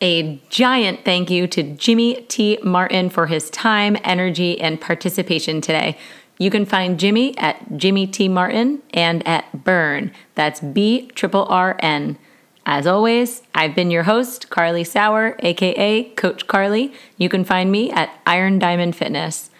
A 0.00 0.40
giant 0.50 1.04
thank 1.04 1.30
you 1.30 1.46
to 1.46 1.62
Jimmy 1.62 2.22
T. 2.28 2.58
Martin 2.64 3.08
for 3.08 3.26
his 3.28 3.48
time, 3.50 3.96
energy, 4.02 4.60
and 4.60 4.80
participation 4.80 5.60
today. 5.60 5.96
You 6.42 6.50
can 6.50 6.66
find 6.66 6.98
Jimmy 6.98 7.38
at 7.38 7.76
Jimmy 7.76 8.04
T. 8.04 8.26
Martin 8.26 8.82
and 8.92 9.24
at 9.28 9.44
Brrrn. 9.52 10.10
That's 10.34 10.58
B 10.58 11.06
triple 11.14 11.44
R 11.44 11.76
N. 11.78 12.18
As 12.66 12.84
always, 12.84 13.42
I've 13.54 13.76
been 13.76 13.92
your 13.92 14.02
host, 14.02 14.50
Karli 14.50 14.82
Sauer, 14.82 15.36
aka 15.38 16.02
Coach 16.02 16.48
Karli. 16.48 16.92
You 17.16 17.28
can 17.28 17.44
find 17.44 17.70
me 17.70 17.92
at 17.92 18.10
Iron 18.26 18.58
Diamond 18.58 18.96
Fitness. 18.96 19.50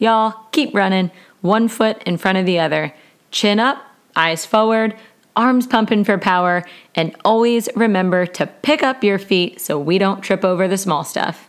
Y'all, 0.00 0.48
keep 0.50 0.74
running, 0.74 1.12
one 1.42 1.68
foot 1.68 2.02
in 2.02 2.16
front 2.16 2.38
of 2.38 2.44
the 2.44 2.58
other. 2.58 2.92
Chin 3.30 3.60
up, 3.60 3.80
eyes 4.16 4.44
forward, 4.44 4.96
arms 5.36 5.68
pumping 5.68 6.02
for 6.02 6.18
power, 6.18 6.64
and 6.96 7.14
always 7.24 7.68
remember 7.76 8.26
to 8.26 8.48
pick 8.48 8.82
up 8.82 9.04
your 9.04 9.20
feet 9.20 9.60
so 9.60 9.78
we 9.78 9.96
don't 9.96 10.22
trip 10.22 10.44
over 10.44 10.66
the 10.66 10.76
small 10.76 11.04
stuff. 11.04 11.48